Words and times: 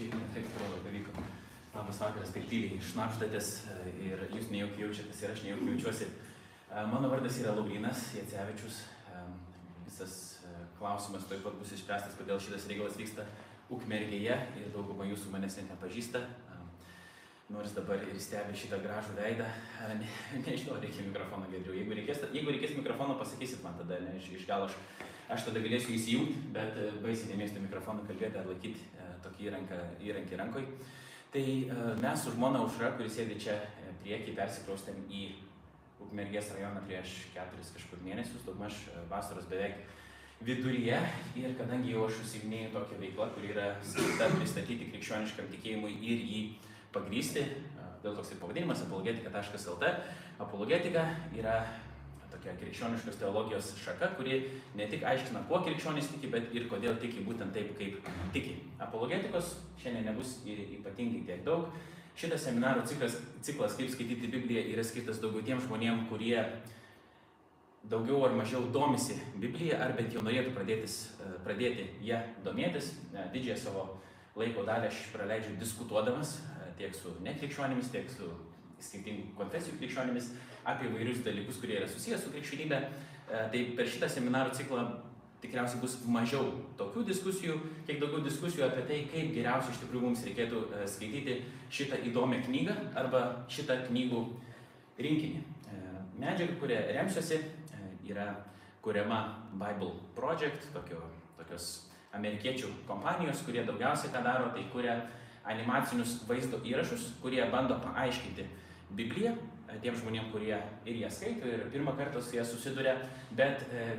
Šiaip 0.00 0.14
taip 0.32 0.46
atrodo 0.48 0.78
pavyko. 0.80 1.12
Labas 1.74 1.98
vakaras, 2.00 2.30
taip 2.32 2.46
tyliai 2.48 2.78
šnapštatės 2.88 3.48
ir 4.00 4.22
jūs 4.32 4.46
nejaukiai 4.48 4.86
jaučiatės 4.86 5.18
ir 5.20 5.32
aš 5.34 5.42
nejaukiai 5.44 5.74
jaučiuosi. 5.74 6.06
E, 6.08 6.84
Mano 6.88 7.10
vardas 7.12 7.36
yra 7.42 7.52
Laurinas 7.52 8.06
Jacevičius. 8.16 8.78
E, 9.12 9.20
Visas 9.84 10.14
e, 10.40 10.54
klausimas 10.78 11.26
taip 11.28 11.44
pat 11.44 11.58
bus 11.60 11.74
išspręstas, 11.76 12.16
kodėl 12.16 12.40
šitas 12.40 12.64
reikalas 12.70 12.96
vyksta 12.96 13.26
Ukmergėje 13.76 14.38
ir 14.62 14.72
dauguma 14.72 15.04
jūsų 15.10 15.34
manęs 15.34 15.58
net 15.60 15.68
nepažįsta. 15.74 16.24
E, 16.24 16.62
Nors 17.52 17.76
dabar 17.76 18.00
ir 18.00 18.16
stebi 18.24 18.56
šitą 18.56 18.80
gražų 18.80 19.18
veidą. 19.20 19.50
E, 19.84 19.92
Ne, 20.00 20.08
nežinau, 20.46 20.80
reikia 20.80 21.04
mikrofono 21.10 21.52
gedriau. 21.52 21.76
Jeigu 21.76 22.00
reikės, 22.00 22.24
jeigu 22.32 22.56
reikės 22.56 22.72
mikrofono, 22.80 23.20
pasakysit 23.20 23.60
man 23.68 23.76
tada, 23.84 24.00
ne, 24.00 24.16
iš, 24.16 24.32
iš 24.40 24.48
gal 24.48 24.64
aš, 24.64 24.80
aš 25.28 25.50
tada 25.50 25.60
galėsiu 25.60 25.92
įsijungti, 25.92 26.40
bet 26.56 26.80
e, 26.80 26.88
baisiai 27.04 27.34
nemėgstu 27.34 27.68
mikrofoną 27.68 28.08
kalbėti 28.08 28.40
ar 28.40 28.48
laikyti 28.48 28.88
e, 28.96 29.09
tokį 29.24 29.46
įranką, 29.50 29.78
įrankį 30.06 30.40
rankoj. 30.40 30.66
Tai 31.30 31.44
e, 31.44 31.78
mes 32.02 32.24
su 32.24 32.34
žmona 32.34 32.62
Užra, 32.66 32.90
kuris 32.98 33.14
sėdi 33.14 33.38
čia 33.38 33.54
e, 33.54 33.94
priekį, 34.02 34.34
persikraustėm 34.38 35.04
į 35.06 35.28
Ukmergės 36.00 36.48
rajoną 36.56 36.80
prieš 36.88 37.12
keturis 37.34 37.70
kažkur 37.76 38.00
mėnesius, 38.02 38.42
daugmaž 38.46 38.78
e, 38.88 39.02
vasaros 39.10 39.46
beveik 39.50 39.84
viduryje. 40.46 40.98
Ir 41.38 41.54
kadangi 41.58 41.92
jau 41.92 42.06
aš 42.08 42.22
užsiminėjau 42.24 42.72
tokią 42.78 43.02
veiklą, 43.04 43.28
kuri 43.36 43.52
yra 43.52 43.68
skirta 43.84 44.30
pristatyti 44.38 44.88
krikščioniškam 44.94 45.52
tikėjimui 45.52 45.92
ir 46.00 46.24
jį 46.24 46.40
pagrysti, 46.94 47.44
dėl 48.02 48.16
toks 48.16 48.32
ir 48.32 48.40
pavadinimas 48.40 48.82
apologetika.lt. 48.86 49.92
Apologetika 50.40 51.04
yra 51.36 51.58
tokia 52.40 52.56
krikščioniškos 52.56 53.18
teologijos 53.20 53.74
šaka, 53.84 54.14
kuri 54.16 54.40
ne 54.74 54.86
tik 54.88 55.04
aiškina, 55.04 55.44
kuo 55.48 55.60
krikščionys 55.64 56.08
tiki, 56.14 56.30
bet 56.32 56.54
ir 56.56 56.66
kodėl 56.70 56.96
tiki 57.00 57.24
būtent 57.26 57.52
taip, 57.52 57.74
kaip 57.78 58.08
tiki. 58.32 58.56
Apologetikos 58.80 59.58
šiandien 59.82 60.08
nebus 60.08 60.38
ypatingai 60.46 61.26
tiek 61.28 61.44
daug. 61.44 61.68
Šitas 62.16 62.42
seminarų 62.48 62.84
ciklas, 62.88 63.16
ciklas 63.44 63.76
kaip 63.78 63.92
skaityti 63.92 64.32
Bibliją, 64.32 64.64
yra 64.72 64.84
skirtas 64.84 65.20
daugiau 65.22 65.44
tiem 65.44 65.60
žmonėm, 65.60 66.06
kurie 66.10 66.40
daugiau 67.88 68.24
ar 68.26 68.34
mažiau 68.36 68.66
domisi 68.72 69.16
Biblija, 69.40 69.78
ar 69.84 69.94
bent 69.96 70.12
jau 70.12 70.24
norėtų 70.24 70.52
pradėtis, 70.56 70.98
e, 71.20 71.32
pradėti 71.44 71.86
ją 72.04 72.20
domėtis. 72.44 72.94
E, 73.12 73.28
Didžiąją 73.32 73.56
savo 73.60 73.86
laiko 74.36 74.64
dalį 74.68 74.90
aš 74.90 75.04
praleidžiu 75.14 75.56
diskutuodamas 75.60 76.38
e, 76.40 76.72
tiek 76.80 76.96
su 76.96 77.14
nekrikščionimis, 77.24 77.92
tiek 77.94 78.10
su 78.12 78.28
skirtingų 78.84 79.34
konfesijų 79.38 79.78
krikščionimis 79.80 80.32
apie 80.68 80.88
įvairius 80.90 81.22
dalykus, 81.26 81.60
kurie 81.60 81.78
yra 81.80 81.88
susijęs 81.88 82.24
su 82.24 82.34
krikščionybė. 82.34 82.80
E, 82.80 83.46
Tai 83.52 83.62
per 83.78 83.88
šitą 83.88 84.08
seminarų 84.10 84.54
ciklą 84.58 84.84
tikriausiai 85.40 85.80
bus 85.80 85.94
mažiau 86.04 86.50
tokių 86.76 87.04
diskusijų, 87.08 87.54
kiek 87.86 88.00
daugiau 88.02 88.24
diskusijų 88.26 88.66
apie 88.66 88.82
tai, 88.88 88.98
kaip 89.12 89.30
geriausiai 89.36 89.72
iš 89.74 89.82
tikrųjų 89.84 90.08
mums 90.08 90.24
reikėtų 90.26 90.64
e, 90.66 90.82
skaityti 90.90 91.38
šitą 91.72 92.00
įdomią 92.10 92.42
knygą 92.48 92.76
arba 92.98 93.22
šitą 93.52 93.78
knygų 93.86 94.24
rinkinį. 94.98 95.40
E, 95.70 95.80
Medžiaga, 96.20 96.58
kuria 96.60 96.82
remsiuosi, 96.98 97.40
yra 98.10 98.32
kuriama 98.82 99.20
Bible 99.52 99.94
Project, 100.16 100.66
tokio, 100.74 101.00
tokios 101.38 101.70
amerikiečių 102.16 102.72
kompanijos, 102.88 103.44
kurie 103.46 103.62
daugiausiai 103.66 104.12
ką 104.12 104.22
daro, 104.24 104.50
tai 104.54 104.64
kuria 104.72 104.96
animacinius 105.50 106.18
vaizdo 106.28 106.60
įrašus, 106.66 107.12
kurie 107.22 107.42
bando 107.52 107.78
paaiškinti 107.84 108.46
Bibliją 108.98 109.34
e, 109.34 109.78
tiem 109.82 109.98
žmonėm, 109.98 110.30
kurie 110.34 110.56
ir 110.86 111.02
ją 111.02 111.10
skaito, 111.12 111.48
ir 111.48 111.66
pirmą 111.74 111.96
kartą 111.98 112.22
su 112.22 112.36
ją 112.36 112.44
susiduria, 112.46 112.96
bet 113.36 113.66
e, 113.70 113.90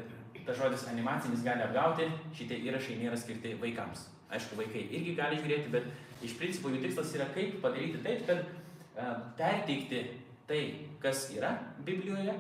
tas 0.46 0.58
žodis 0.58 0.88
animacinis 0.90 1.44
gali 1.46 1.64
apgauti, 1.66 2.08
šitie 2.38 2.58
įrašai 2.68 2.98
nėra 3.02 3.20
skirti 3.20 3.54
vaikams. 3.62 4.08
Aišku, 4.32 4.56
vaikai 4.60 4.86
irgi 4.96 5.16
gali 5.18 5.42
žiūrėti, 5.42 5.72
bet 5.74 5.90
iš 6.26 6.38
principo 6.40 6.72
jų 6.72 6.82
tikslas 6.86 7.12
yra 7.18 7.28
kaip 7.36 7.60
padaryti 7.64 8.02
taip, 8.06 8.24
kad 8.30 8.46
e, 8.48 9.12
perteikti 9.40 10.02
tai, 10.50 10.62
kas 11.04 11.28
yra 11.36 11.54
Biblijoje 11.86 12.36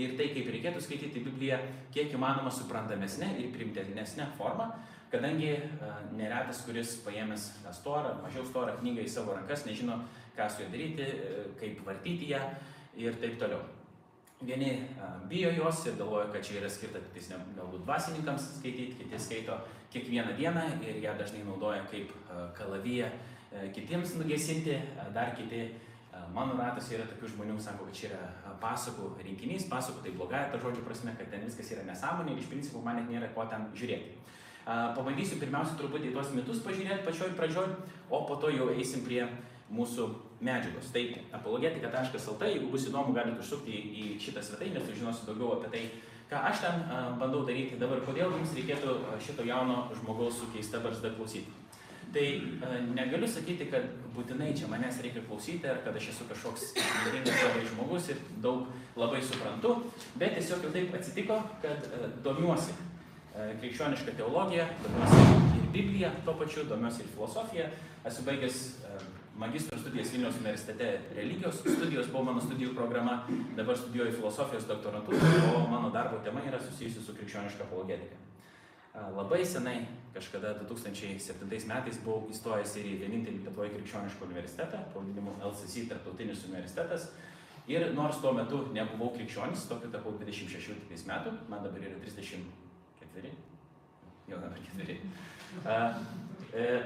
ir 0.00 0.16
tai, 0.18 0.30
kaip 0.34 0.50
reikėtų 0.50 0.82
skaityti 0.82 1.22
Bibliją, 1.26 1.60
kiek 1.94 2.14
įmanoma 2.14 2.52
suprantamesnė 2.54 3.34
ir 3.42 3.52
primtinesnė 3.54 4.28
forma, 4.38 4.70
kadangi 5.12 5.52
e, 5.54 5.92
neretas, 6.18 6.64
kuris 6.66 6.96
paėmęs 7.04 7.50
storą, 7.76 8.16
mažiau 8.24 8.46
storą 8.48 8.78
knygą 8.80 9.04
į 9.04 9.10
savo 9.10 9.36
rankas, 9.36 9.66
nežino, 9.68 10.00
ką 10.36 10.48
su 10.50 10.62
ja 10.62 10.68
daryti, 10.72 11.06
kaip 11.60 11.80
vartyti 11.86 12.30
ją 12.32 12.42
ir 13.00 13.16
taip 13.22 13.38
toliau. 13.38 13.62
Vieni 14.44 14.72
bijo 15.30 15.50
jos 15.56 15.86
ir 15.86 15.94
galvoja, 15.96 16.26
kad 16.32 16.44
čia 16.44 16.58
yra 16.60 16.68
skirta 16.68 17.00
tik 17.14 17.30
galbūt 17.56 17.84
dvasininkams 17.86 18.48
skaityti, 18.58 18.98
kiti 18.98 19.20
skaito 19.20 19.56
kiekvieną 19.94 20.34
dieną 20.36 20.64
ir 20.84 20.98
ją 21.04 21.14
dažnai 21.18 21.44
naudoja 21.46 21.84
kaip 21.90 22.12
kalaviją 22.58 23.08
kitiems 23.72 24.16
nugesinti, 24.18 24.76
dar 25.14 25.32
kiti 25.38 25.68
mano 26.34 26.58
ratas 26.58 26.90
yra 26.92 27.06
tokių 27.08 27.30
žmonių, 27.32 27.56
sako, 27.62 27.86
kad 27.88 27.96
čia 27.98 28.10
yra 28.10 28.54
pasakų 28.62 29.14
rinkinys, 29.22 29.68
pasakų 29.70 30.02
tai 30.04 30.12
blogąją 30.18 30.50
to 30.52 30.60
žodžio 30.66 30.84
prasme, 30.86 31.14
kad 31.18 31.30
ten 31.30 31.46
viskas 31.46 31.70
yra 31.74 31.86
nesąmonė 31.86 32.34
ir 32.34 32.42
iš 32.42 32.50
principo 32.50 32.82
man 32.82 33.00
net 33.00 33.10
nėra 33.10 33.30
ko 33.34 33.46
ten 33.50 33.70
žiūrėti. 33.78 34.18
Pabandysiu 34.64 35.36
pirmiausia 35.42 35.76
truputį 35.76 36.14
tuos 36.14 36.30
mitus 36.32 36.62
pažiūrėti 36.64 37.04
pačioj 37.04 37.34
pradžioj, 37.36 37.66
o 38.08 38.20
po 38.24 38.38
to 38.40 38.48
jau 38.54 38.70
eisim 38.72 39.02
prie 39.04 39.20
mūsų 39.74 40.06
medžiagos. 40.44 40.88
Tai 40.94 41.02
apologetika.lt, 41.36 42.48
jeigu 42.48 42.70
bus 42.72 42.86
įdomu, 42.88 43.12
galite 43.16 43.42
užsukti 43.44 43.74
į, 43.74 44.06
šitą 44.24 44.44
svetainę, 44.44 44.80
sužinosiu 44.84 45.28
daugiau 45.28 45.58
apie 45.58 45.72
tai, 45.74 45.82
ką 46.30 46.40
aš 46.48 46.62
ten 46.64 46.86
bandau 47.20 47.42
daryti 47.44 47.76
dabar, 47.80 48.00
kodėl 48.06 48.32
jums 48.38 48.54
reikėtų 48.56 48.96
šito 49.26 49.44
jauno 49.44 49.90
žmogaus 50.00 50.40
su 50.40 50.48
keista 50.54 50.80
barzda 50.84 51.12
klausyti. 51.12 51.60
Tai 52.14 52.24
negaliu 52.94 53.28
sakyti, 53.28 53.66
kad 53.72 53.84
būtinai 54.14 54.52
čia 54.56 54.68
manęs 54.70 55.00
reikia 55.02 55.24
klausyti, 55.26 55.66
ar 55.68 55.82
kad 55.84 55.96
aš 55.98 56.12
esu 56.14 56.28
kažkoks 56.30 56.70
ypatingas 56.78 57.44
labai 57.48 57.68
žmogus 57.68 58.10
ir 58.14 58.24
daug 58.44 58.68
labai 58.96 59.20
suprantu, 59.20 59.76
bet 60.16 60.38
tiesiog 60.38 60.68
jau 60.68 60.74
taip 60.76 60.94
atsitiko, 60.94 61.40
kad 61.64 61.88
domiuosi 62.24 62.76
krikščionišką 63.34 64.14
teologiją, 64.16 64.66
domiuosi 64.84 65.22
ir 65.58 65.70
Bibliją, 65.74 66.10
tuo 66.24 66.34
pačiu 66.38 66.64
domiuosi 66.70 67.02
ir 67.02 67.10
filosofiją. 67.16 67.66
Esu 68.06 68.22
baigęs 68.22 68.60
a, 68.86 68.98
magistro 69.38 69.78
studijas 69.78 70.12
Vilniaus 70.12 70.38
universitete 70.38 71.00
religijos 71.16 71.58
studijos 71.64 72.12
buvo 72.12 72.22
mano 72.30 72.44
studijų 72.44 72.74
programa, 72.76 73.24
dabar 73.56 73.78
studijuoju 73.78 74.14
filosofijos 74.20 74.68
doktorantūrą, 74.70 75.32
o 75.56 75.66
mano 75.72 75.90
darbo 75.90 76.22
tema 76.24 76.44
yra 76.46 76.62
susijusi 76.62 77.02
su 77.02 77.16
krikščioniška 77.18 77.66
apologetika. 77.66 78.20
A, 78.94 79.08
Labai 79.16 79.42
senai, 79.46 79.80
kažkada 80.14 80.54
2007 80.62 81.66
metais 81.66 81.98
buvau 82.06 82.30
įstojęs 82.30 82.78
ir 82.78 82.90
į 82.92 82.98
vienintelį 83.02 83.40
Lietuvoje 83.40 83.74
krikščionišką 83.74 84.28
universitetą, 84.30 84.84
pavadinimu 84.94 85.40
LCC 85.50 85.88
Tarptautinis 85.90 86.46
universitetas. 86.46 87.10
Ir 87.66 87.88
nors 87.96 88.20
tuo 88.22 88.30
metu 88.36 88.66
nebuvau 88.76 89.10
krikščionis, 89.16 89.66
tokiu 89.66 89.90
tapau 89.90 90.12
26 90.20 90.76
tiktais 90.84 91.08
metų, 91.08 91.34
man 91.48 91.64
dabar 91.66 91.88
yra 91.88 91.98
34, 93.14 93.32
jau 94.28 94.38
dabar 94.42 94.58
4. 94.58 95.00
A, 95.64 95.78
e, 96.52 96.82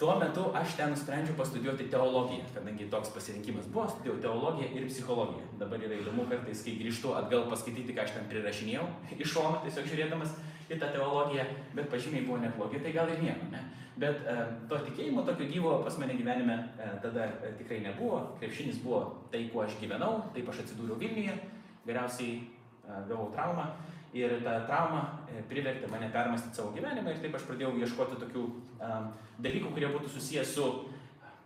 Tuo 0.00 0.14
metu 0.16 0.46
aš 0.56 0.78
ten 0.78 0.94
nusprendžiau 0.94 1.36
pastudijuoti 1.36 1.90
teologiją, 1.92 2.46
kadangi 2.54 2.86
toks 2.88 3.10
pasirinkimas 3.12 3.66
buvo, 3.68 3.82
studijavau 3.88 4.22
teologiją 4.22 4.68
ir 4.72 4.86
psichologiją. 4.88 5.48
Dabar 5.60 5.82
yra 5.84 5.98
įdomu 6.00 6.24
kartais, 6.30 6.62
kai 6.64 6.72
grįžtu 6.80 7.12
atgal 7.18 7.44
paskaityti, 7.50 7.92
ką 7.92 8.06
aš 8.06 8.14
ten 8.14 8.30
prirašinėjau 8.30 8.86
iš 9.20 9.34
šono, 9.34 9.58
tiesiog 9.66 9.90
žiūrėdamas 9.90 10.32
į 10.72 10.78
tą 10.80 10.88
teologiją, 10.94 11.44
bet 11.76 11.92
pažymiai 11.92 12.24
buvo 12.24 12.40
neblogi, 12.40 12.80
tai 12.80 12.94
gal 12.96 13.12
ir 13.12 13.20
nieko, 13.26 13.50
ne? 13.52 13.60
Bet 14.00 14.24
e, 14.24 14.38
to 14.70 14.80
tikėjimo 14.86 15.26
tokio 15.28 15.50
gyvo 15.52 15.76
pas 15.84 16.00
mane 16.00 16.16
gyvenime 16.16 16.56
e, 16.56 16.88
tada 17.04 17.28
e, 17.28 17.52
tikrai 17.60 17.82
nebuvo, 17.84 18.22
krepšinis 18.40 18.80
buvo 18.80 19.02
tai, 19.28 19.50
kuo 19.52 19.66
aš 19.66 19.76
gyvenau, 19.82 20.22
taip 20.32 20.48
aš 20.48 20.62
atsidūriau 20.64 20.96
Vilniuje, 21.02 21.36
galiausiai 21.84 22.38
e, 22.40 23.02
gavau 23.10 23.28
traumą 23.36 23.68
ir 24.16 24.40
ta 24.44 24.56
trauma 24.66 25.02
e, 25.30 25.42
privertė 25.50 25.88
mane 25.90 26.08
permastyti 26.10 26.58
savo 26.58 26.72
gyvenimą 26.74 27.12
ir 27.14 27.20
taip 27.22 27.36
aš 27.38 27.44
pradėjau 27.46 27.76
ieškoti 27.78 28.18
tokių 28.24 28.42
um, 28.42 29.10
dalykų, 29.38 29.70
kurie 29.74 29.90
būtų 29.92 30.10
susijęs 30.16 30.54
su 30.56 30.66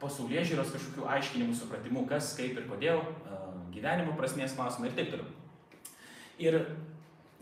pasaulyje 0.01 0.47
žiūros 0.51 0.73
kažkokiu 0.73 1.05
aiškinimu, 1.17 1.57
supratimu, 1.57 2.07
kas, 2.09 2.33
kaip 2.39 2.57
ir 2.57 2.69
kodėl, 2.71 3.03
um, 3.29 3.67
gyvenimo 3.75 4.17
prasmės 4.17 4.57
klausimai 4.57 4.91
ir 4.91 4.97
taip 4.97 5.13
toliau. 5.13 5.29
Ir 6.41 6.59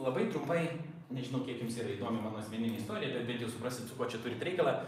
labai 0.02 0.26
trumpai, 0.32 0.64
nežinau, 1.14 1.44
kiek 1.46 1.62
jums 1.62 1.79
yra 1.79 1.94
įdomi 1.94 2.20
mano 2.25 2.43
asmeninė 2.43 2.82
istorija, 2.82 3.14
bet 3.14 3.31
bent 3.31 3.46
jau 3.46 3.50
suprasit, 3.52 3.87
su 3.88 3.96
kuo 3.96 4.11
čia 4.11 4.20
turit 4.25 4.43
reikalą. 4.43 4.82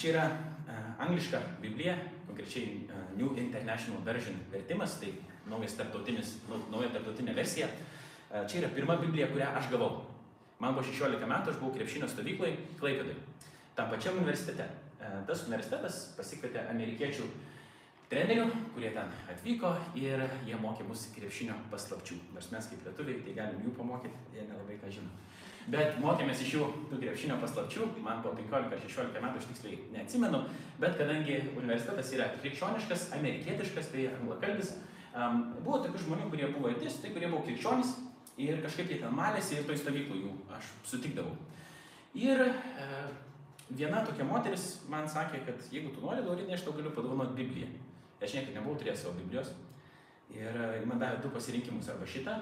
Čia 0.00 0.12
yra 0.12 0.24
angliška 1.02 1.40
Biblija, 1.60 1.96
konkrečiai 2.28 2.86
New 3.16 3.34
International 3.36 4.00
Version 4.06 4.38
vertimas, 4.52 4.96
tai 5.00 5.12
naujas 5.48 5.76
tarptautinis, 5.76 6.38
nau- 6.48 6.64
nauja 6.72 6.92
tarptautinė 6.94 7.34
versija. 7.36 7.68
E, 8.30 8.44
Čia 8.48 8.60
yra 8.62 8.70
pirma 8.74 8.96
Biblija, 9.00 9.30
kurią 9.32 9.52
aš 9.56 9.70
gavau. 9.72 10.02
Man 10.60 10.74
buvo 10.74 10.84
16 10.84 11.28
metų, 11.30 11.52
aš 11.52 11.60
buvau 11.60 11.74
krepšinio 11.76 12.08
stovyklai 12.10 12.56
Klaipėdai. 12.80 13.14
Tam 13.78 13.92
pačiam 13.92 14.18
universitete. 14.20 14.66
E, 14.98 15.12
Tas 15.28 15.46
universitetas 15.46 16.00
pasikvietė 16.18 16.66
amerikiečių 16.68 17.28
trenerių, 18.10 18.48
kurie 18.74 18.90
ten 18.92 19.12
atvyko 19.32 19.70
ir 20.00 20.24
jie 20.48 20.58
mokė 20.60 20.84
mus 20.88 21.06
krepšinio 21.14 21.56
paslapčių. 21.72 22.18
Nors 22.34 22.50
mes 22.52 22.68
kaip 22.68 22.84
lietuviai 22.88 23.22
tai 23.24 23.36
galim 23.36 23.62
jų 23.64 23.72
pamokyti, 23.76 24.20
jie 24.34 24.44
nelabai 24.48 24.76
ką 24.82 24.92
žino. 24.92 25.12
Bet 25.68 25.98
mokėmės 26.00 26.40
iš 26.40 26.54
jų 26.56 26.66
tų 26.88 26.98
krepšinio 27.02 27.36
paslapčių, 27.42 27.86
man 28.04 28.22
po 28.24 28.32
15-16 28.36 29.20
metų 29.24 29.40
aš 29.40 29.48
tiksliai 29.50 29.80
neatsimenu, 29.92 30.40
bet 30.80 30.96
kadangi 30.96 31.42
universitetas 31.52 32.12
yra 32.16 32.30
krikščioniškas, 32.38 33.10
amerikietiškas, 33.18 33.90
tai 33.92 34.06
anglakalbis, 34.14 34.72
um, 35.12 35.42
buvo 35.60 35.82
tokių 35.84 36.06
žmonių, 36.06 36.30
kurie 36.32 36.48
buvo 36.54 36.72
ir 36.72 36.80
dėstytojai, 36.80 37.12
kurie 37.18 37.28
buvo 37.28 37.44
krikščionys 37.44 37.92
ir 38.38 38.60
kažkaip 38.62 38.92
jie 38.92 39.00
ten 39.02 39.14
malėsi 39.14 39.58
ir 39.58 39.66
toj 39.66 39.80
stovyklų 39.82 40.20
jų 40.22 40.34
aš 40.56 40.70
sutikdavau. 40.86 41.34
Ir 42.18 42.44
e, 42.46 42.52
viena 43.70 44.04
tokia 44.06 44.26
moteris 44.26 44.70
man 44.90 45.08
sakė, 45.10 45.42
kad 45.46 45.66
jeigu 45.74 45.92
tu 45.94 46.04
nori, 46.04 46.22
Laurinai, 46.24 46.54
aš 46.56 46.64
tau 46.66 46.76
galiu 46.76 46.94
padovanoti 46.94 47.36
Bibliją. 47.38 47.68
Aš 48.22 48.38
niekada 48.38 48.58
nebuvau 48.58 48.78
turėjęs 48.78 49.04
savo 49.04 49.18
Biblijos. 49.18 49.52
Ir 50.34 50.54
e, 50.54 50.70
man 50.86 51.02
davė 51.02 51.20
du 51.24 51.32
pasirinkimus 51.34 51.90
arba 51.92 52.06
šitą, 52.08 52.38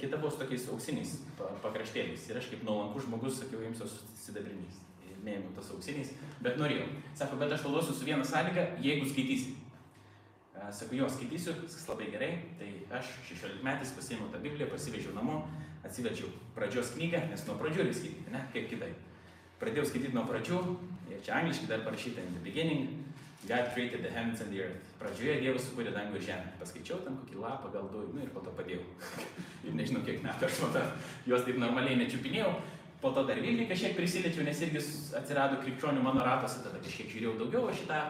kita 0.00 0.20
buvo 0.20 0.30
su 0.30 0.38
tokiais 0.38 0.68
auksiniais 0.70 1.16
pakraštėliais. 1.62 2.28
Ir 2.30 2.38
aš 2.38 2.50
kaip 2.52 2.62
nuolankus 2.66 3.06
žmogus 3.06 3.40
sakiau, 3.40 3.62
esu 3.66 3.88
sidabriniais. 4.20 4.78
Neėmiau 5.20 5.50
tos 5.52 5.72
auksiniais, 5.74 6.14
bet 6.40 6.56
norėjau. 6.56 6.86
Sako, 7.18 7.36
bet 7.40 7.50
aš 7.52 7.66
tau 7.66 7.74
duosiu 7.74 7.92
su 7.92 8.06
viena 8.06 8.24
sąlyga, 8.24 8.70
jeigu 8.80 9.08
skaitysi. 9.10 9.56
E, 10.60 10.72
Sakau, 10.72 10.98
jo, 10.98 11.08
skaitysiu, 11.08 11.56
viskas 11.64 11.88
labai 11.88 12.10
gerai. 12.12 12.30
Tai 12.60 12.70
aš 13.00 13.12
16 13.30 13.64
metais 13.64 13.92
pasiėmiau 13.96 14.30
tą 14.32 14.40
Bibliją, 14.44 14.68
pasivežiau 14.72 15.14
namo, 15.16 15.42
atsiverčiau 15.86 16.28
pradžios 16.56 16.92
knygą, 16.96 17.24
nes 17.30 17.46
nuo 17.48 17.56
pradžių 17.60 17.86
reikia 17.86 18.00
skaityti, 18.00 18.34
ne, 18.34 18.42
kaip 18.54 18.68
kitaip. 18.72 19.06
Pradėjau 19.60 19.86
skaityti 19.88 20.16
nuo 20.16 20.26
pradžių, 20.28 20.58
ir 21.12 21.22
čia 21.24 21.38
angliškai 21.40 21.70
dar 21.70 21.84
parašyta 21.86 22.24
in 22.24 22.36
the 22.36 22.44
beginning, 22.44 23.00
God 23.48 23.72
created 23.72 24.02
the 24.04 24.10
heavens 24.10 24.40
and 24.40 24.52
the 24.52 24.60
earth. 24.60 24.88
Pradžioje 25.00 25.38
Dievas 25.40 25.64
sukūrė 25.64 25.94
dangų 25.94 26.18
ir 26.18 26.24
žemę. 26.26 26.50
Paskaičiau 26.60 26.98
tam 27.06 27.14
kokį 27.22 27.38
lapą, 27.40 27.70
gal 27.72 27.86
du, 27.88 28.02
nu 28.12 28.20
ir 28.20 28.28
po 28.34 28.42
to 28.44 28.52
padėjau. 28.52 28.82
ir 29.64 29.78
nežinau, 29.78 30.02
kiek 30.04 30.20
metų 30.20 30.44
aš 30.44 30.58
matau, 30.66 30.82
juos 31.24 31.46
taip 31.46 31.56
normaliai 31.62 31.96
nečiupinėjau. 32.02 32.50
Po 33.00 33.10
to 33.16 33.24
dar 33.24 33.38
Vilniui 33.40 33.64
kažkiek 33.64 33.94
prisiliečiau, 33.96 34.44
nes 34.44 34.58
irgi 34.60 34.80
atsirado 35.16 35.56
krikščionių 35.62 36.02
mano 36.04 36.20
ratose, 36.20 36.60
tada 36.60 36.82
kažkiek 36.84 37.08
žiūrėjau 37.08 37.38
daugiau 37.40 37.72
šitą, 37.72 38.00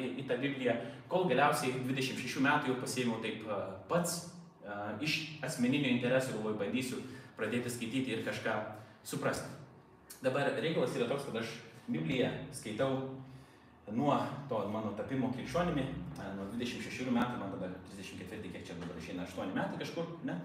į, 0.00 0.06
į 0.22 0.26
tą 0.30 0.38
Bibliją, 0.40 0.76
kol 1.12 1.26
galiausiai 1.28 1.74
26 1.84 2.40
metų 2.46 2.72
jau 2.72 2.76
pasėmiau 2.80 3.20
taip 3.20 3.44
pats 3.90 4.30
iš 5.04 5.18
asmeninio 5.44 5.92
interesų, 5.92 6.38
galvoju, 6.38 6.56
bandysiu 6.62 7.02
pradėti 7.36 7.72
skaityti 7.72 8.14
ir 8.16 8.24
kažką 8.24 8.54
suprasti. 9.04 9.48
Dabar 10.24 10.48
reikalas 10.56 10.96
yra 10.96 11.08
toks, 11.10 11.28
kad 11.28 11.42
aš 11.42 11.52
Bibliją 11.90 12.32
skaitau 12.56 12.96
nuo 13.92 14.16
to 14.48 14.62
mano 14.72 14.94
tapimo 14.96 15.32
krikščionimi, 15.34 15.84
nuo 16.38 16.48
26 16.54 17.12
metų, 17.12 17.40
man 17.40 17.52
tada 17.58 17.72
34, 17.92 18.52
kiek 18.54 18.64
čia 18.64 18.76
dabar 18.80 18.96
išeina, 19.00 19.28
8 19.28 19.52
metai 19.56 19.80
kažkur, 19.80 20.14
ne, 20.28 20.36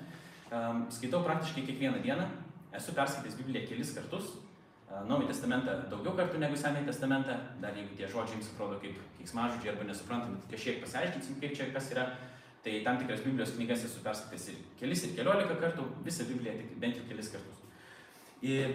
skaitau 0.92 1.24
praktiškai 1.24 1.63
kiekvieną 1.68 2.01
dieną, 2.03 2.25
esu 2.77 2.95
perskaitęs 2.98 3.39
Bibliją 3.39 3.68
kelis 3.69 3.94
kartus, 3.95 4.36
Naują 5.04 5.27
testamentą 5.27 5.74
daugiau 5.89 6.13
kartų 6.16 6.39
negu 6.39 6.56
Senąjį 6.57 6.86
testamentą, 6.88 7.36
dar 7.60 7.75
jeigu 7.75 7.98
tie 7.98 8.07
žodžiai 8.07 8.38
jums 8.38 8.51
atrodo 8.54 8.77
kaip 8.80 9.00
keiksmažodžiai 9.18 9.74
arba 9.74 9.88
nesuprantami, 9.89 10.38
tai 10.44 10.54
kažkiek 10.54 10.80
pasiaiškinsim, 10.83 11.39
kaip 11.42 11.56
čia 11.57 11.68
kas 11.74 11.89
yra, 11.92 12.06
tai 12.63 12.77
tam 12.86 13.01
tikras 13.01 13.25
Biblijos 13.25 13.51
knygas 13.57 13.83
esu 13.89 14.04
perskaitęs 14.06 14.48
ir 14.54 14.62
kelis 14.80 15.04
ir 15.04 15.18
keliolika 15.18 15.57
kartų, 15.63 15.89
visą 16.06 16.30
Bibliją 16.30 16.56
tik 16.62 16.77
bent 16.86 17.01
jau 17.01 17.10
kelis 17.10 17.33
kartus. 17.33 17.60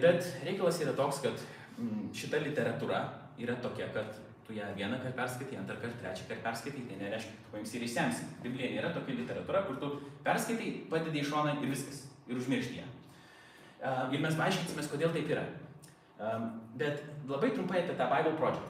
Bet 0.03 0.29
reikalas 0.45 0.83
yra 0.85 0.93
toks, 0.99 1.23
kad 1.25 1.41
mm, 1.79 2.11
šita 2.21 2.43
literatūra 2.45 3.01
yra 3.41 3.57
tokia, 3.63 3.89
kad 3.95 4.13
tu 4.45 4.53
ją 4.53 4.69
vieną 4.77 5.01
kartą 5.01 5.17
perskaitai, 5.23 5.59
antrą 5.63 5.79
kartą, 5.81 6.03
trečią 6.03 6.27
kartą 6.29 6.43
perskaitai, 6.49 6.87
tai 6.89 7.01
nereiškia, 7.01 7.37
kad 7.37 7.45
tu 7.47 7.57
paimsi 7.57 7.79
ir 7.79 7.87
išsemsi. 7.87 8.31
Biblija 8.45 8.73
nėra 8.75 8.93
tokia 8.93 9.17
literatūra, 9.23 9.65
kur 9.67 9.79
tu 9.81 9.93
perskaitai, 10.27 10.73
padedi 10.91 11.23
į 11.23 11.29
šoną 11.31 11.61
ir 11.61 11.71
viskas, 11.71 12.03
ir 12.27 12.41
užmiršti 12.41 12.81
ją. 12.83 12.89
Ir 13.81 14.21
mes 14.21 14.37
paaiškinsime, 14.37 14.85
kodėl 14.91 15.13
taip 15.15 15.31
yra. 15.33 15.45
Bet 16.77 17.01
labai 17.29 17.51
trumpai 17.55 17.81
apie 17.81 17.97
tą 17.97 18.07
Bible 18.11 18.35
Project. 18.37 18.67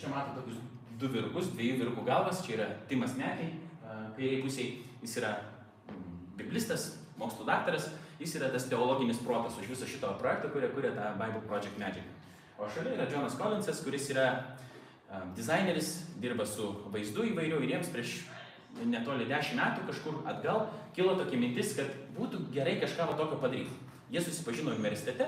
Čia 0.00 0.10
matote 0.12 0.42
tokius 0.42 0.60
du 1.00 1.10
virgus, 1.10 1.50
dviejų 1.54 1.78
virkų 1.80 2.04
galvas, 2.06 2.42
čia 2.44 2.58
yra 2.58 2.66
Timas 2.90 3.16
Mekiai, 3.18 3.54
kairiai 4.14 4.42
pusiai, 4.44 4.82
jis 5.02 5.16
yra 5.20 5.32
mm, 5.88 6.18
biblistas, 6.38 6.92
mokslo 7.18 7.46
daktaras, 7.48 7.88
jis 8.20 8.36
yra 8.38 8.50
tas 8.52 8.68
teologinis 8.70 9.22
protas 9.24 9.56
už 9.58 9.72
viso 9.72 9.88
šito 9.90 10.12
projekto, 10.20 10.52
kurie 10.54 10.70
kuria 10.74 10.92
tą 10.94 11.14
Bible 11.18 11.42
Project 11.48 11.80
medžiagą. 11.80 12.12
O 12.58 12.68
šalia 12.70 12.94
yra 12.94 13.08
Jonas 13.10 13.34
Collinsas, 13.38 13.82
kuris 13.82 14.06
yra 14.14 14.28
dizaineris, 15.34 15.90
dirba 16.22 16.46
su 16.46 16.70
vaizdu 16.94 17.26
įvairiu 17.30 17.60
ir 17.62 17.74
jiems 17.74 17.90
prieš 17.94 18.20
netoli 18.82 19.26
10 19.30 19.58
metų 19.58 19.86
kažkur 19.90 20.22
atgal 20.30 20.68
kilo 20.94 21.14
tokia 21.18 21.38
mintis, 21.38 21.74
kad 21.78 21.90
būtų 22.16 22.48
gerai 22.54 22.78
kažką 22.82 23.06
tokio 23.18 23.38
padaryti. 23.42 23.74
Jie 24.14 24.22
susipažino 24.22 24.70
universitete, 24.70 25.26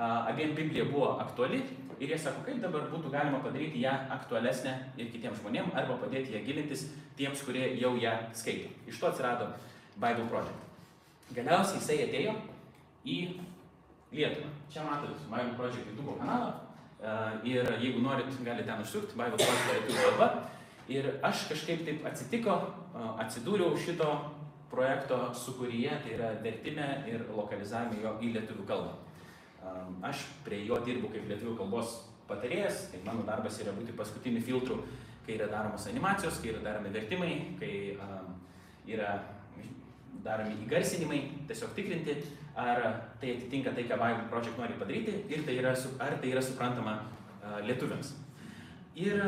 abiem 0.00 0.54
Biblija 0.56 0.86
buvo 0.88 1.18
aktuali 1.20 1.58
ir 2.00 2.08
jie 2.08 2.16
sako, 2.18 2.40
kaip 2.46 2.62
dabar 2.62 2.86
būtų 2.88 3.10
galima 3.12 3.42
padaryti 3.44 3.82
ją 3.82 3.92
aktualesnę 4.14 4.72
ir 4.96 5.10
kitiems 5.12 5.36
žmonėms 5.42 5.76
arba 5.76 5.98
padėti 6.00 6.32
ją 6.32 6.40
gilintis 6.46 6.86
tiems, 7.18 7.42
kurie 7.44 7.66
jau 7.76 7.92
ją 8.00 8.14
skaito. 8.32 8.72
Iš 8.88 9.02
to 9.02 9.10
atsirado 9.10 9.50
Bible 10.00 10.24
Project. 10.32 10.56
Galiausiai 11.36 11.78
jisai 11.82 11.98
atėjo 12.06 12.34
į 13.04 13.18
Lietuvą. 14.16 14.48
Čia 14.72 14.88
matot 14.88 15.28
Bible 15.28 15.54
Project 15.60 15.92
YouTube 15.92 16.16
kanalą 16.18 16.54
ir 17.44 17.68
jeigu 17.84 18.00
norit, 18.00 18.32
galite 18.46 18.64
ten 18.70 18.80
užsukti, 18.80 19.18
Bible 19.18 19.36
Project 19.36 19.72
lietuvių 19.74 20.06
kalba. 20.08 20.30
Ir 20.88 21.12
aš 21.22 21.46
kažkaip 21.52 21.84
taip 21.84 22.08
atsitiko, 22.08 22.56
atsidūriau 23.20 23.76
šito 23.76 24.08
projekto 24.72 25.18
sukūryje, 25.36 25.98
tai 26.04 26.14
yra 26.16 26.32
vertime 26.42 26.88
ir 27.10 27.26
lokalizavime 27.36 28.00
jo 28.02 28.14
į 28.24 28.32
lietuvių 28.38 28.64
kalbą. 28.68 28.94
Aš 30.08 30.24
prie 30.46 30.64
jo 30.66 30.80
dirbu 30.86 31.12
kaip 31.12 31.28
lietuvių 31.28 31.54
kalbos 31.60 32.00
patarėjas, 32.30 32.88
tai 32.92 33.02
mano 33.04 33.26
darbas 33.28 33.60
yra 33.62 33.74
būti 33.76 33.94
paskutiniu 33.98 34.42
filtru, 34.42 34.80
kai 35.26 35.36
yra 35.36 35.50
daromos 35.52 35.86
animacijos, 35.90 36.40
kai 36.42 36.54
yra 36.54 36.64
daromi 36.64 36.90
vertimai, 36.94 37.32
kai 37.60 37.74
yra 38.90 39.12
daromi 40.24 40.56
įgarsinimai, 40.64 41.20
tiesiog 41.50 41.74
tikrinti, 41.76 42.16
ar 42.58 42.82
tai 43.20 43.36
atitinka 43.36 43.72
tai, 43.76 43.86
ką 43.90 43.98
Bible 44.00 44.28
Project 44.30 44.58
nori 44.60 44.78
padaryti 44.78 45.14
ir 45.32 45.44
tai 45.46 45.56
yra, 45.60 45.74
ar 46.02 46.18
tai 46.20 46.32
yra 46.32 46.42
suprantama 46.44 46.96
lietuviams. 47.66 48.14
Ir 49.02 49.18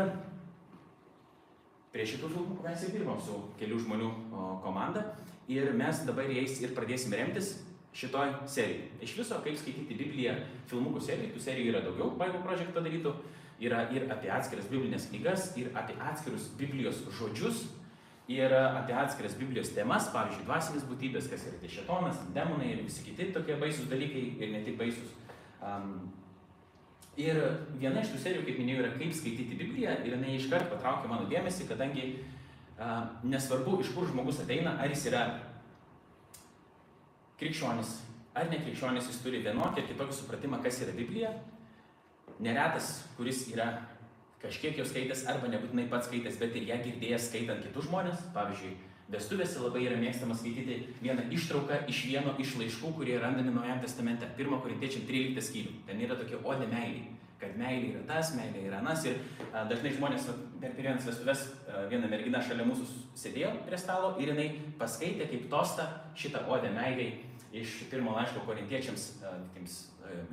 prie 1.94 2.05
šitų 2.11 2.31
filmų 2.32 2.58
mes 2.64 2.82
ir 2.85 2.97
dirbam 2.97 3.20
su 3.23 3.38
kelių 3.61 3.79
žmonių 3.85 4.11
komanda 4.64 5.05
ir 5.49 5.73
mes 5.73 6.02
dabar 6.06 6.29
jais 6.31 6.58
ir 6.62 6.75
pradėsim 6.76 7.12
remtis 7.12 7.55
šitoj 7.94 8.32
serijai. 8.50 8.88
Iš 9.05 9.14
viso, 9.20 9.38
kaip 9.44 9.58
skaityti 9.61 9.96
Bibliją 9.99 10.35
filmukų 10.70 11.02
serijai, 11.05 11.31
tų 11.35 11.43
serijų 11.44 11.70
yra 11.73 11.85
daugiau 11.85 12.11
Bible 12.19 12.43
Project 12.43 12.75
padarytų, 12.75 13.12
yra 13.62 13.85
ir 13.94 14.08
apie 14.11 14.32
atskiras 14.35 14.67
biblinės 14.70 15.06
knygas, 15.12 15.52
ir 15.61 15.70
apie 15.79 15.94
atskirus 16.02 16.49
Biblijos 16.58 17.04
žodžius, 17.21 17.66
ir 18.33 18.50
apie 18.57 18.97
atskiras 18.99 19.37
Biblijos 19.38 19.71
temas, 19.76 20.09
pavyzdžiui, 20.14 20.49
dvasinės 20.49 20.88
būtybės, 20.90 21.30
kas 21.30 21.47
yra 21.47 21.61
tie 21.62 21.71
šetonas, 21.76 22.19
demonai 22.35 22.73
ir 22.73 22.83
visi 22.83 23.04
kiti 23.07 23.30
tokie 23.37 23.61
baisus 23.61 23.87
dalykai 23.92 24.26
ir 24.42 24.54
ne 24.57 24.64
tik 24.66 24.80
baisus. 24.80 25.14
Um, 25.62 26.09
ir 27.21 27.38
viena 27.78 28.02
iš 28.02 28.11
tų 28.11 28.25
serijų, 28.25 28.47
kaip 28.49 28.59
minėjau, 28.59 28.83
yra 28.83 28.95
kaip 28.97 29.14
skaityti 29.14 29.61
Bibliją 29.61 30.00
ir 30.02 30.16
jinai 30.16 30.35
iškart 30.40 30.73
patraukė 30.73 31.12
mano 31.12 31.28
dėmesį, 31.30 31.69
kadangi 31.71 32.09
uh, 32.16 32.44
nesvarbu, 33.25 33.78
iš 33.83 33.93
kur 33.95 34.09
žmogus 34.11 34.40
ateina, 34.43 34.76
ar 34.83 34.90
jis 34.90 35.07
yra 35.12 35.26
krikščionis 37.38 38.00
ar 38.35 38.50
nekrikščionis, 38.50 39.09
jis 39.09 39.21
turi 39.23 39.43
vienokį 39.45 39.83
ir 39.83 39.90
kitokį 39.93 40.16
supratimą, 40.16 40.61
kas 40.64 40.81
yra 40.83 40.95
Biblija. 40.97 41.31
Neretas, 42.43 43.04
kuris 43.19 43.45
yra 43.52 43.69
kažkiek 44.43 44.81
jau 44.81 44.87
skaitęs 44.88 45.23
arba 45.31 45.49
nebūtinai 45.52 45.87
pats 45.93 46.11
skaitęs, 46.11 46.40
bet 46.40 46.57
ir 46.59 46.66
ją 46.73 46.81
girdėjęs 46.83 47.28
skaitant 47.31 47.62
kitus 47.64 47.87
žmonės. 47.87 48.25
Pavyzdžiui, 48.35 48.75
vestuvėse 49.14 49.62
labai 49.62 49.85
yra 49.87 50.00
mėgstama 50.00 50.35
skaityti 50.37 50.81
vieną 51.04 51.28
ištrauką 51.37 51.85
iš 51.93 52.02
vieno 52.11 52.35
iš 52.43 52.57
laiškų, 52.59 52.90
kurie 52.99 53.21
randami 53.23 53.54
Naujajame 53.54 53.87
testamente. 53.87 54.28
1 54.40 54.62
Korintiečiam 54.66 55.07
13 55.07 55.47
skyrių. 55.49 55.76
Ten 55.87 56.02
yra 56.02 56.19
tokia 56.19 56.43
odė 56.43 56.69
meilė. 56.73 57.07
Kad 57.41 57.57
meilė 57.59 57.91
yra 57.93 58.03
tas, 58.09 58.33
meilė 58.38 58.67
yra 58.69 58.81
anas. 58.81 59.05
Ir 59.09 59.19
a, 59.50 59.64
dažnai 59.71 59.93
žmonės 59.97 60.29
per 60.62 60.76
pirmienas 60.76 61.07
vestuvės 61.09 61.43
a, 61.67 61.85
viena 61.91 62.09
mergina 62.11 62.43
šalia 62.45 62.67
mūsų 62.69 62.87
sėdėjo 63.19 63.50
prie 63.67 63.81
stalo 63.81 64.14
ir 64.23 64.33
jinai 64.33 64.47
paskaitė 64.81 65.29
kaip 65.33 65.49
tosta 65.53 65.88
šitą 66.19 66.45
odę 66.50 66.71
meiliai 66.75 67.25
iš 67.55 67.85
pirmo 67.91 68.14
laiško 68.17 68.47
korintiečiams, 68.47 69.11
a, 69.23 69.35
tiems 69.57 69.83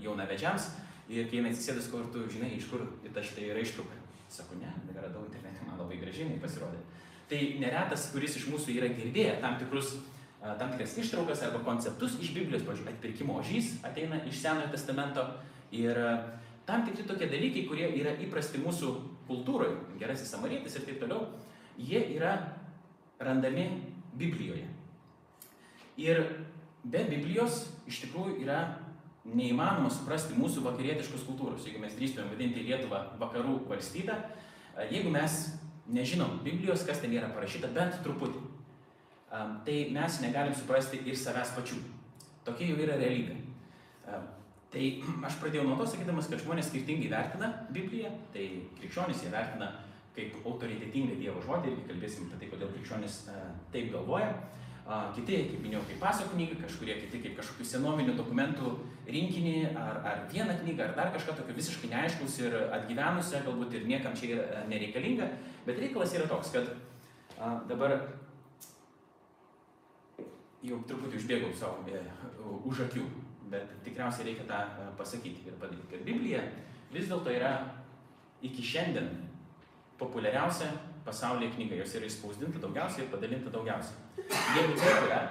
jaunavedžiams. 0.03 0.69
Ir 1.11 1.27
kai 1.27 1.41
jinai 1.41 1.51
atsisėdus, 1.51 1.89
kur 1.91 2.05
tu 2.13 2.23
žinai, 2.31 2.53
iš 2.55 2.69
kur 2.71 2.85
ta 3.11 3.23
šitą 3.25 3.43
yra 3.49 3.63
ištrauka. 3.65 3.97
Sako, 4.31 4.61
ne, 4.61 4.69
radau 4.95 5.25
internete, 5.25 5.65
man 5.67 5.81
labai 5.81 5.97
gražiai 5.99 6.37
pasirodė. 6.39 6.79
Tai 7.27 7.39
neretas, 7.59 8.05
kuris 8.13 8.37
iš 8.39 8.47
mūsų 8.51 8.77
yra 8.77 8.87
girdėję 8.95 9.35
tam 9.43 9.57
tikrus 9.59 9.97
tam 10.41 10.71
tikras 10.71 10.97
ištraukas 10.97 11.43
arba 11.45 11.59
konceptus 11.65 12.17
iš 12.21 12.33
Biblijos, 12.33 12.63
pavyzdžiui, 12.65 12.89
atpirkimo 12.95 13.37
ožys 13.37 13.75
ateina 13.85 14.17
iš 14.25 14.39
Senojo 14.41 14.71
testamento 14.73 15.25
ir 15.71 15.97
tam 16.65 16.85
tikri 16.85 17.05
tokie 17.07 17.29
dalykai, 17.31 17.65
kurie 17.69 17.87
yra 17.99 18.13
įprasti 18.21 18.61
mūsų 18.61 18.91
kultūroje, 19.29 19.75
gerasis 19.99 20.31
samarietis 20.33 20.77
ir 20.77 20.85
taip 20.87 21.01
toliau, 21.01 21.27
jie 21.77 22.01
yra 22.17 22.35
randami 23.21 23.67
Biblijoje. 24.17 24.67
Ir 26.01 26.21
be 26.83 27.03
Biblijos 27.09 27.67
iš 27.89 28.03
tikrųjų 28.05 28.39
yra 28.45 28.61
neįmanoma 29.27 29.91
suprasti 29.93 30.37
mūsų 30.37 30.63
vakarietiškos 30.65 31.25
kultūros, 31.27 31.65
jeigu 31.67 31.81
mes 31.83 31.93
drįstumėm 31.97 32.31
vadinti 32.33 32.63
Lietuvą 32.65 33.03
vakarų 33.21 33.59
valstybę, 33.69 34.15
jeigu 34.89 35.11
mes 35.13 35.43
nežinom 35.91 36.39
Biblijos, 36.45 36.85
kas 36.87 37.01
ten 37.03 37.13
yra 37.13 37.29
parašyta, 37.33 37.69
bent 37.75 37.99
truputį, 38.05 38.41
tai 39.65 39.77
mes 39.93 40.19
negalim 40.23 40.55
suprasti 40.57 41.01
ir 41.05 41.17
savęs 41.17 41.53
pačių. 41.55 41.79
Tokia 42.45 42.71
jau 42.71 42.79
yra 42.81 42.97
realybė. 42.99 43.37
Tai 44.71 44.83
aš 45.27 45.37
pradėjau 45.41 45.65
nuo 45.67 45.75
to 45.81 45.85
sakydamas, 45.91 46.29
kad 46.31 46.39
žmonės 46.39 46.69
skirtingai 46.71 47.09
vertina 47.11 47.49
Bibliją, 47.75 48.11
tai 48.31 48.45
krikščionys 48.77 49.25
ją 49.25 49.33
vertina 49.33 49.67
kaip 50.15 50.37
autoritetingą 50.45 51.17
Dievo 51.19 51.43
žodį, 51.43 51.73
irgi 51.73 51.89
kalbėsim 51.89 52.29
apie 52.29 52.39
tai, 52.39 52.49
kodėl 52.53 52.71
krikščionys 52.77 53.17
taip 53.73 53.91
galvoja. 53.91 54.31
Kiti, 55.15 55.37
kaip 55.51 55.59
minėjau, 55.63 55.83
kaip 55.87 55.99
pasakų 56.01 56.35
knygą, 56.35 56.55
kažkurie 56.63 56.95
kiti 57.03 57.19
kaip 57.23 57.35
kažkokių 57.37 57.67
senovinių 57.67 58.15
dokumentų 58.17 58.71
rinkinį, 59.07 59.53
ar, 59.77 59.99
ar 60.07 60.23
vieną 60.31 60.55
knygą, 60.63 60.87
ar 60.87 60.95
dar 60.97 61.11
kažką 61.13 61.35
tokio 61.37 61.55
visiškai 61.55 61.91
neaiškus 61.91 62.39
ir 62.41 62.57
atgyvenusią, 62.79 63.43
galbūt 63.45 63.77
ir 63.77 63.85
niekam 63.91 64.17
čia 64.17 64.33
yra 64.33 64.63
nereikalinga, 64.71 65.29
bet 65.67 65.79
reikalas 65.79 66.15
yra 66.17 66.27
toks, 66.31 66.51
kad 66.55 66.73
a, 67.37 67.53
dabar 67.69 67.95
jau 70.65 70.81
truputį 70.89 71.21
užbėgau 71.21 71.53
savo 71.57 71.85
e, 71.87 72.01
už 72.67 72.83
akių, 72.87 73.05
bet 73.51 73.75
tikriausiai 73.85 74.29
reikia 74.29 74.47
tą 74.49 74.61
e, 74.63 74.87
pasakyti 74.97 75.49
ir 75.49 75.59
padaryti, 75.59 75.89
kad 75.91 76.05
Biblija 76.07 76.45
vis 76.93 77.09
dėlto 77.11 77.33
yra 77.33 77.51
iki 78.41 78.63
šiandien 78.65 79.11
populiariausia 79.99 80.71
pasaulyje 81.05 81.53
knyga, 81.55 81.79
jos 81.81 81.95
yra 81.99 82.09
įspausdinta 82.09 82.61
daugiausiai 82.61 83.05
ir 83.05 83.11
padalinta 83.13 83.53
daugiausiai. 83.53 84.25
Jeigu 84.55 84.77
taip 84.79 85.05
yra, 85.07 85.21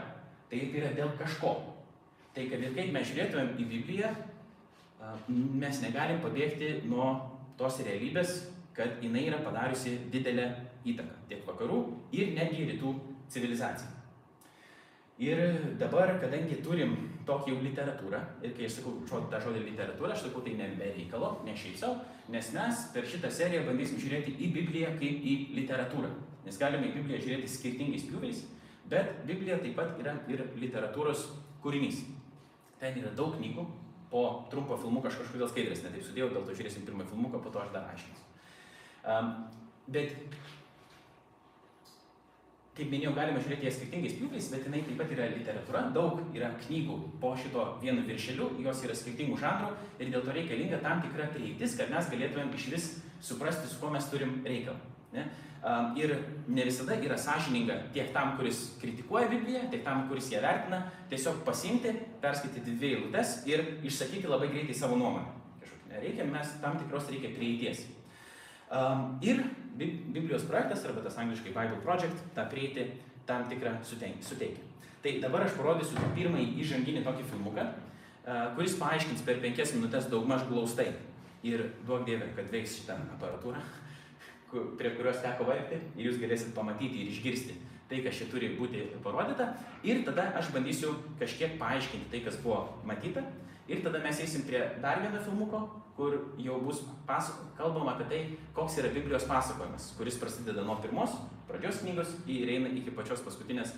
tai 0.51 0.63
tai 0.71 0.83
yra 0.83 0.95
dėl 0.97 1.13
kažko. 1.19 1.55
Tai 2.35 2.47
kad 2.51 2.63
ir 2.63 2.75
kaip 2.77 2.93
mes 2.95 3.07
žiūrėtumėm 3.11 3.55
į 3.59 3.67
Bibliją, 3.71 4.11
mes 5.29 5.81
negalim 5.83 6.21
pabėgti 6.23 6.73
nuo 6.91 7.13
tos 7.59 7.81
realybės, 7.87 8.37
kad 8.77 9.01
jinai 9.03 9.27
yra 9.29 9.41
padariusi 9.45 9.97
didelę 10.13 10.47
įtaką 10.87 11.17
tiek 11.31 11.43
vakarų 11.49 11.81
ir 12.17 12.35
netgi 12.37 12.69
rytų 12.71 12.93
civilizacijai. 13.31 13.97
Ir 15.21 15.41
dabar, 15.81 16.15
kadangi 16.23 16.63
turim 16.65 16.95
tokią 17.31 17.55
jau 17.55 17.65
literatūrą, 17.65 18.21
ir 18.45 18.55
kai 18.57 18.67
aš 18.67 18.79
sakau 18.81 18.95
žod, 19.09 19.29
tą 19.33 19.41
žodį 19.45 19.63
literatūrą, 19.69 20.13
aš 20.15 20.27
sakau 20.27 20.43
tai 20.45 20.57
ne 20.59 20.69
be 20.79 20.91
reikalo, 20.97 21.33
ne 21.47 21.55
šiaip 21.57 21.79
savo, 21.79 22.01
nes 22.35 22.51
mes 22.57 22.87
per 22.95 23.07
šitą 23.09 23.31
seriją 23.33 23.65
bandysim 23.69 24.01
žiūrėti 24.03 24.35
į 24.37 24.51
Bibliją 24.57 24.95
kaip 24.99 25.27
į 25.33 25.37
literatūrą. 25.61 26.11
Nes 26.47 26.59
galime 26.61 26.89
į 26.89 26.97
Bibliją 26.99 27.21
žiūrėti 27.25 27.53
skirtingais 27.53 28.07
pjūviais, 28.09 28.43
bet 28.91 29.23
Biblija 29.29 29.61
taip 29.63 29.77
pat 29.79 30.01
yra 30.03 30.17
ir 30.33 30.43
literatūros 30.59 31.29
kūrinys. 31.63 32.03
Ten 32.81 32.97
yra 32.99 33.13
daug 33.17 33.37
knygų, 33.37 33.67
po 34.11 34.25
trumpo 34.51 34.79
filmuko 34.81 35.11
aš 35.11 35.21
kažkodėl 35.21 35.51
skaidrės 35.53 35.85
netaip 35.85 36.07
sudėjau, 36.07 36.31
dėl 36.35 36.47
to 36.47 36.57
žiūrėsim 36.57 36.87
pirmą 36.89 37.07
filmuką, 37.11 37.43
po 37.45 37.53
to 37.55 37.63
aš 37.63 37.75
dar 37.75 37.91
aiškinsiu. 37.93 38.25
Um, 39.05 39.35
bet 39.89 40.17
kaip 42.81 42.95
minėjau, 42.95 43.13
galima 43.17 43.41
žiūrėti 43.43 43.67
ją 43.69 43.73
skirtingais 43.75 44.17
pjūviais, 44.17 44.49
bet 44.55 44.65
jinai 44.67 44.81
taip 44.87 44.97
pat 45.01 45.13
yra 45.13 45.29
literatūra, 45.35 45.83
daug 45.93 46.23
yra 46.37 46.49
knygų 46.65 46.97
po 47.21 47.35
šito 47.37 47.67
vienu 47.83 48.07
viršeliu, 48.09 48.49
jos 48.65 48.81
yra 48.87 48.97
skirtingų 48.97 49.37
žanrų 49.41 49.75
ir 50.01 50.13
dėl 50.15 50.25
to 50.25 50.35
reikalinga 50.37 50.81
tam 50.85 51.03
tikra 51.05 51.29
prieitis, 51.35 51.77
kad 51.77 51.93
mes 51.93 52.09
galėtumėm 52.13 52.55
iš 52.57 52.67
vis 52.73 52.89
suprasti, 53.25 53.69
su 53.69 53.77
kuo 53.83 53.93
mes 53.93 54.09
turim 54.09 54.39
reikalą. 54.47 54.81
Ne? 55.13 55.27
Ir 56.01 56.15
ne 56.49 56.65
visada 56.65 56.97
yra 56.97 57.19
sąžininga 57.21 57.77
tiek 57.93 58.15
tam, 58.15 58.33
kuris 58.39 58.63
kritikuoja 58.81 59.29
Bibliją, 59.29 59.67
tiek 59.69 59.85
tam, 59.85 60.07
kuris 60.09 60.31
ją 60.33 60.41
vertina, 60.41 60.87
tiesiog 61.13 61.43
pasimti, 61.45 61.93
perskaityti 62.23 62.79
dvi 62.79 62.95
eilutes 62.95 63.43
ir 63.51 63.67
išsakyti 63.85 64.31
labai 64.31 64.49
greitai 64.55 64.79
savo 64.79 64.97
nuomonę. 64.97 65.37
Nereikia, 65.91 66.25
mes 66.33 66.57
tam 66.63 66.81
tikros 66.81 67.11
reikia 67.13 67.35
prieities. 67.37 67.85
Ir 69.27 69.45
Biblijos 69.81 70.45
projektas, 70.47 70.85
arba 70.87 71.03
tas 71.03 71.19
angliškai 71.19 71.55
Bible 71.55 71.81
Project, 71.85 72.25
tą 72.37 72.47
prieiti 72.51 72.87
tam 73.27 73.47
tikrą 73.51 73.79
suteikia. 73.87 74.67
Tai 75.01 75.13
dabar 75.23 75.47
aš 75.47 75.55
parodysiu 75.57 76.11
pirmąjį 76.15 76.59
įžanginį 76.61 77.05
tokį 77.07 77.29
filmuką, 77.31 77.67
kuris 78.59 78.77
paaiškins 78.79 79.25
per 79.27 79.41
penkias 79.43 79.73
minutės 79.77 80.11
daugmaž 80.13 80.45
glaustai. 80.51 80.91
Ir 81.41 81.71
duok 81.89 82.05
dievė, 82.05 82.35
kad 82.37 82.51
veiks 82.53 82.77
šitą 82.83 82.99
aparatūrą 83.17 83.63
prie 84.51 84.91
kurios 84.97 85.21
teko 85.23 85.47
vargti 85.47 85.79
ir 85.97 86.09
jūs 86.09 86.19
galėsit 86.21 86.55
pamatyti 86.57 87.05
ir 87.05 87.13
išgirsti 87.13 87.57
tai, 87.91 88.01
kas 88.05 88.21
čia 88.21 88.27
turi 88.31 88.53
būti 88.59 88.85
parodyta. 89.03 89.49
Ir 89.87 90.05
tada 90.07 90.29
aš 90.39 90.53
bandysiu 90.55 90.93
kažkiek 91.19 91.57
paaiškinti 91.59 92.11
tai, 92.13 92.21
kas 92.27 92.39
buvo 92.43 92.81
matyta. 92.87 93.25
Ir 93.71 93.85
tada 93.85 94.01
mes 94.03 94.19
eisim 94.19 94.43
prie 94.49 94.61
dar 94.83 94.99
vieno 95.03 95.21
filmuko, 95.23 95.61
kur 95.95 96.17
jau 96.41 96.57
bus 96.65 96.81
pasako, 97.07 97.51
kalbama 97.59 97.95
apie 97.95 98.07
tai, 98.11 98.21
koks 98.57 98.81
yra 98.83 98.91
Biblijos 98.91 99.29
pasakojimas, 99.31 99.93
kuris 99.99 100.19
prasideda 100.19 100.65
nuo 100.67 100.81
pirmos 100.83 101.15
pradžios 101.47 101.83
knygos 101.85 102.15
ir 102.31 102.51
eina 102.51 102.71
iki 102.75 102.95
pačios 102.95 103.23
paskutinės 103.27 103.75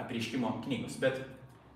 apriškimo 0.00 0.54
knygos. 0.64 0.96
Bet 1.02 1.20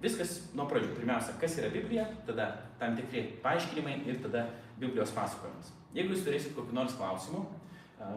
viskas 0.01 0.39
nuo 0.57 0.67
pradžių. 0.71 0.95
Pirmiausia, 0.97 1.37
kas 1.41 1.59
yra 1.61 1.71
Biblija, 1.73 2.07
tada 2.29 2.49
tam 2.81 2.97
tikri 2.97 3.27
paaiškinimai 3.45 4.01
ir 4.09 4.21
tada 4.25 4.47
Biblijos 4.81 5.13
pasakojimas. 5.17 5.73
Jeigu 5.97 6.15
jūs 6.15 6.25
turėsit 6.25 6.57
kokiu 6.57 6.77
nors 6.77 6.97
klausimu, 6.97 7.45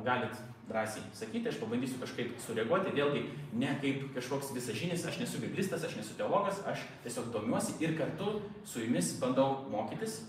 galit 0.08 0.40
drąsiai 0.68 1.04
sakyti, 1.14 1.50
aš 1.50 1.58
pabandysiu 1.60 2.00
kažkaip 2.02 2.36
sureaguoti, 2.40 2.94
vėlgi 2.96 3.24
ne 3.60 3.74
kaip 3.82 4.06
kažkoks 4.16 4.54
visažinis, 4.56 5.06
aš 5.06 5.20
nesu 5.20 5.42
biblistas, 5.44 5.84
aš 5.84 5.98
nesu 6.00 6.16
teologas, 6.20 6.62
aš 6.70 6.86
tiesiog 7.04 7.32
domiuosi 7.34 7.76
ir 7.84 7.98
kartu 8.00 8.38
su 8.66 8.86
jumis 8.86 9.18
bandau 9.22 9.66
mokytis. 9.72 10.22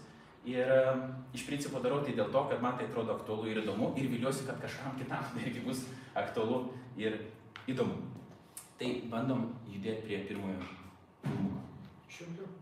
Ir 0.45 0.69
iš 1.33 1.47
principo 1.47 1.81
darau 1.81 2.03
tai 2.05 2.13
dėl 2.19 2.29
to, 2.33 2.43
kad 2.51 2.61
man 2.61 2.77
tai 2.77 2.85
atrodo 2.91 3.15
aktualu 3.15 3.49
ir 3.49 3.63
įdomu 3.63 3.95
ir 3.97 4.11
viliuosi, 4.13 4.45
kad 4.45 4.61
kažkam 4.61 4.99
kitam 4.99 5.25
irgi 5.45 5.63
bus 5.65 5.87
aktualu 6.15 6.67
ir 7.01 7.17
įdomu. 7.71 7.97
Tai 8.77 8.91
bandom 9.09 9.49
judėti 9.71 10.05
prie 10.05 10.21
pirmojo 10.29 10.61
filmuko. 11.23 11.63
Šiandien. 12.13 12.53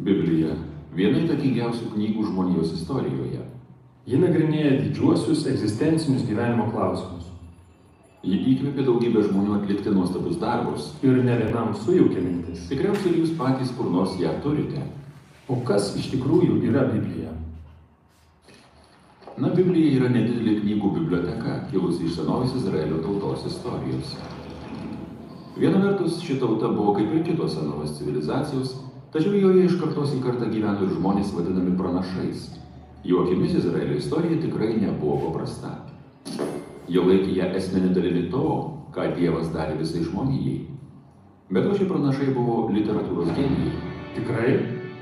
Biblija- 0.00 0.56
viena 0.96 1.22
įtakingiausių 1.24 1.94
knygų 1.94 2.26
žmonijos 2.30 2.74
istorijoje. 2.76 3.42
Ji 4.10 4.18
nagrinėja 4.18 4.78
didžiuosius 4.80 5.44
egzistencinius 5.50 6.24
gyvenimo 6.26 6.70
klausimus. 6.72 7.28
Ji 8.26 8.36
įkvėpė 8.52 8.84
daugybę 8.84 9.22
žmonių 9.28 9.60
atlikti 9.60 9.92
nuostabius 9.94 10.40
darbus. 10.40 10.90
Ir 11.06 11.22
ne 11.24 11.36
vienam 11.40 11.70
sujaukė 11.76 12.24
mintis. 12.24 12.66
Tikriausiai 12.68 13.20
jūs 13.20 13.36
patys 13.38 13.70
kur 13.76 13.88
nors 13.92 14.16
ją 14.20 14.34
turite. 14.44 14.82
O 15.48 15.60
kas 15.66 15.94
iš 15.98 16.10
tikrųjų 16.12 16.58
yra 16.68 16.84
Biblija? 16.90 17.32
Na, 19.40 19.48
Biblija 19.54 19.94
yra 19.96 20.10
nedidelė 20.12 20.58
knygų 20.60 20.90
biblioteka, 20.98 21.54
kilusi 21.70 22.04
iš 22.08 22.18
senovės 22.18 22.52
Izraelio 22.58 22.98
tautos 23.00 23.46
istorijos. 23.48 24.12
Viena 25.56 25.80
vertus, 25.80 26.18
ši 26.20 26.36
tauta 26.42 26.68
buvo 26.74 26.92
kaip 26.98 27.14
ir 27.14 27.22
kitos 27.24 27.54
senovės 27.56 27.94
civilizacijos, 27.96 28.74
tačiau 29.14 29.34
joje 29.34 29.66
iš 29.66 29.76
kartos 29.80 30.14
į 30.16 30.22
kartą 30.24 30.48
gyveno 30.50 30.86
ir 30.86 30.96
žmonės 30.96 31.32
vadinami 31.36 31.76
pranašais. 31.78 32.48
Jų 33.06 33.22
akimis 33.24 33.54
Izraelio 33.56 33.96
istorija 33.96 34.40
tikrai 34.42 34.74
nebuvo 34.76 35.16
paprasta. 35.28 35.72
Jie 36.90 37.00
laikė 37.00 37.32
ją 37.38 37.46
esminį 37.56 37.94
dalimi 37.96 38.26
to, 38.32 38.46
ką 38.94 39.06
Dievas 39.16 39.48
darė 39.54 39.78
visai 39.78 40.02
žmonijai. 40.04 40.58
Bet 41.50 41.66
o 41.66 41.72
šie 41.74 41.86
pranašai 41.90 42.28
buvo 42.34 42.68
literatūros 42.74 43.32
genijai. 43.34 43.72
Tikrai? 44.14 44.52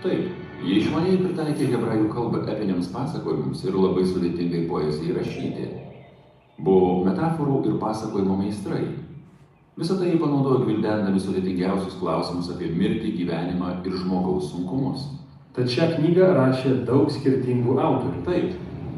Taip, 0.05 0.29
jie 0.63 0.79
išmaniai 0.79 1.19
pritaikė 1.25 1.73
hebrajų 1.75 2.07
kalbą 2.13 2.45
epiniams 2.53 2.89
pasakojimams 2.95 3.65
ir 3.67 3.77
labai 3.77 4.07
sudėtingai 4.07 4.63
poezijai 4.71 5.17
rašyti. 5.19 5.69
Buvo 6.63 7.03
metaforų 7.09 7.61
ir 7.67 7.77
pasakojimo 7.83 8.39
meistrai. 8.39 8.85
Visą 9.79 9.95
tai 9.95 10.09
jie 10.11 10.19
panaudojo 10.19 10.65
gvildendami 10.65 11.21
sudėtingiausius 11.23 12.01
klausimus 12.01 12.49
apie 12.51 12.73
mirtį, 12.75 13.13
gyvenimą 13.21 13.77
ir 13.87 13.93
žmogaus 14.01 14.49
sunkumus. 14.51 15.05
Tad 15.55 15.71
šią 15.71 15.87
knygą 15.93 16.33
rašė 16.35 16.73
daug 16.89 17.13
skirtingų 17.15 17.77
autorių. 17.79 18.25
Taip, 18.27 18.57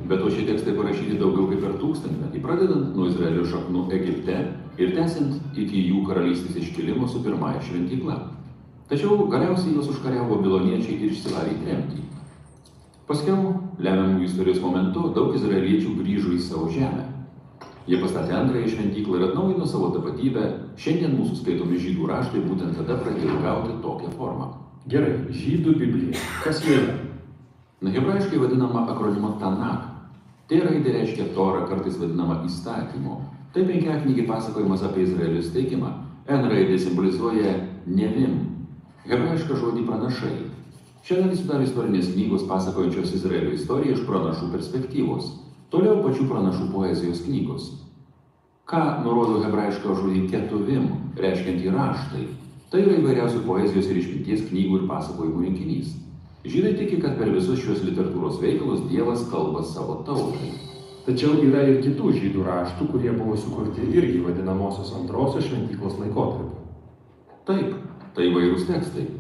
bet 0.08 0.24
o 0.24 0.30
šie 0.32 0.46
tekstai 0.48 0.72
parašyti 0.78 1.18
daugiau 1.20 1.50
kaip 1.50 1.60
per 1.66 1.76
tūkstantmetį, 1.82 2.40
pradedant 2.46 2.96
nuo 2.96 3.10
Izraelio 3.12 3.44
šaknų 3.52 3.84
Egipte 3.98 4.38
ir 4.80 4.96
tęsiant 4.96 5.60
iki 5.60 5.84
jų 5.90 6.06
karalystės 6.08 6.56
iškilimo 6.62 7.12
su 7.12 7.20
pirmąja 7.28 7.60
šventykla. 7.68 8.16
Tačiau 8.88 9.28
galiausiai 9.28 9.76
juos 9.76 9.92
užkariavo 9.92 10.40
babiloniečiai 10.40 10.96
ir 10.96 11.12
išsivarė 11.12 11.58
į 11.58 11.62
tremtį. 11.66 12.02
Paskiau, 13.10 13.52
lemiamų 13.84 14.24
istorijos 14.24 14.64
momentu, 14.64 15.10
daug 15.12 15.36
izraeliečių 15.36 15.92
grįžo 16.00 16.32
į 16.38 16.44
savo 16.48 16.72
žemę. 16.72 17.09
Jie 17.90 17.98
pastatė 17.98 18.36
antrąją 18.38 18.68
šventyklą 18.70 19.16
ir 19.18 19.22
atnaujino 19.26 19.66
savo 19.66 19.88
tapatybę. 19.90 20.42
Šiandien 20.78 21.16
mūsų 21.18 21.40
skaitomi 21.40 21.78
žydų 21.82 22.04
raštai 22.06 22.42
būtent 22.44 22.76
tada 22.78 23.00
pradėjo 23.00 23.40
gauti 23.42 23.72
tokią 23.82 24.10
formą. 24.14 24.46
Gerai, 24.92 25.16
žydų 25.34 25.74
Biblija. 25.80 26.20
Kas 26.44 26.60
jie 26.62 26.76
yra? 26.76 26.94
Na, 27.82 27.90
hebrajiškai 27.90 28.38
vadinama 28.38 28.84
akronimu 28.92 29.32
Tanak. 29.42 29.88
Tai 30.46 30.60
raidė 30.68 30.94
reiškia 31.00 31.32
Torą, 31.34 31.64
kartais 31.66 31.98
vadinama 31.98 32.38
įstatymu. 32.46 33.18
Tai 33.50 33.66
penkiaknygiai 33.66 34.28
pasakojimas 34.30 34.86
apie 34.86 35.08
Izraelio 35.08 35.42
steigimą. 35.42 35.90
N 36.30 36.46
raidė 36.46 36.78
simbolizuoja 36.78 37.58
nevim. 37.90 38.38
Hebrajišką 39.10 39.58
žodį 39.64 39.86
pranašai. 39.90 40.36
Šią 41.10 41.24
dalį 41.24 41.42
sudaro 41.42 41.66
istorinės 41.66 42.14
knygos 42.14 42.46
pasakojančios 42.46 43.18
Izraelio 43.18 43.58
istoriją 43.58 43.98
iš 43.98 44.06
pranašų 44.06 44.54
perspektyvos. 44.54 45.36
Toliau 45.74 46.04
pačių 46.06 46.30
pranašų 46.30 46.70
poezijos 46.70 47.26
knygos. 47.26 47.70
Ką 48.70 48.80
nurodo 49.02 49.40
hebrajišką 49.42 49.96
žodį 49.98 50.28
ketuvim, 50.30 50.84
reiškiantį 51.18 51.72
raštai. 51.74 52.28
Tai 52.70 52.82
yra 52.84 53.00
įvairiausių 53.00 53.40
poezijos 53.42 53.88
ir 53.90 53.98
išminties 53.98 54.44
knygų 54.46 54.76
ir 54.78 54.84
pasakojimų 54.86 55.42
rinkinys. 55.42 55.96
Žydai 56.46 56.76
tiki, 56.78 57.00
kad 57.02 57.16
per 57.18 57.32
visus 57.34 57.58
šios 57.64 57.82
literatūros 57.82 58.38
veikalus 58.38 58.86
Dievas 58.86 59.26
kalba 59.32 59.64
savo 59.66 59.98
tautai. 60.06 60.52
Tačiau 61.02 61.34
yra 61.42 61.66
ir 61.66 61.82
kitų 61.82 62.14
žydų 62.14 62.46
raštų, 62.46 62.86
kurie 62.92 63.10
buvo 63.10 63.34
sukurti 63.34 63.90
irgi 63.90 64.22
vadinamosios 64.22 64.94
antrosios 65.00 65.50
šventyklos 65.50 65.98
laikotarpiu. 65.98 66.62
Taip, 67.50 67.74
tai 68.14 68.30
įvairūs 68.30 68.70
tekstai. 68.70 69.10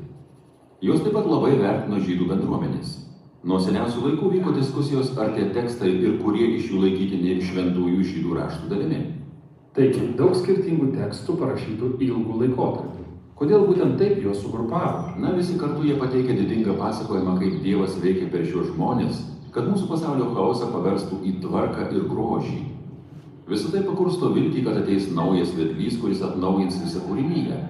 Juos 0.80 1.02
taip 1.02 1.18
pat 1.18 1.26
labai 1.26 1.56
vertino 1.58 1.98
žydų 1.98 2.30
bendruomenės. 2.30 3.00
Nuo 3.42 3.58
seniausių 3.58 4.06
laikų 4.06 4.30
vyko 4.36 4.54
diskusijos, 4.54 5.10
ar 5.18 5.34
tie 5.34 5.50
tekstai 5.50 5.90
ir 5.96 6.20
kurie 6.22 6.52
iš 6.54 6.70
jų 6.70 6.84
laikytini 6.86 7.40
šventųjų 7.50 8.12
žydų 8.14 8.38
raštų 8.38 8.70
dalimi. 8.70 9.08
Taigi, 9.76 10.08
daug 10.18 10.34
skirtingų 10.34 10.88
tekstų 10.96 11.36
parašytų 11.38 11.92
ilgų 12.02 12.38
laikotarpių. 12.40 13.04
Kodėl 13.38 13.68
būtent 13.68 13.94
taip 14.00 14.18
juos 14.20 14.40
sugrupavo? 14.42 15.14
Na, 15.22 15.30
visi 15.36 15.54
kartu 15.60 15.86
jie 15.86 15.94
pateikia 15.96 16.34
didingą 16.36 16.74
pasakojimą, 16.76 17.36
kaip 17.38 17.60
Dievas 17.62 17.94
veikia 18.02 18.26
per 18.32 18.42
šios 18.48 18.72
žmonės, 18.74 19.22
kad 19.54 19.70
mūsų 19.70 19.86
pasaulio 19.92 20.26
chaosą 20.34 20.72
paverstų 20.74 21.20
į 21.24 21.36
tvarką 21.44 21.86
ir 21.94 22.08
grožį. 22.10 22.58
Visą 23.50 23.70
tai 23.70 23.84
pakursto 23.86 24.32
viltį, 24.34 24.64
kad 24.66 24.82
ateis 24.82 25.08
naujas 25.14 25.54
vedlys, 25.54 25.96
kuris 26.02 26.20
atnaujins 26.26 26.82
visą 26.82 27.00
kūrinyje. 27.06 27.62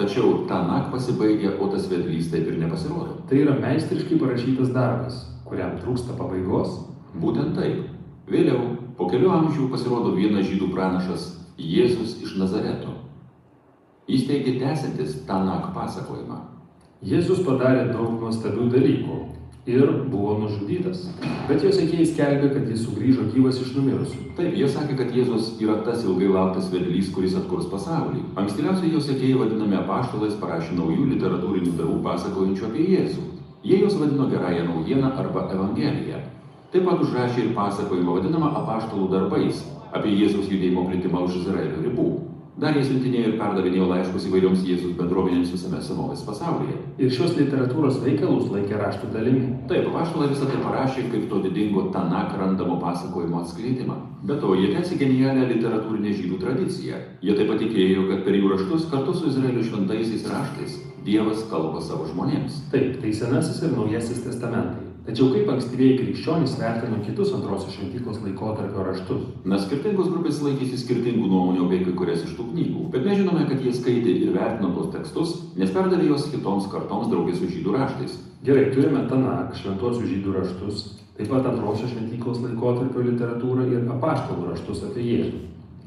Tačiau 0.00 0.44
tą 0.50 0.60
naktį 0.66 0.92
pasibaigia, 0.96 1.54
o 1.62 1.70
tas 1.70 1.86
vedlys 1.90 2.28
taip 2.34 2.50
ir 2.50 2.58
nepasirodo. 2.58 3.20
Tai 3.30 3.38
yra 3.38 3.56
meistriškai 3.62 4.18
parašytas 4.18 4.74
darbas, 4.74 5.22
kuriam 5.46 5.78
trūksta 5.78 6.18
pabaigos. 6.18 6.76
Būtent 7.22 7.56
taip. 7.58 7.88
Vėliau, 8.30 8.79
po 9.00 9.06
kelių 9.08 9.30
amžių 9.32 9.70
pasirodo 9.72 10.12
vienas 10.12 10.44
žydų 10.44 10.66
pranašas 10.74 11.30
Jėzus 11.56 12.18
iš 12.20 12.34
Nazareto. 12.36 12.92
Jis 14.10 14.26
teigia 14.28 14.58
tęsiantis 14.60 15.22
tą 15.24 15.38
naktį 15.46 15.70
pasakojimą. 15.72 16.40
Jėzus 17.08 17.40
padarė 17.46 17.86
daug 17.94 18.18
nuostabių 18.20 18.66
dalykų 18.74 19.14
ir 19.72 19.92
buvo 20.12 20.34
nužudytas. 20.42 21.06
Bet 21.48 21.64
jo 21.64 21.70
sekėjai 21.72 22.08
skelbė, 22.10 22.50
kad 22.52 22.68
jis 22.68 22.82
sugrįžo 22.84 23.24
gyvas 23.32 23.62
iš 23.62 23.70
numirusių. 23.78 24.20
Taip, 24.36 24.58
jie 24.60 24.68
sakė, 24.68 24.98
kad 24.98 25.16
Jėzus 25.16 25.54
yra 25.64 25.78
tas 25.86 26.04
ilgai 26.04 26.28
lauktas 26.34 26.68
vedlys, 26.72 27.08
kuris 27.14 27.38
atkurs 27.40 27.70
pasaulį. 27.72 28.26
Ankstyviausiai 28.42 28.92
jo 28.92 29.00
sekėjai 29.06 29.38
vadinami 29.46 29.80
apaštalais 29.80 30.36
parašė 30.42 30.76
naujų 30.76 31.08
literatūrinių 31.14 31.72
darbų 31.80 31.96
pasakojančių 32.04 32.68
apie 32.68 32.90
Jėzų. 32.98 33.24
Jie 33.64 33.80
juos 33.80 33.96
vadino 34.00 34.28
gerąją 34.28 34.68
naujieną 34.68 35.14
arba 35.24 35.48
evangeliją. 35.56 36.19
Taip 36.70 36.84
pat 36.86 37.00
užrašė 37.02 37.40
ir 37.42 37.54
pasakojimą 37.56 38.12
vadinamą 38.20 38.52
apaštalų 38.60 39.08
darbais 39.10 39.64
apie 39.90 40.12
Jėzaus 40.14 40.50
judėjimo 40.52 40.84
plitimą 40.86 41.24
už 41.26 41.40
Izraelio 41.40 41.80
ribų. 41.82 42.10
Dar 42.60 42.76
jie 42.76 42.82
siuntinėjo 42.84 43.30
ir 43.30 43.36
perdavinėjo 43.40 43.86
laiškus 43.88 44.26
įvairioms 44.28 44.62
Jėzus 44.68 44.92
bendruomenėms 44.98 45.50
visame 45.54 45.80
senovės 45.82 46.20
pasaulyje. 46.26 46.74
Ir 47.00 47.14
šios 47.16 47.32
literatūros 47.38 47.96
veikalus 48.04 48.50
laikė 48.52 48.76
raštų 48.78 49.10
dalimi. 49.14 49.46
Taip, 49.70 49.88
apaštalai 49.88 50.28
visą 50.30 50.46
tai 50.50 50.60
parašė 50.60 51.06
kaip 51.14 51.24
to 51.30 51.40
didingo 51.46 51.86
Tanak 51.94 52.36
randamo 52.38 52.76
pasakojimo 52.84 53.40
atskleidimą. 53.40 53.96
Be 54.28 54.36
to, 54.42 54.52
jie 54.60 54.74
tęsė 54.76 55.00
genialią 55.00 55.48
literatūrinę 55.54 56.12
žydų 56.20 56.42
tradiciją. 56.44 57.00
Jie 57.24 57.38
taip 57.38 57.50
pat 57.50 57.64
tikėjo, 57.64 58.06
kad 58.12 58.22
per 58.28 58.38
jų 58.38 58.52
raštus 58.52 58.86
kartu 58.92 59.16
su 59.16 59.32
Izraelio 59.32 59.64
šventaisiais 59.64 60.28
raštais 60.28 60.78
Dievas 61.06 61.46
kalba 61.48 61.80
savo 61.80 62.06
žmonėms. 62.12 62.66
Taip, 62.74 63.00
tai 63.00 63.16
Senasis 63.16 63.64
ir 63.64 63.72
Naujasis 63.72 64.20
testamentai. 64.26 64.89
Tačiau 65.06 65.30
kaip 65.32 65.48
ankstyvieji 65.48 65.96
krikščionys 65.96 66.58
vertino 66.60 66.98
kitus 67.06 67.30
antrosios 67.32 67.72
šventyklos 67.72 68.18
laikotarpio 68.20 68.82
raštus? 68.84 69.22
Na, 69.48 69.56
skirtingos 69.62 70.10
grupės 70.12 70.42
laikėsi 70.44 70.76
skirtingų 70.82 71.24
nuomonių 71.30 71.64
apie 71.64 71.78
kai 71.86 71.94
kurias 71.96 72.26
iš 72.26 72.34
tų 72.36 72.50
knygų, 72.50 72.82
bet 72.92 73.06
mes 73.08 73.16
žinome, 73.22 73.46
kad 73.48 73.64
jie 73.64 73.72
skaitė 73.72 74.12
ir 74.26 74.34
vertino 74.36 74.74
tos 74.76 74.90
tekstus, 74.92 75.32
nes 75.56 75.72
perdavė 75.72 76.10
juos 76.10 76.28
kitoms 76.28 76.68
kartoms 76.72 77.08
draugės 77.08 77.40
su 77.40 77.48
žydų 77.48 77.78
raštais. 77.78 78.18
Gerai, 78.44 78.68
turime 78.76 79.06
Tanak, 79.08 79.56
šventuosius 79.56 80.12
žydų 80.12 80.36
raštus, 80.36 80.84
taip 81.16 81.32
pat 81.32 81.48
antrosios 81.48 81.94
šventyklos 81.94 82.44
laikotarpio 82.44 83.08
literatūrą 83.08 83.66
ir 83.72 83.88
apaštalų 83.96 84.52
raštus 84.52 84.84
apie 84.90 85.08
Jėzų. 85.08 85.44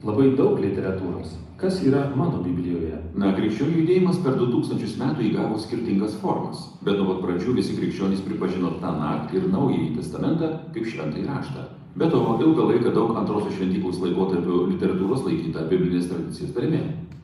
Labai 0.09 0.31
daug 0.37 0.57
literatūros. 0.59 1.37
Kas 1.63 1.83
yra 1.87 2.09
mano 2.11 2.41
Biblijoje? 2.43 2.97
Na, 3.15 3.29
krikščionių 3.37 3.77
judėjimas 3.77 4.17
per 4.25 4.33
2000 4.35 4.97
metų 4.99 5.23
įgavo 5.29 5.55
skirtingas 5.63 6.17
formas, 6.19 6.65
bet 6.83 6.97
nuo 6.99 7.05
pat 7.13 7.21
pradžių 7.23 7.53
visi 7.55 7.77
krikščionys 7.77 8.19
pripažino 8.25 8.73
Tanak 8.81 9.31
ir 9.31 9.45
Naująjį 9.47 9.93
testamentą 9.95 10.49
kaip 10.75 10.89
šventąjį 10.91 11.23
raštą. 11.29 11.63
Be 11.95 12.09
to, 12.11 12.19
ilgą 12.43 12.65
laiką 12.67 12.91
daug 12.97 13.15
antrosios 13.15 13.55
šventyklos 13.55 14.01
laikotarpio 14.03 14.65
literatūros 14.73 15.23
laikyta 15.23 15.63
biblinės 15.71 16.11
tradicijos 16.11 16.51
dalimi. 16.57 16.83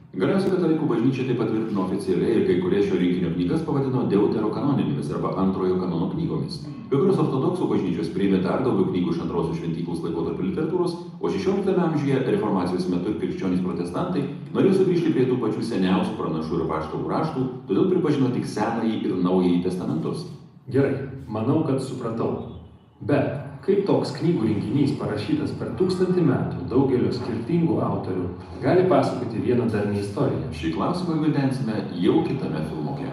Galiausiai 0.09 0.55
katalikų 0.55 0.87
bažnyčia 0.89 1.23
tai 1.27 1.35
patvirtino 1.37 1.83
oficialiai 1.83 2.39
ir 2.39 2.45
kai 2.47 2.55
kurie 2.63 2.79
šio 2.81 2.95
rinkinio 2.97 3.29
knygas 3.35 3.61
pavadino 3.61 4.07
deuterokanoninėmis 4.09 5.11
arba 5.13 5.35
antrojo 5.37 5.75
kanono 5.77 6.07
knygomis. 6.15 6.63
Kai 6.89 6.97
kurios 6.97 7.19
ortodoksų 7.21 7.67
bažnyčios 7.69 8.09
priėmė 8.15 8.39
dar 8.41 8.63
daugiau 8.65 8.87
knygų 8.89 9.13
iš 9.13 9.19
antrosios 9.27 9.59
šventyklos 9.59 10.01
laikotarpio 10.01 10.47
literatūros, 10.47 10.95
o 11.21 11.29
16 11.29 11.77
amžiuje 11.85 12.23
reformacijos 12.25 12.87
metu 12.89 13.13
ir 13.13 13.19
krikščionys 13.21 13.61
protestantai 13.61 14.23
norėjo 14.55 14.79
sugrįžti 14.79 15.13
prie 15.13 15.27
tų 15.29 15.37
pačių 15.43 15.67
seniausių 15.69 16.17
pranašų 16.17 16.57
ir 16.57 16.65
paštalų 16.73 17.13
raštų, 17.13 17.45
todėl 17.69 17.91
pripažino 17.93 18.33
tik 18.33 18.49
senąjį 18.49 18.95
ir 19.03 19.13
naująjį 19.27 19.61
testamentus. 19.67 20.25
Gerai, 20.73 20.95
manau, 21.29 21.61
kad 21.69 21.85
supratau. 21.85 22.31
Bet 23.05 23.38
kaip 23.69 23.85
toks 23.85 24.15
knygų 24.17 24.47
rinkinys 24.47 24.95
parašytas 24.97 25.51
per 25.59 25.75
tūkstantį 25.77 26.23
metų 26.25 26.63
daugelio 26.71 27.11
skirtingų 27.13 27.75
autorių 27.85 28.25
gali 28.63 28.87
pasakoti 28.89 29.43
vieną 29.43 29.67
darnį 29.69 30.01
istoriją? 30.01 30.49
Šį 30.57 30.71
klausimą 30.73 31.19
gvildensime 31.19 31.75
jau 32.01 32.23
kitame 32.25 32.63
filmuke. 32.71 33.11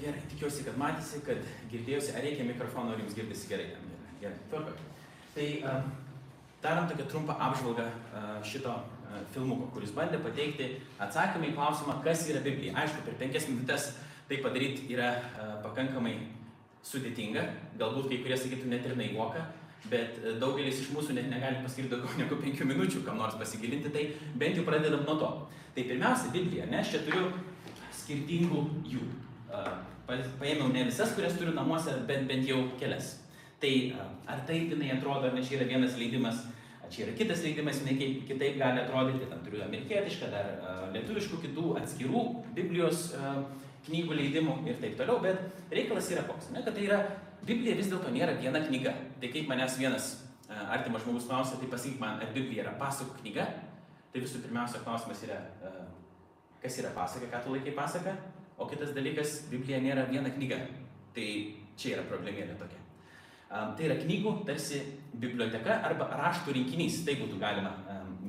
Gerai, 0.00 0.26
tikiuosi, 0.32 0.66
kad 0.66 0.78
matėsi, 0.80 1.22
kad 1.22 1.50
girdėjusi, 1.70 2.16
ar 2.16 2.24
reikia 2.26 2.50
mikrofono, 2.50 2.96
ar 2.96 3.02
jums 3.04 3.14
girdisi 3.14 3.50
gerai. 3.52 3.74
Gerai, 4.18 4.38
gerai. 4.50 4.78
Tai 5.36 5.50
uh, 5.60 5.82
darom 6.64 6.88
tokią 6.90 7.12
trumpą 7.12 7.36
apžvalgą 7.38 7.84
uh, 7.86 8.32
šito 8.42 8.74
filmuko, 9.34 9.68
kuris 9.74 9.92
bandė 9.96 10.20
pateikti 10.22 10.68
atsakymą 11.02 11.50
į 11.50 11.54
klausimą, 11.56 11.98
kas 12.04 12.26
yra 12.30 12.42
Biblija. 12.44 12.74
Aišku, 12.78 13.04
per 13.06 13.18
penkias 13.20 13.48
minutės 13.50 13.90
tai 14.30 14.38
padaryti 14.44 14.86
yra 14.94 15.12
uh, 15.18 15.56
pakankamai 15.64 16.14
sudėtinga, 16.86 17.42
galbūt 17.80 18.10
kai 18.10 18.20
kurie 18.24 18.38
sakytų 18.38 18.70
net 18.70 18.86
ir 18.86 18.94
naivoka, 18.98 19.42
bet 19.90 20.20
uh, 20.22 20.36
daugelis 20.42 20.84
iš 20.84 20.92
mūsų 20.94 21.16
net 21.18 21.30
negali 21.32 21.62
paskirti 21.64 21.92
daugiau 21.94 22.20
negu 22.22 22.38
penkių 22.42 22.68
minučių, 22.70 23.04
kam 23.06 23.18
nors 23.18 23.38
pasigilinti, 23.40 23.90
tai 23.94 24.06
bent 24.38 24.60
jau 24.60 24.66
pradedam 24.68 25.02
nuo 25.06 25.16
to. 25.18 25.30
Tai 25.74 25.86
pirmiausia, 25.86 26.30
Biblija, 26.34 26.68
ne, 26.70 26.80
aš 26.82 26.94
čia 26.94 27.02
turiu 27.06 27.26
skirtingų 28.02 28.62
jų. 28.90 29.02
Paėmiau 30.10 30.70
ne 30.70 30.86
visas, 30.88 31.12
kurias 31.14 31.36
turiu 31.38 31.52
namuose, 31.54 31.92
bet 32.08 32.24
bent 32.30 32.46
jau 32.48 32.64
kelias. 32.80 33.16
Tai 33.62 33.70
ar 34.30 34.40
taip 34.48 34.72
jinai 34.72 34.94
atrodo, 34.96 35.28
ar 35.28 35.36
ne 35.36 35.44
čia 35.46 35.58
yra 35.58 35.68
vienas 35.68 35.98
leidimas, 36.00 36.40
čia 36.90 37.06
yra 37.06 37.16
kitas 37.18 37.42
leidimas, 37.44 37.80
jinai 37.82 37.96
kaip 37.98 38.22
kitaip 38.28 38.58
gali 38.60 38.82
atrodyti, 38.82 39.28
tam 39.30 39.42
turiu 39.44 39.62
amerikietišką, 39.64 40.30
dar 40.32 40.48
uh, 40.56 40.84
lietuviškų 40.94 41.40
kitų 41.44 41.74
atskirų 41.80 42.24
Biblijos 42.56 43.10
uh, 43.18 43.44
knygų 43.86 44.18
leidimų 44.18 44.56
ir 44.68 44.80
taip 44.82 44.96
toliau, 44.98 45.20
bet 45.24 45.70
reikalas 45.72 46.10
yra 46.12 46.26
koks, 46.28 46.50
ne, 46.54 46.64
kad 46.66 46.76
tai 46.76 46.88
yra, 46.88 47.00
Biblija 47.46 47.78
vis 47.78 47.88
dėlto 47.88 48.10
nėra 48.12 48.34
viena 48.36 48.60
knyga. 48.66 48.92
Tai 49.22 49.30
kaip 49.32 49.48
manęs 49.48 49.78
vienas 49.80 50.10
uh, 50.50 50.66
artimas 50.74 51.06
žmogus 51.06 51.30
klausia, 51.30 51.56
tai 51.62 51.70
pasakyk 51.72 52.02
man, 52.02 52.20
ar 52.20 52.34
Biblija 52.34 52.66
yra 52.66 52.74
pasakų 52.80 53.22
knyga, 53.22 53.46
tai 54.10 54.24
visų 54.26 54.42
pirmiausia 54.44 54.82
klausimas 54.84 55.22
yra, 55.24 55.38
kas 56.60 56.76
yra 56.82 56.90
pasaka, 56.96 57.30
ką 57.30 57.44
tu 57.44 57.54
laikai 57.54 57.76
pasaka, 57.78 58.18
o 58.60 58.68
kitas 58.68 58.92
dalykas, 58.96 59.40
Biblija 59.52 59.80
nėra 59.80 60.04
viena 60.10 60.32
knyga. 60.34 60.60
Tai 61.14 61.26
čia 61.80 61.96
yra 61.96 62.06
problemėlė 62.10 62.58
tokia. 62.60 62.79
Tai 63.50 63.82
yra 63.82 63.96
knygų 63.98 64.32
tarsi 64.46 64.78
biblioteka 65.18 65.80
arba 65.86 66.06
raštų 66.20 66.54
rinkinys, 66.54 67.00
tai 67.06 67.16
būtų 67.18 67.40
galima 67.40 67.72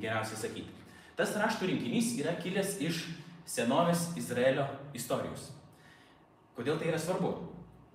geriausiai 0.01 0.39
sakyti. 0.47 0.73
Tas 1.17 1.35
raštų 1.37 1.69
rinkinys 1.69 2.15
yra 2.17 2.33
kilęs 2.41 2.79
iš 2.81 3.03
senovės 3.45 4.07
Izraelio 4.17 4.65
istorijos. 4.97 5.51
Kodėl 6.57 6.79
tai 6.81 6.89
yra 6.89 6.99
svarbu? 7.01 7.35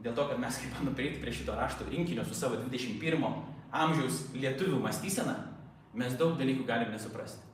Dėl 0.05 0.15
to, 0.15 0.27
kad 0.29 0.39
mes 0.39 0.59
kaip 0.61 0.77
bandom 0.77 0.95
prieiti 0.95 1.19
prie 1.23 1.33
šito 1.35 1.57
rašto 1.57 1.89
rinkinio 1.89 2.25
su 2.29 2.37
savo 2.37 2.61
21 2.61 3.27
amžiaus 3.75 4.27
lietuvių 4.37 4.79
mąstysena, 4.85 5.35
mes 5.97 6.15
daug 6.21 6.37
dalykų 6.39 6.67
galim 6.69 6.93
nesuprasti. 6.95 7.46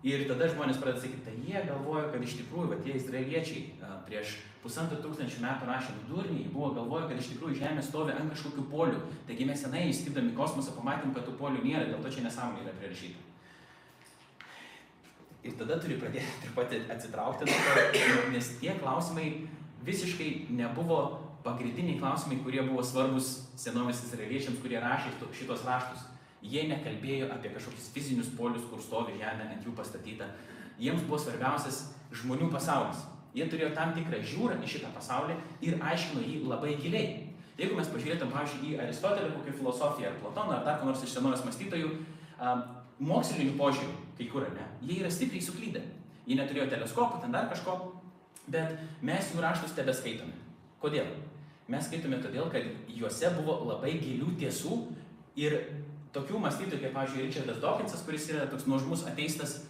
Ir 0.00 0.22
tada 0.24 0.46
žmonės 0.48 0.78
pradeda 0.80 1.02
sakyti, 1.02 1.26
tai 1.26 1.34
jie 1.44 1.60
galvoja, 1.66 2.06
kad 2.08 2.22
iš 2.24 2.38
tikrųjų, 2.38 2.70
va, 2.70 2.76
tie 2.80 2.94
izraeliečiai 2.96 3.64
prieš 4.06 4.38
pusantrų 4.62 5.00
tūkstančių 5.04 5.42
metų 5.44 5.68
rašė 5.68 5.96
vidurniai, 5.98 6.46
buvo 6.52 6.70
galvoja, 6.76 7.08
kad 7.10 7.20
iš 7.20 7.34
tikrųjų 7.34 7.58
Žemė 7.60 7.84
stovi 7.84 8.14
ant 8.16 8.32
kažkokių 8.32 8.64
polių. 8.72 9.02
Taigi 9.28 9.48
mes 9.48 9.60
senai 9.60 9.86
įskridami 9.90 10.32
kosmosą 10.36 10.72
pamatėm, 10.78 11.12
kad 11.16 11.28
tų 11.28 11.36
polių 11.40 11.64
nėra, 11.66 11.84
dėl 11.90 12.00
to 12.00 12.12
čia 12.14 12.24
nesąmonė 12.24 12.64
yra 12.64 12.76
prirašyta. 12.80 13.26
Ir 15.44 15.56
tada 15.60 15.76
turi 15.80 15.96
pradėti 16.00 16.36
truputį 16.46 16.82
atsitraukti 16.96 17.48
nuo 17.48 17.60
to, 17.68 18.14
nes 18.32 18.52
tie 18.60 18.76
klausimai 18.80 19.28
visiškai 19.84 20.30
nebuvo 20.52 21.00
pagrindiniai 21.44 22.00
klausimai, 22.00 22.40
kurie 22.44 22.60
buvo 22.66 22.84
svarbus 22.84 23.30
senovės 23.60 24.02
izraeliečiams, 24.08 24.60
kurie 24.60 24.80
rašė 24.80 25.14
šitos 25.36 25.64
raštus. 25.68 26.08
Jie 26.40 26.64
nekalbėjo 26.70 27.28
apie 27.34 27.52
kažkokius 27.52 27.90
fizinius 27.94 28.30
polius, 28.36 28.64
kur 28.70 28.80
stovi 28.80 29.18
žemė 29.20 29.50
ant 29.50 29.66
jų 29.66 29.74
pastatyta. 29.76 30.30
Jiems 30.80 31.04
buvo 31.04 31.18
svarbiausias 31.20 31.82
žmonių 32.16 32.48
pasaulis. 32.52 33.02
Jie 33.36 33.44
turėjo 33.46 33.74
tam 33.76 33.92
tikrą 33.94 34.22
žiūrą 34.26 34.56
į 34.64 34.70
šitą 34.72 34.90
pasaulį 34.94 35.36
ir 35.66 35.76
aiškino 35.84 36.24
jį 36.24 36.40
labai 36.48 36.74
giliai. 36.80 37.30
Jeigu 37.60 37.76
mes 37.76 37.90
pažiūrėtum, 37.92 38.30
pavyzdžiui, 38.32 38.72
į 38.72 38.78
Aristotelį, 38.86 39.34
kokią 39.34 39.54
filosofiją, 39.58 40.10
ar 40.10 40.20
Platoną, 40.22 40.54
ar 40.56 40.64
dar 40.64 40.78
ko 40.80 40.88
nors 40.88 41.02
iš 41.04 41.12
senovės 41.12 41.44
mąstytojų, 41.44 41.90
mokslinių 43.04 43.56
požiūrių, 43.58 43.96
kai 44.16 44.28
kur, 44.32 44.46
ne, 44.56 44.64
jie 44.80 45.02
yra 45.02 45.10
stipriai 45.12 45.44
suklydę. 45.44 45.82
Jie 46.24 46.38
neturėjo 46.38 46.70
teleskopų, 46.72 47.20
ten 47.20 47.36
dar 47.36 47.50
kažko, 47.52 47.76
bet 48.48 48.80
mes 49.04 49.28
jų 49.34 49.44
raštus 49.44 49.76
tebeskaitome. 49.76 50.32
Kodėl? 50.80 51.12
Mes 51.70 51.84
skaitome 51.86 52.18
todėl, 52.24 52.48
kad 52.50 52.64
juose 52.88 53.30
buvo 53.36 53.58
labai 53.68 53.92
gilių 54.00 54.32
tiesų 54.40 54.80
ir 55.38 55.58
tokių 56.14 56.40
mąstytojų, 56.42 56.80
kaip, 56.84 56.94
pavyzdžiui, 56.96 57.26
Richardas 57.28 57.60
Dawkinsas, 57.62 58.02
kuris 58.06 58.26
yra 58.32 58.48
toks 58.50 58.66
nuožmus 58.70 59.04
ateistas, 59.08 59.60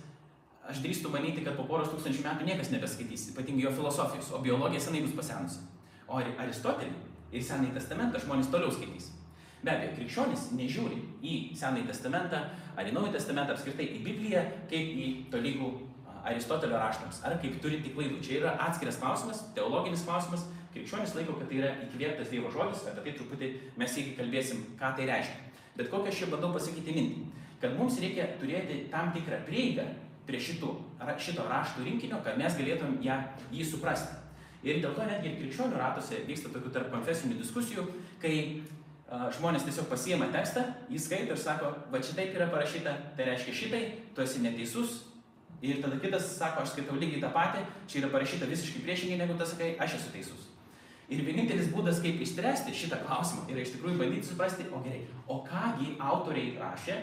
aš 0.71 0.81
drįstu 0.85 1.11
manyti, 1.13 1.45
kad 1.45 1.57
po 1.59 1.67
poros 1.69 1.91
tūkstančių 1.93 2.25
metų 2.25 2.49
niekas 2.49 2.73
nebeskaitys, 2.73 3.29
ypatingai 3.33 3.67
jo 3.67 3.75
filosofijos, 3.77 4.33
o 4.33 4.41
biologija 4.45 4.83
senai 4.87 5.03
bus 5.05 5.17
pasenusi. 5.19 5.65
O 6.11 6.19
Aristotelį 6.19 6.93
ir 7.31 7.43
Senąjį 7.47 7.75
testamentą 7.77 8.21
žmonės 8.23 8.51
toliau 8.51 8.73
skaitys. 8.75 9.11
Be 9.61 9.75
abejo, 9.75 9.93
krikščionis 9.99 10.47
nežiūri 10.57 10.99
į 11.21 11.35
Senąjį 11.61 11.91
testamentą 11.91 12.41
ar 12.77 12.89
į 12.89 12.95
Naują 12.97 13.13
testamentą, 13.15 13.55
apskritai 13.55 13.87
į 13.99 14.01
Bibliją, 14.07 14.43
kaip 14.71 14.97
į 15.05 15.11
tolygų 15.33 15.69
Aristotelio 16.31 16.81
raštams, 16.81 17.21
ar 17.25 17.37
kaip 17.43 17.61
turinti 17.63 17.93
klaidų. 17.95 18.19
Čia 18.25 18.41
yra 18.41 18.57
atskiras 18.67 18.99
klausimas, 19.01 19.45
teologinis 19.57 20.07
klausimas. 20.09 20.49
Krikščionis 20.75 21.15
laiko, 21.17 21.35
kad 21.39 21.49
tai 21.51 21.61
yra 21.61 21.71
įkvėptas 21.85 22.31
Dievo 22.31 22.51
žodis, 22.55 22.85
apie 22.87 23.03
tai 23.07 23.15
truputį 23.19 23.49
mes 23.81 23.97
irgi 23.99 24.17
kalbėsim, 24.19 24.61
ką 24.79 24.93
tai 24.97 25.09
reiškia. 25.11 25.50
Bet 25.81 25.89
kokią 25.89 26.13
aš 26.13 26.19
čia 26.21 26.27
bandau 26.29 26.53
pasakyti 26.53 26.93
mintį, 26.93 27.23
kad 27.63 27.73
mums 27.79 27.97
reikia 28.03 28.27
turėti 28.41 28.83
tam 28.93 29.15
tikrą 29.15 29.39
prieigą 29.47 29.87
prie 30.29 30.41
šitų, 30.41 30.75
šito 31.17 31.47
raštų 31.49 31.87
rinkinio, 31.87 32.19
kad 32.25 32.37
mes 32.37 32.59
galėtum 32.59 32.99
ją, 33.01 33.17
jį 33.49 33.65
suprasti. 33.65 34.19
Ir 34.61 34.83
dėl 34.83 34.93
to 34.93 35.07
netgi 35.09 35.31
ir 35.31 35.39
krikščionių 35.39 35.81
ratuose 35.81 36.21
vyksta 36.29 36.53
tokių 36.53 36.75
tarp 36.75 36.91
konfesinių 36.93 37.39
diskusijų, 37.41 37.87
kai 38.21 38.35
žmonės 39.39 39.65
tiesiog 39.67 39.89
pasiema 39.89 40.29
tekstą, 40.35 40.67
jį 40.93 41.01
skaito 41.01 41.33
ir 41.35 41.41
sako, 41.41 41.73
va 41.91 42.03
šitaip 42.05 42.37
yra 42.37 42.51
parašyta, 42.53 42.93
tai 43.17 43.31
reiškia 43.31 43.57
šitai, 43.63 43.83
tu 44.15 44.23
esi 44.23 44.45
neteisus. 44.45 45.01
Ir 45.65 45.81
tada 45.83 45.97
kitas 46.01 46.29
sako, 46.37 46.63
aš 46.63 46.75
skaitau 46.75 47.01
lygiai 47.01 47.25
tą 47.25 47.33
patį, 47.33 47.65
čia 47.89 48.03
yra 48.05 48.13
parašyta 48.13 48.49
visiškai 48.49 48.85
priešingai 48.85 49.19
negu 49.25 49.35
tas 49.41 49.51
sakai, 49.53 49.75
aš 49.81 49.97
esu 49.99 50.13
teisus. 50.13 50.47
Ir 51.11 51.25
vienintelis 51.27 51.73
būdas, 51.75 51.99
kaip 52.05 52.21
išspręsti 52.23 52.75
šitą 52.77 53.01
klausimą, 53.03 53.49
yra 53.51 53.65
iš 53.65 53.73
tikrųjų 53.75 53.99
bandyti 53.99 54.29
suprasti, 54.29 54.69
o 54.71 54.79
gerai, 54.85 55.01
o 55.27 55.41
kągi 55.43 55.97
autoriai 55.99 56.53
rašė, 56.61 56.99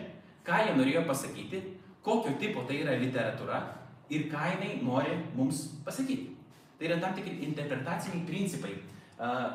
ką 0.47 0.61
jie 0.63 0.75
norėjo 0.77 1.03
pasakyti, 1.09 1.59
kokio 2.05 2.37
tipo 2.39 2.63
tai 2.69 2.79
yra 2.85 2.95
literatūra 3.01 3.59
ir 4.15 4.29
ką 4.31 4.45
jinai 4.53 4.77
nori 4.79 5.17
mums 5.35 5.65
pasakyti. 5.83 6.37
Tai 6.79 6.87
yra 6.87 7.01
tam 7.03 7.17
tikri 7.17 7.41
interpretaciniai 7.49 8.23
principai 8.29 8.77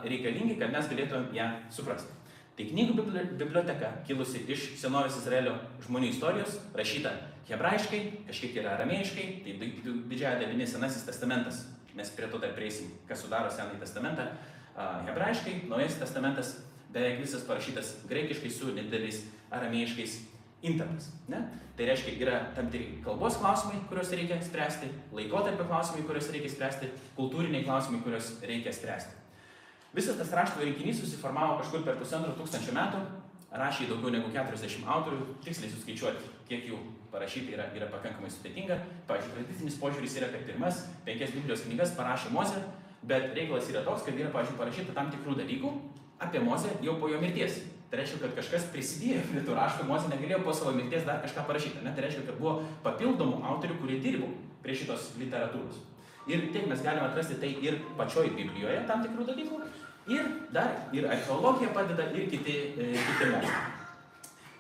reikalingi, 0.05 0.59
kad 0.61 0.75
mes 0.75 0.89
galėtumėm 0.91 1.33
ją 1.37 1.49
suprasti. 1.73 2.13
Tai 2.53 2.67
knygų 2.69 3.07
biblioteka, 3.41 3.93
kilusi 4.05 4.43
iš 4.53 4.73
senovės 4.83 5.17
Izraelio 5.23 5.55
žmonių 5.87 6.11
istorijos, 6.13 6.59
rašyta 6.77 7.15
hebrajiškai, 7.49 8.01
kažkiek 8.29 8.59
yra 8.61 8.75
aramėjiškai, 8.77 9.29
tai 9.47 9.71
didžiąją 10.11 10.35
dalimi 10.43 10.67
Senasis 10.69 11.07
testamentas 11.09 11.65
mes 11.97 12.11
prie 12.17 12.29
to 12.31 12.41
dar 12.43 12.55
prieisim, 12.57 12.91
kas 13.09 13.23
sudaro 13.25 13.51
Senąjį 13.53 13.81
testamentą. 13.83 14.29
Hebrajiškai, 14.77 15.57
Naujasis 15.69 16.01
testamentas 16.01 16.53
beveik 16.93 17.21
visas 17.21 17.45
parašytas 17.49 17.97
graikiškai 18.09 18.51
su 18.53 18.73
nedideliais 18.73 19.23
aramėjiškais 19.53 20.19
intarpais. 20.63 21.09
Ne? 21.29 21.43
Tai 21.77 21.89
reiškia, 21.89 22.15
yra 22.21 22.39
tam 22.57 22.69
tikri 22.73 23.01
kalbos 23.05 23.39
klausimai, 23.41 23.81
kuriuos 23.89 24.13
reikia 24.13 24.39
spręsti, 24.45 24.91
laikotarpio 25.17 25.67
klausimai, 25.69 26.05
kuriuos 26.09 26.31
reikia 26.35 26.53
spręsti, 26.53 26.91
kultūriniai 27.17 27.65
klausimai, 27.67 28.03
kuriuos 28.05 28.35
reikia 28.45 28.75
spręsti. 28.77 29.19
Visas 29.97 30.17
tas 30.21 30.33
raštų 30.37 30.65
rinkinys 30.65 31.01
susiformavo 31.03 31.59
kažkur 31.61 31.83
per 31.85 31.99
pusantro 32.01 32.33
tūkstančio 32.37 32.77
metų, 32.77 33.01
rašė 33.53 33.89
daugiau 33.91 34.13
negu 34.15 34.31
40 34.33 34.87
autorių, 34.95 35.25
tiksliai 35.45 35.73
suskaičiuoti, 35.73 36.31
kiek 36.49 36.69
jų 36.71 36.79
parašyti 37.13 37.53
yra, 37.57 37.69
yra 37.77 37.89
pakankamai 37.93 38.31
sudėtinga. 38.33 38.79
Pavyzdžiui, 39.09 39.35
tradicinis 39.37 39.77
požiūris 39.81 40.17
yra, 40.21 40.31
kad 40.33 40.47
pirmas 40.49 40.87
penkias 41.07 41.35
Biblijos 41.35 41.67
knygas 41.67 41.93
parašė 41.99 42.33
Mozė, 42.33 42.63
bet 43.05 43.35
reikalas 43.37 43.69
yra 43.69 43.85
toks, 43.85 44.07
kad 44.07 44.17
yra, 44.17 44.33
pavyzdžiui, 44.33 44.59
parašyta 44.61 44.97
tam 44.97 45.13
tikrų 45.13 45.37
dalykų 45.43 45.75
apie 46.23 46.41
Mozę 46.41 46.73
jau 46.83 46.97
po 47.01 47.13
jo 47.13 47.21
mirties. 47.21 47.61
Tai 47.93 47.99
reiškia, 48.01 48.23
kad 48.23 48.37
kažkas 48.39 48.71
prisidėjo 48.73 49.27
prie 49.29 49.43
tų 49.45 49.57
raštų, 49.59 49.85
Mozė 49.85 50.15
negalėjo 50.15 50.41
po 50.47 50.55
savo 50.57 50.73
mirties 50.73 51.05
dar 51.05 51.21
kažką 51.21 51.45
parašyti. 51.51 51.83
Ne? 51.85 51.93
Tai 51.93 52.07
reiškia, 52.07 52.25
kad 52.31 52.39
buvo 52.41 52.63
papildomų 52.87 53.43
autorių, 53.51 53.77
kurie 53.83 53.99
dirbo 54.01 54.31
prie 54.65 54.77
šitos 54.79 55.11
literatūros. 55.21 55.83
Ir 56.31 56.47
taip 56.55 56.69
mes 56.71 56.81
galime 56.81 57.05
atrasti 57.09 57.37
tai 57.43 57.51
ir 57.67 57.81
pačioj 57.99 58.31
Biblijoje 58.39 58.85
tam 58.89 59.03
tikrų 59.05 59.27
dalykų. 59.29 59.59
Ir 60.11 60.27
dar 60.51 60.89
ir 60.93 61.07
archeologija 61.07 61.71
padeda 61.75 62.09
ir 62.11 62.29
kiti, 62.31 62.57
e, 62.75 62.93
kiti 62.97 63.31
mokslai. 63.31 63.63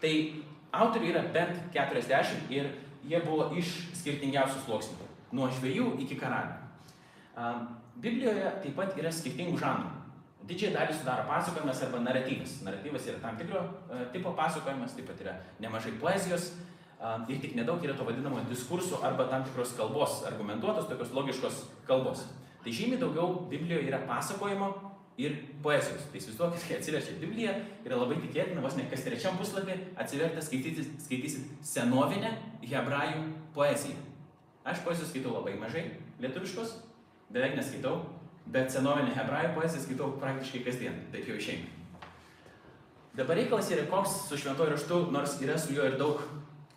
Tai 0.02 0.14
Autorių 0.72 1.08
yra 1.10 1.20
bent 1.34 1.66
40 1.74 2.46
ir 2.48 2.70
jie 3.04 3.18
buvo 3.26 3.50
iš 3.60 3.74
skirtingiausių 3.98 4.62
sluoksnių. 4.64 5.08
Nuo 5.36 5.50
žvėjų 5.52 5.90
iki 6.00 6.16
karalių. 6.16 6.54
Biblijoje 8.00 8.46
taip 8.62 8.78
pat 8.78 8.96
yra 8.96 9.12
skirtingų 9.12 9.58
žanrų. 9.60 9.90
Didžiąją 10.48 10.72
dalį 10.74 10.94
sudaro 10.96 11.26
pasakojimas 11.28 11.82
arba 11.84 12.00
naratyvas. 12.02 12.54
Naratyvas 12.64 13.04
yra 13.06 13.20
tam 13.22 13.36
tikro 13.38 13.60
uh, 13.62 14.06
tipo 14.14 14.32
pasakojimas, 14.38 14.96
taip 14.96 15.06
pat 15.10 15.20
yra 15.22 15.36
nemažai 15.62 15.92
poezijos 16.00 16.50
ir 17.28 17.38
tik 17.42 17.54
nedaug 17.58 17.82
yra 17.84 17.94
to 17.98 18.06
vadinamo 18.06 18.40
diskursų 18.48 19.00
arba 19.04 19.26
tam 19.30 19.44
tikros 19.44 19.74
kalbos, 19.78 20.20
argumentuotos, 20.26 20.88
tokios 20.88 21.12
logiškos 21.14 21.62
kalbos. 21.86 22.24
Tai 22.62 22.72
žymiai 22.72 23.00
daugiau 23.00 23.42
Biblijoje 23.50 23.88
yra 23.90 23.98
pasakojimo 24.06 24.70
ir 25.20 25.36
poezijos. 25.62 26.06
Tai 26.10 26.20
įsivaizduokit, 26.20 26.64
kai 26.68 26.78
atsiverčia 26.78 27.18
Bibliją, 27.20 27.52
yra 27.84 27.98
labai 28.00 28.18
tikėtina, 28.22 28.62
vos 28.64 28.76
ne 28.78 28.86
kas 28.90 29.04
trečiam 29.04 29.36
puslapį 29.40 29.76
atsivertę 30.00 30.44
skaitysit, 30.44 30.94
skaitysit 31.04 31.66
senovinę 31.66 32.32
hebrajų 32.64 33.26
poeziją. 33.56 33.98
Aš 34.64 34.82
poezijos 34.86 35.10
skaitau 35.12 35.34
labai 35.36 35.56
mažai, 35.60 35.84
lietuviškos, 36.22 36.76
beveik 37.34 37.58
neskaitau, 37.58 37.98
bet 38.52 38.72
senovinę 38.72 39.12
hebrajų 39.16 39.54
poeziją 39.58 39.84
skaitau 39.84 40.12
praktiškai 40.22 40.62
kasdien, 40.68 41.00
taip 41.12 41.28
jau 41.28 41.36
išeina. 41.36 41.68
Dabar 43.12 43.36
reikalas 43.36 43.68
yra 43.74 43.84
koks 43.90 44.14
su 44.30 44.38
šventoju 44.40 44.72
raštu, 44.72 45.02
nors 45.12 45.36
yra 45.44 45.58
su 45.60 45.74
juo 45.76 45.84
ir 45.84 45.98
daug 46.00 46.22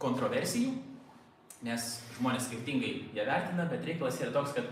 kontroversijų, 0.01 0.73
nes 1.63 1.85
žmonės 2.17 2.49
skirtingai 2.49 2.91
ją 3.15 3.23
vertina, 3.29 3.69
bet 3.71 3.87
reikalas 3.87 4.19
yra 4.19 4.33
toks, 4.35 4.57
kad, 4.57 4.67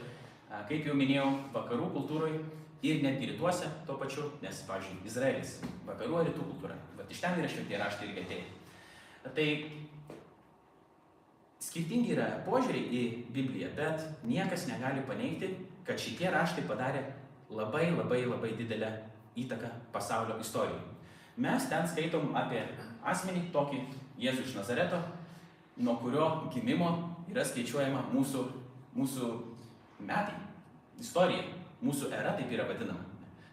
kaip 0.67 0.89
jau 0.89 0.97
minėjau, 0.97 1.29
vakarų 1.55 1.87
kultūroje 1.95 2.41
ir 2.83 3.03
netgi 3.03 3.31
rytuose 3.31 3.69
tuo 3.87 3.95
pačiu, 3.99 4.27
nes, 4.43 4.63
pavyzdžiui, 4.67 5.05
Izraelis, 5.07 5.55
vakarų 5.87 6.19
ar 6.19 6.27
rytų 6.27 6.47
kultūra, 6.49 6.75
bet 6.97 7.11
iš 7.13 7.21
ten 7.23 7.39
yra 7.39 7.49
šventie 7.51 7.79
raštai 7.79 8.09
irgi 8.09 8.23
atėję. 8.25 8.45
Tai 9.37 9.47
skirtingi 11.63 12.11
yra 12.17 12.27
požiūriai 12.43 12.89
į 12.91 13.03
Bibliją, 13.31 13.71
bet 13.77 14.03
niekas 14.27 14.67
negali 14.67 15.05
paneigti, 15.07 15.53
kad 15.87 15.99
šitie 15.99 16.27
raštai 16.33 16.65
padarė 16.67 17.05
labai 17.53 17.87
labai 17.95 18.25
labai 18.27 18.51
didelę 18.59 18.91
įtaką 19.39 19.71
pasaulio 19.95 20.37
istorijai. 20.43 20.83
Mes 21.37 21.65
ten 21.71 21.87
skaitom 21.87 22.35
apie 22.37 22.61
asmenį 23.03 23.47
tokį 23.55 23.79
Jėzų 24.21 24.43
iš 24.45 24.53
Nazareto, 24.59 24.99
nuo 25.81 25.95
kurio 26.03 26.27
gimimo 26.53 26.91
yra 27.31 27.43
skaičiuojama 27.47 28.03
mūsų, 28.11 28.43
mūsų 28.93 29.29
metai, 30.05 30.35
istorija 31.01 31.62
mūsų 31.83 32.11
era 32.15 32.33
taip 32.37 32.51
yra 32.53 32.67
vadinama. 32.69 33.03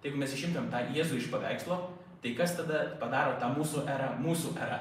Tai 0.00 0.08
jeigu 0.08 0.20
mes 0.20 0.34
išimtam 0.36 0.70
tą 0.72 0.80
Jėzų 0.94 1.18
iš 1.20 1.28
paveikslo, 1.32 1.76
tai 2.22 2.32
kas 2.38 2.54
tada 2.56 2.84
padaro 3.00 3.36
tą 3.40 3.50
mūsų 3.56 3.84
erą 3.90 4.14
mūsų 4.22 4.54
era? 4.56 4.78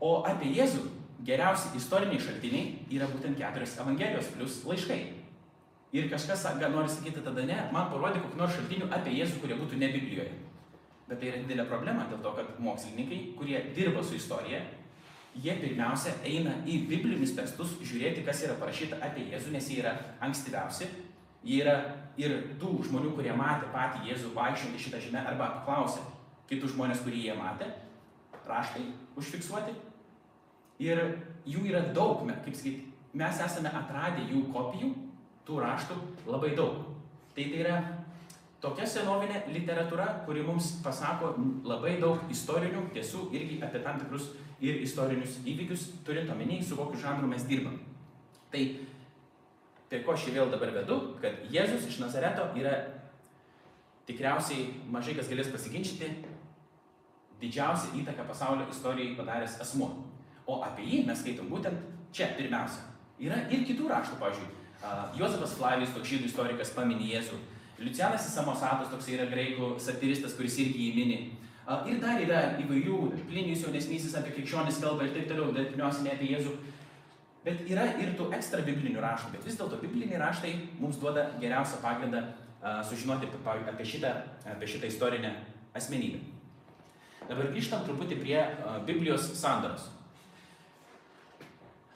O 0.00 0.18
apie 0.28 0.50
Jėzų 0.54 0.84
geriausi 1.26 1.72
istoriniai 1.78 2.20
šaltiniai 2.22 2.74
yra 2.94 3.08
būtent 3.10 3.38
keturios 3.38 3.78
Evangelijos 3.80 4.28
plus 4.34 4.60
laiškai. 4.68 5.00
Ir 5.96 6.10
kažkas 6.12 6.44
nori 6.60 6.88
sakyti 6.92 7.24
tada 7.24 7.46
ne, 7.48 7.56
man 7.72 7.88
parodė 7.88 8.20
kokį 8.20 8.36
nors 8.36 8.54
šaltinių 8.54 8.90
apie 8.92 9.16
Jėzų, 9.16 9.40
kurie 9.40 9.56
būtų 9.56 9.80
ne 9.80 9.88
Biblijoje. 9.94 10.34
Bet 11.08 11.20
tai 11.20 11.30
yra 11.30 11.40
didelė 11.40 11.64
problema 11.64 12.04
dėl 12.10 12.20
to, 12.20 12.34
kad 12.36 12.58
mokslininkai, 12.60 13.20
kurie 13.38 13.62
dirba 13.72 14.02
su 14.04 14.18
istorija, 14.18 14.60
jie 15.36 15.54
pirmiausia 15.60 16.14
eina 16.26 16.54
į 16.66 16.80
biblinius 16.88 17.34
tekstus 17.36 17.76
žiūrėti, 17.82 18.24
kas 18.26 18.42
yra 18.46 18.56
parašyta 18.60 19.00
apie 19.04 19.28
Jėzų, 19.32 19.52
nes 19.54 19.68
jie 19.70 19.80
yra 19.82 19.94
ankstyviausi. 20.24 20.88
Jie 21.46 21.60
yra 21.62 21.76
ir 22.18 22.34
tų 22.60 22.72
žmonių, 22.88 23.12
kurie 23.16 23.34
matė 23.36 23.68
patį 23.74 24.08
Jėzų 24.10 24.32
vaikščioti 24.36 24.82
šitą 24.84 25.02
žemę 25.04 25.22
arba 25.30 25.52
apklausė 25.52 26.02
kitus 26.48 26.72
žmonės, 26.74 27.02
kurį 27.04 27.26
jie 27.26 27.36
matė, 27.38 27.68
raštai 28.48 28.86
užfiksuoti. 29.20 29.74
Ir 30.82 31.02
jų 31.48 31.64
yra 31.68 31.82
daug, 31.94 32.22
kaip 32.24 32.56
sakyti, 32.56 32.86
mes 33.18 33.40
esame 33.44 33.70
atradę 33.74 34.24
jų 34.30 34.46
kopijų, 34.54 34.92
tų 35.46 35.60
raštų 35.64 35.96
labai 36.28 36.54
daug. 36.56 36.84
Tai 37.34 37.44
tai 37.44 37.62
yra 37.62 37.78
tokia 38.62 38.86
senovinė 38.88 39.44
literatūra, 39.52 40.08
kuri 40.26 40.42
mums 40.46 40.76
pasako 40.84 41.34
labai 41.66 41.96
daug 42.02 42.30
istorinių 42.32 42.88
tiesų 42.94 43.28
irgi 43.36 43.60
apie 43.62 43.82
tam 43.84 44.00
tikrus 44.02 44.32
ir 44.60 44.80
istorinius 44.82 45.38
įvykius, 45.46 45.88
turint 46.06 46.30
omeny, 46.34 46.58
su 46.62 46.76
kokiu 46.78 46.98
žanru 47.00 47.30
mes 47.30 47.46
dirbam. 47.46 47.78
Tai 48.50 48.62
prie 49.88 50.02
ko 50.04 50.14
aš 50.14 50.26
čia 50.26 50.38
vėl 50.40 50.50
dabar 50.52 50.72
vedu, 50.74 50.98
kad 51.22 51.44
Jėzus 51.52 51.86
iš 51.88 52.00
Nazareto 52.02 52.48
yra 52.58 52.74
tikriausiai 54.08 54.66
mažai 54.90 55.14
kas 55.18 55.28
galės 55.30 55.52
pasiginčyti 55.52 56.10
didžiausią 57.38 57.94
įtaką 58.00 58.26
pasaulio 58.26 58.66
istorijai 58.72 59.14
padaręs 59.18 59.60
asmuo. 59.62 59.92
O 60.48 60.62
apie 60.64 60.86
jį 60.88 61.04
mes 61.06 61.20
skaitom 61.22 61.50
būtent 61.52 61.78
čia 62.12 62.32
pirmiausia. 62.38 62.82
Yra 63.22 63.42
ir 63.52 63.64
kitų 63.68 63.88
raštų, 63.90 64.16
pavyzdžiui, 64.18 64.54
Jozapas 65.18 65.54
Flavijus, 65.58 65.94
toks 65.94 66.08
žydų 66.08 66.28
istorikas, 66.30 66.70
paminė 66.74 67.08
Jėzų. 67.12 67.38
Liucianas 67.78 68.26
Samosatas, 68.32 68.88
toks 68.90 69.06
yra 69.14 69.28
graikų 69.30 69.76
satiristas, 69.82 70.34
kuris 70.34 70.56
irgi 70.58 70.88
jį 70.88 70.94
mini. 70.96 71.18
Ir 71.86 72.00
dar 72.00 72.18
yra 72.24 72.40
įvairių, 72.62 72.98
Plinijus 73.28 73.66
jaunesnysis 73.66 74.16
apie 74.18 74.32
krikščionis 74.34 74.80
kalbą 74.82 75.04
ir 75.06 75.12
taip 75.14 75.28
toliau, 75.28 75.52
bet 75.52 75.74
pirmiausia 75.74 76.06
ne 76.06 76.14
apie 76.14 76.30
Jėzų. 76.32 76.54
Bet 77.44 77.62
yra 77.70 77.84
ir 78.00 78.14
tų 78.18 78.30
ekstra 78.34 78.64
biblinių 78.66 79.02
raštų, 79.04 79.34
bet 79.36 79.46
vis 79.46 79.58
dėlto 79.60 79.78
bibliniai 79.82 80.18
raštai 80.20 80.54
mums 80.80 80.98
duoda 80.98 81.28
geriausią 81.38 81.78
pagrindą 81.84 82.24
sužinoti 82.88 83.28
apie 83.46 83.86
šitą, 83.86 84.10
apie 84.48 84.66
šitą 84.66 84.90
istorinę 84.90 85.30
asmenybę. 85.78 86.18
Dabar 87.28 87.52
grįžtam 87.52 87.84
truputį 87.86 88.18
prie 88.24 88.42
Biblijos 88.88 89.28
sandaros. 89.38 89.86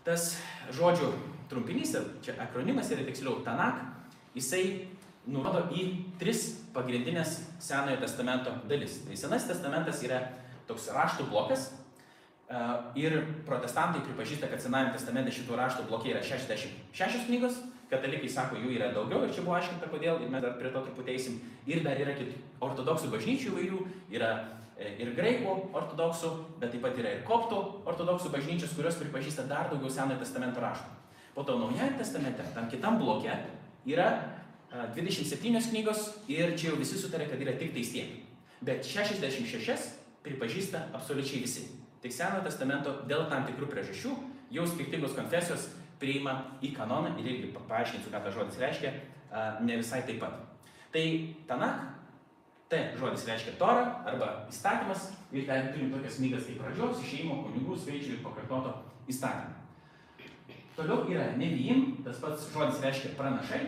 Tas 0.04 0.36
žodžių 0.76 1.10
trumpinys, 1.50 1.96
čia 2.22 2.36
akronimas 2.42 2.90
yra 2.92 3.04
tiksliau 3.08 3.40
Tanak, 3.44 3.80
jisai 4.36 4.91
nurodo 5.26 5.68
į 5.74 5.86
tris 6.20 6.48
pagrindinės 6.74 7.38
Senojo 7.62 8.00
testamento 8.02 8.54
dalis. 8.68 9.02
Tai 9.06 9.18
Senas 9.18 9.46
testamentas 9.46 10.02
yra 10.06 10.22
toks 10.66 10.88
raštų 10.94 11.28
blokas 11.30 11.70
ir 12.98 13.18
protestantai 13.46 14.02
pripažįsta, 14.04 14.48
kad 14.50 14.62
Senajame 14.62 14.92
testamente 14.96 15.32
šitų 15.34 15.56
raštų 15.56 15.86
blokė 15.88 16.12
yra 16.12 16.24
66 16.24 17.28
knygos, 17.28 17.60
katalikai 17.92 18.28
sako, 18.32 18.58
jų 18.60 18.74
yra 18.76 18.90
daugiau 18.92 19.22
ir 19.24 19.32
čia 19.32 19.44
buvo 19.44 19.56
aiškinta 19.58 19.88
kodėl 19.92 20.20
ir 20.24 20.32
mes 20.32 20.42
dar 20.44 20.56
prie 20.58 20.72
to 20.72 20.82
truputį 20.84 21.14
eisim. 21.14 21.38
Ir 21.68 21.82
dar 21.84 22.00
yra 22.00 22.16
kitų 22.16 22.40
ortodoksų 22.64 23.12
bažnyčių 23.12 23.52
įvairių, 23.52 23.80
yra 24.16 24.32
e, 24.76 24.94
ir 25.04 25.12
graikų 25.16 25.56
ortodoksų, 25.76 26.32
bet 26.60 26.74
taip 26.74 26.84
pat 26.84 27.00
yra 27.00 27.14
ir 27.16 27.24
koptų 27.28 27.60
ortodoksų 27.88 28.32
bažnyčios, 28.32 28.74
kurios 28.76 29.00
pripažįsta 29.00 29.46
dar 29.48 29.72
daugiau 29.72 29.92
Senojo 29.92 30.20
testamento 30.20 30.60
raštų. 30.64 31.00
Po 31.32 31.44
to 31.48 31.56
Naujajame 31.56 31.96
testamente, 32.00 32.44
tam 32.52 32.68
kitam 32.68 32.98
bloke, 33.00 33.32
yra 33.88 34.08
27 34.72 35.70
knygos 35.70 36.06
ir 36.32 36.54
čia 36.56 36.70
jau 36.70 36.78
visi 36.80 36.96
sutarė, 36.96 37.28
kad 37.28 37.40
yra 37.44 37.52
tik 37.60 37.74
tais 37.74 37.92
tiek. 37.92 38.14
Bet 38.64 38.86
66 38.88 39.90
pripažįsta 40.24 40.86
absoliučiai 40.96 41.42
visi. 41.44 41.66
Tik 42.02 42.14
Senojo 42.14 42.46
testamento 42.46 42.94
dėl 43.10 43.26
tam 43.30 43.44
tikrų 43.46 43.68
priežasčių 43.70 44.12
jau 44.54 44.66
skirtingos 44.70 45.16
konfesijos 45.18 45.68
priima 46.00 46.38
į 46.64 46.72
kanoną 46.76 47.12
ir 47.20 47.28
irgi 47.34 47.52
paaiškinsiu, 47.54 48.10
ką 48.10 48.22
tas 48.24 48.34
žodis 48.34 48.58
reiškia, 48.62 48.92
ne 49.62 49.76
visai 49.78 50.02
taip 50.08 50.22
pat. 50.22 50.40
Tai 50.92 51.04
Tanak, 51.48 51.84
T 52.72 52.80
žodis 52.98 53.26
reiškia 53.28 53.58
Tora 53.60 53.84
arba 54.08 54.32
įstatymas 54.48 55.10
ir 55.32 55.44
ten 55.48 55.70
turim 55.74 55.92
tokias 55.92 56.16
knygas 56.18 56.48
kaip 56.48 56.62
pradžios, 56.64 57.04
išėjimo, 57.04 57.42
kunigų, 57.44 57.76
skaičių 57.76 58.16
ir 58.16 58.24
pakartoto 58.24 58.78
įstatymą. 59.12 59.58
Toliau 60.72 61.04
yra 61.12 61.28
Nevijim, 61.36 61.98
tas 62.04 62.16
pats 62.22 62.48
žodis 62.54 62.80
reiškia 62.80 63.12
pranašai, 63.18 63.60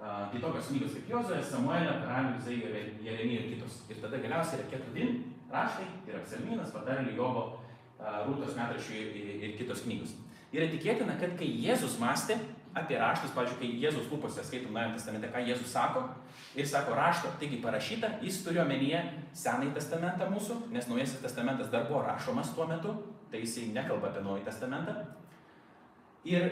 tai 0.00 0.40
tokios 0.40 0.68
knygos 0.70 0.96
kaip 0.96 1.08
Jozoje, 1.10 1.44
Samuelio, 1.44 1.94
Karalių, 2.02 2.34
Izaijo, 2.40 2.72
Jeremija 3.04 3.44
ir 3.44 3.54
kitos. 3.54 3.80
Ir 3.90 4.02
tada 4.02 4.20
galiausiai 4.20 4.60
yra 4.60 4.68
Ketuvin 4.74 5.16
raštai, 5.52 5.86
yra 6.10 6.20
Psalminas, 6.26 6.74
Patarlį, 6.74 7.16
Jobo, 7.16 7.46
Rūtos 7.96 8.56
metrašių 8.58 9.00
ir, 9.00 9.32
ir 9.40 9.56
kitos 9.56 9.82
knygos. 9.86 10.12
Yra 10.54 10.68
tikėtina, 10.70 11.16
kad 11.20 11.34
kai 11.40 11.48
Jėzus 11.64 11.96
mąstė 12.00 12.36
apie 12.76 12.98
raštus, 13.00 13.32
pavyzdžiui, 13.32 13.58
kai 13.62 13.80
Jėzus 13.86 14.08
lūpose 14.12 14.44
skaitom 14.44 14.74
Naujame 14.76 14.98
testamente, 14.98 15.30
ką 15.32 15.40
Jėzus 15.48 15.72
sako, 15.72 16.02
ir 16.56 16.68
sako 16.68 16.96
rašto, 16.98 17.30
taigi 17.40 17.62
parašyta, 17.62 18.18
jis 18.24 18.42
turi 18.44 18.60
omenyje 18.60 19.00
Senąjį 19.36 19.72
testamentą 19.78 20.28
mūsų, 20.32 20.58
nes 20.74 20.88
Naujasis 20.90 21.22
testamentas 21.24 21.72
dar 21.72 21.88
buvo 21.88 22.04
rašomas 22.04 22.52
tuo 22.56 22.68
metu, 22.68 22.92
tai 23.32 23.40
jisai 23.42 23.70
nekalba 23.72 24.12
apie 24.12 24.24
Naująjį 24.26 24.48
testamentą. 24.50 24.98
Ir 26.28 26.50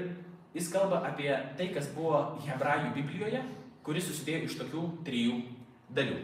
jis 0.54 0.70
kalba 0.72 1.02
apie 1.08 1.30
tai, 1.58 1.68
kas 1.74 1.90
buvo 1.96 2.38
Hebrajų 2.46 2.94
Biblijoje, 2.94 3.42
kuris 3.84 4.06
susidėjo 4.08 4.46
iš 4.46 4.56
tokių 4.62 4.84
trijų 5.06 5.40
dalių. 5.94 6.20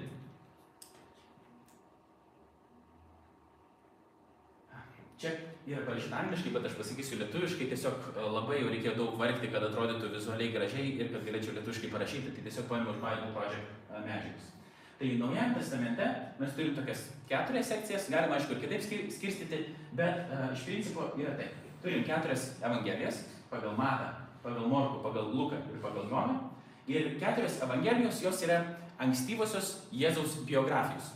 Čia 5.20 5.34
yra 5.68 5.82
parašyta 5.84 6.16
angliškai, 6.16 6.50
bet 6.54 6.64
aš 6.64 6.76
pasakysiu 6.78 7.18
lietuviškai, 7.20 7.66
tiesiog 7.68 8.06
e, 8.14 8.22
labai 8.24 8.62
jau 8.62 8.70
reikėjo 8.72 8.94
daug 8.96 9.18
vargti, 9.20 9.50
kad 9.52 9.66
atrodytų 9.66 10.14
vizualiai 10.14 10.54
gražiai 10.54 10.94
ir 10.96 11.10
kad 11.12 11.26
galėčiau 11.26 11.58
lietuviškai 11.58 11.90
parašyti, 11.92 12.32
tai 12.32 12.44
tiesiog 12.46 12.70
paėmiau 12.70 12.94
iš 12.94 13.02
Bible 13.02 13.34
Project 13.34 13.66
e, 13.68 14.00
medžiagas. 14.06 14.46
Tai 15.00 15.10
Naujajame 15.20 15.58
testamente 15.58 16.06
mes 16.40 16.56
turim 16.56 16.72
tokias 16.76 17.04
keturias 17.28 17.68
sekcijas, 17.68 18.08
galima 18.12 18.38
aišku 18.38 18.56
ir 18.56 18.62
kitaip 18.64 19.12
skirstyti, 19.14 19.60
bet 19.96 20.26
uh, 20.28 20.50
iš 20.52 20.64
principo 20.66 21.06
yra 21.16 21.32
taip. 21.38 21.54
Turim 21.80 22.02
keturias 22.04 22.50
evangelijas 22.60 23.22
pagal 23.50 23.74
Matą, 23.76 24.10
pagal 24.42 24.68
Morku, 24.68 25.02
pagal 25.02 25.30
Luką 25.34 25.58
ir 25.58 25.80
pagal 25.82 26.06
Joną. 26.10 26.36
Ir 26.88 27.16
keturios 27.20 27.60
evangelijos 27.62 28.22
jos 28.22 28.42
yra 28.46 28.62
ankstyvosios 28.98 29.88
Jėzaus 29.92 30.40
biografijos. 30.46 31.12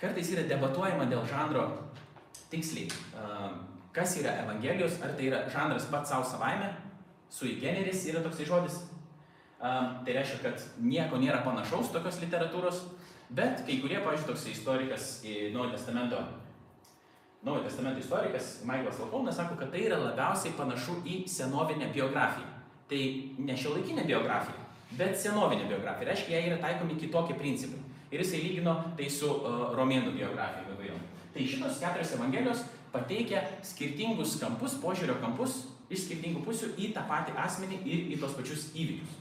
Kartais 0.00 0.30
yra 0.30 0.44
debatuojama 0.46 1.08
dėl 1.10 1.24
žanro 1.26 1.64
tiksliai, 2.52 2.88
kas 3.92 4.14
yra 4.20 4.36
Evangelijos, 4.44 5.00
ar 5.02 5.16
tai 5.18 5.26
yra 5.26 5.40
žanras 5.50 5.88
pats 5.90 6.12
savo 6.12 6.26
savaime, 6.26 6.70
sui 7.30 7.56
generis 7.60 8.04
yra 8.06 8.22
toksai 8.22 8.46
žodis. 8.46 8.78
Tai 9.58 10.14
reiškia, 10.14 10.38
kad 10.44 10.62
nieko 10.78 11.18
nėra 11.18 11.42
panašaus 11.42 11.90
tokios 11.90 12.20
literatūros, 12.22 12.84
bet 13.34 13.64
kai 13.66 13.80
kurie, 13.82 13.98
pavyzdžiui, 14.04 14.28
toks 14.30 14.46
istorikas 14.52 15.08
Naujojo 15.24 15.72
testamento, 15.74 16.22
Naujojo 17.42 17.64
testamento 17.64 18.00
istorikas 18.02 18.60
Michaelas 18.64 18.98
Lakonas 18.98 19.36
sako, 19.36 19.56
kad 19.56 19.70
tai 19.70 19.84
yra 19.86 19.98
labiausiai 20.02 20.56
panašu 20.58 20.96
į 21.06 21.20
senovinę 21.30 21.86
biografiją. 21.94 22.48
Tai 22.90 23.02
ne 23.38 23.54
šiuolaikinė 23.54 24.06
biografija, 24.08 24.64
bet 24.98 25.14
senovinė 25.20 25.68
biografija. 25.68 26.08
Reiškia, 26.08 26.34
jai 26.34 26.48
yra 26.50 26.58
taikomi 26.62 26.96
kitokie 26.98 27.36
principai. 27.38 27.78
Ir 28.10 28.24
jisai 28.24 28.40
lygino 28.42 28.74
tai 28.98 29.06
su 29.12 29.28
uh, 29.28 29.68
romėnų 29.76 30.16
biografija 30.16 30.64
įvairiom. 30.72 31.06
Tai 31.34 31.46
šitos 31.52 31.78
keturios 31.82 32.14
evangelijos 32.16 32.64
pateikia 32.90 33.44
skirtingus 33.62 34.38
kampus, 34.40 34.74
požiūrio 34.82 35.18
kampus 35.22 35.60
iš 35.92 36.06
skirtingų 36.06 36.42
pusių 36.46 36.72
į 36.80 36.92
tą 36.96 37.04
patį 37.08 37.36
asmenį 37.44 37.82
ir 37.84 38.12
į 38.16 38.20
tos 38.20 38.34
pačius 38.36 38.70
įvykius. 38.74 39.14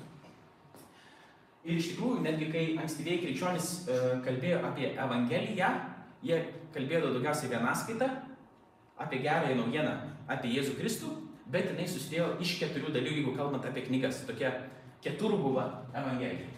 Ir 1.67 1.82
iš 1.82 1.91
tikrųjų, 1.91 2.21
netgi 2.23 2.47
kai 2.51 2.63
ankstyvėjai 2.80 3.21
krikščionys 3.25 3.69
e, 3.91 3.95
kalbėjo 4.23 4.62
apie 4.69 4.93
Evangeliją, 4.95 5.71
jie 6.23 6.38
kalbėjo 6.78 7.12
daugiausiai 7.18 7.52
vienaskaitą 7.52 8.08
apie 8.98 9.22
gerąją 9.26 9.58
naujieną 9.60 9.96
apie 10.28 10.54
Jėzų 10.56 10.78
Kristų, 10.80 11.12
bet 11.52 11.70
jinai 11.72 11.90
susidėjo 11.90 12.32
iš 12.44 12.58
keturių 12.62 12.94
dalių, 12.96 13.18
jeigu 13.20 13.36
kalbant 13.38 13.66
apie 13.66 13.86
knygas, 13.90 14.24
tokia 14.30 14.54
keturguba 15.04 15.68
Evangelija. 15.96 16.50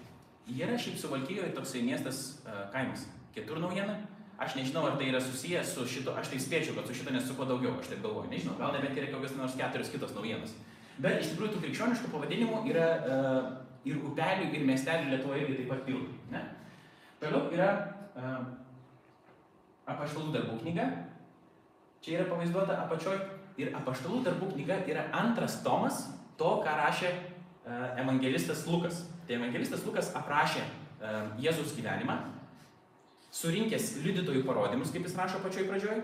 Yra 0.50 0.78
šiaip 0.82 0.98
suvalkyjoje 0.98 1.52
toksai 1.54 1.84
miestas, 1.86 2.40
e, 2.42 2.56
kaimas, 2.74 3.04
ketur 3.36 3.60
naujiena, 3.62 4.00
Aš 4.40 4.54
nežinau, 4.56 4.86
ar 4.88 4.94
tai 4.96 5.10
yra 5.12 5.20
susijęs 5.20 5.74
su 5.76 5.84
šito, 5.84 6.14
aš 6.16 6.30
tai 6.32 6.38
spėčiau, 6.40 6.78
kad 6.78 6.86
su 6.88 6.94
šito 6.96 7.12
nesu 7.12 7.34
kuo 7.36 7.44
daugiau, 7.44 7.74
aš 7.76 7.90
taip 7.92 8.06
galvoju. 8.06 8.30
Nežinau, 8.32 8.54
gal 8.56 8.72
nebent 8.72 8.96
yra 8.96 9.10
kokios 9.12 9.34
nors 9.36 9.58
keturios 9.60 9.90
kitos 9.92 10.14
naujienos. 10.16 10.54
Bet 11.04 11.20
iš 11.20 11.34
tikrųjų 11.34 11.58
tų 11.58 11.64
krikščioniškų 11.66 12.12
pavadinimų 12.14 12.62
yra 12.72 12.86
uh, 13.04 13.50
ir 13.84 14.00
upelių, 14.00 14.48
ir 14.56 14.64
miestelių 14.70 15.12
Lietuvoje 15.12 15.44
irgi 15.44 15.58
taip 15.60 15.74
pat 15.74 15.84
pilna. 15.90 16.46
Toliau 17.20 17.52
yra 17.58 17.68
uh, 18.16 18.38
apaštalų 19.94 20.34
darbų 20.36 20.60
knyga. 20.64 20.88
Čia 22.06 22.20
yra 22.20 22.30
pavaizduota 22.32 22.80
apačioj. 22.86 23.20
Ir 23.60 23.74
apaštalų 23.76 24.22
darbų 24.24 24.54
knyga 24.54 24.80
yra 24.88 25.10
antras 25.20 25.60
tomas 25.66 26.06
to, 26.40 26.52
ką 26.64 26.76
rašė 26.80 27.10
uh, 27.12 27.90
evangelistas 28.00 28.64
Lukas. 28.70 29.04
Tai 29.28 29.36
evangelistas 29.36 29.84
Lukas 29.86 30.14
aprašė 30.16 30.64
uh, 30.64 31.34
Jėzus 31.42 31.76
gyvenimą, 31.76 32.16
surinkęs 33.36 33.98
liudytojų 34.06 34.46
parodymus, 34.48 34.94
kaip 34.94 35.06
jis 35.06 35.18
rašo 35.20 35.42
pačioj 35.44 35.68
pradžioj, 35.70 36.00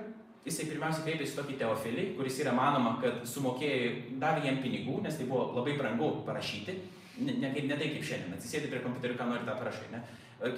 jisai 0.45 0.67
pirmiausia 0.69 1.05
kreipėsi 1.05 1.37
tokį 1.37 1.57
teofilį, 1.61 2.05
kuris 2.19 2.37
yra 2.43 2.53
manoma, 2.55 2.97
kad 3.01 3.23
sumokėjo, 3.29 4.17
davė 4.21 4.45
jam 4.45 4.59
pinigų, 4.61 4.99
nes 5.05 5.17
tai 5.17 5.25
buvo 5.29 5.47
labai 5.55 5.73
brangu 5.79 6.11
parašyti, 6.27 6.75
ne, 7.23 7.37
ne, 7.41 7.49
ne 7.55 7.79
tai 7.79 7.89
kaip 7.95 8.05
šiandien, 8.05 8.35
atsisėdi 8.37 8.69
prie 8.69 8.83
kompiuterio, 8.83 9.17
ką 9.17 9.29
nori 9.31 9.47
tą 9.47 9.57
parašai. 9.57 9.89
Ne? 9.95 10.03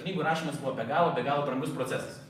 Knygų 0.02 0.24
rašymas 0.26 0.58
buvo 0.60 0.74
be 0.76 0.84
galo, 0.88 1.14
be 1.16 1.24
galo 1.24 1.46
brangus 1.46 1.72
procesas. 1.72 2.20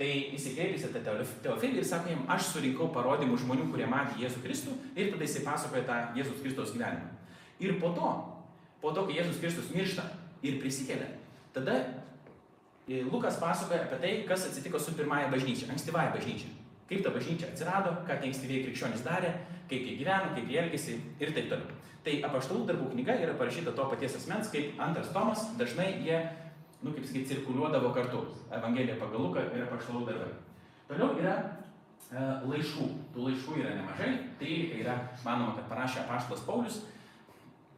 Tai 0.00 0.08
įsikreipėsi 0.34 0.88
tą 0.94 1.02
teofilį 1.44 1.82
ir 1.82 1.86
sako 1.86 2.10
jam, 2.10 2.22
aš 2.32 2.48
surinkau 2.54 2.88
parodymų 2.94 3.36
žmonių, 3.42 3.68
kurie 3.70 3.86
matė 3.90 4.22
Jėzų 4.22 4.40
Kristų 4.44 4.76
ir 4.96 5.10
tada 5.12 5.26
jisai 5.26 5.42
pasakoja 5.44 5.84
tą 5.88 5.98
Jėzus 6.16 6.40
Kristaus 6.42 6.72
gyvenimą. 6.72 7.10
Ir 7.62 7.76
po 7.82 7.92
to, 7.96 8.12
po 8.82 8.94
to, 8.96 9.04
kai 9.06 9.18
Jėzus 9.20 9.38
Kristus 9.42 9.68
miršta 9.74 10.06
ir 10.42 10.56
prisikelia, 10.62 11.10
tada 11.54 11.76
e, 12.88 13.02
Lukas 13.04 13.36
pasakoja 13.42 13.84
apie 13.84 14.00
tai, 14.02 14.14
kas 14.28 14.48
atsitiko 14.48 14.80
su 14.80 14.96
pirmąja 14.98 15.28
bažnyčia, 15.30 15.68
ankstyvąja 15.70 16.16
bažnyčia. 16.16 16.50
Kaip 16.88 17.04
ta 17.04 17.12
bažnyčia 17.14 17.52
atsirado, 17.52 17.94
ką 18.08 18.16
tie 18.16 18.32
ankstyvieji 18.32 18.64
krikščionys 18.66 19.04
darė, 19.04 19.36
kaip 19.68 19.86
jie 19.86 20.00
gyveno, 20.00 20.32
kaip 20.34 20.50
jie 20.50 20.60
elgėsi 20.64 20.98
ir 21.20 21.36
taip 21.36 21.52
toliau. 21.52 21.80
Tai 22.02 22.16
apaštalų 22.26 22.64
darbų 22.66 22.88
knyga 22.96 23.14
yra 23.22 23.34
parašyta 23.38 23.76
to 23.76 23.84
paties 23.92 24.16
asmens, 24.18 24.50
kaip 24.50 24.80
antras 24.82 25.12
Tomas, 25.14 25.44
dažnai 25.60 25.92
jie 26.02 26.18
nu, 26.82 26.92
kaip 26.92 27.06
sakyti, 27.06 27.34
cirkuliuodavo 27.34 27.92
kartu. 27.94 28.24
Evangelija 28.52 28.98
pagal 29.00 29.26
Luką 29.26 29.44
ir 29.54 29.66
apaštalų 29.66 30.06
darbai. 30.08 30.30
Toliau 30.88 31.18
yra 31.20 31.34
e, 32.10 32.24
laiškų. 32.50 32.88
Tų 33.14 33.28
laiškų 33.28 33.58
yra 33.60 33.76
nemažai. 33.78 34.10
13 34.40 34.80
yra, 34.82 34.96
manoma, 35.24 35.54
kad 35.58 35.68
parašė 35.70 36.02
apaštalas 36.02 36.42
Paulius. 36.48 36.80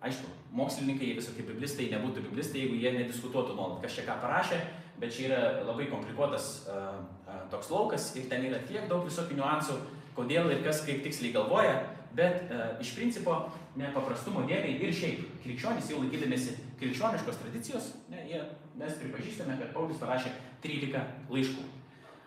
Aišku, 0.05 0.29
mokslininkai, 0.53 1.15
visokie 1.17 1.45
biblistai 1.49 1.91
nebūtų 1.93 2.27
biblistai, 2.27 2.65
jeigu 2.65 2.81
jie 2.81 2.93
nediskutuotų 2.93 3.57
nuolat, 3.57 3.79
kas 3.85 3.95
čia 3.97 4.05
ką 4.05 4.19
parašė, 4.21 4.59
bet 5.01 5.15
čia 5.17 5.29
yra 5.31 5.39
labai 5.65 5.87
komplikuotas 5.89 6.49
uh, 6.69 6.99
uh, 7.25 7.39
toks 7.53 7.71
laukas 7.73 8.11
ir 8.21 8.27
ten 8.29 8.45
yra 8.51 8.61
tiek 8.69 8.85
daug 8.91 9.07
visokių 9.09 9.39
niuansų, 9.39 9.79
kodėl 10.19 10.53
ir 10.53 10.61
kas 10.67 10.83
kaip 10.85 11.01
tiksliai 11.07 11.33
galvoja, 11.33 11.79
bet 12.13 12.53
uh, 12.53 12.77
iš 12.85 12.93
principo 12.99 13.39
nepaprastumo 13.79 14.45
dėliai 14.49 14.79
ir 14.83 14.93
šiaip 14.95 15.23
krikščionys 15.45 15.89
jau 15.91 16.03
laikydamėsi 16.03 16.57
krikščioniškos 16.81 17.41
tradicijos, 17.41 17.89
ne, 18.13 18.27
jie, 18.31 18.43
mes 18.79 18.99
pripažįstame, 19.01 19.57
kad 19.61 19.73
Paulius 19.75 20.03
parašė 20.03 20.35
13 20.65 21.33
laiškų. 21.35 21.65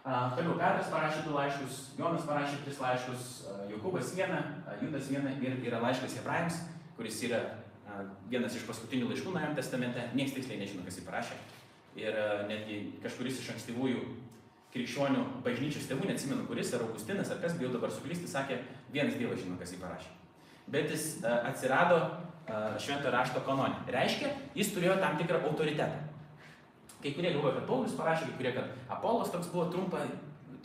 Toliau 0.08 0.56
Petras 0.56 0.88
parašė 0.88 1.24
du 1.26 1.34
laiškus, 1.36 1.80
Jonas 2.00 2.28
parašė 2.28 2.62
tris 2.64 2.78
laiškus, 2.80 3.32
Jokūbas 3.74 4.14
vieną, 4.16 4.38
Judas 4.80 5.10
vieną 5.12 5.34
ir 5.44 5.58
yra 5.68 5.82
laiškas 5.84 6.16
Hebrajams, 6.22 6.62
kuris 6.96 7.18
yra 7.28 7.42
uh, 7.44 8.06
vienas 8.32 8.56
iš 8.56 8.64
paskutinių 8.70 9.10
laiškų 9.12 9.34
Naujam 9.36 9.58
testamente, 9.58 10.06
niekas 10.16 10.38
tiksliai 10.38 10.62
nežino, 10.62 10.86
kas 10.88 11.02
jį 11.02 11.04
parašė. 11.10 11.42
Ir 12.00 12.16
uh, 12.16 12.46
netgi 12.48 12.80
kažkuris 13.04 13.42
iš 13.42 13.52
ankstyvųjų 13.58 14.06
krikščionių 14.72 15.26
bažnyčios 15.44 15.90
tėvų, 15.92 16.08
neatsimenu 16.08 16.48
kuris, 16.48 16.72
ar 16.78 16.88
Augustinas, 16.88 17.34
ar 17.34 17.44
kas, 17.44 17.60
bijau 17.60 17.74
dabar 17.76 17.92
suklysti, 17.92 18.32
sakė, 18.32 18.62
vienas 18.96 19.20
Dievas 19.20 19.44
žino, 19.44 19.60
kas 19.60 19.76
jį 19.76 19.84
parašė. 19.84 20.17
Bet 20.72 20.92
jis 20.92 21.18
uh, 21.24 21.48
atsirado 21.48 22.00
šventojo 22.80 23.12
rašto 23.12 23.42
kanone. 23.46 23.76
Reiškia, 23.92 24.30
jis 24.56 24.72
turėjo 24.72 24.98
tam 25.02 25.18
tikrą 25.20 25.42
autoritetą. 25.50 26.06
Kai 27.04 27.12
kurie 27.14 27.34
galvoja, 27.34 27.60
kad 27.60 27.68
Paulius 27.70 27.96
parašė, 27.98 28.30
kai 28.30 28.38
kurie, 28.40 28.54
kad 28.56 28.94
Apolas 28.96 29.32
toks 29.34 29.52
buvo 29.52 29.68
trumpa, 29.74 30.02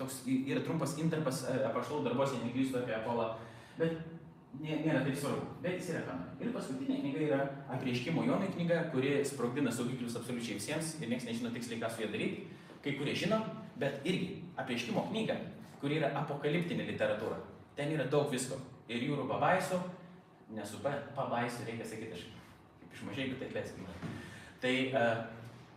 toks 0.00 0.22
yra 0.30 0.62
trumpas 0.64 0.94
interpas 1.02 1.42
apaštalų 1.50 2.06
darbuose, 2.06 2.38
neklystu 2.40 2.80
apie 2.80 2.94
Apolą, 2.96 3.32
bet 3.76 3.98
nėra 4.62 5.02
taip 5.04 5.18
svarbu, 5.18 5.58
bet 5.64 5.76
jis 5.80 5.90
yra 5.92 6.04
kanone. 6.06 6.32
Ir 6.40 6.54
paskutinė 6.54 7.02
knyga 7.02 7.22
yra 7.26 7.40
apreiškimo 7.76 8.24
Jonai 8.28 8.48
knyga, 8.54 8.80
kuri 8.94 9.18
sprogdina 9.28 9.72
saugiklius 9.74 10.16
absoliučiai 10.20 10.58
visiems 10.60 10.96
ir 11.00 11.12
niekas 11.12 11.28
nežino 11.28 11.52
tiksliai, 11.52 11.82
ką 11.82 11.92
su 11.92 12.04
jie 12.04 12.10
daryti. 12.14 12.46
Kai 12.82 12.96
kurie 12.98 13.14
žino, 13.18 13.38
bet 13.78 14.06
irgi 14.08 14.40
apreiškimo 14.58 15.04
knyga, 15.10 15.36
kuri 15.82 16.00
yra 16.00 16.14
apokaliptinė 16.22 16.88
literatūra. 16.88 17.38
Ten 17.76 17.92
yra 17.94 18.08
daug 18.10 18.32
visko. 18.32 18.58
Ir 18.92 19.06
jūrų 19.08 19.26
babaisų, 19.30 19.78
nesu 20.56 20.80
pabaisų, 20.84 21.66
reikia 21.68 21.86
sakyti, 21.88 22.16
aš 22.16 22.26
kaip 22.80 22.96
iš 22.96 23.04
mažai, 23.08 23.28
bet 23.32 23.46
atleiskime. 23.48 23.94
Tai 24.62 24.74
uh, 24.92 25.22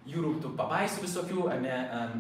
jūrų 0.09 0.33
tų 0.43 0.51
pabaisų 0.59 1.05
visokių, 1.05 1.45
ne, 1.63 1.77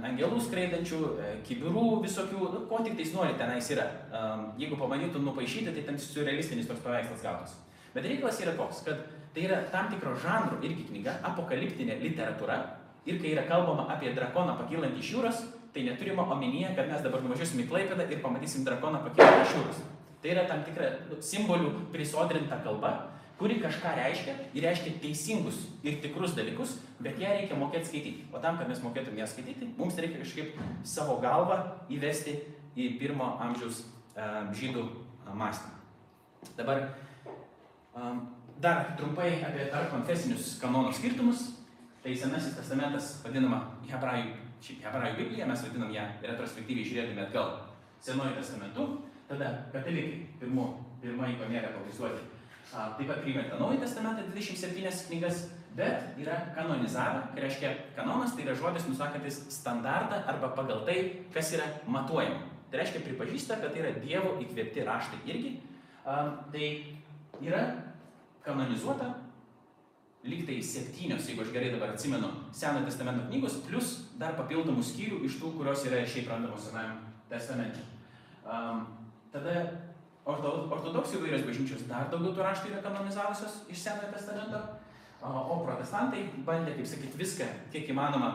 angelų 0.07 0.39
skraidančių, 0.45 1.01
uh, 1.09 1.33
kibirų 1.47 1.85
visokių, 2.05 2.47
nu, 2.53 2.63
ko 2.69 2.79
tik 2.85 2.95
tais 2.99 3.11
nori 3.15 3.35
tenais 3.39 3.69
yra. 3.75 3.89
Um, 4.09 4.47
jeigu 4.61 4.79
pamanytų 4.79 5.21
nupaišyti, 5.25 5.75
tai 5.75 5.83
ten 5.89 5.99
surrealistinis 6.01 6.69
toks 6.69 6.83
paveikslas 6.85 7.25
gautas. 7.25 7.57
Bet 7.95 8.07
reikalas 8.07 8.39
yra 8.43 8.55
toks, 8.57 8.81
kad 8.87 9.03
tai 9.35 9.45
yra 9.49 9.59
tam 9.71 9.91
tikro 9.91 10.15
žanro 10.19 10.61
irgi 10.63 10.87
knyga, 10.89 11.19
apokaliptinė 11.27 11.99
literatūra. 12.01 12.61
Ir 13.05 13.19
kai 13.21 13.35
yra 13.35 13.43
kalbama 13.49 13.85
apie 13.93 14.15
drakoną 14.15 14.55
pakylantį 14.63 15.03
iš 15.03 15.11
jūros, 15.13 15.43
tai 15.75 15.83
neturima 15.85 16.23
omenyje, 16.33 16.71
kad 16.77 16.87
mes 16.89 17.03
dabar 17.03 17.21
nuvažiuosim 17.21 17.61
į 17.61 17.67
Klaipėdą 17.69 18.07
ir 18.09 18.23
pamatysim 18.23 18.63
drakoną 18.65 19.03
pakylantį 19.05 19.43
iš 19.43 19.53
jūros. 19.59 19.83
Tai 20.25 20.31
yra 20.33 20.43
tam 20.49 20.63
tikra 20.65 20.87
nu, 21.05 21.19
simbolių 21.21 21.67
prisodrinta 21.93 22.57
kalba, 22.65 23.11
kuri 23.37 23.59
kažką 23.61 23.91
reiškia 23.93 24.33
ir 24.57 24.63
reiškia 24.65 24.95
teisingus 25.03 25.59
ir 25.85 25.99
tikrus 26.01 26.33
dalykus, 26.33 26.71
bet 26.97 27.21
ją 27.21 27.29
reikia 27.35 27.59
mokėti 27.59 27.91
skaityti. 27.91 28.25
O 28.33 28.41
tam, 28.41 28.57
kad 28.57 28.71
mes 28.71 28.81
mokėtume 28.81 29.21
ją 29.21 29.27
skaityti, 29.29 29.69
mums 29.77 30.01
reikia 30.01 30.23
kažkaip 30.23 30.57
savo 30.81 31.19
galvą 31.21 31.59
įvesti 31.93 32.39
į 32.73 32.89
pirmo 32.97 33.35
amžiaus 33.45 33.83
uh, 33.85 34.49
žydų 34.57 34.87
uh, 34.87 35.29
mąstymą. 35.37 35.77
Dabar 36.57 36.87
um, 37.93 38.25
dar 38.57 38.95
trumpai 38.97 39.29
apie 39.45 39.69
tarp 39.69 39.93
konfesinius 39.93 40.55
kanono 40.57 40.89
skirtumus. 40.89 41.51
Tai 42.01 42.17
Senasis 42.17 42.57
testamentas 42.57 43.19
vadinama 43.21 43.61
Hebrajų, 43.93 44.33
Hebrajų 44.81 45.21
Biblija, 45.21 45.45
mes 45.53 45.69
vadinam 45.69 45.93
ją 45.93 46.09
retrospektyviai 46.25 46.89
žiūrėdami 46.89 47.29
atgal 47.29 47.59
Senuoju 48.01 48.39
testamentu. 48.41 48.95
Tada 49.29 49.51
katalikai 49.73 50.25
pirmu, 50.39 50.65
pirmąjį 51.01 51.37
pamėgę 51.41 51.71
pavaizduoti. 51.73 52.25
Taip 52.71 53.07
pat 53.07 53.21
priimate 53.23 53.59
Naują 53.59 53.79
testamentą 53.81 54.25
27 54.31 55.07
knygas, 55.07 55.45
bet 55.75 56.19
yra 56.21 56.37
kanonizavę, 56.55 57.21
tai 57.33 57.45
reiškia 57.45 57.71
kanonas 57.95 58.35
tai 58.35 58.45
yra 58.45 58.55
žodis 58.55 58.87
nusakantis 58.89 59.39
standartą 59.53 60.21
arba 60.27 60.51
pagal 60.57 60.85
tai, 60.85 60.97
kas 61.33 61.53
yra 61.57 61.65
matuojama. 61.87 62.41
Tai 62.71 62.81
reiškia 62.81 63.01
pripažįsta, 63.05 63.59
kad 63.61 63.73
tai 63.73 63.83
yra 63.83 63.93
Dievo 64.01 64.35
įkvėpti 64.43 64.85
raštai 64.85 65.21
irgi. 65.31 65.55
Tai 66.05 66.65
yra 67.41 67.63
kanonizuota 68.45 69.13
lyg 70.25 70.45
tai 70.45 70.57
septynios, 70.65 71.27
jeigu 71.29 71.43
aš 71.45 71.51
gerai 71.53 71.71
dabar 71.73 71.93
atsimenu, 71.93 72.29
Senojo 72.53 72.87
testamento 72.87 73.27
knygos, 73.29 73.59
plus 73.67 73.91
dar 74.17 74.33
papildomų 74.37 74.81
skyrių 74.85 75.21
iš 75.27 75.37
tų, 75.41 75.51
kurios 75.57 75.85
yra 75.85 76.01
šiaip 76.05 76.31
randamos 76.31 76.65
Senajame 76.65 77.13
testamente. 77.29 77.83
Um, 78.45 79.04
Tada 79.35 79.55
ortodoksų 80.25 81.19
įvairios 81.19 81.43
bažnyčios 81.45 81.85
dar 81.89 82.07
daugiau 82.09 82.31
tų 82.31 82.43
raštų 82.45 82.69
yra 82.71 82.81
kanonizavusios 82.85 83.65
iš 83.69 83.81
Senojo 83.83 84.13
testamento, 84.13 84.61
o 85.21 85.57
protestantai 85.65 86.23
bandė, 86.47 86.77
kaip 86.77 86.87
sakyti, 86.87 87.19
viską, 87.19 87.47
kiek 87.73 87.91
įmanoma, 87.91 88.29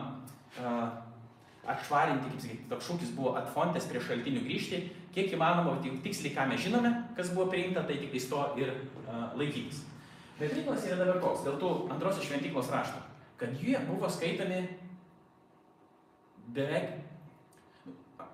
atšvarinti, 1.73 2.29
kaip 2.29 2.43
sakyti, 2.45 2.69
toks 2.69 2.87
šūkis 2.89 3.15
buvo 3.17 3.33
atfontės 3.41 3.89
prie 3.89 4.01
šaltinių 4.03 4.45
grįžti, 4.45 4.83
kiek 5.15 5.33
įmanoma, 5.35 5.79
tiksliai 6.05 6.35
ką 6.37 6.47
mes 6.51 6.63
žinome, 6.67 6.93
kas 7.17 7.33
buvo 7.33 7.49
priimta, 7.51 7.83
tai 7.87 7.97
tik 8.01 8.15
to 8.29 8.45
ir 8.61 8.73
laikytis. 9.39 9.83
Bet 10.39 10.55
reikalas 10.57 10.85
yra 10.87 11.01
dabar 11.01 11.19
koks, 11.21 11.43
dėl 11.45 11.57
tų 11.61 11.73
antrosios 11.93 12.29
šventyklos 12.29 12.71
raštų, 12.73 13.01
kad 13.41 13.57
jie 13.57 13.77
buvo 13.89 14.09
skaitomi 14.09 14.63
beveik 16.55 17.10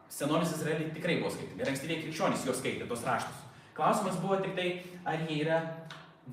senolis 0.09 0.53
Izraeliai 0.55 0.93
tikrai 0.95 1.19
buvo 1.21 1.31
skaityti. 1.33 1.61
Ir 1.61 1.71
ankstyviai 1.71 2.01
krikščionys 2.03 2.45
juos 2.47 2.61
skaitė, 2.61 2.87
tos 2.89 3.03
raštus. 3.07 3.43
Klausimas 3.77 4.17
buvo 4.21 4.39
tik 4.41 4.55
tai, 4.57 4.69
ar 5.05 5.21
jie 5.27 5.41
yra 5.43 5.59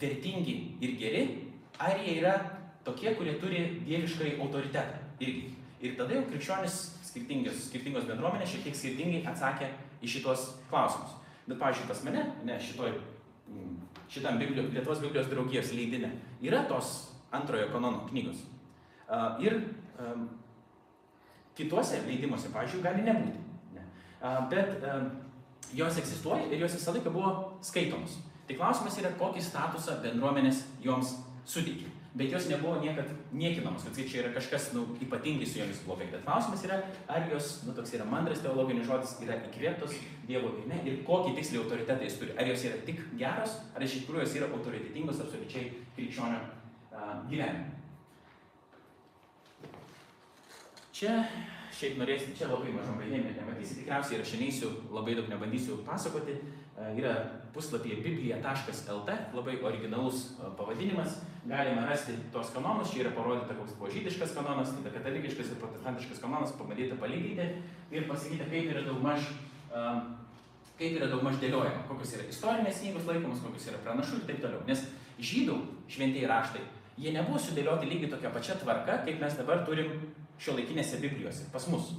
vertingi 0.01 0.55
ir 0.83 0.95
geri, 1.01 1.25
ar 1.79 1.99
jie 2.01 2.19
yra 2.21 2.35
tokie, 2.87 3.13
kurie 3.19 3.37
turi 3.41 3.65
dieviškai 3.85 4.37
autoritetą 4.39 5.03
irgi. 5.21 5.51
Ir 5.85 5.99
tada 5.99 6.17
jau 6.17 6.25
krikščionys 6.31 6.79
skirtingos, 7.05 7.67
skirtingos 7.69 8.07
bendruomenės 8.09 8.55
šiek 8.55 8.69
tiek 8.69 8.79
skirtingai 8.79 9.25
atsakė 9.29 9.69
į 10.05 10.15
šitos 10.17 10.47
klausimus. 10.71 11.19
Bet, 11.45 11.59
pavyzdžiui, 11.61 11.91
pas 11.91 12.01
mane, 12.07 12.23
ne, 12.49 12.57
šitoj, 12.63 12.95
mm, 13.53 13.75
šitam 14.09 14.41
Biblijos, 14.41 14.71
Lietuvos 14.73 15.03
Biblijos 15.03 15.29
draugijos 15.29 15.75
leidinė, 15.77 16.15
yra 16.45 16.65
tos 16.71 16.95
antrojo 17.35 17.69
kanono 17.75 18.07
knygos. 18.09 18.41
Ir 19.45 19.59
um, 20.01 20.29
kituose 21.59 22.01
leidimuose, 22.07 22.49
pavyzdžiui, 22.55 22.85
gali 22.87 23.05
nebūti 23.05 23.44
bet 24.51 24.87
jos 25.75 25.99
egzistuoja 25.99 26.47
ir 26.51 26.63
jos 26.63 26.79
visą 26.79 26.95
laiką 26.95 27.13
buvo 27.13 27.35
skaitomos. 27.63 28.19
Tai 28.49 28.57
klausimas 28.61 28.97
yra, 29.01 29.13
kokį 29.19 29.43
statusą 29.43 29.99
bendruomenės 30.05 30.65
joms 30.85 31.17
suteikė. 31.49 31.91
Bet 32.15 32.31
jos 32.31 32.45
nebuvo 32.47 32.77
niekad 32.79 33.09
niekinamos, 33.35 33.83
kad 33.83 33.97
čia 33.97 34.21
yra 34.21 34.29
kažkas 34.37 34.69
nu, 34.77 34.85
ypatingai 35.03 35.47
su 35.51 35.59
jomis 35.59 35.81
blogai. 35.83 36.07
Bet 36.13 36.23
klausimas 36.23 36.63
yra, 36.63 36.77
ar 37.11 37.25
jos, 37.33 37.65
nu 37.67 37.75
toks 37.75 37.97
yra 37.97 38.07
mandras 38.07 38.43
teologinis 38.45 38.87
žodis, 38.87 39.17
yra 39.25 39.41
įkvėptos 39.49 39.97
Dievo 40.29 40.53
ir 40.63 40.87
ir 40.87 41.01
kokį 41.09 41.35
tiksliai 41.35 41.65
autoritetą 41.65 42.07
jis 42.07 42.21
turi. 42.21 42.37
Ar 42.39 42.47
jos 42.47 42.63
yra 42.69 42.79
tik 42.87 43.03
geros, 43.19 43.59
ar 43.75 43.83
iš 43.83 43.99
tikrųjų 43.99 44.23
jos 44.23 44.37
yra 44.39 44.51
autoritetingos 44.55 45.25
absoliučiai 45.25 45.73
krikščionio 45.97 46.39
uh, 46.39 47.17
gyvenime. 47.27 47.73
Čia 50.95 51.19
šiaip 51.75 51.99
norėsit, 52.01 52.35
čia 52.39 52.49
labai 52.51 52.73
mažom 52.75 53.01
raidėm, 53.01 53.31
nematysit, 53.35 53.81
tikriausiai 53.81 54.21
rašinėsiu, 54.21 54.71
labai 54.95 55.17
daug 55.19 55.31
nebandysiu 55.31 55.81
pasakoti. 55.87 56.37
E, 56.75 56.89
yra 56.99 57.15
puslapyje 57.55 58.01
biblija.lt, 58.03 59.17
labai 59.37 59.55
originalus 59.63 60.25
e, 60.35 60.51
pavadinimas, 60.59 61.21
galima 61.47 61.87
rasti 61.87 62.17
tos 62.35 62.51
kanonus, 62.55 62.91
čia 62.91 63.05
yra 63.05 63.15
parodyta, 63.15 63.55
koks 63.59 63.77
buvo 63.79 63.93
žydiškas 63.95 64.35
kanonas, 64.35 64.75
tada 64.75 64.91
katalikiškas 64.97 65.53
ir 65.53 65.61
protestantiškas 65.63 66.23
kanonas, 66.23 66.55
pabandyti 66.59 66.99
palyginti. 66.99 67.49
Ir 67.95 68.09
pasakyti, 68.11 68.49
kaip 68.51 68.71
yra 68.75 68.83
daugmaž, 68.89 69.31
e, 69.71 69.85
kaip 70.81 70.99
yra 70.99 71.11
daugmaž 71.13 71.39
dėliojama, 71.43 71.87
kokios 71.91 72.17
yra 72.19 72.27
istorinės 72.31 72.83
knygos 72.83 73.07
laikomos, 73.11 73.43
kokios 73.47 73.71
yra 73.71 73.83
pranašų 73.87 74.19
ir 74.19 74.27
taip 74.31 74.43
toliau. 74.43 74.65
Nes 74.67 74.87
žydų 75.23 75.61
šventieji 75.95 76.31
raštai, 76.31 76.67
jie 76.99 77.15
nebuvo 77.15 77.39
sudėlioti 77.39 77.91
lygiai 77.91 78.11
tokia 78.17 78.35
pačia 78.35 78.59
tvarka, 78.59 79.01
kaip 79.07 79.23
mes 79.23 79.39
dabar 79.39 79.63
turim 79.67 79.95
šio 80.43 80.57
laikinėse 80.59 81.01
Biblijose, 81.03 81.49
pas 81.53 81.67
mus. 81.73 81.95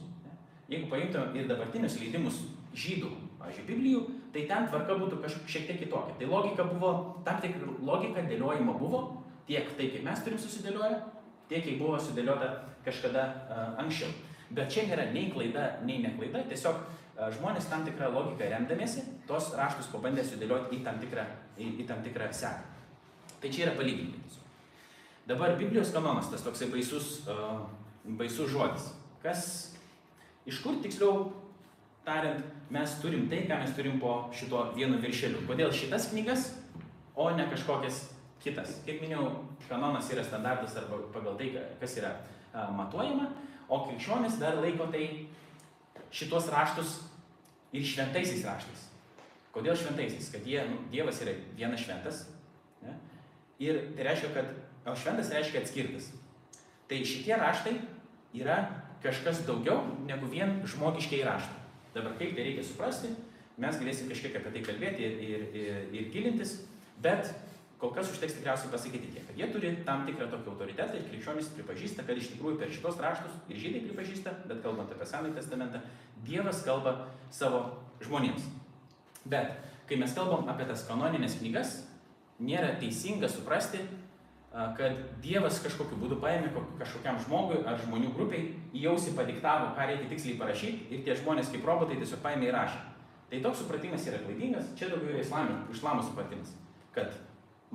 Jeigu 0.69 0.89
paimtume 0.89 1.37
ir 1.37 1.49
dabartinius 1.49 1.99
leidimus 2.01 2.41
žydų, 2.75 3.11
pavyzdžiui, 3.39 3.67
Biblijų, 3.69 4.01
tai 4.33 4.45
ten 4.49 4.67
tvarka 4.69 4.97
būtų 4.99 5.21
kažkiek 5.23 5.51
šiek 5.53 5.67
tiek 5.69 5.81
kitokia. 5.83 6.15
Tai 6.19 6.29
logika 6.31 6.65
buvo, 6.67 6.91
tam 7.27 7.39
tikra 7.43 7.75
logika 7.85 8.23
dėliojimo 8.25 8.75
buvo, 8.79 9.01
tiek 9.47 9.69
tai, 9.77 9.91
kaip 9.93 10.03
mes 10.07 10.23
turim 10.25 10.41
susidėlioję, 10.41 10.97
tiek, 11.51 11.63
kaip 11.67 11.79
buvo 11.79 11.99
sudėliota 12.01 12.51
kažkada 12.85 13.25
uh, 13.25 13.67
anksčiau. 13.83 14.11
Bet 14.55 14.73
čia 14.73 14.85
nėra 14.89 15.07
nei 15.13 15.29
klaida, 15.33 15.67
nei 15.85 16.01
neklaida, 16.03 16.43
tiesiog 16.49 16.81
uh, 16.81 17.29
žmonės 17.37 17.69
tam 17.69 17.85
tikrą 17.85 18.11
logiką 18.13 18.49
remdamėsi, 18.51 19.05
tos 19.29 19.53
raštus 19.57 19.91
pabandė 19.93 20.25
sudėlioti 20.25 20.79
į 20.79 20.83
tam 20.85 20.99
tikrą, 21.01 21.25
į, 21.57 21.71
į 21.85 21.87
tam 21.89 22.03
tikrą 22.05 22.31
seką. 22.33 22.73
Tai 23.41 23.53
čia 23.53 23.67
yra 23.67 23.77
palyginti. 23.77 24.21
Dabar 25.29 25.55
Biblijos 25.57 25.89
kanonas, 25.93 26.29
tas 26.29 26.43
toksai 26.45 26.67
baisus 26.73 27.23
uh, 27.29 27.65
baisus 28.05 28.51
žodis. 28.51 28.91
Kas, 29.23 29.47
iš 30.45 30.61
kur 30.61 30.77
tiksliau 30.83 31.31
tariant, 32.05 32.43
mes 32.69 32.97
turim 33.01 33.25
tai, 33.29 33.45
ką 33.49 33.57
mes 33.61 33.73
turim 33.77 33.97
po 34.01 34.29
šito 34.35 34.61
vienu 34.75 34.99
viršeliu. 35.01 35.45
Kodėl 35.49 35.73
šitas 35.73 36.11
knygas, 36.11 36.51
o 37.17 37.29
ne 37.33 37.47
kažkokias 37.49 38.03
kitas. 38.43 38.77
Kaip 38.85 39.01
minėjau, 39.01 39.31
kanonas 39.69 40.11
yra 40.13 40.25
standartas 40.25 40.77
arba 40.77 41.01
pagal 41.13 41.37
tai, 41.39 41.49
kas 41.81 41.97
yra 41.97 42.13
matuojama, 42.77 43.31
o 43.69 43.81
krikščionis 43.87 44.37
dar 44.41 44.59
laiko 44.61 44.87
tai 44.93 45.07
šitos 46.13 46.51
raštus 46.53 46.99
ir 47.73 47.85
šventaisiais 47.85 48.45
raštais. 48.45 48.85
Kodėl 49.55 49.77
šventaisiais? 49.79 50.29
Kad 50.33 50.45
jie, 50.47 50.61
nu, 50.69 50.77
Dievas 50.91 51.21
yra 51.23 51.33
vienas 51.57 51.81
šventas. 51.81 52.25
Ne? 52.83 52.93
Ir 53.63 53.81
tai 53.95 54.05
reiškia, 54.09 54.31
kad, 54.35 54.53
o 54.85 54.95
šventas 54.99 55.31
reiškia 55.33 55.63
atskirtas. 55.63 56.11
Tai 56.85 56.99
šitie 57.07 57.37
raštai 57.39 57.77
yra 58.35 58.59
kažkas 59.03 59.43
daugiau 59.47 59.83
negu 60.07 60.27
vien 60.31 60.59
žmogiškiai 60.67 61.25
raštai. 61.27 61.61
Dabar 61.95 62.15
kaip 62.19 62.35
tai 62.35 62.45
reikia 62.47 62.63
suprasti, 62.65 63.11
mes 63.61 63.77
galėsim 63.79 64.09
kažkiek 64.11 64.35
apie 64.39 64.53
tai 64.55 64.63
kalbėti 64.65 65.05
ir, 65.05 65.19
ir, 65.23 65.43
ir, 65.55 65.83
ir 65.95 66.09
gilintis, 66.11 66.57
bet 67.03 67.29
kol 67.79 67.93
kas 67.95 68.09
užteks 68.11 68.37
tikriausiai 68.39 68.71
pasakyti 68.71 69.11
tiek, 69.13 69.23
kad 69.27 69.39
jie 69.39 69.47
turi 69.53 69.71
tam 69.87 70.05
tikrą 70.07 70.27
tokį 70.31 70.51
autoritetą 70.53 70.97
ir 70.97 71.07
krikščionys 71.11 71.51
pripažįsta, 71.55 72.05
kad 72.07 72.19
iš 72.19 72.31
tikrųjų 72.33 72.59
per 72.59 72.71
šitos 72.73 72.99
raštus 73.03 73.35
ir 73.51 73.61
žydai 73.61 73.83
pripažįsta, 73.87 74.33
bet 74.49 74.61
kalbant 74.63 74.91
apie 74.95 75.07
Senąjį 75.09 75.37
testamentą, 75.39 75.83
Dievas 76.25 76.63
kalba 76.65 76.95
savo 77.35 77.61
žmonėms. 78.03 78.47
Bet 79.29 79.59
kai 79.89 79.99
mes 80.01 80.15
kalbam 80.17 80.47
apie 80.49 80.65
tas 80.67 80.85
kanoninės 80.87 81.37
knygas, 81.41 81.75
nėra 82.39 82.73
teisinga 82.79 83.29
suprasti, 83.31 83.83
kad 84.55 84.99
Dievas 85.23 85.59
kažkokiu 85.63 85.97
būdu 85.99 86.17
paėmė 86.21 86.51
kažkokiam 86.79 87.17
žmogui 87.25 87.59
ar 87.67 87.79
žmonių 87.81 88.13
grupiai, 88.15 88.53
į 88.71 88.85
jausį 88.85 89.15
padiktavo, 89.17 89.73
ką 89.75 89.87
reikia 89.89 90.07
tiksliai 90.13 90.39
parašyti 90.39 90.95
ir 90.95 91.03
tie 91.03 91.17
žmonės 91.19 91.51
kaip 91.51 91.67
robotai 91.67 91.99
tiesiog 91.99 92.21
paėmė 92.23 92.47
ir 92.47 92.55
rašė. 92.55 92.81
Tai 93.29 93.41
toks 93.43 93.63
supratimas 93.63 94.05
yra 94.07 94.21
klaidingas, 94.23 94.69
čia 94.79 94.87
daugiau 94.91 95.11
yra 95.11 95.23
islamo, 95.25 95.57
islamo 95.73 96.03
supratimas, 96.05 96.53
kad 96.95 97.11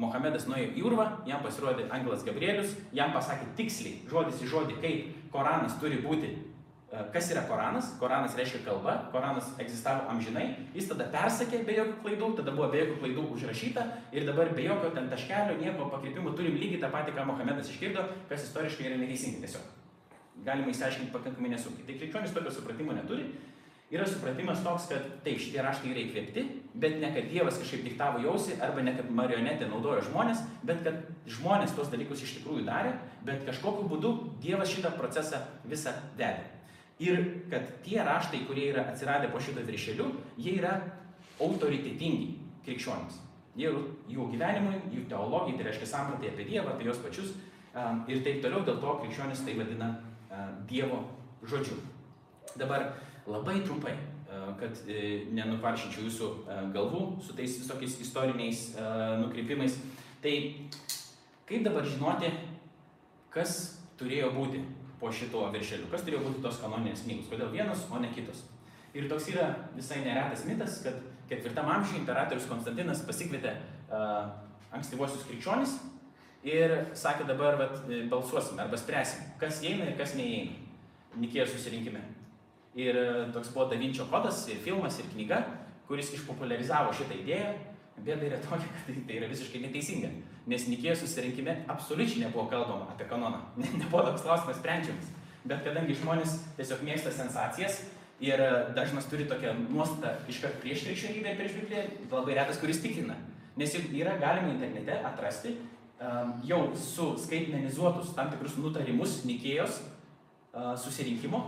Mohamedas 0.01 0.47
nuėjo 0.49 0.70
į 0.78 0.85
urvą, 0.87 1.07
jam 1.28 1.43
pasirodė 1.45 1.89
Angelas 1.93 2.22
Gabrielius, 2.24 2.76
jam 2.97 3.11
pasakė 3.12 3.51
tiksliai, 3.59 3.99
žodis 4.09 4.41
į 4.41 4.49
žodį, 4.49 4.76
kaip 4.81 5.33
Koranas 5.35 5.74
turi 5.83 5.99
būti 6.01 6.31
kas 6.91 7.30
yra 7.30 7.43
Koranas? 7.47 7.93
Koranas 8.01 8.34
reiškia 8.38 8.64
kalba, 8.64 8.97
Koranas 9.12 9.53
egzistavo 9.62 10.09
amžinai, 10.11 10.47
jis 10.74 10.88
tada 10.91 11.07
persakė 11.12 11.62
be 11.66 11.76
jokių 11.76 11.99
klaidų, 12.05 12.30
tada 12.41 12.55
buvo 12.57 12.70
be 12.72 12.80
jokių 12.82 12.97
klaidų 13.03 13.26
užrašyta 13.36 13.84
ir 14.16 14.26
dabar 14.26 14.51
be 14.57 14.64
jokio 14.66 14.91
ten 14.97 15.07
taškelio, 15.12 15.59
nieko 15.61 15.86
pakreipimų 15.93 16.34
turim 16.38 16.59
lygiai 16.59 16.82
tą 16.82 16.91
patį, 16.91 17.14
ką 17.14 17.28
Mohamedas 17.30 17.70
išgirdo, 17.70 18.09
kas 18.32 18.49
istoriškai 18.49 18.91
yra 18.91 18.99
neteisinga 18.99 19.47
tiesiog. 19.47 19.70
Galima 20.45 20.74
įsiaiškinti 20.74 21.14
pakankamai 21.14 21.55
nesunkiai. 21.55 21.86
Tai 21.86 21.97
krikščionis 22.01 22.34
tokio 22.34 22.53
supratimo 22.59 22.97
neturi. 22.97 23.28
Yra 23.91 24.05
supratimas 24.07 24.61
toks, 24.62 24.86
kad 24.86 25.07
taip, 25.24 25.41
šitie 25.43 25.62
raštai 25.66 25.91
yra 25.91 26.03
įkvėpti, 26.05 26.45
bet 26.78 27.01
ne 27.03 27.09
kad 27.11 27.26
Dievas 27.26 27.59
kažkaip 27.59 27.82
diktavo 27.88 28.20
jausi, 28.22 28.55
arba 28.62 28.84
ne 28.86 28.95
kad 28.95 29.11
marionetė 29.11 29.66
naudojo 29.66 30.05
žmonės, 30.07 30.45
bet 30.62 30.84
kad 30.86 31.01
žmonės 31.26 31.74
tos 31.74 31.91
dalykus 31.91 32.22
iš 32.22 32.36
tikrųjų 32.38 32.68
darė, 32.70 32.95
bet 33.26 33.43
kažkokiu 33.51 33.88
būdu 33.91 34.14
Dievas 34.43 34.70
šitą 34.70 34.95
procesą 34.95 35.43
visą 35.66 35.97
vedė. 36.14 36.60
Ir 37.01 37.21
kad 37.49 37.65
tie 37.85 38.03
raštai, 38.05 38.43
kurie 38.49 38.67
yra 38.75 38.85
atsiradę 38.91 39.31
po 39.33 39.41
šito 39.41 39.63
viršeliu, 39.65 40.11
jie 40.37 40.59
yra 40.59 40.75
autoritetingi 41.41 42.35
krikščionims. 42.67 43.17
Jie, 43.57 43.71
jų 44.13 44.27
gyvenimui, 44.35 44.77
jų 44.93 45.07
teologijai, 45.09 45.57
tai 45.59 45.67
reiškia 45.71 45.89
sampratai 45.89 46.31
apie 46.31 46.47
Dievą, 46.51 46.75
apie 46.75 46.87
juos 46.87 47.01
pačius 47.03 47.33
um, 47.33 48.05
ir 48.09 48.21
taip 48.27 48.43
toliau, 48.45 48.61
dėl 48.67 48.79
to 48.83 48.99
krikščionis 49.01 49.43
tai 49.47 49.57
vadina 49.59 49.89
uh, 49.97 50.53
Dievo 50.69 51.01
žodžiu. 51.49 51.79
Dabar 52.61 52.93
labai 53.27 53.59
trumpai, 53.65 53.97
uh, 53.97 54.53
kad 54.61 54.77
uh, 54.85 55.01
nenukvaršinčiau 55.41 56.05
jūsų 56.07 56.31
galvų 56.77 57.03
su 57.25 57.37
tais 57.39 57.57
visokiais 57.63 57.97
istoriniais 58.05 58.67
uh, 58.77 59.17
nukreipimais. 59.25 59.81
Tai 60.21 60.37
kaip 61.49 61.65
dabar 61.65 61.89
žinoti, 61.89 62.31
kas 63.33 63.81
turėjo 63.99 64.31
būti 64.37 64.63
po 65.01 65.11
šituo 65.13 65.47
viršeliu. 65.55 65.89
Kas 65.93 66.05
turėjo 66.05 66.27
būti 66.27 66.43
tos 66.45 66.61
kanoninės 66.61 67.07
knygos? 67.07 67.29
Kodėl 67.33 67.53
vienos, 67.55 67.87
o 67.91 68.01
ne 68.03 68.11
kitos? 68.15 68.45
Ir 68.97 69.07
toks 69.11 69.29
yra 69.33 69.47
visai 69.77 70.03
neretas 70.05 70.45
mitas, 70.49 70.81
kad 70.85 70.99
ketvirtam 71.31 71.69
amžiui 71.71 72.01
imperatorius 72.03 72.49
Konstantinas 72.51 73.05
pasikvietė 73.07 73.55
uh, 73.89 74.33
ankstyvuosius 74.75 75.27
krikščionis 75.29 75.77
ir 76.47 76.75
sakė 76.97 77.27
dabar 77.29 77.59
vat, 77.61 77.77
e, 77.93 78.01
balsuosime 78.11 78.65
arba 78.65 78.79
spręsime, 78.81 79.35
kas 79.41 79.61
įeina 79.63 79.91
ir 79.91 79.99
kas 79.99 80.17
neįeina 80.17 80.69
Nikėjos 81.21 81.51
susirinkime. 81.57 82.01
Ir 82.79 82.95
uh, 82.95 83.25
toks 83.35 83.49
buvo 83.51 83.65
Davinčio 83.73 84.05
kodas 84.13 84.45
ir 84.47 84.61
filmas 84.63 84.95
ir 85.03 85.09
knyga, 85.11 85.41
kuris 85.89 86.13
išpopularizavo 86.15 86.93
šitą 86.95 87.17
idėją. 87.19 87.49
Bėda 88.05 88.29
yra 88.29 88.43
tokia, 88.45 88.69
kad 88.75 89.01
tai 89.07 89.17
yra 89.21 89.29
visiškai 89.31 89.63
neteisinga 89.65 90.11
nes 90.51 90.67
Nikėjos 90.71 91.05
susirinkime 91.05 91.55
absoliučiai 91.71 92.25
nebuvo 92.25 92.49
kalbama 92.51 92.91
apie 92.93 93.07
kanoną. 93.11 93.43
Ne, 93.61 93.71
nebuvo 93.79 94.05
toks 94.09 94.25
klausimas 94.25 94.61
sprendžiamas. 94.61 95.11
Bet 95.45 95.65
kadangi 95.65 95.97
žmonės 95.97 96.37
tiesiog 96.59 96.85
mėgsta 96.85 97.13
sensacijas 97.15 97.81
ir 98.21 98.41
dažnas 98.77 99.09
turi 99.09 99.25
tokią 99.29 99.55
nuostatą 99.63 100.13
iškart 100.29 100.59
prieš 100.61 100.85
krikščionybę 100.89 101.33
ir 101.33 101.39
prieš 101.39 101.55
Bibliją, 101.61 101.85
labai 102.13 102.37
retas, 102.37 102.61
kuris 102.61 102.83
tikina. 102.83 103.17
Nes 103.61 103.73
yra 103.77 104.19
galima 104.21 104.53
internete 104.53 104.99
atrasti 105.09 105.55
um, 105.57 106.35
jau 106.45 106.61
su 106.77 107.15
skaitmenizuotus 107.21 108.13
tam 108.17 108.29
tikrus 108.33 108.59
nutarimus 108.61 109.23
Nikėjos 109.29 109.81
uh, 109.81 110.77
susirinkimo. 110.81 111.41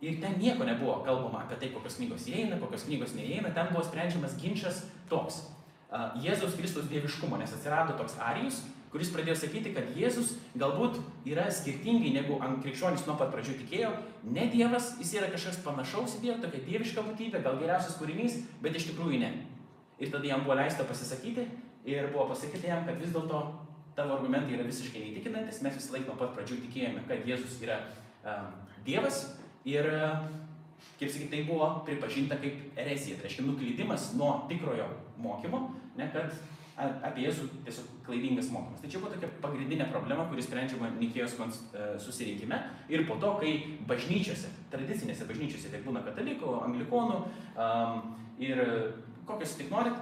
Ir 0.00 0.20
ten 0.22 0.36
nieko 0.38 0.62
nebuvo 0.62 1.00
kalbama 1.02 1.42
apie 1.42 1.58
tai, 1.58 1.72
kokios 1.74 1.98
knygos 1.98 2.28
įeina, 2.30 2.60
kokios 2.62 2.86
knygos 2.86 3.16
neįeina. 3.18 3.50
Ten 3.52 3.72
buvo 3.72 3.82
sprendžiamas 3.84 4.36
ginčas 4.38 4.84
toks 5.10 5.42
Jėzaus 5.88 6.56
Kristaus 6.58 6.88
dieviškumo, 6.90 7.38
nes 7.40 7.52
atsirado 7.56 7.94
toks 7.96 8.18
Arijus, 8.20 8.60
kuris 8.92 9.08
pradėjo 9.12 9.36
sakyti, 9.40 9.72
kad 9.76 9.88
Jėzus 9.96 10.34
galbūt 10.60 10.98
yra 11.28 11.46
skirtingai 11.52 12.10
negu 12.12 12.36
krikščionys 12.64 13.06
nuo 13.08 13.16
pat 13.20 13.32
pradžių 13.32 13.56
tikėjo, 13.62 13.92
ne 14.28 14.48
Dievas, 14.52 14.94
jis 15.00 15.14
yra 15.20 15.30
kažkas 15.32 15.60
panašaus 15.64 16.18
į 16.18 16.24
Dievą, 16.26 16.42
tokia 16.44 16.60
dieviška 16.66 17.04
būtybė, 17.06 17.40
gal 17.44 17.56
geriausias 17.60 17.96
kūrinys, 18.00 18.36
bet 18.64 18.76
iš 18.76 18.90
tikrųjų 18.90 19.22
ne. 19.24 19.32
Ir 19.98 20.12
tada 20.12 20.28
jam 20.28 20.44
buvo 20.44 20.58
leista 20.60 20.84
pasisakyti 20.88 21.46
ir 21.88 22.12
buvo 22.12 22.28
pasakyta 22.34 22.68
jam, 22.68 22.84
kad 22.86 23.00
vis 23.00 23.14
dėlto 23.14 23.42
tavo 23.96 24.18
argumentai 24.18 24.58
yra 24.58 24.66
visiškai 24.68 25.02
neįtikinantis, 25.02 25.62
mes 25.64 25.80
visą 25.80 25.96
laiką 25.96 26.12
nuo 26.12 26.18
pat 26.20 26.36
pradžių 26.36 26.60
tikėjome, 26.66 27.06
kad 27.08 27.24
Jėzus 27.26 27.56
yra 27.64 27.80
um, 28.22 28.52
Dievas. 28.86 29.24
Ir 29.68 29.88
kaip 30.98 31.10
sakyt, 31.10 31.30
tai 31.32 31.44
buvo 31.46 31.70
pripažinta 31.86 32.38
kaip 32.42 32.78
erezija, 32.78 33.18
tai 33.18 33.28
reiškia 33.28 33.46
nuklydimas 33.46 34.12
nuo 34.18 34.32
tikrojo 34.50 34.88
mokymo, 35.22 35.68
ne 35.98 36.08
kad 36.14 36.34
apie 36.78 37.24
Jėzų 37.26 37.46
tiesiog 37.66 37.86
klaidingas 38.06 38.50
mokymas. 38.54 38.82
Tai 38.82 38.90
čia 38.90 39.00
buvo 39.02 39.10
tokia 39.14 39.30
pagrindinė 39.42 39.88
problema, 39.90 40.26
kuris 40.30 40.46
sprendžiama 40.46 40.92
Nikėjos 40.94 41.34
e, 41.38 41.86
susirinkime 42.02 42.58
ir 42.92 43.02
po 43.08 43.16
to, 43.18 43.32
kai 43.40 43.52
bažnyčiose, 43.88 44.50
tradicinėse 44.70 45.26
bažnyčiose, 45.26 45.72
tai 45.72 45.82
būna 45.86 46.04
katalikų, 46.06 46.52
anglikonų 46.68 47.18
um, 47.24 48.14
ir 48.38 48.62
kokios 49.26 49.56
tik 49.58 49.72
norit, 49.74 49.98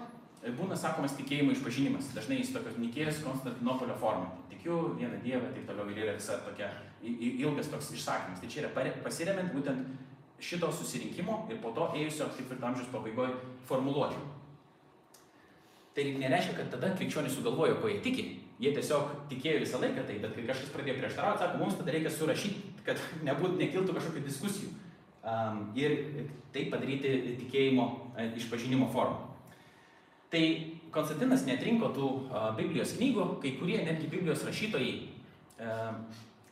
būna 0.59 0.77
sakomas 0.79 1.17
tikėjimo 1.19 1.55
išpažinimas. 1.57 2.13
Dažnai 2.15 2.43
jis 2.43 2.53
tokios 2.55 2.77
Nikėjos 2.79 3.23
Konstantinopolio 3.25 3.97
forma. 4.01 4.29
Tikiu 4.53 4.93
vieną 4.99 5.23
Dievą, 5.25 5.49
taip 5.55 5.65
toliau 5.71 5.89
ir 5.91 6.05
yra 6.05 6.19
visa 6.19 6.39
tokia 6.45 6.69
ilgas 7.03 7.73
toks 7.73 7.95
išsakymas. 7.97 8.43
Tai 8.43 8.53
čia 8.53 8.67
yra 8.67 8.93
pasiremiant 9.03 9.57
būtent 9.57 9.89
šito 10.41 10.71
susirinkimo 10.73 11.47
ir 11.51 11.61
po 11.63 11.73
to 11.77 11.91
ėjusio 11.97 12.29
ketvirto 12.37 12.69
amžiaus 12.69 12.91
pabaigoje 12.93 13.37
formuluočių. 13.69 14.25
Tai 15.97 16.05
nereiškia, 16.21 16.57
kad 16.59 16.75
tada 16.75 16.91
krikščionys 16.97 17.39
sugalvojo, 17.39 17.79
ko 17.81 17.89
jie 17.89 18.03
tiki. 18.05 18.25
Jie 18.61 18.73
tiesiog 18.77 19.13
tikėjo 19.31 19.63
visą 19.63 19.81
laiką 19.81 20.05
tai, 20.09 20.19
bet 20.21 20.35
kai 20.37 20.45
kažkas 20.49 20.73
pradėjo 20.73 20.97
prieštarauti, 21.01 21.43
sako, 21.43 21.61
mums 21.61 21.77
tada 21.77 21.93
reikia 21.93 22.13
surašyti, 22.13 22.75
kad 22.85 23.01
nebūt, 23.29 23.57
nekiltų 23.61 23.97
kažkokių 23.97 24.25
diskusijų. 24.27 24.73
Um, 25.27 25.65
ir 25.75 25.97
tai 26.55 26.69
padaryti 26.71 27.35
tikėjimo 27.41 27.87
e, 28.15 28.29
išpažinimo 28.39 28.87
formą. 28.95 29.25
Tai 30.31 30.43
Konstantinas 30.95 31.43
netrinko 31.45 31.91
tų 31.93 32.07
uh, 32.07 32.47
Biblijos 32.57 32.95
knygų, 32.97 33.25
kai 33.43 33.57
kurie 33.59 33.81
netgi 33.85 34.07
Biblijos 34.13 34.45
rašytojai, 34.47 34.93
uh, 35.61 35.99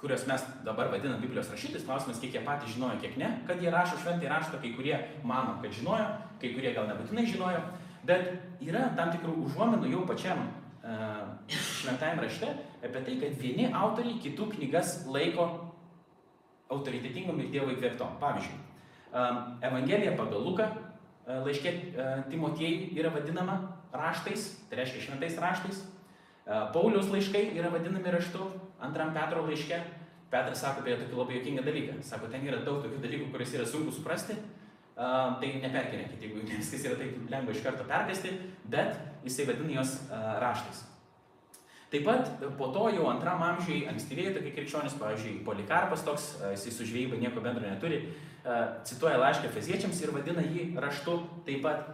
kuriuos 0.04 0.26
mes 0.28 0.42
dabar 0.64 0.90
vadinam 0.92 1.20
Biblijos 1.20 1.48
rašytojais, 1.48 1.86
klausimas, 1.86 2.18
kiek 2.20 2.34
jie 2.36 2.40
patys 2.44 2.74
žinojo, 2.74 2.98
kiek 3.00 3.14
ne, 3.16 3.30
kad 3.48 3.62
jie 3.62 3.70
rašo 3.72 3.96
šventąjį 4.02 4.28
raštą, 4.28 4.58
kai 4.60 4.72
kurie 4.76 4.98
mano, 5.24 5.54
kad 5.62 5.72
žinojo, 5.72 6.10
kai 6.42 6.50
kurie 6.52 6.72
gal 6.76 6.90
nebūtinai 6.90 7.24
žinojo, 7.30 7.62
bet 8.04 8.34
yra 8.60 8.90
tam 8.98 9.14
tikrų 9.14 9.38
užuominų 9.46 9.94
jau 9.94 10.02
pačiam 10.10 10.42
uh, 10.44 11.22
šventajame 11.48 12.26
rašte 12.26 12.50
apie 12.84 13.00
tai, 13.06 13.14
kad 13.22 13.38
vieni 13.40 13.70
autoriai 13.72 14.18
kitų 14.26 14.50
knygas 14.58 14.98
laiko 15.08 15.48
autoritetingom 16.74 17.40
ir 17.40 17.48
Dievo 17.54 17.72
įkvėptom. 17.72 18.18
Pavyzdžiui, 18.20 18.60
um, 19.08 19.40
Evangelija 19.64 20.12
pagal 20.20 20.44
Luką 20.44 20.68
uh, 20.68 21.40
laiškė 21.48 21.72
uh, 21.72 22.12
Timotiejui 22.28 22.92
yra 23.00 23.14
vadinama 23.14 23.56
raštais, 23.96 24.50
tai 24.68 24.82
reiškia 24.82 25.08
šventais 25.08 25.40
raštais. 25.40 25.80
Pauliaus 26.44 27.06
laiškai 27.08 27.54
yra 27.56 27.70
vadinami 27.72 28.10
raštu, 28.12 28.50
antram 28.84 29.12
Petro 29.16 29.44
laiške. 29.48 29.80
Petras 30.32 30.64
sako 30.64 30.82
apie 30.82 30.96
tokį 30.98 31.18
labai 31.18 31.38
jokingą 31.38 31.62
dalyką. 31.66 32.00
Sako, 32.02 32.30
ten 32.32 32.46
yra 32.46 32.62
daug 32.66 32.80
tokių 32.82 33.02
dalykų, 33.04 33.28
kuriuos 33.32 33.54
yra 33.58 33.66
sunku 33.68 33.94
suprasti. 33.94 34.38
Uh, 34.94 35.34
tai 35.40 35.48
neperkelinkit, 35.58 36.20
jeigu 36.22 36.42
viskas 36.46 36.84
yra 36.86 36.94
taip 37.00 37.16
lengva 37.26 37.50
iš 37.50 37.64
karto 37.64 37.82
perkesti, 37.88 38.30
bet 38.70 38.94
jisai 39.26 39.48
vadina 39.48 39.80
juos 39.80 39.96
uh, 40.04 40.36
raštais. 40.42 40.84
Taip 41.90 42.06
pat 42.06 42.44
po 42.58 42.68
to 42.74 42.88
jau 42.94 43.08
antram 43.10 43.42
amžiui 43.42 43.84
ankstyvėjai 43.90 44.36
tokie 44.36 44.52
krikščionys, 44.54 44.94
pavyzdžiui, 44.98 45.40
Polikarpas 45.46 46.02
toks, 46.06 46.24
jisai 46.56 46.72
su 46.74 46.86
žvejyba 46.88 47.18
nieko 47.20 47.42
bendro 47.42 47.62
neturi, 47.62 48.00
cituoja 48.88 49.20
laišką 49.22 49.52
feziečiams 49.54 50.00
ir 50.02 50.10
vadina 50.14 50.42
jį 50.42 50.72
raštu 50.82 51.14
taip 51.46 51.62
pat. 51.62 51.92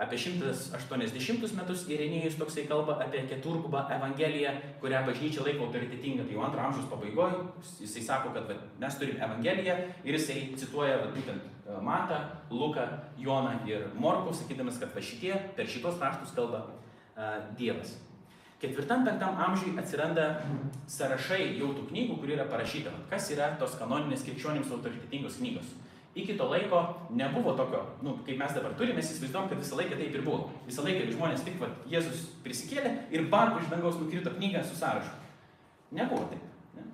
Apie 0.00 0.16
180 0.16 1.52
metus 1.58 1.82
Irenėjus 1.92 2.38
toksai 2.40 2.64
kalba 2.68 2.96
apie 3.04 3.26
keturgubą 3.28 3.84
Evangeliją, 3.92 4.54
kurią 4.80 5.02
bažnyčia 5.06 5.44
laiko 5.44 5.66
autoritetinga. 5.68 6.24
Tai 6.24 6.36
jau 6.36 6.44
antro 6.46 6.62
amžiaus 6.64 6.88
pabaigoje 6.90 7.42
jisai 7.82 8.04
sako, 8.06 8.32
kad 8.36 8.48
va, 8.48 8.56
mes 8.80 8.96
turim 8.98 9.20
Evangeliją 9.20 9.76
ir 10.04 10.16
jisai 10.16 10.38
cituoja 10.56 10.96
va, 11.02 11.10
būtent 11.12 11.76
Matą, 11.84 12.22
Luką, 12.50 12.86
Joną 13.20 13.58
ir 13.68 13.90
Morkų, 13.94 14.32
sakydamas, 14.34 14.80
kad 14.80 14.96
va 14.96 15.04
šitie 15.04 15.36
per 15.56 15.68
šitos 15.70 16.00
raštus 16.00 16.32
kalba 16.36 16.64
uh, 16.64 17.36
Dievas. 17.58 17.94
Ketvirtam, 18.62 19.04
penktam 19.06 19.38
amžiui 19.42 19.72
atsiranda 19.78 20.26
sąrašai 20.90 21.56
jau 21.58 21.72
tų 21.74 21.88
knygų, 21.88 22.18
kur 22.20 22.30
yra 22.30 22.44
parašyta, 22.50 22.92
kas 23.10 23.26
yra 23.34 23.48
tos 23.58 23.74
kanoninės 23.80 24.22
krikščionims 24.22 24.70
autoritetingos 24.70 25.40
knygos. 25.40 25.72
Iki 26.14 26.36
to 26.36 26.44
laiko 26.50 26.82
nebuvo 27.16 27.54
tokio, 27.56 27.80
nu, 28.04 28.18
kaip 28.26 28.36
mes 28.38 28.52
dabar 28.52 28.74
turime, 28.76 28.98
mes 29.00 29.08
įsivaizduom, 29.14 29.48
kad 29.48 29.60
visą 29.62 29.78
laiką 29.78 29.96
taip 29.96 30.18
ir 30.18 30.24
buvo. 30.26 30.50
Visą 30.66 30.84
laiką 30.84 31.06
žmonės 31.14 31.44
tik, 31.46 31.56
va, 31.62 31.70
Jėzus 31.88 32.26
prisikėlė 32.44 32.92
ir 33.14 33.24
bam, 33.32 33.56
iš 33.60 33.70
dangaus 33.72 33.96
nukrito 34.00 34.34
knygą 34.36 34.60
su 34.68 34.76
sąrašu. 34.76 35.14
Nebuvo 35.96 36.28
taip. 36.28 36.44
Ne? 36.76 36.84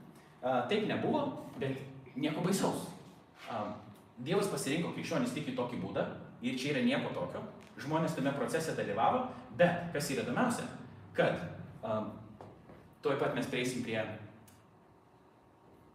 A, 0.43 0.61
taip 0.71 0.87
nebuvo, 0.87 1.25
bet 1.59 1.83
nieko 2.14 2.47
baisaus. 2.47 2.87
A, 3.51 3.66
Dievas 4.23 4.51
pasirinko 4.51 4.95
krikščionis 4.95 5.35
tik 5.35 5.51
į 5.51 5.59
tokį 5.59 5.83
būdą 5.83 6.07
ir 6.47 6.57
čia 6.59 6.73
yra 6.77 6.87
nieko 6.87 7.11
tokio. 7.14 7.43
Žmonės 7.79 8.16
tame 8.19 8.33
procese 8.35 8.75
dalyvavo, 8.79 9.29
bet 9.59 9.93
kas 9.95 10.11
yra 10.14 10.25
įdomiausia, 10.25 10.64
kad 11.14 11.43
Um, 11.83 12.11
tuoj 13.03 13.19
pat 13.21 13.37
mes 13.39 13.47
prieisim 13.47 13.85
prie 13.87 14.01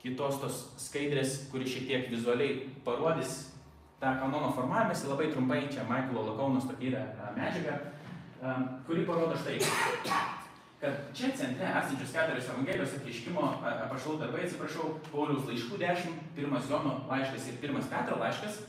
kitos 0.03 0.39
tos 0.41 0.61
skaidrės, 0.83 1.45
kuri 1.51 1.67
šiek 1.69 1.87
tiek 1.87 2.07
vizualiai 2.11 2.67
parodys 2.83 3.53
tą 4.01 4.11
kanono 4.19 4.51
formavimąsi. 4.51 5.07
Labai 5.07 5.29
trumpai 5.31 5.61
čia 5.71 5.87
Michaelo 5.87 6.25
Lakaunos 6.27 6.67
tokia 6.67 6.89
yra 6.91 7.31
medžiaga, 7.37 7.77
kuri 8.87 9.05
parodo 9.07 9.37
štai, 9.39 9.61
kad 10.83 10.99
čia 11.15 11.31
centre 11.39 11.69
esančios 11.71 12.11
keturios 12.11 12.49
Evangelijos 12.51 12.97
apreiškimo 12.97 13.47
apašalų 13.71 14.19
darbai, 14.25 14.43
atsiprašau, 14.43 14.97
Pauliaus 15.07 15.47
laiškų 15.47 15.79
10, 15.79 16.17
pirmas 16.35 16.67
Jono 16.67 16.97
laiškas 17.07 17.47
ir 17.47 17.61
pirmas 17.63 17.87
Petro 17.91 18.19
laiškas, 18.19 18.59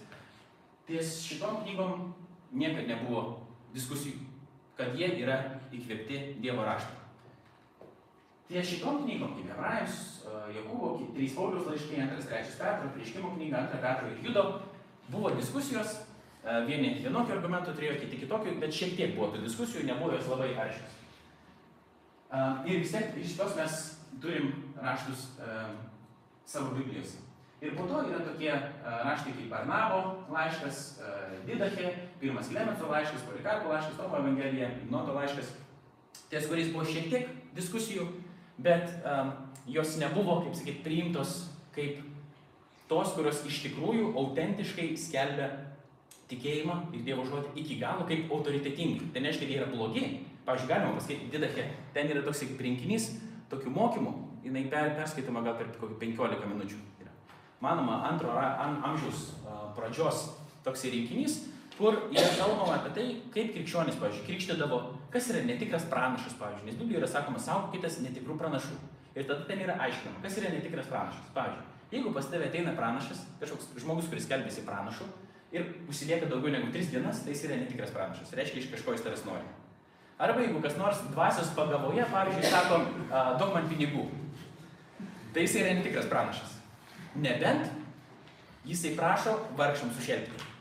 ties 0.87 1.17
šitom 1.27 1.65
knygom 1.65 2.13
niekad 2.55 2.87
nebuvo 2.87 3.25
diskusijų, 3.75 4.21
kad 4.79 4.95
jie 4.95 5.11
yra 5.25 5.41
įkvėpti 5.75 6.39
Dievo 6.39 6.63
rašto. 6.63 7.04
Ties 8.49 8.67
šitom 8.69 9.05
knygom, 9.05 9.37
kaip 9.39 9.53
Hebrajams, 9.55 10.01
Jokūbo, 10.53 10.89
trys 11.15 11.33
Paulius 11.37 11.69
laiškai, 11.69 12.03
antras, 12.05 12.27
trečias 12.29 12.59
Petro, 12.61 12.91
prieškimo 12.93 13.31
knyga, 13.37 13.63
antra 13.63 13.79
Petro 13.81 14.11
ir 14.13 14.19
Judo, 14.27 14.43
buvo 15.09 15.31
diskusijos, 15.33 15.95
vieni 16.69 16.91
vienokių 17.01 17.39
argumentų 17.39 17.73
turėjo, 17.73 17.97
kiti 18.03 18.21
kitokių, 18.25 18.59
bet 18.61 18.77
šiek 18.77 18.93
tiek 18.99 19.15
buvo 19.17 19.31
tų 19.33 19.41
diskusijų, 19.47 19.87
nebuvo 19.89 20.13
jos 20.13 20.29
labai 20.29 20.51
aiškios. 20.67 20.99
Ir 22.69 22.83
vis 22.83 22.93
tiek 22.93 23.17
iš 23.23 23.37
tos 23.39 23.55
mes 23.57 23.79
turim 24.21 24.51
raštus 24.77 25.29
savo 26.45 26.75
Biblijose. 26.77 27.23
Ir 27.65 27.73
po 27.79 27.87
to 27.89 28.03
yra 28.11 28.21
tokie 28.27 28.51
raštai 28.85 29.33
kaip 29.39 29.49
Barnabo 29.49 30.27
laiškas, 30.35 30.83
Didache, 31.47 31.95
pirmas 32.21 32.51
Klemenso 32.53 32.91
laiškas, 32.91 33.25
Polikarpo 33.25 33.73
laiškas, 33.73 33.97
Tomo 33.97 34.21
Evangelija, 34.21 34.69
Noto 34.93 35.17
laiškas, 35.17 35.55
ties 36.29 36.51
kuriais 36.51 36.75
buvo 36.75 36.85
šiek 36.85 37.09
tiek 37.09 37.33
diskusijų, 37.57 38.05
bet 38.59 38.91
um, 39.03 39.33
jos 39.67 39.97
nebuvo, 39.99 40.41
kaip 40.45 40.57
sakyt, 40.59 40.83
priimtos 40.85 41.37
kaip 41.75 42.03
tos, 42.91 43.15
kurios 43.17 43.41
iš 43.49 43.63
tikrųjų 43.69 44.13
autentiškai 44.21 44.93
skelbia 45.01 45.49
tikėjimą 46.31 46.77
ir 46.95 47.05
Dievo 47.07 47.25
žodį 47.29 47.55
iki 47.61 47.79
galo 47.81 48.07
kaip 48.09 48.31
autoritetingi. 48.33 49.11
Tai 49.13 49.25
nereiškia, 49.25 49.49
jie 49.49 49.59
yra 49.61 49.69
blogi. 49.73 50.05
Pavyzdžiui, 50.45 50.69
galima 50.69 50.97
pasakyti, 50.99 51.31
Didache, 51.33 51.65
ten 51.95 52.11
yra 52.13 52.21
toks 52.25 52.43
kaip 52.45 52.61
rinkinys 52.61 53.09
tokių 53.49 53.71
mokymų, 53.73 54.13
jinai 54.45 54.67
per, 54.73 54.91
perskaitoma 54.99 55.41
gal 55.45 55.57
per 55.57 55.71
kokį 55.81 55.97
15 56.03 56.51
minučių. 56.51 56.81
Manoma, 57.65 58.03
antro 58.11 58.35
am, 58.37 58.77
amžiaus 58.85 59.31
pradžios 59.77 60.27
toks 60.67 60.85
rinkinys, 60.93 61.39
kur 61.79 61.97
yra 62.15 62.31
kalbama 62.39 62.77
apie 62.79 62.93
tai, 62.95 63.07
kaip 63.35 63.53
krikščionis, 63.57 63.97
pavyzdžiui, 63.99 64.27
krikštydavo, 64.29 64.79
kas 65.11 65.29
yra 65.33 65.43
netikras 65.49 65.87
pranašas, 65.91 66.37
pavyzdžiui, 66.39 66.69
nes 66.69 66.79
Biblijoje 66.79 67.03
yra 67.03 67.11
sakoma, 67.11 67.43
saugokitės 67.43 67.99
netikrų 68.05 68.39
pranašų. 68.39 68.79
Ir 69.15 69.27
tada 69.27 69.47
ten 69.49 69.63
yra 69.63 69.75
aiškinama, 69.83 70.23
kas 70.23 70.39
yra 70.39 70.53
netikras 70.55 70.87
pranašas. 70.91 71.27
Pavyzdžiui, 71.35 71.67
jeigu 71.95 72.15
pas 72.15 72.31
tave 72.31 72.49
ateina 72.51 72.73
pranašas, 72.79 73.27
kažkoks 73.43 73.75
žmogus, 73.83 74.09
kuris 74.11 74.31
kelbėsi 74.31 74.65
pranašu 74.67 75.07
ir 75.55 75.69
užsilieka 75.91 76.31
daugiau 76.31 76.55
negu 76.55 76.71
3 76.75 76.95
dienas, 76.95 77.21
tai 77.23 77.35
jis 77.35 77.45
yra 77.49 77.61
netikras 77.61 77.93
pranašas. 77.95 78.33
Reiškia, 78.35 78.63
iš 78.63 78.73
kažko 78.73 78.97
jis 78.97 79.05
tavęs 79.07 79.27
nori. 79.27 79.47
Arba 80.19 80.43
jeigu 80.43 80.63
kas 80.63 80.79
nors 80.79 81.03
dvasios 81.11 81.53
pagavoje, 81.55 82.07
pavyzdžiui, 82.11 82.51
sako, 82.51 82.81
duok 83.39 83.55
man 83.55 83.71
pinigų, 83.71 84.09
tai 85.35 85.47
jis 85.47 85.55
yra 85.63 85.77
netikras 85.79 86.11
pranašas. 86.11 86.59
Nebent 87.15 87.71
jisai 88.67 88.97
prašo 88.99 89.37
vargšams 89.59 89.95
sušelpti. 89.99 90.54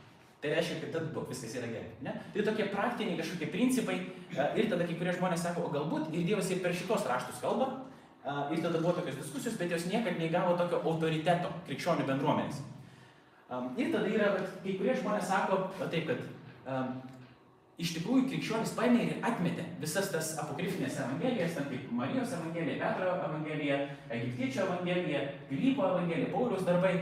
Tai 0.44 0.52
reiškia, 0.52 0.82
kad 0.82 0.90
tada 0.92 1.22
viskas 1.30 1.54
yra 1.56 1.70
gerai. 1.72 1.90
Ne? 2.04 2.14
Tai 2.34 2.44
tokie 2.44 2.66
praktiniai 2.68 3.16
kažkokie 3.16 3.48
principai 3.48 3.94
e, 3.96 4.48
ir 4.60 4.66
tada 4.68 4.84
kai 4.84 4.98
kurie 5.00 5.14
žmonės 5.16 5.46
sako, 5.46 5.70
o 5.70 5.72
galbūt 5.72 6.10
ir 6.12 6.26
Dievas 6.28 6.50
ir 6.52 6.60
per 6.60 6.76
šitos 6.76 7.06
raštus 7.08 7.40
kalba. 7.40 7.70
E, 8.20 8.34
ir 8.52 8.60
tada 8.66 8.82
buvo 8.84 8.92
tokios 8.98 9.22
diskusijos, 9.22 9.56
bet 9.62 9.72
jos 9.72 9.88
niekad 9.88 10.20
neįgavo 10.20 10.58
tokio 10.60 10.82
autoriteto 10.84 11.54
krikščionių 11.70 12.10
bendruomenės. 12.10 12.60
Ir 13.80 13.94
tada 13.94 14.10
yra, 14.12 14.34
kai 14.66 14.76
kurie 14.82 14.98
žmonės 15.00 15.30
sako, 15.30 15.62
taip, 15.94 16.12
kad 16.12 16.92
iš 17.80 17.94
tikrųjų 17.96 18.26
krikščionis 18.32 18.74
paėmė 18.76 19.06
ir 19.06 19.14
atmetė 19.24 19.66
visas 19.80 20.10
tas 20.12 20.34
apokrifinės 20.42 20.98
evangelijas, 21.06 21.56
ten 21.56 21.70
kaip 21.70 21.92
Marijos 21.96 22.34
evangelija, 22.36 22.80
Petro 22.82 23.14
evangelija, 23.30 23.78
Egiptiečio 24.18 24.66
evangelija, 24.68 25.24
Pilypo 25.48 25.88
evangelija, 25.94 26.34
Paulius 26.34 26.68
darbai. 26.68 26.98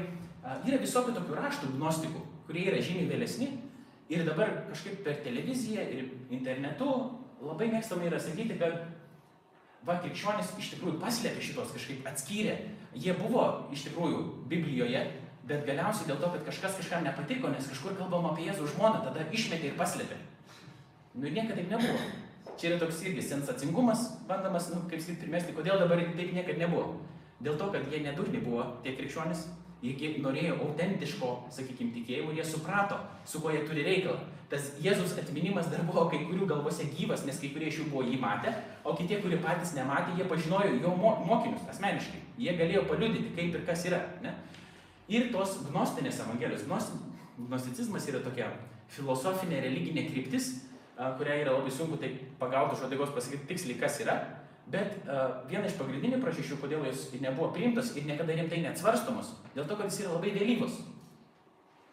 Yra 0.68 0.78
visokių 0.82 1.14
tokių 1.16 1.38
raštų 1.38 1.72
gnostikų, 1.76 2.22
kurie 2.52 2.68
yra 2.68 2.82
žymiai 2.84 3.08
vėlesni 3.08 3.48
ir 4.12 4.26
dabar 4.28 4.52
kažkaip 4.68 5.06
per 5.06 5.22
televiziją 5.24 5.86
ir 5.88 6.10
internetu 6.36 6.90
labai 7.42 7.70
mėgstama 7.72 8.10
yra 8.10 8.20
sakyti, 8.20 8.58
kad 8.60 8.82
va, 9.88 9.96
krikščionis 10.04 10.52
iš 10.60 10.74
tikrųjų 10.76 11.00
paslėpė 11.02 11.42
šitos 11.42 11.72
kažkaip 11.78 12.10
atskyrė. 12.12 12.58
Jie 12.92 13.16
buvo 13.16 13.46
iš 13.72 13.86
tikrųjų 13.88 14.20
Biblijoje, 14.52 15.06
bet 15.48 15.64
galiausiai 15.66 16.10
dėl 16.10 16.20
to, 16.20 16.34
kad 16.36 16.44
kažkas 16.50 16.76
kažkam 16.82 17.08
nepatiko, 17.08 17.54
nes 17.54 17.70
kažkur 17.72 17.96
kalbama 17.98 18.34
apie 18.34 18.50
Jėzų 18.50 18.68
žmoną, 18.76 19.00
tada 19.08 19.24
išmetė 19.32 19.72
ir 19.72 19.80
paslėpė. 19.80 20.20
Nu 21.16 21.28
ir 21.28 21.38
niekada 21.38 21.62
taip 21.62 21.72
nebuvo. 21.72 22.04
Čia 22.60 22.74
yra 22.74 22.82
toks 22.84 23.00
irgi 23.08 23.24
sensacingumas, 23.26 24.04
bandamas, 24.28 24.68
nu, 24.74 24.84
kaip 24.92 25.02
sakyti, 25.02 25.24
primesti, 25.24 25.56
kodėl 25.56 25.80
dabar 25.82 26.04
taip 26.04 26.36
niekada 26.36 26.60
nebuvo. 26.62 27.00
Dėl 27.42 27.56
to, 27.58 27.72
kad 27.74 27.88
jie 27.90 28.04
nedurni 28.04 28.44
buvo 28.44 28.68
tie 28.84 28.94
krikščionys, 29.00 29.48
jie 29.82 30.12
norėjo 30.22 30.60
autentiško, 30.62 31.32
sakykime, 31.54 31.94
tikėjimo, 31.96 32.36
jie 32.38 32.46
suprato, 32.46 33.00
su 33.26 33.42
kuo 33.42 33.54
jie 33.54 33.64
turi 33.66 33.86
reikalą. 33.88 34.20
Tas 34.52 34.74
Jėzus 34.84 35.14
atminimas 35.16 35.70
dar 35.72 35.86
buvo 35.88 36.04
kai 36.12 36.20
kurių 36.28 36.46
galvose 36.50 36.84
gyvas, 36.92 37.24
nes 37.26 37.38
kai 37.40 37.54
kurie 37.54 37.70
iš 37.72 37.80
jų 37.80 37.86
buvo 37.94 38.04
jį 38.04 38.18
matę, 38.20 38.52
o 38.84 38.94
kiti, 38.98 39.18
kurie 39.24 39.40
patys 39.42 39.72
nematė, 39.78 40.18
jie 40.20 40.28
pažinojo 40.28 40.74
jo 40.76 40.92
mokinius 41.00 41.70
asmeniškai. 41.72 42.20
Jie 42.42 42.58
galėjo 42.60 42.84
paliudyti, 42.90 43.32
kaip 43.38 43.56
ir 43.56 43.64
kas 43.70 43.86
yra. 43.88 44.02
Ne? 44.26 44.36
Ir 45.12 45.32
tos 45.32 45.56
gnostinės 45.70 46.20
evangelijos, 46.26 46.68
gnosticizmas 47.40 48.10
yra 48.12 48.20
tokia 48.26 48.52
filosofinė, 48.92 49.64
religinė 49.64 50.06
kryptis, 50.10 50.52
kurią 51.18 51.40
yra 51.46 51.56
labai 51.56 51.72
sunku 51.74 51.98
tai 52.02 52.12
pagauti 52.40 52.76
iš 52.76 52.86
odegos 52.90 53.16
pasakyti 53.16 53.48
tiksliai, 53.50 53.80
kas 53.80 54.02
yra. 54.04 54.20
Bet 54.72 55.02
uh, 55.04 55.42
viena 55.50 55.66
iš 55.68 55.76
pagrindinių 55.80 56.22
priežasčių, 56.22 56.60
kodėl 56.62 56.86
jis 56.88 57.10
nebuvo 57.20 57.50
priimtas 57.56 57.96
ir 57.98 58.06
niekada 58.08 58.36
rimtai 58.38 58.62
neatsvarstomos, 58.64 59.34
dėl 59.56 59.66
to, 59.68 59.76
kad 59.76 59.90
jis 59.90 60.04
yra 60.06 60.14
labai 60.16 60.32
vėlyvas. 60.38 60.78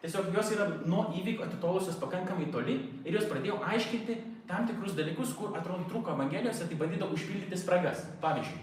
Tiesiog 0.03 0.29
jos 0.37 0.53
yra 0.55 0.69
nuo 0.87 1.09
įvyko 1.19 1.49
atitolusios 1.49 1.99
pakankamai 1.99 2.53
toli 2.55 2.77
ir 3.03 3.17
jos 3.17 3.27
pradėjo 3.27 3.57
aiškinti 3.67 4.19
tam 4.49 4.69
tikrus 4.69 4.95
dalykus, 4.95 5.35
kur 5.37 5.57
atrodo 5.59 5.89
trūko 5.91 6.15
evangelijose, 6.15 6.69
tai 6.69 6.79
bandydavo 6.79 7.17
užpildyti 7.19 7.59
spragas. 7.59 8.05
Pavyzdžiui, 8.23 8.61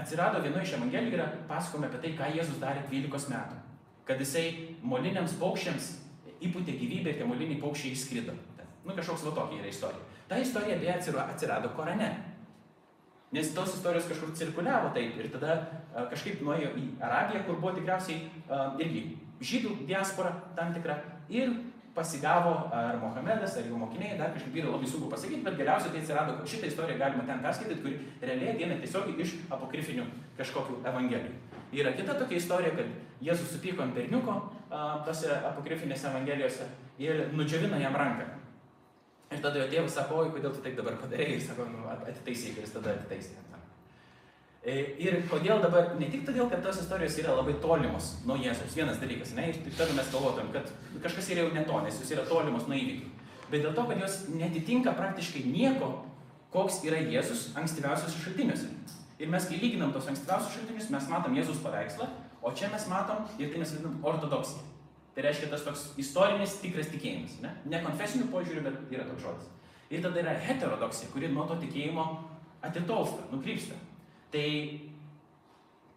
atsirado 0.00 0.40
vienoje 0.42 0.70
iš 0.70 0.76
evangelijų 0.78 1.18
yra 1.18 1.28
pasakome 1.50 1.90
apie 1.90 2.00
tai, 2.02 2.14
ką 2.18 2.30
Jėzus 2.38 2.58
darė 2.62 2.86
12 2.88 3.34
metų. 3.34 3.60
Kad 4.08 4.22
jisai 4.24 4.46
moliniams 4.82 5.36
paukščiams 5.38 5.92
įpūtė 6.40 6.74
gyvybę 6.80 7.12
ir 7.12 7.20
tie 7.20 7.28
moliniai 7.28 7.60
paukščiai 7.60 7.92
išskrido. 7.94 8.34
Nu, 8.86 8.96
kažkoks 8.96 9.26
va 9.28 9.36
tokia 9.36 9.60
yra 9.60 9.70
istorija. 9.70 10.08
Ta 10.30 10.38
istorija 10.40 10.78
beje 10.80 10.96
atsirado 11.26 11.74
Korane. 11.76 12.10
Nes 13.30 13.52
tos 13.54 13.76
istorijos 13.76 14.08
kažkur 14.10 14.32
cirkuliavo 14.34 14.90
taip 14.94 15.18
ir 15.20 15.28
tada 15.30 15.56
a, 15.94 16.06
kažkaip 16.10 16.40
nuėjo 16.42 16.72
į 16.74 16.86
Arabiją, 16.98 17.44
kur 17.46 17.60
buvo 17.62 17.76
tikriausiai 17.76 18.24
a, 18.48 18.72
irgi 18.82 19.04
žydų 19.40 19.84
diaspora 19.86 20.32
tam 20.56 20.72
tikra 20.74 20.98
ir 21.30 21.52
pasigavo 21.94 22.70
ar 22.74 22.98
Mohamedas, 23.02 23.56
ar 23.58 23.66
jo 23.66 23.78
mokiniai, 23.78 24.16
dar 24.18 24.32
kažkaip 24.34 24.56
yra 24.62 24.72
labai 24.72 24.88
sunku 24.88 25.10
pasakyti, 25.10 25.42
bet 25.46 25.58
galiausiai 25.58 25.94
tai 25.94 26.02
atsirado, 26.02 26.36
šitą 26.46 26.70
istoriją 26.70 26.98
galima 26.98 27.24
ten 27.26 27.42
perskaityti, 27.42 27.82
kuri 27.82 27.96
realiai 28.22 28.54
ateina 28.54 28.78
tiesiog 28.82 29.10
iš 29.24 29.34
apokrifinių 29.50 30.06
kažkokių 30.38 30.80
evangelijų. 30.86 31.32
Yra 31.80 31.94
kita 31.94 32.16
tokia 32.18 32.38
istorija, 32.38 32.74
kad 32.78 32.94
Jėzus 33.22 33.50
supyko 33.54 33.84
ant 33.84 33.94
berniuko 33.94 34.36
tose 35.06 35.30
apokrifinėse 35.50 36.08
evangelijose 36.08 36.66
ir 37.02 37.26
nudžiavino 37.36 37.78
jam 37.82 37.94
ranką. 37.94 38.26
Ir 39.30 39.38
tada 39.44 39.60
jo 39.62 39.68
tėvas 39.70 39.94
sako, 39.94 40.24
oi, 40.24 40.32
kodėl 40.34 40.50
tu 40.56 40.62
taip 40.64 40.74
dabar 40.78 40.96
padarėjai, 40.98 41.36
ir 41.38 41.44
sako, 41.44 41.68
nu, 41.70 41.84
atitaisyk, 41.92 42.56
ir 42.58 42.66
jis 42.66 42.74
tada 42.74 42.96
atitaisė. 42.96 43.38
E, 44.60 44.72
ir 45.00 45.14
kodėl 45.30 45.62
dabar, 45.62 45.94
ne 45.96 46.10
tik 46.12 46.26
todėl, 46.26 46.50
kad 46.50 46.60
tos 46.64 46.82
istorijos 46.82 47.14
yra 47.22 47.32
labai 47.38 47.54
tolimos 47.62 48.10
nuo 48.28 48.36
Jėzus, 48.36 48.74
vienas 48.76 48.98
dalykas, 49.00 49.32
ne, 49.32 49.46
ir 49.48 49.76
tada 49.78 49.94
mes 49.96 50.10
galvotum, 50.12 50.50
kad 50.52 50.68
kažkas 51.00 51.30
yra 51.32 51.46
jau 51.46 51.54
ne 51.54 51.62
to, 51.64 51.78
nes 51.86 52.00
jos 52.02 52.10
yra 52.12 52.26
tolimos 52.28 52.66
nuo 52.68 52.76
įvykių, 52.76 53.08
bet 53.46 53.64
dėl 53.64 53.72
to, 53.78 53.86
kad 53.88 54.02
jos 54.02 54.18
netitinka 54.34 54.92
praktiškai 54.98 55.46
nieko, 55.48 55.94
koks 56.52 56.82
yra 56.84 57.00
Jėzus 57.00 57.46
ankstyviausios 57.56 58.18
šaltiniuose. 58.20 58.68
Ir 59.20 59.32
mes, 59.32 59.46
kai 59.48 59.62
lyginam 59.62 59.94
tos 59.94 60.10
ankstyviausius 60.12 60.58
šaltinius, 60.58 60.90
mes 60.92 61.08
matom 61.08 61.38
Jėzus 61.38 61.62
paveikslą, 61.64 62.10
o 62.42 62.52
čia 62.52 62.68
mes 62.74 62.84
matom, 62.90 63.24
ir 63.38 63.54
tai 63.54 63.62
mes 63.62 63.72
vadinam 63.78 63.96
ortodoksiją. 64.12 64.69
Tai 65.14 65.24
reiškia 65.26 65.48
tas 65.50 65.64
toks 65.66 65.86
istorinis 66.00 66.58
tikras 66.62 66.90
tikėjimas. 66.92 67.40
Ne, 67.42 67.50
ne 67.70 67.80
konfesinių 67.82 68.28
požiūrių, 68.30 68.62
bet 68.66 68.94
yra 68.94 69.08
toks 69.08 69.24
žodis. 69.24 69.48
Ir 69.90 70.04
tada 70.04 70.22
yra 70.22 70.36
heterodoksija, 70.38 71.10
kuri 71.10 71.32
nuo 71.32 71.48
to 71.50 71.56
tikėjimo 71.58 72.04
atitolsta, 72.62 73.24
nukrypsta. 73.32 73.74
Tai 74.30 74.46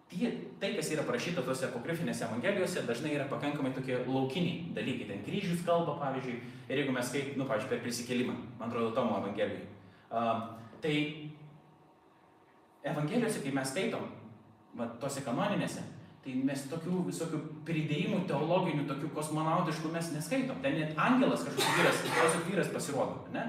tie, 0.09 0.31
tai, 0.59 0.71
kas 0.77 0.89
yra 0.95 1.05
parašyta 1.05 1.43
tose 1.45 1.67
apokrifinėse 1.67 2.25
evangelijose, 2.25 2.85
dažnai 2.87 3.13
yra 3.13 3.27
pakankamai 3.29 3.73
tokie 3.75 3.99
laukiniai 4.07 4.73
dalykai. 4.73 5.07
Ten 5.11 5.21
kryžius 5.27 5.61
kalba, 5.67 5.99
pavyzdžiui, 6.01 6.39
ir 6.69 6.81
jeigu 6.81 6.95
mes 6.95 7.13
kaip, 7.13 7.31
nu, 7.37 7.47
pavyzdžiui, 7.49 7.71
per 7.75 7.85
prisikėlimą, 7.85 8.35
man 8.59 8.69
atrodo, 8.69 8.91
Tomo 8.97 9.19
evangelijai. 9.21 9.67
Uh, 10.13 10.43
tai 10.81 10.95
evangelijose, 12.93 13.41
kai 13.45 13.53
mes 13.55 13.73
skaitom, 13.73 14.09
va, 14.79 14.89
tose 15.01 15.21
kanoninėse, 15.25 15.85
Tai 16.23 16.33
mes 16.47 16.61
tokių 16.71 17.01
visokių 17.09 17.39
pridėjimų 17.67 18.21
teologinių, 18.29 18.85
tokių 18.87 19.09
kosmonautiškų 19.11 19.89
mes 19.91 20.13
neskaitom. 20.13 20.61
Ten 20.63 20.77
net 20.79 20.93
angelas 20.95 21.43
kažkoks 21.43 21.73
vyras, 21.79 21.99
tiesiog 22.05 22.45
vyras 22.47 22.69
pasirodo, 22.71 23.25
ne? 23.33 23.43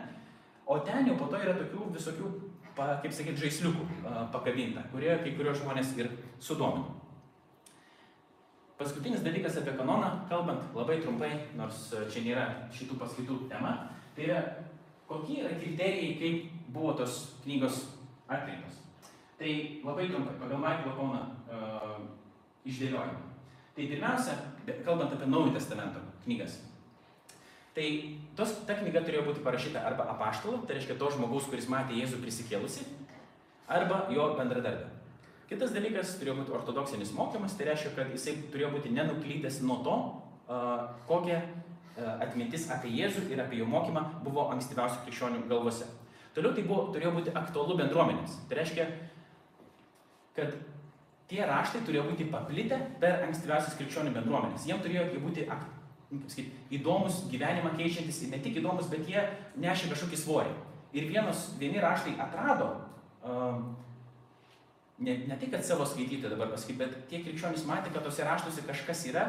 O 0.66 0.80
ten 0.82 1.06
jau 1.06 1.14
po 1.20 1.28
to 1.30 1.38
yra 1.38 1.54
tokių 1.60 1.92
visokių, 1.94 2.30
pa, 2.74 2.96
kaip 3.04 3.14
sakyt, 3.14 3.38
žaisliukų 3.38 3.86
pakabinta, 4.34 4.82
kurie 4.90 5.12
kai 5.22 5.36
kurios 5.36 5.60
žmonės 5.60 5.92
ir 6.00 6.10
sudomino. 6.42 6.96
Paskutinis 8.74 9.22
dalykas 9.22 9.60
apie 9.60 9.76
kanoną, 9.78 10.08
kalbant 10.26 10.74
labai 10.74 10.98
trumpai, 11.04 11.30
nors 11.54 11.92
čia 12.10 12.24
nėra 12.24 12.48
šitų 12.74 12.98
paskaitų 12.98 13.36
tema, 13.52 13.76
tai 14.16 14.26
yra 14.32 14.40
kokie 15.06 15.44
yra 15.44 15.54
kriterijai, 15.60 16.16
kaip 16.18 16.72
buvo 16.74 16.96
tos 16.98 17.36
knygos 17.44 17.84
atrinktos. 18.26 18.82
Tai 19.38 19.54
labai 19.86 20.08
trumpai, 20.10 20.34
pagal 20.42 20.58
Michael 20.58 20.98
Koną 20.98 21.22
išdėliojimą. 22.68 23.22
Tai 23.74 23.88
pirmiausia, 23.90 24.34
kalbant 24.86 25.12
apie 25.16 25.26
Naujo 25.26 25.52
testamento 25.54 26.02
knygas, 26.24 26.60
tai 27.74 27.86
tos, 28.38 28.52
ta 28.68 28.76
knyga 28.78 29.02
turėjo 29.02 29.24
būti 29.26 29.42
parašyta 29.42 29.82
arba 29.82 30.06
apaštalo, 30.12 30.60
tai 30.66 30.78
reiškia 30.78 30.94
to 31.00 31.10
žmogaus, 31.16 31.48
kuris 31.50 31.66
matė 31.72 31.98
Jėzų 31.98 32.20
prisikėlusi, 32.22 32.86
arba 33.66 34.04
jo 34.14 34.28
bendradarbė. 34.38 34.92
Kitas 35.50 35.74
dalykas 35.74 36.14
turėjo 36.20 36.38
būti 36.38 36.54
ortodoksinis 36.56 37.12
mokymas, 37.16 37.56
tai 37.58 37.66
reiškia, 37.68 37.92
kad 37.98 38.12
jisai 38.14 38.36
turėjo 38.52 38.70
būti 38.76 38.94
nenuklydęs 38.94 39.58
nuo 39.66 39.80
to, 39.84 39.96
kokia 41.10 41.42
atmintis 42.22 42.68
apie 42.72 42.94
Jėzų 42.94 43.26
ir 43.32 43.42
apie 43.42 43.58
jo 43.60 43.66
mokymą 43.70 44.06
buvo 44.24 44.46
ankstyviausių 44.54 45.02
krikščionių 45.04 45.44
galvose. 45.50 45.90
Toliau 46.34 46.54
tai 46.54 46.64
buvo, 46.66 46.88
turėjo 46.94 47.12
būti 47.14 47.34
aktualu 47.36 47.76
bendruomenėms. 47.78 48.38
Tai 48.48 48.58
reiškia, 48.58 48.86
kad 50.34 50.56
tie 51.30 51.44
raštai 51.48 51.82
turėjo 51.86 52.08
būti 52.10 52.28
paplitę 52.32 52.78
per 53.00 53.24
ankstyviausias 53.28 53.78
krikščionių 53.78 54.12
bendruomenės. 54.16 54.66
Jiems 54.68 54.84
turėjo 54.84 55.06
būti 55.22 55.46
nu, 55.48 56.20
sakyt, 56.28 56.52
įdomus, 56.74 57.24
gyvenimą 57.32 57.74
keičiantis, 57.78 58.24
ne 58.30 58.40
tik 58.44 58.60
įdomus, 58.60 58.90
bet 58.92 59.08
jie 59.08 59.22
nešė 59.60 59.92
kažkokį 59.92 60.20
svorį. 60.20 60.52
Ir 60.94 61.08
vienos, 61.10 61.48
vieni 61.58 61.80
raštai 61.82 62.14
atrado, 62.22 62.68
um, 63.26 63.72
ne, 64.98 65.16
ne 65.26 65.38
tik, 65.40 65.50
kad 65.54 65.64
savo 65.66 65.86
skaityti 65.88 66.28
dabar 66.28 66.52
pasakyti, 66.52 66.78
bet 66.84 67.00
tie 67.10 67.22
krikščionys 67.24 67.66
matė, 67.66 67.90
kad 67.94 68.06
tose 68.06 68.26
raštuose 68.26 68.66
kažkas 68.68 69.02
yra, 69.10 69.24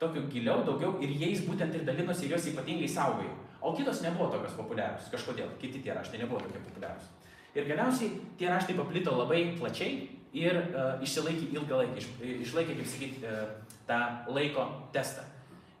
tokio 0.00 0.24
giliau, 0.30 0.62
daugiau 0.66 0.96
ir 1.04 1.12
jais 1.20 1.44
būtent 1.46 1.74
ir 1.76 1.84
dalinosi 1.86 2.26
ir 2.26 2.36
jos 2.36 2.48
ypatingai 2.50 2.88
saugojo. 2.90 3.34
O 3.64 3.72
kitos 3.76 4.02
nebuvo 4.04 4.28
tokios 4.32 4.56
populiarios, 4.58 5.06
kažkodėl, 5.12 5.52
kiti 5.60 5.80
tie 5.84 5.94
raštai 5.96 6.20
nebuvo 6.20 6.42
tokie 6.42 6.60
populiarius. 6.66 7.06
Ir 7.54 7.68
galiausiai 7.68 8.10
tie 8.38 8.50
raštai 8.50 8.76
paplito 8.76 9.14
labai 9.14 9.54
plačiai 9.60 10.08
ir 10.34 10.58
uh, 10.58 10.96
išsilaikė 11.04 11.50
ilgą 11.54 11.78
laiką, 11.82 12.00
iš, 12.00 12.08
išlaikė, 12.48 12.76
kaip 12.80 12.90
sakyti, 12.90 13.22
uh, 13.28 13.78
tą 13.88 14.00
laiko 14.34 14.66
testą. 14.94 15.24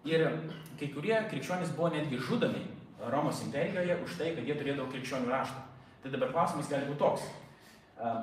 Ir 0.06 0.26
kai 0.78 0.90
kurie 0.92 1.16
krikščionys 1.30 1.72
buvo 1.76 1.90
netgi 1.94 2.20
žudomi 2.20 2.62
Romos 3.10 3.40
imperijoje 3.44 3.96
už 4.04 4.16
tai, 4.20 4.30
kad 4.36 4.46
jie 4.46 4.56
turėdavo 4.56 4.86
krikščionių 4.92 5.32
raštą. 5.32 5.64
Tai 6.04 6.12
dabar 6.12 6.32
klausimas 6.32 6.70
gali 6.70 6.88
būti 6.88 7.00
toks. 7.00 7.26
Uh, 7.98 8.22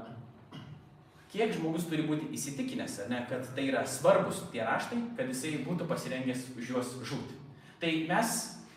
kiek 1.32 1.54
žmogus 1.56 1.88
turi 1.90 2.06
būti 2.08 2.30
įsitikinęs, 2.36 2.98
ne, 3.12 3.22
kad 3.30 3.46
tai 3.56 3.68
yra 3.70 3.84
svarbus 3.88 4.44
tie 4.54 4.64
raštai, 4.68 5.00
kad 5.18 5.30
jisai 5.32 5.60
būtų 5.66 5.88
pasirengęs 5.90 6.50
už 6.58 6.74
juos 6.74 6.96
žūti. 7.08 7.38
Tai 7.82 7.92
mes 8.10 8.34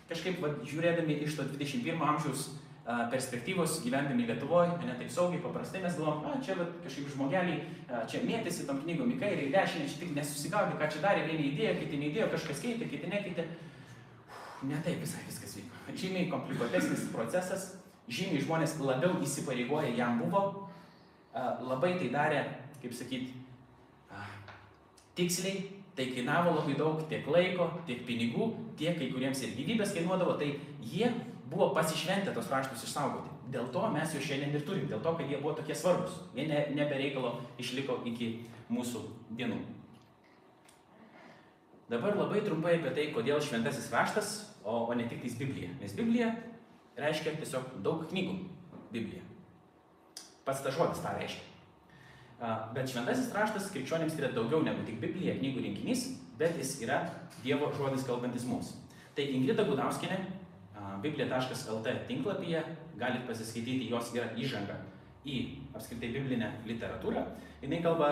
kažkaip 0.08 0.40
va, 0.42 0.52
žiūrėdami 0.66 1.18
iš 1.26 1.38
to 1.38 1.46
21 1.54 2.02
amžiaus 2.04 2.48
perspektyvos 2.84 3.78
gyvendami 3.84 4.26
Lietuvoje, 4.28 4.74
ne 4.84 4.94
taip 4.98 5.10
saugiai, 5.10 5.40
paprastai 5.40 5.80
mes 5.80 5.94
galvom, 5.96 6.24
a, 6.28 6.34
čia 6.44 6.56
va, 6.58 6.66
kažkaip 6.84 7.06
žmogeliai, 7.14 7.62
čia 8.10 8.20
mėtėsi 8.28 8.66
tom 8.68 8.82
knygom 8.82 9.14
į 9.14 9.20
kairę, 9.22 9.46
į 9.46 9.54
dešinę, 9.54 9.86
čia 9.88 10.02
tik 10.02 10.12
nesusigaudė, 10.18 10.76
ką 10.80 10.90
čia 10.92 11.00
darė, 11.06 11.22
vieni 11.30 11.48
įdėjo, 11.52 11.78
kiti 11.80 12.02
neįdėjo, 12.02 12.28
kažkas 12.34 12.60
keitė, 12.60 12.90
kiti 12.92 13.08
nekeitė. 13.08 13.46
Ne 14.68 14.82
taip 14.84 15.00
visai 15.00 15.24
viskas 15.24 15.56
vyko. 15.56 15.96
Žymiai 15.96 16.28
komplikuotesnis 16.32 17.08
procesas, 17.12 17.70
žymiai 18.08 18.44
žmonės 18.44 18.76
labiau 18.80 19.16
įsipareigoję 19.24 19.96
jam 19.96 20.20
buvo, 20.20 20.44
labai 21.64 21.96
tai 22.00 22.12
darė, 22.12 22.46
kaip 22.84 22.92
sakyti, 22.96 23.32
tiksliai, 25.16 25.70
tai 25.96 26.10
kainavo 26.12 26.58
labai 26.58 26.76
daug 26.76 27.04
tiek 27.08 27.24
laiko, 27.30 27.70
tiek 27.88 28.04
pinigų, 28.04 28.52
tiek 28.76 28.98
kai 28.98 29.08
kuriems 29.12 29.40
ir 29.46 29.56
gyvybės 29.56 29.94
kainuodavo, 29.96 30.36
tai 30.40 30.56
jie 30.84 31.08
buvo 31.50 31.70
pasišventę 31.76 32.32
tos 32.34 32.50
raštus 32.50 32.86
išsaugoti. 32.86 33.32
Dėl 33.52 33.68
to 33.72 33.84
mes 33.92 34.14
juos 34.16 34.24
šiandien 34.24 34.56
ir 34.56 34.64
turim, 34.66 34.88
dėl 34.88 35.02
to, 35.04 35.12
kad 35.18 35.30
jie 35.30 35.38
buvo 35.42 35.54
tokie 35.58 35.76
svarbus. 35.76 36.16
Jie 36.36 36.46
ne, 36.48 36.64
nebereikalo 36.76 37.36
išliko 37.60 38.00
iki 38.08 38.30
mūsų 38.72 39.04
dienų. 39.38 39.60
Dabar 41.90 42.16
labai 42.16 42.40
trumpai 42.44 42.78
apie 42.78 42.94
tai, 42.96 43.10
kodėl 43.12 43.42
šventasis 43.44 43.90
raštas, 43.92 44.34
o, 44.64 44.86
o 44.88 44.94
ne 44.96 45.04
tik 45.10 45.20
tais 45.22 45.36
Biblija. 45.36 45.74
Nes 45.82 45.92
Biblija 45.96 46.30
reiškia 46.96 47.36
tiesiog 47.40 47.74
daug 47.84 48.06
knygų 48.08 48.38
Biblija. 48.94 49.24
Pats 50.44 50.64
tas 50.64 50.76
žodis 50.76 51.02
tą 51.04 51.12
reiškia. 51.18 51.50
Bet 52.74 52.88
šventasis 52.90 53.30
raštas 53.36 53.68
krikščionėms 53.72 54.16
yra 54.18 54.32
daugiau 54.32 54.64
negu 54.64 54.82
tik 54.88 54.96
Biblija, 55.02 55.36
knygų 55.38 55.66
rinkinys, 55.68 56.08
bet 56.40 56.56
jis 56.60 56.78
yra 56.84 57.02
Dievo 57.44 57.68
žodis 57.76 58.04
kalbantis 58.08 58.48
mums. 58.48 58.72
Tai 59.14 59.24
Ingrida 59.36 59.64
Gudauskinė, 59.68 60.18
biblija.lt 61.02 61.94
tinklapyje, 62.08 62.62
galite 63.00 63.26
pasiskaityti, 63.28 63.90
jos 63.90 64.12
yra 64.14 64.30
įžanga 64.38 64.78
į 65.24 65.40
apskritai 65.74 66.12
biblinę 66.14 66.50
literatūrą. 66.68 67.24
Jis 67.62 67.82
kalba 67.84 68.10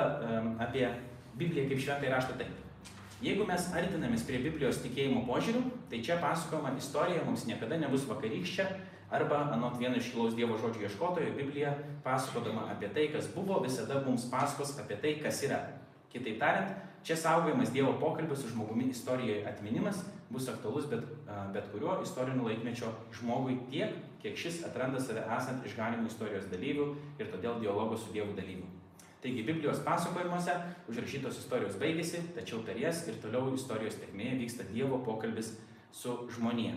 apie 0.64 0.86
Bibliją 1.36 1.68
kaip 1.68 1.80
šventąjį 1.80 2.12
raštą 2.12 2.38
taip. 2.40 2.58
Jeigu 3.22 3.44
mes 3.46 3.68
artinamės 3.78 4.24
prie 4.26 4.40
Biblijos 4.42 4.80
tikėjimo 4.82 5.22
požiūrių, 5.28 5.60
tai 5.90 6.00
čia 6.02 6.16
pasakojama 6.18 6.72
istorija 6.80 7.22
mums 7.22 7.44
niekada 7.46 7.78
nebus 7.78 8.08
vakarykščia, 8.08 8.66
arba 9.12 9.44
anot 9.54 9.76
vieno 9.78 10.00
iškilaus 10.00 10.34
Dievo 10.34 10.56
žodžių 10.58 10.86
ieškotojo 10.88 11.34
Biblija, 11.36 11.76
pasakodama 12.02 12.64
apie 12.72 12.88
tai, 12.96 13.06
kas 13.12 13.28
buvo, 13.34 13.60
visada 13.62 14.00
mums 14.06 14.24
pasakos 14.32 14.74
apie 14.80 14.96
tai, 15.04 15.14
kas 15.22 15.42
yra. 15.46 15.60
Kitaip 16.12 16.40
tariant, 16.40 16.72
čia 17.06 17.16
saugojamas 17.20 17.70
Dievo 17.72 17.92
pokalbis 18.00 18.42
su 18.42 18.50
žmogumi 18.54 18.88
istorijoje 18.90 19.44
atminimas 19.48 20.02
bus 20.32 20.48
aktualus 20.48 20.88
bet, 20.90 21.04
bet 21.54 21.68
kuriuo 21.72 21.98
istoriniu 22.02 22.46
laikmečio 22.48 22.92
žmogui 23.18 23.58
tiek, 23.70 23.96
kiek 24.22 24.38
šis 24.38 24.62
atranda 24.68 25.00
save 25.02 25.24
esant 25.36 25.66
išganimų 25.68 26.08
istorijos 26.08 26.48
dalyvių 26.52 26.86
ir 27.20 27.28
todėl 27.32 27.60
dialogo 27.60 27.98
su 27.98 28.14
Dievu 28.14 28.36
dalyvių. 28.38 28.68
Taigi 29.22 29.42
Biblijos 29.46 29.82
pasakojimuose 29.86 30.54
užrašytos 30.90 31.36
istorijos 31.38 31.76
baigėsi, 31.78 32.24
tačiau 32.34 32.62
per 32.66 32.80
jas 32.80 33.04
ir 33.06 33.20
toliau 33.22 33.52
istorijos 33.54 34.00
tekmėje 34.00 34.40
vyksta 34.40 34.66
Dievo 34.72 34.98
pokalbis 35.06 35.52
su 35.94 36.16
žmonė. 36.34 36.72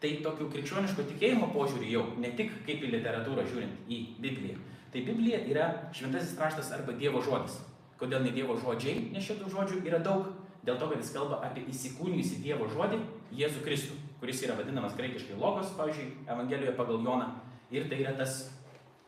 Tai 0.00 0.10
tokiu 0.24 0.50
krikščioniško 0.52 1.06
tikėjimo 1.12 1.48
požiūriu 1.54 1.88
jau, 1.94 2.04
ne 2.20 2.32
tik 2.36 2.52
kaip 2.66 2.84
į 2.84 2.92
literatūrą 2.96 3.46
žiūrint 3.48 3.88
į 3.88 3.98
Bibliją. 4.20 4.60
Tai 4.92 5.02
Biblija 5.06 5.40
yra 5.48 5.66
šventasis 5.96 6.36
raštas 6.40 6.72
arba 6.76 6.96
Dievo 6.98 7.20
žodis. 7.24 7.58
Kodėl 8.00 8.24
ne 8.24 8.32
Dievo 8.36 8.56
žodžiai, 8.60 9.10
nes 9.12 9.24
šitų 9.24 9.52
žodžių 9.52 9.82
yra 9.86 10.00
daug, 10.04 10.32
dėl 10.66 10.78
to, 10.80 10.88
kad 10.90 11.00
jis 11.00 11.12
kalba 11.14 11.40
apie 11.46 11.66
įsikūnijusį 11.72 12.40
Dievo 12.44 12.68
žodį 12.70 13.00
Jėzų 13.36 13.62
Kristų, 13.64 13.98
kuris 14.20 14.42
yra 14.44 14.56
vadinamas 14.58 14.96
graikiškai 14.98 15.38
logos, 15.40 15.70
pavyzdžiui, 15.78 16.26
Evangelijoje 16.28 16.76
pagal 16.78 17.04
Joną. 17.06 17.30
Ir 17.70 17.86
tai 17.90 18.00
yra 18.02 18.16
tas, 18.18 18.42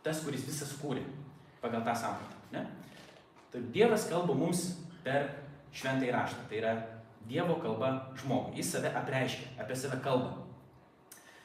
tas 0.06 0.22
kuris 0.22 0.46
visą 0.46 0.68
sukūrė 0.70 1.02
pagal 1.62 1.82
tą 1.86 1.96
sampratą. 1.98 2.38
Tai 3.52 3.60
Dievas 3.74 4.06
kalba 4.08 4.32
mums 4.32 4.62
per 5.04 5.28
šventąjį 5.76 6.12
raštą. 6.14 6.46
Tai 6.48 6.60
yra 6.62 6.72
Dievo 7.28 7.58
kalba 7.60 7.90
žmogui. 8.22 8.56
Jis 8.60 8.72
save 8.72 8.94
apreiškia, 8.96 9.52
apie 9.60 9.76
save 9.76 9.98
kalba. 10.04 10.38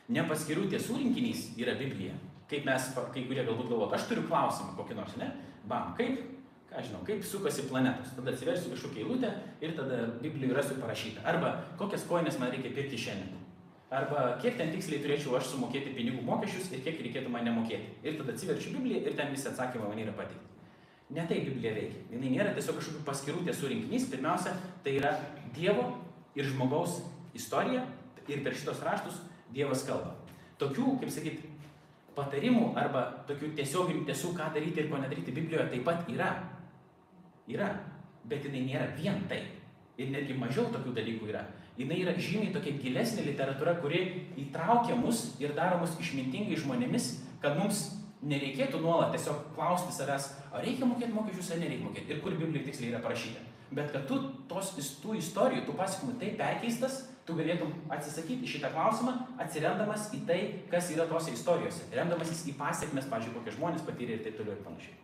Ne 0.08 0.24
paskirų 0.30 0.70
tiesų 0.72 1.01
rinkinys 1.01 1.49
yra 1.60 1.76
Biblija. 1.76 2.16
Kaip 2.47 2.64
mes, 2.64 2.86
kai 2.95 3.26
kurie 3.28 3.43
galbūt 3.43 3.68
galvotų, 3.68 3.97
aš 3.97 4.05
turiu 4.08 4.24
klausimą 4.30 4.78
kokį 4.78 4.95
nors, 4.95 5.18
ne? 5.20 5.28
Bam, 5.68 5.91
kaip, 5.97 6.22
ką 6.78 6.86
žinau, 6.86 7.01
kaip 7.05 7.25
sukasi 7.25 7.65
planetos. 7.65 8.13
Tada 8.15 8.32
atsiversiu 8.32 8.69
kažkokią 8.69 9.01
eilutę 9.01 9.32
ir 9.61 9.73
tada 9.75 9.97
Biblijoje 10.21 10.53
rasiu 10.53 10.75
parašyta. 10.78 11.23
Arba 11.25 11.63
kokias 11.78 12.05
koinės 12.05 12.38
man 12.39 12.51
reikia 12.53 12.69
pirkti 12.75 12.99
šiandien. 13.01 13.34
Arba 13.89 14.38
kiek 14.41 14.57
ten 14.59 14.69
tiksliai 14.69 15.01
turėčiau 15.01 15.38
aš 15.39 15.53
sumokėti 15.53 15.95
pinigų 15.95 16.21
mokesčius 16.28 16.69
ir 16.75 16.84
kiek 16.86 16.99
reikėtų 17.01 17.32
man 17.34 17.47
nemokėti. 17.47 17.95
Ir 18.03 18.19
tada 18.19 18.36
atsiverčiu 18.36 18.75
Bibliją 18.75 19.01
ir 19.01 19.15
ten 19.17 19.32
visi 19.34 19.47
atsakymai 19.49 19.89
man 19.89 20.01
yra 20.03 20.13
pateikti. 20.13 20.43
Ne 21.15 21.23
taip 21.25 21.47
Biblija 21.47 21.71
veikia. 21.73 22.03
Jis 22.11 22.21
nėra 22.21 22.53
tiesiog 22.53 22.78
kažkokių 22.82 23.03
paskirų 23.07 23.45
tiesų 23.47 23.71
rinkinys. 23.71 24.09
Pirmiausia, 24.11 24.53
tai 24.84 24.97
yra 24.99 25.13
Dievo 25.55 25.88
ir 26.36 26.45
žmogaus 26.51 26.99
istorija. 27.34 27.86
Ir 28.28 28.43
per 28.43 28.57
šitos 28.59 28.84
raštus 28.84 29.21
Dievas 29.55 29.86
kalba. 29.88 30.17
Tokių, 30.59 30.97
kaip 30.99 31.13
sakyt, 31.15 31.45
patarimų 32.17 32.73
arba 32.75 33.05
tokių 33.30 33.53
tiesioginių 33.55 34.03
tiesų, 34.09 34.34
ką 34.36 34.49
daryti 34.51 34.84
ir 34.84 34.91
ko 34.91 34.99
nedaryti 34.99 35.32
Biblijoje 35.32 35.69
taip 35.71 35.88
pat 35.88 36.11
yra. 36.11 36.32
Yra. 37.47 37.71
Bet 38.27 38.43
jinai 38.43 38.65
nėra 38.67 38.89
vien 38.97 39.23
tai. 39.29 39.45
Ir 39.97 40.11
netgi 40.13 40.35
mažiau 40.37 40.67
tokių 40.73 40.93
dalykų 40.97 41.31
yra 41.31 41.45
jinai 41.77 42.01
yra 42.01 42.13
žymiai 42.17 42.53
tokia 42.53 42.77
gilesnė 42.81 43.25
literatūra, 43.27 43.77
kuri 43.81 44.01
įtraukia 44.41 44.97
mus 44.97 45.35
ir 45.41 45.53
daro 45.57 45.79
mus 45.81 45.93
išmintingai 46.01 46.57
žmonėmis, 46.57 47.11
kad 47.43 47.57
mums 47.59 47.83
nereikėtų 48.27 48.81
nuolat 48.81 49.13
tiesiog 49.13 49.51
klausti 49.55 49.93
savęs, 49.93 50.31
ar 50.49 50.65
reikia 50.65 50.89
mokėti 50.89 51.13
mokesčius, 51.13 51.51
ar 51.53 51.61
nereikia 51.61 51.85
mokėti 51.85 52.15
ir 52.15 52.23
kur 52.23 52.33
Biblijoje 52.33 52.71
tiksliai 52.71 52.95
yra 52.95 53.03
parašyta. 53.03 53.43
Bet 53.77 53.91
kad 53.93 54.07
tu 54.09 54.17
tos, 54.49 54.73
tų 55.03 55.19
istorijų, 55.19 55.67
tų 55.67 55.75
pasakymų 55.77 56.15
taip 56.21 56.37
perkeistas, 56.39 57.01
tu 57.27 57.35
galėtum 57.37 57.73
atsisakyti 57.93 58.47
šitą 58.47 58.71
klausimą, 58.73 59.13
atsiremdamas 59.43 60.07
į 60.15 60.23
tai, 60.29 60.39
kas 60.71 60.89
yra 60.95 61.05
tose 61.11 61.35
istorijose, 61.35 61.91
remdamasis 61.93 62.47
į 62.47 62.55
pasiekmes, 62.57 63.11
pažiūrėjau, 63.11 63.43
kokie 63.43 63.57
žmonės 63.59 63.85
patyrė 63.85 64.17
ir 64.17 64.23
taip 64.25 64.39
toliau 64.39 64.55
ir 64.55 64.63
panašiai. 64.63 64.95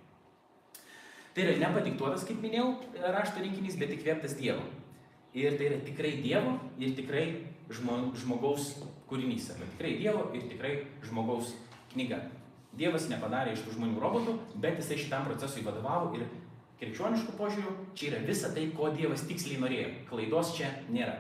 Tai 1.34 1.48
yra 1.48 1.56
nepadiktuotas, 1.58 2.28
kaip 2.28 2.44
minėjau, 2.44 2.68
rašto 3.16 3.42
rinkinys, 3.42 3.78
bet 3.82 3.96
įkvėptas 3.96 4.36
Dievo. 4.38 4.62
Ir 5.34 5.56
tai 5.58 5.72
yra 5.72 5.80
tikrai 5.82 6.12
Dievo 6.22 6.60
ir 6.78 6.94
tikrai 6.94 7.24
žmogaus 7.74 8.76
kūrinys. 9.10 9.50
Arba 9.56 9.66
tikrai 9.72 9.96
Dievo 9.98 10.28
ir 10.38 10.46
tikrai 10.52 10.76
žmogaus 11.08 11.56
knyga. 11.96 12.22
Dievas 12.78 13.10
nepadarė 13.10 13.54
iš 13.54 13.66
tų 13.66 13.76
žmonių 13.80 14.02
robotų, 14.02 14.38
bet 14.62 14.78
jisai 14.82 15.00
šitam 15.02 15.26
procesui 15.26 15.66
vadovavo 15.66 16.14
ir 16.18 16.28
krikščioniškų 16.82 17.36
požiūrių 17.38 17.74
čia 17.98 18.12
yra 18.12 18.22
visa 18.28 18.54
tai, 18.54 18.68
ko 18.78 18.90
Dievas 18.94 19.26
tiksliai 19.30 19.62
norėjo. 19.62 19.90
Klaidos 20.10 20.54
čia 20.58 20.70
nėra. 20.94 21.18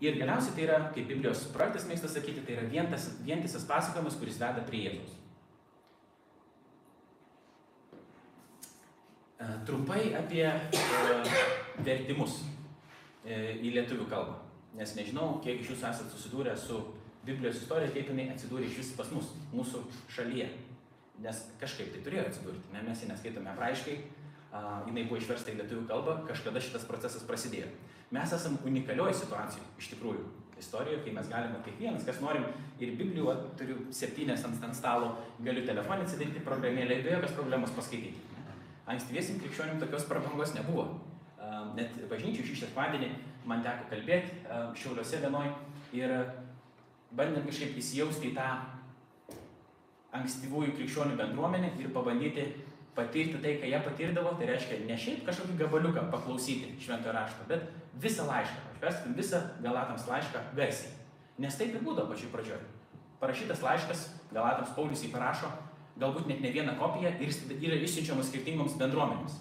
Ir 0.00 0.16
galiausiai 0.16 0.54
tai 0.56 0.66
yra, 0.66 0.82
kaip 0.94 1.10
Biblijos 1.10 1.46
projektas 1.54 1.86
mėgsta 1.86 2.08
sakyti, 2.08 2.42
tai 2.46 2.56
yra 2.56 2.66
vientisas 2.70 3.66
pasakojimas, 3.68 4.16
kuris 4.18 4.38
veda 4.40 4.62
prie 4.66 4.86
Jėzaus. 4.86 5.19
Trumpai 9.66 10.14
apie 10.18 10.46
e, 10.46 11.36
vertimus. 11.86 12.40
E, 13.20 13.58
į 13.60 13.74
lietuvių 13.74 14.06
kalbą. 14.08 14.38
Nes 14.78 14.94
nežinau, 14.96 15.34
kiek 15.44 15.60
iš 15.60 15.74
jūsų 15.74 15.86
esate 15.90 16.12
susidūrę 16.14 16.54
su 16.56 16.78
Biblijos 17.26 17.58
istorija, 17.60 17.90
kaip 17.92 18.08
jinai 18.08 18.30
atsidūrė 18.32 18.64
iš 18.70 18.78
vis 18.80 18.92
pas 18.96 19.10
mus, 19.12 19.34
mūsų 19.52 19.82
šalyje. 20.14 20.46
Nes 21.20 21.42
kažkaip 21.60 21.90
tai 21.92 22.00
turėjo 22.06 22.24
atsidurti, 22.30 22.72
ne, 22.72 22.80
mes 22.86 23.02
ją 23.02 23.10
neskaitome 23.10 23.50
hebrajiškai, 23.52 23.96
jinai 24.88 25.04
buvo 25.04 25.18
išversta 25.20 25.52
į 25.52 25.58
lietuvių 25.58 25.82
kalbą, 25.90 26.14
kažkada 26.30 26.62
šitas 26.64 26.86
procesas 26.88 27.26
prasidėjo. 27.28 27.68
Mes 28.16 28.32
esame 28.32 28.62
unikalioje 28.70 29.18
situacijoje, 29.20 29.68
iš 29.82 29.90
tikrųjų, 29.92 30.24
istorijoje, 30.62 31.02
kai 31.04 31.12
mes 31.18 31.28
galime 31.28 31.60
kiekvienas, 31.66 32.08
kas 32.08 32.24
norim, 32.24 32.48
ir 32.80 32.96
Biblijų, 32.96 33.36
turiu 33.60 33.82
septynės 33.94 34.48
ant, 34.48 34.64
ant 34.64 34.80
stalo, 34.80 35.12
galiu 35.44 35.66
telefonį 35.68 36.08
atsidaryti 36.08 36.46
programėlę 36.48 36.96
ir 36.96 37.04
be 37.04 37.14
jokios 37.18 37.36
problemos 37.36 37.76
paskaityti. 37.76 38.29
Ankstyviesim 38.90 39.38
krikščionim 39.38 39.78
tokios 39.82 40.08
prabangos 40.10 40.54
nebuvo 40.56 40.88
net 41.76 41.94
bažnyčių 42.10 42.46
šį 42.48 42.56
sekmadienį 42.64 43.10
man 43.48 43.62
teko 43.64 43.86
kalbėti 43.90 44.40
Šiauliuose 44.80 45.20
vienoj 45.22 45.50
ir 45.96 46.14
bandėm 47.16 47.46
kažkaip 47.46 47.78
įsijausti 47.80 48.30
į 48.30 48.34
tą 48.38 48.48
ankstyvųjų 50.18 50.74
krikščionių 50.78 51.18
bendruomenę 51.18 51.72
ir 51.78 51.92
pabandyti 51.94 52.48
patirti 52.96 53.38
tai, 53.38 53.54
ką 53.62 53.68
jie 53.70 53.78
patirdavo, 53.84 54.32
tai 54.38 54.48
reiškia 54.50 54.80
ne 54.88 54.96
šiaip 54.98 55.22
kažkokį 55.28 55.56
gabaliuką 55.60 56.08
paklausyti 56.10 56.72
šventojo 56.82 57.14
rašto, 57.14 57.46
bet 57.48 57.68
visą 58.02 58.26
laišką, 58.26 58.74
išverstum 58.74 59.14
visą 59.18 59.40
Galatams 59.62 60.08
laišką 60.10 60.42
garsiai. 60.58 60.90
Nes 61.40 61.56
taip 61.56 61.76
ir 61.76 61.84
būdavo 61.86 62.10
pačioj 62.10 62.32
pradžioj. 62.34 62.58
Parašytas 63.22 63.62
laiškas, 63.62 64.02
Galatams 64.34 64.74
Paulius 64.74 65.04
jį 65.06 65.12
parašo, 65.14 65.52
galbūt 65.98 66.28
net 66.30 66.42
ne 66.44 66.52
vieną 66.54 66.76
kopiją 66.78 67.14
ir 67.18 67.32
yra 67.58 67.78
išsiunčiamas 67.80 68.30
skirtingoms 68.30 68.76
bendruomenėms. 68.80 69.40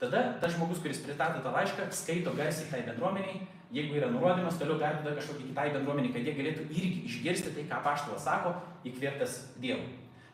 Tada 0.00 0.22
tas 0.40 0.54
žmogus, 0.54 0.80
kuris 0.80 1.00
pristato 1.04 1.42
tą 1.44 1.52
laišką, 1.52 1.90
skaito 1.92 2.32
garsiai 2.36 2.70
tai 2.70 2.82
bendruomeniai, 2.86 3.42
jeigu 3.74 3.98
yra 3.98 4.08
nurodymas, 4.10 4.56
toliau 4.58 4.78
perduoda 4.80 5.18
kažkokį 5.18 5.50
kitai 5.50 5.66
bendruomeniai, 5.74 6.12
kad 6.14 6.24
jie 6.24 6.36
galėtų 6.38 6.64
irgi 6.70 7.02
išgirsti 7.10 7.52
tai, 7.56 7.66
ką 7.68 7.82
paštalas 7.84 8.24
sako, 8.24 8.54
įkvėptas 8.88 9.36
Dievu. 9.60 9.84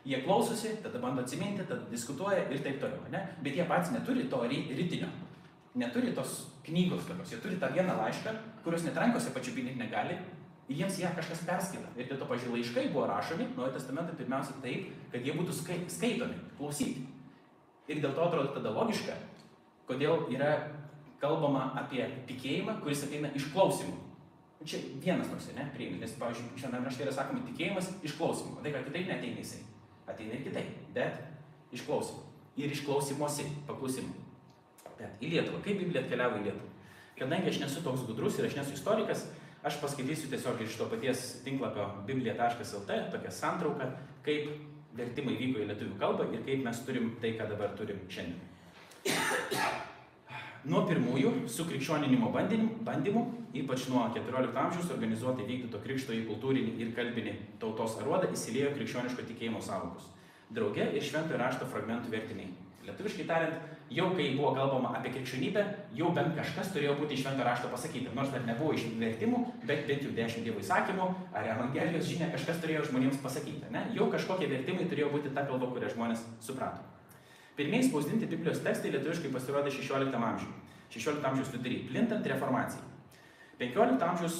Jie 0.07 0.21
klausosi, 0.23 0.77
tada 0.83 1.01
bando 1.03 1.25
atsiminti, 1.25 1.65
tada 1.67 1.83
diskutuoja 1.91 2.45
ir 2.47 2.61
taip 2.63 2.79
toliau. 2.79 3.01
Ne? 3.11 3.25
Bet 3.43 3.59
jie 3.59 3.65
patys 3.67 3.91
neturi 3.91 4.29
to 4.31 4.39
rytinio, 4.47 5.09
neturi 5.75 6.13
tos 6.15 6.45
knygos 6.63 7.03
tokios, 7.09 7.33
jie 7.33 7.41
turi 7.43 7.59
tą 7.59 7.67
vieną 7.75 7.97
laišką, 7.99 8.33
kurios 8.63 8.87
net 8.87 8.95
rankose 8.95 9.35
pačiupinti 9.35 9.75
negali, 9.75 10.15
ir 10.67 10.81
jiems 10.81 10.99
ją 10.99 11.11
kažkas 11.15 11.43
perskaita. 11.47 11.91
Ir 11.95 12.09
dėl 12.09 12.19
to, 12.19 12.27
pažiūrėjau, 12.29 12.57
laiškai 12.57 12.87
buvo 12.91 13.05
rašomi, 13.09 13.47
Naujojo 13.55 13.75
testamento 13.77 14.15
pirmiausia 14.19 14.57
taip, 14.63 14.89
kad 15.13 15.23
jie 15.23 15.35
būtų 15.37 15.55
skaitomi, 15.93 16.41
klausyti. 16.57 17.05
Ir 17.87 18.01
dėl 18.03 18.11
to 18.11 18.25
atrodo 18.25 18.51
tada 18.55 18.73
logiška, 18.75 19.15
kodėl 19.87 20.27
yra 20.33 20.51
kalbama 21.21 21.71
apie 21.79 22.03
tikėjimą, 22.27 22.81
kuris 22.83 23.05
ateina 23.07 23.31
iš 23.37 23.47
klausimų. 23.53 23.95
Čia 24.67 24.81
vienas 24.99 25.29
toks, 25.29 25.51
ne, 25.55 25.67
prieimis, 25.75 26.01
nes, 26.01 26.15
pavyzdžiui, 26.19 26.57
šiandien 26.59 26.85
rašte 26.87 27.05
yra 27.05 27.13
sakoma 27.13 27.45
tikėjimas 27.45 27.91
iš 28.03 28.15
klausimų. 28.17 28.57
Tai, 28.63 28.71
kad 28.73 28.87
kitaip 28.89 29.05
neteina 29.07 29.43
jisai. 29.43 29.61
Ateina 30.09 30.33
ir 30.33 30.43
kitaip, 30.47 30.71
bet 30.95 31.19
iš 31.75 31.83
klausimų. 31.87 32.23
Ir 32.57 32.73
iš 32.73 32.81
klausimuose, 32.87 33.45
paklusimų. 33.69 34.15
Bet 34.97 35.21
į 35.21 35.35
Lietuvą, 35.35 35.61
kaip 35.61 35.77
Biblija 35.83 36.03
atkeliavo 36.03 36.41
į 36.41 36.47
Lietuvą? 36.47 36.71
Kadangi 37.17 37.51
aš 37.51 37.59
nesu 37.61 37.83
toks 37.85 38.03
gudrus 38.09 38.37
ir 38.37 38.47
aš 38.49 38.57
nesu 38.57 38.73
istorikas, 38.77 39.27
Aš 39.67 39.81
paskaitysiu 39.81 40.29
tiesiog 40.31 40.61
iš 40.63 40.77
to 40.79 40.85
paties 40.87 41.21
tinklapio 41.43 41.89
biblija.lt 42.07 42.99
tokią 43.11 43.31
santrauką, 43.35 43.89
kaip 44.23 44.45
vertimai 44.95 45.33
vyko 45.35 45.59
į 45.59 45.65
lietuvių 45.67 45.97
kalbą 45.99 46.27
ir 46.31 46.45
kaip 46.45 46.63
mes 46.63 46.79
turim 46.87 47.09
tai, 47.19 47.33
ką 47.35 47.49
dabar 47.49 47.73
turim 47.75 47.99
šiandien. 48.07 48.39
Nuo 50.71 50.85
pirmųjų 50.87 51.31
sukrikščioninimo 51.51 52.29
bandymų, 52.31 52.69
bandymų, 52.87 53.23
ypač 53.59 53.85
nuo 53.91 54.05
14 54.15 54.57
amžiaus 54.63 54.93
organizuotai 54.95 55.45
vykdyto 55.47 55.83
krikšto 55.83 56.15
į 56.15 56.23
kultūrinį 56.29 56.73
ir 56.83 56.93
kalbinį 56.95 57.35
tautos 57.61 57.99
aruodą 58.01 58.31
įsiliejo 58.35 58.71
krikščioniško 58.77 59.27
tikėjimo 59.29 59.61
savokus. 59.63 60.07
Drauge 60.47 60.87
ir 60.95 61.03
šventojo 61.03 61.39
rašto 61.43 61.67
fragmentų 61.71 62.11
vertiniai. 62.15 62.53
Lietuviškai 62.87 63.27
tariant, 63.27 63.76
jau 63.93 64.09
kai 64.15 64.27
buvo 64.35 64.51
kalbama 64.55 64.91
apie 64.97 65.11
krikščionybę, 65.15 65.63
jau 65.95 66.11
bent 66.15 66.35
kažkas 66.37 66.73
turėjo 66.73 66.97
būti 66.99 67.15
iš 67.15 67.23
švento 67.23 67.45
rašto 67.47 67.71
pasakyta. 67.71 68.13
Nors 68.17 68.33
dar 68.33 68.43
nebuvo 68.47 68.73
iš 68.75 68.87
vertimų, 68.99 69.43
bet 69.63 69.85
bent 69.87 70.03
jau 70.03 70.11
dešimt 70.17 70.47
dievo 70.47 70.63
įsakymų 70.63 71.07
ar 71.31 71.49
evangelijos 71.55 72.09
žinia 72.09 72.27
kažkas 72.33 72.59
turėjo 72.63 72.87
žmonėms 72.89 73.21
pasakyti. 73.23 73.71
Ne? 73.71 73.85
Jau 73.95 74.09
kažkokie 74.13 74.49
vertimai 74.51 74.89
turėjo 74.91 75.13
būti 75.15 75.33
ta 75.35 75.45
kalba, 75.47 75.71
kurią 75.71 75.93
žmonės 75.95 76.25
suprato. 76.43 76.83
Pirmieji 77.57 77.87
spausdinti 77.89 78.29
Biblijos 78.29 78.61
tekstai 78.65 78.91
lietuviškai 78.93 79.31
pasirodė 79.33 79.71
16 79.73 80.13
amžiuje. 80.13 80.53
16 80.93 81.25
amžiaus 81.25 81.49
vidury, 81.55 81.81
plintant 81.89 82.27
reformacijai. 82.29 82.85
15 83.57 84.03
amžiaus 84.05 84.35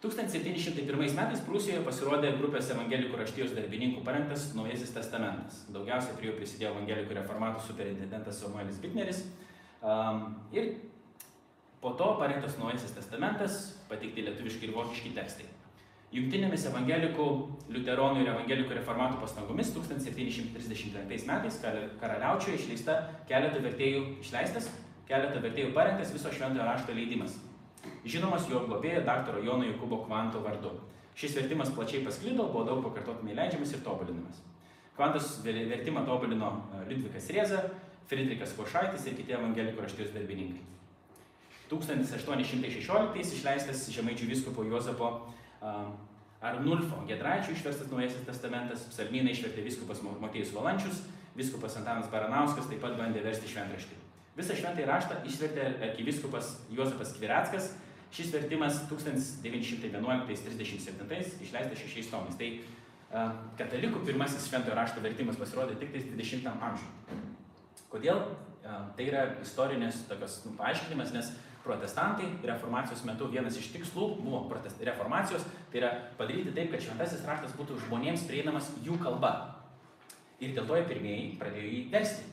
1701 0.03 1.15
metais 1.15 1.43
Prūsijoje 1.47 1.85
pasirodė 1.87 2.33
grupės 2.35 2.73
evangelikų 2.75 3.21
raštijos 3.21 3.53
darbininkų 3.55 4.01
parengtas 4.03 4.49
Naujasis 4.57 4.91
testamentas. 4.97 5.61
Daugiausiai 5.71 6.17
prie 6.19 6.27
jo 6.27 6.35
prisidėjo 6.41 6.73
evangelikų 6.73 7.15
reformatų 7.21 7.63
superintendentas 7.69 8.41
Samuelis 8.43 8.81
Bitneris. 8.83 9.21
Um, 9.79 10.41
ir 10.51 10.73
po 11.85 11.93
to 12.01 12.09
parengtas 12.19 12.59
Naujasis 12.59 12.97
testamentas, 12.97 13.61
pateikti 13.93 14.27
lietuviški 14.27 14.67
ir 14.67 14.75
vokiški 14.75 15.15
tekstai. 15.21 15.47
Jungtinėmis 16.13 16.67
evangelikų, 16.73 17.29
liuteronų 17.73 18.25
ir 18.25 18.33
evangelikų 18.35 18.81
reformatų 18.81 19.23
pastangomis 19.23 19.71
1739 19.77 21.31
metais 21.31 21.63
karaliaučioje 21.63 22.59
išleista 22.59 22.99
keletą 23.31 23.63
vertėjų 23.71 24.03
išleistas, 24.19 24.67
keletą 25.07 25.47
vertėjų 25.47 25.73
parengtas 25.79 26.13
viso 26.13 26.35
šventojo 26.35 26.67
rašto 26.67 26.99
leidimas 26.99 27.39
žinomas 28.05 28.49
jo 28.51 28.63
globėjo 28.67 29.05
dr. 29.07 29.39
Jono 29.45 29.69
Jokūbo 29.69 30.03
Kvanto 30.07 30.43
vardu. 30.45 30.75
Šis 31.19 31.37
vertimas 31.37 31.71
plačiai 31.75 32.05
pasklido, 32.07 32.49
buvo 32.49 32.65
daug 32.65 32.83
pakartotinai 32.87 33.37
leidžiamas 33.37 33.75
ir 33.75 33.83
tobulinamas. 33.85 34.41
Kvantos 34.97 35.39
vertimą 35.45 36.07
tobulino 36.09 36.53
e, 36.73 36.85
Liudvikas 36.91 37.29
Rieza, 37.33 37.63
Friedrichas 38.09 38.55
Košaitis 38.57 39.07
ir 39.09 39.17
kiti 39.19 39.37
evangelikų 39.37 39.85
raštijos 39.85 40.13
darbininkai. 40.17 40.65
1816 41.73 43.37
išleistas 43.39 43.87
Žemaičių 43.95 44.29
vyskupo 44.29 44.65
Jozapo 44.69 45.09
Arnulfo 46.43 47.05
Gedraičio 47.09 47.55
išverstas 47.55 47.89
Naujasis 47.91 48.27
testamentas, 48.27 48.85
psalmyną 48.91 49.33
išvertė 49.33 49.65
vyskupas 49.65 50.03
Motėjus 50.05 50.53
Valančius, 50.57 51.05
vyskupas 51.39 51.79
Antanas 51.81 52.11
Baranauskas 52.13 52.67
taip 52.69 52.83
pat 52.83 52.99
bandė 52.99 53.23
versti 53.25 53.49
šventraštį. 53.53 54.02
Visą 54.33 54.55
šventąjį 54.57 54.87
raštą 54.89 55.15
išvertė 55.29 55.65
arkivyskupas 55.89 56.47
Juozapas 56.73 57.11
Kvirackas. 57.19 57.65
Šis 58.13 58.29
vertimas 58.33 58.75
1911-37 58.89 59.45
išleistas 61.45 61.79
šešiais 61.81 62.09
tomais. 62.13 62.37
Tai 62.41 62.49
uh, 62.53 62.61
katalikų 63.61 63.99
pirmasis 64.09 64.49
šventojo 64.49 64.75
rašto 64.77 64.99
vertimas 65.05 65.37
pasirodė 65.41 65.75
tik 65.81 65.89
20 66.13 66.49
amžiuje. 66.53 66.93
Kodėl? 67.93 68.19
Uh, 68.63 68.89
tai 68.97 69.05
yra 69.11 69.23
istorinės 69.45 69.97
tokios 70.09 70.33
nu, 70.47 70.51
paaiškinimas, 70.61 71.11
nes 71.17 71.27
protestantai 71.65 72.27
reformacijos 72.49 73.05
metu 73.07 73.29
vienas 73.31 73.57
iš 73.59 73.69
tikslų 73.75 74.07
buvo 74.23 74.49
reformacijos, 74.83 75.45
tai 75.71 75.79
yra 75.83 75.91
padaryti 76.19 76.55
taip, 76.57 76.73
kad 76.73 76.81
šventasis 76.85 77.27
raštas 77.29 77.53
būtų 77.59 77.73
žmonėms 77.87 78.27
prieinamas 78.29 78.67
jų 78.85 78.97
kalba. 79.03 79.33
Ir 80.43 80.57
dėl 80.57 80.67
to 80.67 80.75
jie 80.79 80.87
pirmieji 80.89 81.27
pradėjo 81.39 81.69
jį 81.71 81.83
versti. 81.93 82.32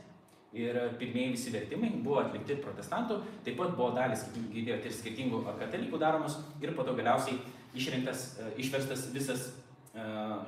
Ir 0.58 0.78
pirmieji 0.98 1.36
visi 1.36 1.52
vertimai 1.54 1.92
buvo 2.02 2.24
atlikti 2.24 2.56
protestantų, 2.64 3.20
taip 3.46 3.60
pat 3.60 3.76
buvo 3.78 3.92
dalis, 3.94 4.24
kaip 4.26 4.48
girdėjote, 4.50 4.90
ir 4.90 4.96
skirtingų 4.98 5.44
katalikų 5.60 6.00
daromos 6.02 6.40
ir 6.64 6.74
po 6.74 6.82
to 6.88 6.96
galiausiai 6.98 7.38
išrinktas, 7.78 8.32
išverstas 8.58 9.04
visas 9.14 9.52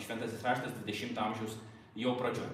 šventasis 0.01 0.41
raštas 0.45 0.73
20 0.85 1.17
amžiaus 1.17 1.57
jau 1.95 2.15
pradžioje. 2.17 2.49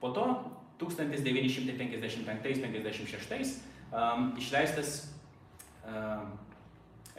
Po 0.00 0.08
to 0.14 0.44
1955-56 0.78 3.54
um, 3.92 4.36
išleistas 4.38 5.08
um, 5.86 6.38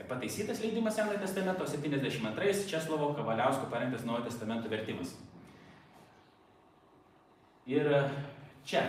pataisytas 0.09 0.61
leidimas 0.61 0.95
Senojo 0.95 1.19
testamento, 1.19 1.67
72 1.67 2.69
Česlovo 2.69 3.13
Kavaliausko 3.13 3.65
parengtas 3.71 4.05
Naujojo 4.05 4.25
testamento 4.29 4.69
vertimas. 4.69 5.15
Ir 7.67 8.09
čia 8.65 8.81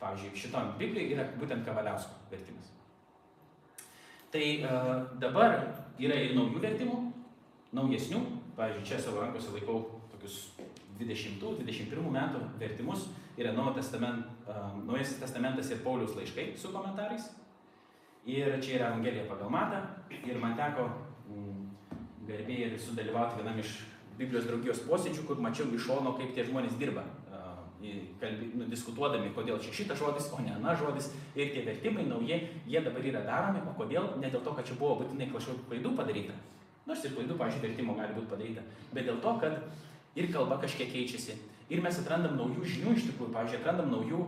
Pavyzdžiui, 0.00 0.36
šitom 0.38 0.74
Biblijai 0.80 1.12
yra 1.14 1.26
būtent 1.36 1.66
Kavaliausko 1.66 2.30
vertimas. 2.30 2.70
Tai 4.32 4.44
uh, 4.64 4.90
dabar 5.20 5.58
yra 6.00 6.16
ir 6.16 6.36
naujų 6.38 6.62
vertimų, 6.62 6.98
naujesnių. 7.76 8.20
Pavyzdžiui, 8.56 8.86
čia 8.88 9.00
savo 9.02 9.20
rankose 9.20 9.52
laikau 9.52 9.82
tokius 10.14 10.38
20-21 11.00 12.08
metų 12.16 12.42
vertimus. 12.60 13.10
Yra 13.40 13.52
testament, 13.76 14.24
uh, 14.48 14.72
Naujasis 14.86 15.20
testamentas 15.20 15.70
ir 15.70 15.84
Paulius 15.84 16.16
laiškai 16.16 16.54
su 16.56 16.72
komentarais. 16.72 17.28
Ir 18.24 18.56
čia 18.60 18.78
yra 18.78 18.90
Evangelija 18.94 19.28
pagal 19.28 19.52
matą. 19.52 19.84
Ir 20.24 20.40
man 20.40 20.56
teko 20.56 20.88
mm, 21.28 21.62
garbė 22.28 22.58
ir 22.66 22.76
sudalyvauti 22.80 23.40
vienam 23.40 23.60
iš 23.60 23.80
Biblijos 24.16 24.48
draugijos 24.48 24.84
posėdžių, 24.84 25.24
kur 25.28 25.40
mačiau 25.40 25.68
iš 25.72 25.86
šono, 25.88 26.16
kaip 26.16 26.34
tie 26.36 26.44
žmonės 26.44 26.76
dirba 26.80 27.04
kalbi, 28.20 28.50
nu, 28.58 28.66
diskutuodami, 28.70 29.32
kodėl 29.36 29.60
čia 29.62 29.72
šitas 29.74 30.00
žodis, 30.00 30.28
o 30.36 30.40
ne 30.44 30.52
ana 30.54 30.74
žodis. 30.76 31.10
Ir 31.38 31.52
tie 31.54 31.64
vertimai 31.66 32.04
nauji, 32.08 32.40
jie 32.68 32.82
dabar 32.84 33.06
yra 33.12 33.22
daromi, 33.26 33.62
o 33.64 33.74
kodėl? 33.78 34.10
Ne 34.20 34.30
dėl 34.32 34.42
to, 34.44 34.54
kad 34.56 34.66
čia 34.68 34.76
buvo 34.80 35.00
būtinai 35.02 35.30
kažkokių 35.32 35.68
klaidų 35.70 35.94
padaryta. 35.96 36.36
Nors 36.88 37.04
ir 37.04 37.14
klaidų, 37.16 37.38
pažiūrėjau, 37.40 37.68
vertimo 37.68 37.96
gali 37.96 38.16
būti 38.16 38.30
padaryta. 38.32 38.66
Bet 38.92 39.08
dėl 39.08 39.20
to, 39.24 39.32
kad 39.40 40.20
ir 40.20 40.28
kalba 40.34 40.60
kažkiek 40.60 40.92
keičiasi. 40.92 41.38
Ir 41.70 41.82
mes 41.84 42.00
atrandam 42.02 42.36
naujų 42.36 42.66
žinių 42.66 42.96
iš 42.96 43.08
tikrųjų, 43.10 43.32
pavyzdžiui, 43.36 43.60
atrandam 43.62 43.92
naujų 43.94 44.24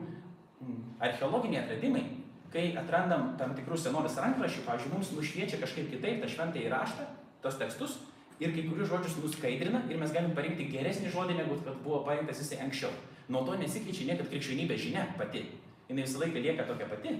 archeologiniai 1.02 1.64
atradimai. 1.64 2.04
Kai 2.52 2.68
atrandam 2.76 3.32
tam 3.40 3.56
tikrus 3.56 3.82
senovės 3.86 4.18
rankraščių, 4.20 4.64
pavyzdžiui, 4.66 4.92
mums 4.94 5.12
nušviečia 5.16 5.60
kažkaip 5.60 5.88
kitaip 5.90 6.20
tą 6.22 6.28
šventąjį 6.30 6.72
raštą, 6.72 7.06
tos 7.42 7.56
tekstus, 7.58 7.96
ir 8.42 8.52
kai 8.54 8.64
kurių 8.66 8.86
žodžius 8.90 9.16
nuskaidrina 9.22 9.84
ir 9.90 9.98
mes 10.00 10.12
galim 10.14 10.34
parinkti 10.36 10.68
geresnį 10.72 11.12
žodį, 11.14 11.38
negu 11.40 11.58
kad 11.64 11.78
buvo 11.84 12.02
parinktas 12.06 12.42
jisai 12.42 12.60
anksčiau. 12.66 12.92
Nuo 13.32 13.46
to 13.48 13.56
nesikeičia 13.56 14.10
niekad 14.10 14.28
krikščionybė 14.28 14.76
žinia 14.76 15.06
pati. 15.16 15.46
Jis 15.88 15.96
visą 15.98 16.20
laiką 16.20 16.40
lieka 16.44 16.66
tokia 16.68 16.88
pati, 16.90 17.14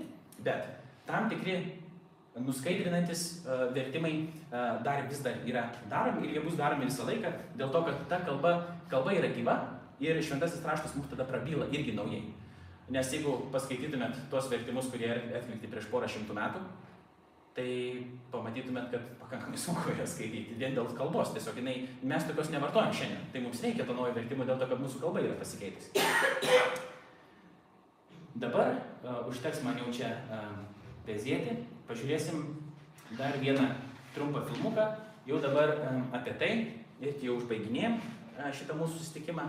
bet 0.45 0.69
tam 1.09 1.29
tikri 1.31 1.57
nuskaidrinantis 2.41 3.45
uh, 3.45 3.67
vertimai 3.77 4.13
uh, 4.25 4.81
dar 4.85 5.07
vis 5.09 5.21
dar 5.25 5.41
yra 5.49 5.67
daromi 5.91 6.29
ir 6.29 6.37
jie 6.37 6.45
bus 6.45 6.57
daromi 6.57 6.89
visą 6.89 7.07
laiką, 7.09 7.33
dėl 7.61 7.73
to, 7.73 7.83
kad 7.89 8.07
ta 8.09 8.21
kalba, 8.29 8.53
kalba 8.93 9.17
yra 9.17 9.33
gyva 9.33 9.57
ir 10.01 10.21
šventasis 10.25 10.65
raštas 10.65 10.97
mums 10.97 11.11
tada 11.13 11.27
prabyla 11.29 11.69
irgi 11.73 11.97
naujai. 11.97 12.23
Nes 12.93 13.13
jeigu 13.15 13.37
paskaitytumėt 13.53 14.17
tuos 14.33 14.49
vertimus, 14.53 14.89
kurie 14.93 15.13
atlikti 15.13 15.71
prieš 15.71 15.89
porą 15.93 16.09
šimtų 16.11 16.37
metų, 16.37 16.65
tai 17.57 17.69
pamatytumėt, 18.33 18.89
kad 18.93 19.09
pakankamai 19.21 19.59
sunku 19.61 19.93
yra 19.93 20.07
skaityti 20.09 20.57
vien 20.61 20.77
dėl 20.77 20.89
kalbos. 20.97 21.35
Tiesiog 21.35 21.59
jinai, 21.61 21.75
mes 22.09 22.25
tokios 22.29 22.51
nevartojam 22.53 22.95
šiandien. 22.97 23.27
Tai 23.35 23.43
mums 23.45 23.61
reikia 23.65 23.87
to 23.89 23.97
naujo 23.97 24.15
vertimo 24.17 24.47
dėl 24.49 24.61
to, 24.61 24.69
kad 24.71 24.81
mūsų 24.81 25.03
kalba 25.03 25.25
yra 25.25 25.37
pasikeitusi. 25.41 25.93
Dabar 28.43 28.73
uh, 29.05 29.21
užteks 29.29 29.61
man 29.67 29.77
jau 29.83 29.93
čia 29.93 30.15
uh, 30.33 30.55
pezėti. 31.07 31.59
Pažiūrėsim 31.89 32.47
dar 33.19 33.37
vieną 33.43 33.69
trumpą 34.15 34.47
filmuką. 34.49 34.89
Jau 35.29 35.43
dabar 35.43 35.77
um, 35.91 36.07
apie 36.17 36.33
tai, 36.41 36.53
ir 37.05 37.21
jau 37.21 37.37
užbaiginėjom 37.37 37.99
uh, 38.01 38.49
šitą 38.57 38.79
mūsų 38.81 38.97
susitikimą, 39.03 39.45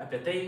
apie 0.00 0.22
tai, 0.24 0.38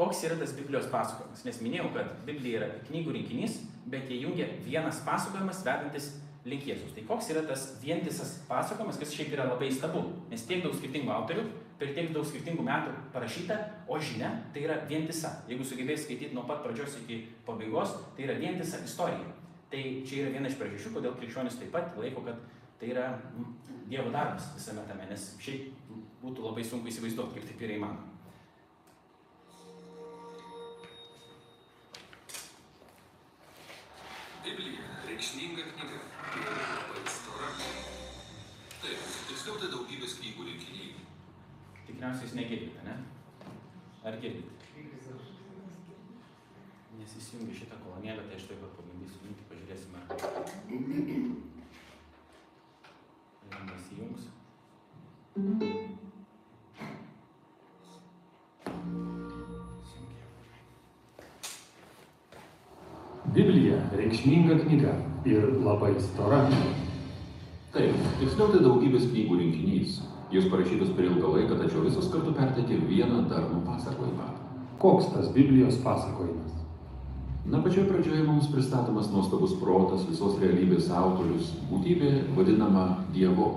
koks 0.00 0.24
yra 0.24 0.38
tas 0.40 0.54
Biblijos 0.56 0.88
pasakojimas. 0.88 1.44
Nes 1.44 1.60
minėjau, 1.60 1.90
kad 1.92 2.12
Biblija 2.24 2.62
yra 2.62 2.68
knygų 2.86 3.12
rinkinys, 3.18 3.58
bet 3.92 4.08
jie 4.08 4.22
jungia 4.22 4.46
vienas 4.64 5.02
pasakojimas 5.04 5.60
vedantis 5.66 6.14
link 6.48 6.64
Jėzus. 6.64 6.94
Tai 6.96 7.04
koks 7.10 7.28
yra 7.34 7.42
tas 7.44 7.66
vientisas 7.82 8.38
pasakojimas, 8.48 8.96
kas 9.00 9.12
šiaip 9.12 9.34
yra 9.36 9.50
labai 9.50 9.68
stabu, 9.76 10.06
nes 10.30 10.46
tiek 10.48 10.64
daug 10.64 10.72
skirtingų 10.78 11.12
autorių, 11.12 11.44
per 11.80 11.92
tiek 11.96 12.08
daug 12.14 12.24
skirtingų 12.28 12.64
metų 12.64 12.94
parašyta, 13.12 13.58
o 13.92 13.98
žinia 14.00 14.30
tai 14.54 14.64
yra 14.64 14.78
vientisa. 14.88 15.34
Jeigu 15.50 15.68
sugebės 15.68 16.06
skaityti 16.06 16.36
nuo 16.36 16.46
pat 16.48 16.64
pradžios 16.64 16.96
iki 17.02 17.22
pabaigos, 17.44 17.92
tai 18.16 18.24
yra 18.28 18.38
vientisa 18.40 18.80
istorija. 18.84 19.36
Tai 19.70 19.82
čia 20.08 20.24
yra 20.24 20.34
viena 20.38 20.48
iš 20.48 20.56
priežasčių, 20.60 20.94
kodėl 20.96 21.16
krikščionis 21.18 21.60
taip 21.60 21.74
pat 21.76 21.92
laiko, 22.00 22.24
kad 22.24 22.40
tai 22.80 22.94
yra 22.94 23.10
Dievo 23.90 24.12
darbas 24.14 24.52
visame 24.54 24.84
tame, 24.86 25.08
nes 25.10 25.32
šiaip 25.42 25.92
būtų 26.22 26.44
labai 26.46 26.62
sunku 26.62 26.88
įsivaizduoti, 26.88 27.36
kaip 27.36 27.48
taip 27.50 27.64
yra 27.66 27.76
įmanoma. 27.76 28.09
Biblija 34.44 34.82
reikšminga 35.06 35.62
knyga 35.70 35.98
labai 36.40 37.04
stora. 37.16 37.48
Taip, 38.80 38.98
tiksliau 39.28 39.56
tai 39.60 39.68
daugybės 39.74 40.12
knygų 40.20 40.42
rinkiniai. 40.48 40.90
Tikriausiai 41.88 42.26
jūs 42.26 42.34
negirdite, 42.38 42.80
ne? 42.86 42.94
Ar 44.08 44.14
girdite? 44.22 44.52
Nes 47.00 47.12
įsijungi 47.20 47.54
šitą 47.60 47.76
kolonėlę, 47.84 48.22
tai 48.28 48.34
aš 48.40 48.44
taip 48.48 48.58
pat 48.64 48.72
pabandysiu 48.78 49.18
jungti, 49.26 49.42
pažiūrėsime. 49.50 50.00
Ar 53.50 53.60
Biblija 63.34 63.76
reikšminga 63.94 64.56
knyga 64.64 64.92
ir 65.24 65.44
labai 65.62 65.92
stora. 66.02 66.40
Taip, 67.70 67.98
tiksliau 68.18 68.48
tai 68.50 68.62
daugybės 68.64 69.04
knygų 69.12 69.36
rinkinys. 69.38 70.00
Jūs 70.34 70.48
parašytus 70.50 70.90
per 70.96 71.06
ilgą 71.06 71.30
laiką, 71.36 71.58
tačiau 71.60 71.84
visos 71.84 72.08
kartu 72.10 72.32
perteikė 72.34 72.80
vieną 72.88 73.24
darnų 73.30 73.60
pasakojimą. 73.68 74.26
Koks 74.82 75.12
tas 75.14 75.30
Biblijos 75.34 75.78
pasakojimas? 75.84 76.56
Na, 77.46 77.62
pačioje 77.62 77.86
pradžioje 77.92 78.26
mums 78.26 78.50
pristatomas 78.50 79.12
nuostabus 79.14 79.54
protas, 79.62 80.02
visos 80.10 80.34
realybės 80.42 80.90
autorius, 80.90 81.54
būtybė 81.70 82.12
vadinama 82.34 83.04
Dievu. 83.14 83.52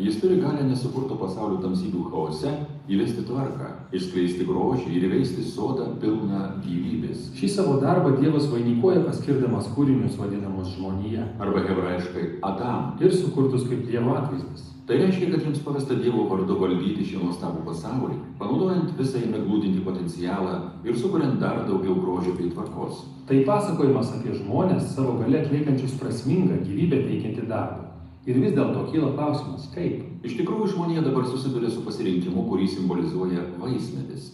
Jis 0.00 0.22
turi 0.24 0.40
galę 0.40 0.64
nesukurto 0.64 1.20
pasaulio 1.20 1.60
tamsybių 1.60 2.08
chaose 2.08 2.54
įvesti 2.90 3.22
tvarką, 3.28 3.68
išskleisti 3.94 4.46
grožį 4.48 4.90
ir 4.96 5.06
įveisti 5.08 5.44
sodą 5.46 5.92
pilną 6.02 6.42
gyvybės. 6.64 7.30
Šį 7.38 7.50
savo 7.54 7.78
darbą 7.82 8.16
Dievas 8.18 8.48
vainikuoja 8.50 9.04
paskirdamas 9.06 9.70
kūrinius 9.76 10.18
vadinamus 10.18 10.74
žmonija 10.76 11.28
Arba 11.42 11.62
hebrajiškai 11.68 12.28
Adam. 12.42 12.96
ir 13.00 13.14
sukurtus 13.14 13.68
kaip 13.68 13.86
Dievo 13.86 14.16
atvaizdas. 14.16 14.72
Tai 14.86 14.96
reiškia, 14.98 15.28
kad 15.30 15.44
jiems 15.46 15.60
pavesta 15.62 15.94
Dievo 15.94 16.24
vardu 16.26 16.56
valdyti 16.58 17.04
šį 17.06 17.20
nuostabų 17.22 17.62
pasaulį, 17.68 18.16
panaudojant 18.40 18.90
visą 18.98 19.22
jame 19.22 19.38
glūdinti 19.44 19.84
potencialą 19.86 20.56
ir 20.84 20.98
sukuriant 20.98 21.38
dar 21.40 21.62
daugiau 21.68 21.94
grožio 22.02 22.34
bei 22.34 22.50
tvarkos. 22.50 23.04
Tai 23.28 23.44
pasakojimas 23.46 24.10
apie 24.16 24.34
žmonės 24.34 24.90
savo 24.96 25.14
gale 25.20 25.44
atliekančius 25.44 25.94
prasmingą 26.02 26.58
gyvybę 26.66 26.98
teikiantį 27.06 27.46
darbą. 27.46 27.91
Ir 28.22 28.36
vis 28.38 28.52
dėlto 28.54 28.84
kyla 28.92 29.08
klausimas, 29.16 29.64
kaip? 29.74 30.02
Iš 30.22 30.36
tikrųjų, 30.38 30.68
žmonija 30.76 31.02
dabar 31.02 31.24
susiduria 31.26 31.72
su 31.72 31.80
pasirinkimu, 31.82 32.44
kurį 32.46 32.68
simbolizuoja 32.70 33.48
vaismedis. 33.58 34.28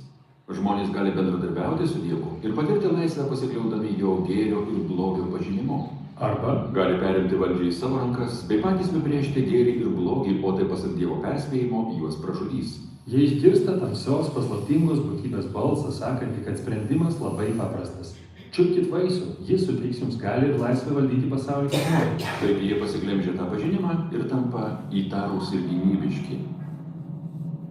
Žmonės 0.49 0.91
gali 0.93 1.15
bendradarbiauti 1.17 1.87
su 1.89 2.03
Dievu 2.05 2.35
ir 2.45 2.53
patirti 2.57 2.89
laisvę 2.93 3.27
pasikliaudami 3.29 3.95
jo 4.01 4.19
gėrio 4.29 4.63
ir 4.73 4.85
blogio 4.89 5.27
pažinimu. 5.33 5.81
Arba 6.21 6.55
Gali 6.75 6.99
perimti 6.99 7.39
valdžią 7.39 7.67
į 7.69 7.75
savo 7.79 8.01
rankas, 8.01 8.41
bei 8.49 8.61
patys 8.61 8.89
nubrėžti 8.93 9.45
gėrį 9.47 9.75
ir 9.85 9.91
blogį, 9.97 10.39
o 10.43 10.53
tai 10.57 10.69
pasak 10.69 10.97
Dievo 10.99 11.21
perspėjimo 11.25 11.85
juos 11.97 12.21
pražudys. 12.21 12.77
jie 13.09 13.25
išgirsta 13.25 13.79
tamsios 13.81 14.29
paslaptingos 14.35 14.99
būtybės 15.01 15.47
balsą, 15.53 15.93
sakantį, 15.97 16.45
kad 16.45 16.59
sprendimas 16.61 17.21
labai 17.23 17.55
paprastas. 17.57 18.13
Čiupkit 18.49 18.87
vaisių, 18.89 19.27
jis 19.45 19.67
suteiks 19.69 19.99
jums 20.01 20.17
gali 20.21 20.49
ir 20.49 20.61
laisvę 20.61 20.95
valdyti 20.97 21.29
pasaulį 21.29 21.69
kaip 21.75 21.91
nori. 21.93 22.29
Taip 22.41 22.63
jie 22.65 22.79
pasiglemžia 22.81 23.35
tą 23.37 23.49
pažinimą 23.51 23.97
ir 24.17 24.25
tampa 24.31 24.63
įtarus 25.01 25.53
ir 25.57 25.67
gynybiški. 25.69 26.39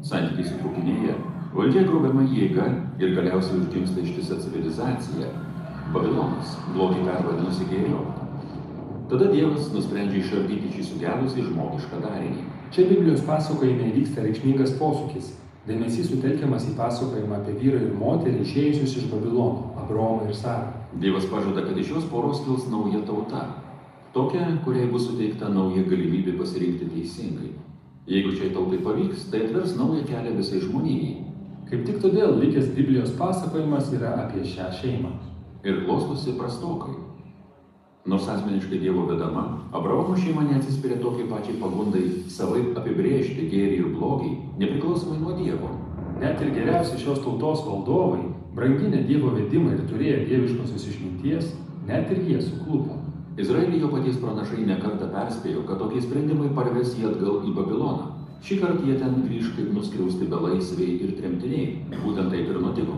Santykiai 0.05 0.45
sutrūkinėja, 0.51 1.15
valdžia 1.55 1.87
grobiama 1.87 2.27
jėga 2.29 2.67
ir 3.01 3.15
galiausiai 3.17 3.63
užgimsta 3.63 4.05
ištisa 4.05 4.37
civilizacija. 4.43 5.33
Babilonas, 5.95 6.53
blogį 6.75 7.07
pervadinusi 7.07 7.67
gėrio. 7.71 8.03
Tada 9.09 9.31
Dievas 9.31 9.71
nusprendžia 9.73 10.19
išardyti 10.19 10.73
šį 10.75 10.85
sugedusį 10.91 11.47
žmogišką 11.47 12.03
darinį. 12.03 12.45
Čia 12.75 12.89
Biblijos 12.89 13.25
pasakojime 13.25 13.93
vyksta 13.95 14.25
reikšmingas 14.25 14.75
posūkis. 14.77 15.31
Dėmesys 15.67 16.07
sutelkiamas 16.07 16.63
į 16.69 16.77
pasakojimą 16.77 17.41
apie 17.41 17.57
vyrą 17.59 17.79
ir 17.83 17.95
moterį 17.99 18.39
išėjusius 18.45 18.93
iš 19.01 19.07
Babilono- 19.11 19.73
Abromą 19.81 20.29
ir 20.29 20.35
Sarą. 20.35 20.69
Dievas 21.01 21.25
pažada, 21.27 21.65
kad 21.65 21.77
iš 21.77 21.89
šios 21.89 22.05
poros 22.07 22.39
kils 22.45 22.69
nauja 22.71 23.01
tauta. 23.05 23.41
Tokia, 24.13 24.45
kuriai 24.63 24.87
bus 24.87 25.09
suteikta 25.09 25.49
nauja 25.51 25.83
galimybė 25.83 26.37
pasirinkti 26.39 26.87
teisingai. 26.93 27.51
Jeigu 28.07 28.31
šiai 28.31 28.53
tautai 28.55 28.79
pavyks, 28.79 29.27
tai 29.29 29.41
atvers 29.43 29.75
naują 29.75 30.05
kelią 30.07 30.37
visai 30.37 30.61
žmonijai. 30.63 31.25
Kaip 31.69 31.83
tik 31.85 31.99
todėl 31.99 32.39
likęs 32.39 32.71
Biblijos 32.71 33.11
pasakojimas 33.19 33.91
yra 33.91 34.13
apie 34.23 34.45
šią 34.47 34.71
šeimą. 34.79 35.11
Ir 35.67 35.83
klostosi 35.83 36.37
prastokai. 36.39 36.95
Nors 38.07 38.27
asmeniškai 38.31 38.79
Dievo 38.79 39.05
vedama, 39.05 39.41
Abraomo 39.75 40.15
šeima 40.15 40.45
neatsispiria 40.47 40.95
tokiai 41.01 41.27
pačiai 41.27 41.57
pagundai 41.59 42.05
savaip 42.31 42.77
apibrėžti 42.79 43.49
gėrį 43.51 43.81
ir 43.81 43.89
blogį, 43.97 44.29
nepriklausomai 44.61 45.17
nuo 45.19 45.33
Dievo. 45.35 45.73
Net 46.21 46.39
ir 46.39 46.53
geriausi 46.55 47.01
šios 47.01 47.19
tautos 47.25 47.65
valdovai, 47.67 48.29
branginę 48.55 49.01
Dievo 49.09 49.33
vedimą 49.35 49.73
ir 49.75 49.81
turėję 49.89 50.21
dieviškosios 50.29 50.85
išminties, 50.93 51.49
net 51.89 52.13
ir 52.15 52.21
jie 52.29 52.37
suklupo. 52.45 52.95
Izraelį 53.43 53.81
jo 53.83 53.89
paties 53.91 54.21
pranašai 54.21 54.63
nekartą 54.69 55.09
perspėjo, 55.11 55.65
kad 55.67 55.83
tokie 55.83 55.99
sprendimai 56.01 56.53
parves 56.55 56.95
jį 56.95 57.09
atgal 57.11 57.43
į 57.43 57.51
Babiloną. 57.59 58.07
Šį 58.47 58.61
kartą 58.61 58.87
jie 58.87 58.95
ten 59.01 59.19
grįž 59.25 59.51
kaip 59.57 59.75
nuskriausti 59.75 60.29
belaisviai 60.31 60.95
ir 61.03 61.11
tremtiniai. 61.19 61.67
Būtent 62.05 62.31
taip 62.31 62.55
ir 62.55 62.63
nutiko. 62.63 62.97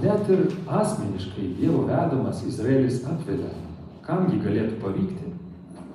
Net 0.00 0.32
ir 0.32 0.48
asmeniškai 0.80 1.52
Dievo 1.60 1.84
vedamas 1.92 2.40
Izraelis 2.48 3.04
atvedė. 4.04 4.06
Kamgi 4.06 4.40
galėtų 4.42 4.80
pavykti? 4.82 5.30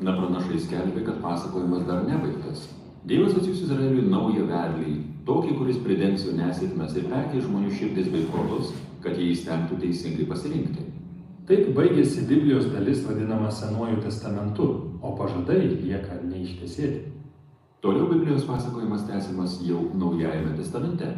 Na 0.02 0.14
pranašai 0.16 0.60
skelbė, 0.60 1.06
kad 1.06 1.22
pasakojimas 1.22 1.86
dar 1.86 2.04
nebaigtas. 2.08 2.70
Dievas 3.06 3.36
atsiųs 3.36 3.64
Izraeliui 3.64 4.10
naują 4.10 4.46
vedlį, 4.48 5.04
tokį, 5.26 5.58
kuris 5.58 5.78
pridengs 5.78 6.26
jų 6.26 6.38
nesėkmes 6.38 6.96
ir 6.96 7.06
perkeis 7.10 7.44
žmonių 7.44 7.72
širdis 7.72 8.10
bei 8.10 8.26
protus, 8.32 8.74
kad 9.02 9.18
jie 9.18 9.32
įstengtų 9.34 9.80
teisingai 9.80 10.28
pasirinkti. 10.28 10.86
Taip 11.48 11.74
baigėsi 11.76 12.28
Biblijos 12.28 12.68
dalis 12.72 13.04
vadinama 13.06 13.50
Senuoju 13.52 14.02
testamentu, 14.04 14.98
o 15.02 15.16
pažadai 15.18 15.62
lieka 15.82 16.20
neištesėti. 16.24 17.12
Toliau 17.82 18.10
Biblijos 18.10 18.46
pasakojimas 18.46 19.08
tęsiamas 19.08 19.60
jau 19.64 19.90
Naujajame 19.96 20.58
testamente. 20.58 21.14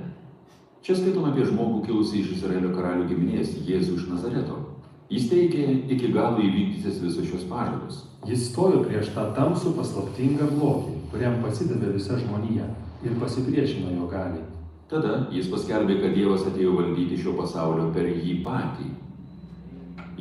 Čia 0.82 0.96
skaitome 0.96 1.32
apie 1.32 1.46
žmogų 1.46 1.86
kilusį 1.86 2.22
iš 2.22 2.36
Izraelio 2.38 2.72
karalių 2.74 3.10
giminės 3.10 3.54
Jėzų 3.68 3.98
iš 3.98 4.08
Nazareto. 4.10 4.71
Jis 5.12 5.28
teikė 5.28 5.66
iki 5.92 6.14
galo 6.16 6.40
įvykdytis 6.40 7.02
visus 7.04 7.28
šios 7.28 7.44
pažadus. 7.50 8.06
Jis 8.30 8.46
stojo 8.48 8.86
prieš 8.86 9.10
tą 9.12 9.26
tamsų 9.36 9.74
paslaptingą 9.76 10.48
blogį, 10.54 10.94
kuriam 11.12 11.42
pasidavė 11.44 11.90
visa 11.98 12.16
žmonija 12.22 12.70
ir 13.04 13.18
pasipriešino 13.20 13.92
jo 13.98 14.08
galiai. 14.08 14.46
Tada 14.92 15.26
jis 15.32 15.50
paskelbė, 15.52 15.98
kad 16.00 16.16
Dievas 16.16 16.46
atėjo 16.48 16.78
valdyti 16.78 17.20
šio 17.20 17.34
pasaulio 17.36 17.90
per 17.96 18.08
jį 18.08 18.38
patį. 18.46 18.88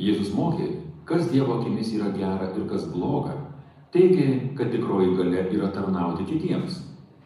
Jėzus 0.01 0.33
mokė, 0.35 0.67
kas 1.07 1.29
Dievo 1.31 1.61
akimis 1.61 1.93
yra 1.95 2.11
gera 2.15 2.51
ir 2.51 2.67
kas 2.67 2.87
bloga. 2.91 3.37
Teigė, 3.95 4.27
kad 4.59 4.71
tikroji 4.75 5.15
gale 5.15 5.45
yra 5.55 5.71
tarnauti 5.75 6.27
kitiems. 6.27 6.81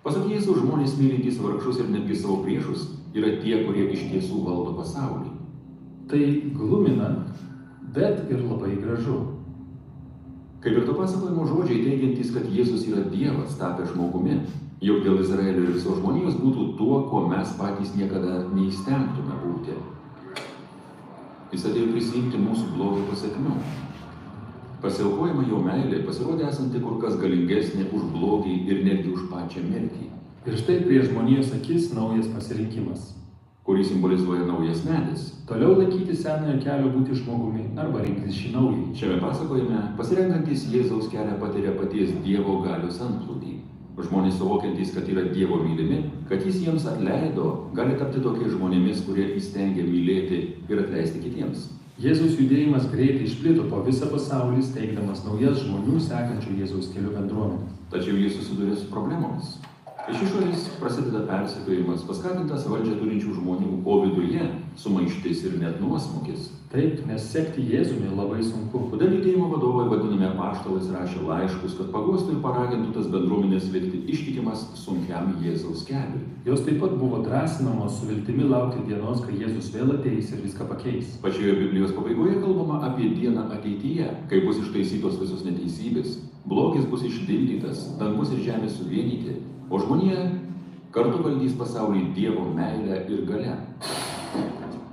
Pasak 0.06 0.26
Jėzaus 0.30 0.62
žmonės 0.62 0.98
mylintys 1.00 1.42
vargšus 1.42 1.82
ir 1.82 1.90
netgi 1.94 2.18
savo 2.18 2.44
priešus 2.46 2.92
yra 3.18 3.40
tie, 3.42 3.64
kurie 3.66 3.88
iš 3.94 4.06
tiesų 4.12 4.42
valdo 4.46 4.74
pasaulį. 4.78 5.32
Tai 6.10 6.22
glumina, 6.54 7.08
bet 7.96 8.30
ir 8.32 8.44
labai 8.44 8.76
gražu. 8.84 9.22
Kaip 10.66 10.80
ir 10.80 10.86
to 10.86 10.96
pasakojimo 10.98 11.46
žodžiai 11.46 11.84
teigiantys, 11.86 12.32
kad 12.34 12.48
Jėzus 12.50 12.88
yra 12.90 13.04
Dievas 13.12 13.58
tapęs 13.60 13.92
žmogumi, 13.94 14.40
jog 14.82 15.04
dėl 15.06 15.22
Izraelio 15.22 15.64
ir 15.64 15.76
visos 15.76 16.00
žmonijos 16.00 16.40
būtų 16.42 16.72
tuo, 16.80 17.04
ko 17.12 17.26
mes 17.30 17.54
patys 17.60 17.94
niekada 17.98 18.42
neįstengtume 18.50 19.38
būti. 19.44 19.78
Jis 21.54 21.68
atėjo 21.70 21.92
prisimti 21.94 22.42
mūsų 22.42 22.74
blogio 22.76 23.06
pasiekmių. 23.12 23.56
Pasiaukojama 24.84 25.46
jo 25.50 25.62
meilė 25.64 26.02
pasirodė 26.06 26.50
esanti 26.50 26.82
kur 26.84 27.00
kas 27.02 27.16
galingesnė 27.22 27.88
už 27.96 28.10
blogį 28.14 28.58
ir 28.68 28.84
netgi 28.86 29.14
už 29.16 29.30
pačią 29.32 29.64
mirtį, 29.70 30.10
Ir 30.46 30.54
štai 30.62 30.84
prie 30.86 31.00
žmonijos 31.02 31.50
akis 31.58 31.88
naujas 31.98 32.28
pasirinkimas. 32.30 33.15
Kurį 33.66 33.84
simbolizuoja 33.90 34.46
naujas 34.46 34.84
medis. 34.86 35.30
Toliau 35.50 35.74
laikyti 35.80 36.16
senojo 36.18 36.60
kelio 36.62 36.92
būti 36.94 37.18
žmogumi 37.18 37.66
arba 37.82 38.04
rinktis 38.04 38.38
šį 38.38 38.52
naują. 38.54 38.84
Šiame 39.00 39.22
pasakojime 39.24 39.80
pasirenkantis 39.98 40.68
Jėzaus 40.74 41.10
kelią 41.10 41.40
patiria 41.42 41.74
paties 41.80 42.14
Dievo 42.26 42.60
galios 42.66 43.02
antplūdį. 43.02 43.56
Žmonės 43.96 44.36
suvokiantys, 44.38 44.92
kad 44.94 45.08
yra 45.10 45.24
Dievo 45.32 45.62
mylimi, 45.64 46.02
kad 46.30 46.44
Jis 46.46 46.60
jiems 46.66 46.86
atleido, 46.92 47.72
gali 47.78 47.96
tapti 47.98 48.22
tokiais 48.22 48.52
žmonėmis, 48.54 49.06
kurie 49.08 49.30
įstengia 49.40 49.86
mylėti 49.88 50.42
ir 50.68 50.82
atleisti 50.84 51.24
kitiems. 51.24 51.70
Jėzaus 52.04 52.36
judėjimas 52.36 52.90
greitai 52.92 53.24
išplito 53.24 53.70
po 53.72 53.80
visą 53.86 54.10
pasaulį, 54.12 54.60
steigdamas 54.68 55.24
naujas 55.24 55.62
žmonių 55.64 56.02
sekančių 56.04 56.58
Jėzaus 56.60 56.92
keliu 56.92 57.16
bendruomenės. 57.16 57.80
Tačiau 57.94 58.20
jis 58.20 58.36
susiduria 58.36 58.76
su 58.76 58.92
problemomis. 58.92 59.56
Iš 60.06 60.20
išorės 60.22 60.66
prasideda 60.78 61.24
persekiojimas, 61.26 62.04
paskatintas 62.06 62.68
valdžią 62.70 63.00
turinčių 63.00 63.32
žmonių, 63.40 63.70
o 63.90 63.94
viduje 64.04 64.44
sumaištis 64.78 65.40
ir 65.48 65.56
net 65.58 65.80
nuosmukis. 65.82 66.52
Taip, 66.70 67.00
nes 67.10 67.24
sekti 67.32 67.64
Jėzumi 67.72 68.12
labai 68.14 68.44
sunku. 68.46 68.84
Todėl 68.92 69.16
judėjimo 69.16 69.48
vadovai 69.50 69.88
vadinami 69.90 70.28
apaštalais 70.28 70.92
rašė 70.94 71.24
laiškus, 71.26 71.78
kad 71.80 71.90
pagostų 71.96 72.36
ir 72.36 72.44
paragintų 72.44 72.92
tas 72.98 73.08
bendruomenės 73.16 73.66
likti 73.74 74.04
ištikimas 74.14 74.68
sunkiam 74.78 75.32
Jėzaus 75.42 75.82
keliui. 75.90 76.22
Jos 76.46 76.62
taip 76.68 76.78
pat 76.84 76.94
buvo 77.00 77.24
drąsinamos 77.26 77.98
su 77.98 78.12
viltimi 78.12 78.46
laukti 78.52 78.86
dienos, 78.86 79.26
kai 79.26 79.40
Jėzus 79.42 79.72
vėl 79.74 79.96
ateis 79.96 80.30
ir 80.36 80.46
viską 80.46 80.70
pakeis. 80.70 81.18
Pačioje 81.26 81.58
Biblijos 81.64 81.96
pabaigoje 81.98 82.38
kalbama 82.46 82.84
apie 82.92 83.10
dieną 83.16 83.50
ateityje, 83.58 84.12
kai 84.30 84.46
bus 84.46 84.62
ištaisytos 84.62 85.18
visos 85.24 85.42
neteisybės, 85.50 86.20
blogis 86.46 86.86
bus 86.94 87.08
išdildytas, 87.10 87.88
dangus 87.98 88.36
ir 88.36 88.46
žemė 88.52 88.70
suvienyti, 88.70 89.40
o 89.70 89.80
žmonija 89.82 90.28
kartu 90.96 91.24
valdys 91.24 91.56
pasaulį 91.60 92.10
Dievo 92.16 92.46
meilę 92.56 93.02
ir 93.12 93.26
gale. 93.28 93.56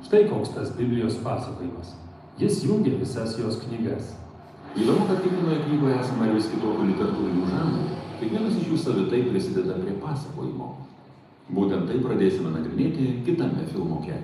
Štai 0.07 0.25
koks 0.31 0.55
tas 0.57 0.73
Biblijos 0.77 1.21
pasakojimas. 1.25 1.95
Jis 2.41 2.63
jungia 2.67 2.97
visas 2.99 3.37
jos 3.39 3.61
knygas. 3.63 4.15
Įdomu, 4.73 5.05
kad 5.09 5.21
kiekvienoje 5.21 5.59
knygoje 5.67 5.99
esama 6.01 6.31
ir 6.31 6.39
vis 6.39 6.49
kitokių 6.49 6.87
literatūrinių 6.91 7.49
žanrų. 7.51 7.83
Kiekvienas 8.23 8.57
iš 8.57 8.71
jų 8.71 8.79
savitai 8.81 9.21
prisideda 9.29 9.77
prie 9.83 9.99
pasakojimo. 10.01 10.69
Būtent 11.53 11.91
tai 11.91 11.99
pradėsime 12.01 12.55
nagrinėti 12.55 13.19
kitame 13.27 13.67
filmuke. 13.69 14.17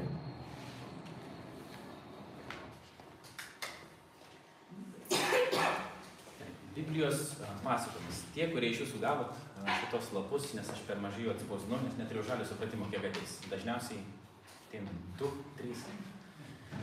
Biblijos 6.99 7.39
a, 7.39 7.55
pasakojimas. 7.63 8.25
Tie, 8.35 8.49
kurie 8.51 8.73
iš 8.73 8.81
jūsų 8.83 8.99
gavot 8.99 9.31
a, 9.31 9.77
šitos 9.85 10.09
lapus, 10.17 10.49
nes 10.59 10.67
aš 10.67 10.81
per 10.89 10.99
mažai 10.99 11.29
jų 11.29 11.31
atspausdinau, 11.31 11.79
nes 11.85 11.95
neturiu 11.95 12.25
žalio 12.27 12.47
supratimo, 12.49 12.89
kiek 12.91 13.07
ateis. 13.07 13.37
Dažniausiai 13.47 14.01
tai 14.73 14.81
2, 15.21 15.29
3. 15.61 15.77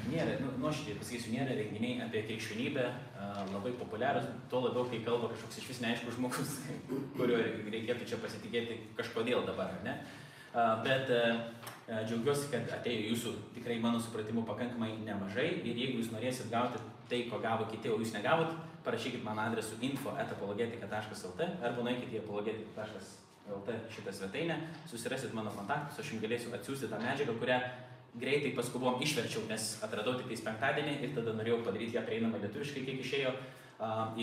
Nėra, 0.05 0.37
nu, 0.39 0.53
nuoširdžiai 0.63 1.01
pasakysiu, 1.01 1.33
nėra 1.35 1.59
renginiai 1.59 1.99
apie 2.07 2.23
krikščionybę 2.29 2.85
a, 2.87 3.27
labai 3.51 3.75
populiarūs, 3.75 4.31
tuo 4.53 4.63
labiau, 4.69 4.87
kai 4.87 5.01
kalba 5.03 5.33
kažkoks 5.33 5.59
iš 5.59 5.69
vis 5.73 5.83
neaiškus 5.83 6.15
žmogus, 6.15 6.57
kuriuo 7.19 7.43
reikėtų 7.75 8.07
čia 8.13 8.23
pasitikėti 8.23 8.79
kažkodėl 8.95 9.43
dabar, 9.51 9.75
ar 9.75 9.83
ne? 9.83 9.99
Bet 10.87 11.09
džiaugiuosi, 11.91 12.47
kad 12.53 12.69
atėjo 12.77 13.09
jūsų 13.11 13.31
tikrai 13.57 13.81
mano 13.83 13.99
supratimu 13.99 14.45
pakankamai 14.47 14.93
nemažai 15.03 15.49
ir 15.59 15.73
jeigu 15.75 15.99
jūs 15.99 16.13
norėsit 16.15 16.47
gauti 16.47 16.79
tai, 17.09 17.25
ko 17.29 17.39
gavo 17.43 17.67
kiti, 17.71 17.91
o 17.91 17.99
jūs 18.01 18.13
negavot, 18.15 18.53
parašykit 18.85 19.23
man 19.25 19.39
adresu 19.47 19.77
info.apologetika.lt 19.85 21.49
arba 21.65 21.85
nueikit 21.85 22.13
į 22.13 22.21
apologetika.lt 22.23 23.79
šitą 23.93 24.13
svetainę, 24.13 24.59
susirasit 24.89 25.33
mano 25.37 25.53
kontaktus, 25.55 25.99
aš 26.01 26.13
jums 26.13 26.23
galėsiu 26.25 26.53
atsiųsti 26.55 26.89
tą 26.91 27.01
medžiagą, 27.01 27.37
kurią 27.41 27.59
greitai 28.19 28.53
paskubom 28.55 29.01
išverčiau, 29.03 29.43
nes 29.49 29.75
atradau 29.85 30.15
tik 30.17 30.29
tais 30.31 30.43
penktadienį 30.45 30.95
ir 31.03 31.13
tada 31.17 31.33
norėjau 31.35 31.59
padaryti 31.65 31.97
ją 31.97 32.05
prieinamą 32.07 32.39
lietuviškai, 32.43 32.85
kiek 32.87 33.01
išėjo. 33.03 33.33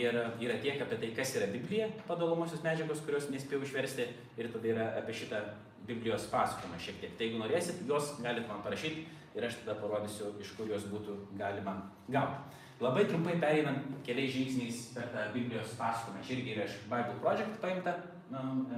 Ir 0.01 0.17
yra 0.41 0.55
tiek 0.65 0.81
apie 0.81 0.97
tai, 0.97 1.11
kas 1.13 1.35
yra 1.37 1.51
Biblija, 1.53 1.91
padalomosios 2.09 2.63
medžiagos, 2.65 3.03
kurios 3.05 3.27
nespėjau 3.29 3.67
išversti, 3.67 4.07
ir 4.41 4.49
tada 4.55 4.71
yra 4.71 4.87
apie 5.03 5.19
šitą 5.19 5.43
Biblijos 5.85 6.25
pasakojimą 6.33 6.79
šiek 6.81 7.03
tiek. 7.03 7.13
Tai 7.19 7.27
jeigu 7.27 7.43
norėsit, 7.43 7.83
jos 7.85 8.15
galite 8.25 8.49
man 8.49 8.63
parašyti 8.65 9.05
ir 9.37 9.45
aš 9.45 9.59
tada 9.61 9.77
parodysiu, 9.81 10.33
iš 10.41 10.55
kur 10.57 10.71
jos 10.73 10.89
būtų 10.89 11.19
galima 11.37 11.77
gauti. 12.09 12.62
Labai 12.83 13.05
trumpai 13.07 13.37
pereinam 13.39 13.77
keliais 14.03 14.33
žingsniais 14.35 14.79
per 14.95 15.07
tą 15.13 15.29
Biblijos 15.35 15.77
pasakojimą. 15.79 16.25
Čia 16.27 16.35
irgi 16.35 16.55
yra 16.57 16.65
iš 16.67 16.81
Bible 16.91 17.15
Project 17.23 17.61
paimta 17.63 17.95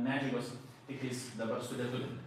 medžiagos, 0.05 0.51
tik 0.89 1.01
tais 1.01 1.23
dabar 1.39 1.63
sudėtulinta. 1.65 2.21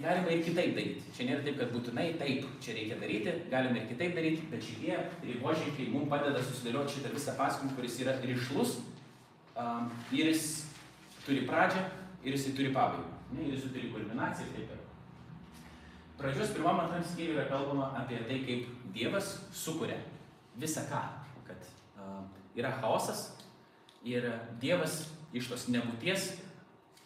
Galima 0.00 0.30
ir 0.32 0.44
kitaip 0.46 0.72
daryti. 0.78 1.02
Čia 1.12 1.26
nėra 1.28 1.44
taip, 1.44 1.58
kad 1.58 1.74
būtinai 1.74 2.06
taip 2.16 2.46
čia 2.64 2.76
reikia 2.78 2.96
daryti, 3.02 3.34
galime 3.52 3.82
ir 3.82 3.90
kitaip 3.90 4.14
daryti, 4.16 4.46
bet 4.52 4.64
šitie 4.64 4.96
riboženkliai 5.26 5.90
mums 5.92 6.08
padeda 6.14 6.40
susidėlioti 6.46 6.96
šitą 6.96 7.12
visą 7.12 7.34
pasakojimą, 7.36 7.76
kuris 7.76 7.98
yra 8.00 8.14
ryšlus 8.22 8.78
ir 10.14 10.30
jis 10.30 10.46
turi 11.26 11.42
pradžią 11.50 11.82
ir 12.22 12.38
jis 12.38 12.48
turi 12.56 12.72
pabaigą. 12.72 13.04
Ir 13.36 13.52
jis 13.52 13.68
turi 13.68 13.92
kulminaciją 13.92 14.48
ir 14.48 14.56
taip 14.56 14.72
toliau. 14.72 14.88
Pradžios 16.22 16.56
pirmam 16.56 16.80
antram 16.86 17.04
skyriui 17.04 17.36
yra 17.36 17.48
kalbama 17.50 17.90
apie 18.00 18.22
tai, 18.30 18.40
kaip 18.46 18.72
Dievas 18.94 19.34
sukuria 19.56 19.96
visą 20.60 20.84
ką, 20.90 21.02
kad 21.46 21.68
uh, 21.96 22.22
yra 22.56 22.72
chaosas 22.80 23.30
ir 24.04 24.26
Dievas 24.60 25.06
iš 25.32 25.48
tos 25.48 25.68
nebūties 25.72 26.32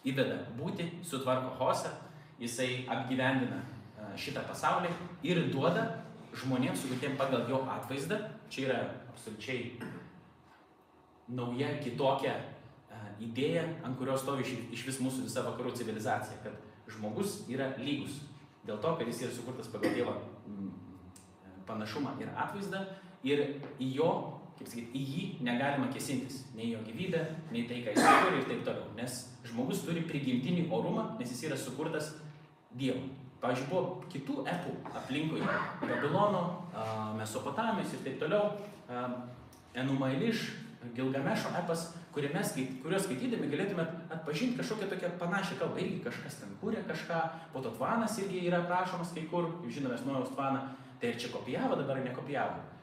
įveda 0.07 0.41
būti, 0.57 0.87
sutvarko 1.05 1.53
chaosą, 1.59 1.91
jisai 2.39 2.85
apgyvendina 2.91 3.59
a, 3.59 4.11
šitą 4.19 4.43
pasaulį 4.47 4.91
ir 5.25 5.47
duoda 5.51 5.87
žmonėms 6.37 6.83
sukurtiem 6.83 7.17
pagal 7.19 7.47
jo 7.49 7.63
atvaizdą. 7.71 8.19
Čia 8.51 8.67
yra 8.67 8.77
absoliučiai 9.11 9.79
nauja, 11.35 11.73
kitokia 11.83 12.35
a, 12.37 13.01
idėja, 13.23 13.65
ant 13.87 13.97
kurios 13.99 14.23
stovi 14.23 14.45
iš, 14.45 14.53
iš 14.77 14.85
vis 14.91 15.01
mūsų 15.03 15.25
visa 15.27 15.43
vakarų 15.47 15.73
civilizacija, 15.79 16.39
kad 16.45 16.93
žmogus 16.93 17.41
yra 17.51 17.73
lygus. 17.81 18.21
Dėl 18.67 18.79
to, 18.83 18.93
kad 18.99 19.07
jis 19.07 19.25
yra 19.25 19.35
sukurtas 19.35 19.71
pagal 19.71 19.95
Dievo 19.95 20.15
panašumą 21.67 22.15
ir 22.21 22.31
atvaizdą 22.31 22.85
ir 23.27 23.43
į 23.83 23.91
jo, 23.99 24.09
kaip 24.57 24.69
sakyti, 24.71 24.97
į 24.97 25.03
jį 25.13 25.25
negalima 25.45 25.89
kėsintis. 25.93 26.41
Nei 26.57 26.71
jo 26.71 26.81
gyvybę, 26.85 27.21
nei 27.53 27.65
tai, 27.69 27.83
ką 27.85 27.93
jis 27.93 28.07
turi 28.23 28.41
ir 28.41 28.47
taip 28.49 28.63
toliau. 28.65 28.89
Nes 28.97 29.19
žmogus 29.47 29.83
turi 29.85 30.05
prigimtinį 30.07 30.67
orumą, 30.73 31.11
nes 31.19 31.33
jis 31.33 31.45
yra 31.49 31.59
sukurtas 31.59 32.15
Dievo. 32.77 33.03
Pavyzdžiui, 33.41 33.67
buvo 33.69 34.07
kitų 34.09 34.39
epų 34.49 34.71
aplinkui 34.97 35.43
Babilono, 35.83 36.41
Mesopotamijos 37.19 37.93
ir 37.93 38.01
taip 38.05 38.17
toliau. 38.23 38.55
Enumailiš, 39.77 40.47
Gilgamešo 40.95 41.51
epas, 41.59 41.91
skait, 42.17 42.71
kuriuos 42.81 43.03
skaitydami 43.05 43.49
galėtume 43.51 43.83
atpažinti 44.13 44.57
kažkokią 44.57 44.87
tokią 44.89 45.11
panašią 45.21 45.57
kalbą. 45.59 45.77
Irgi 45.83 45.99
kažkas 46.05 46.39
ten 46.41 46.55
kūrė 46.61 46.81
kažką, 46.87 47.19
po 47.53 47.61
to 47.61 47.73
tvanas 47.77 48.17
irgi 48.23 48.47
yra 48.47 48.63
aprašomas 48.63 49.13
kai 49.13 49.27
kur, 49.29 49.51
žinome, 49.69 49.99
nuojaus 50.05 50.33
tvaną. 50.33 50.63
Tai 50.97 51.11
ir 51.11 51.19
čia 51.21 51.29
kopijavo, 51.33 51.77
dabar 51.77 51.99
ar 51.99 52.07
nekopijavo? 52.07 52.76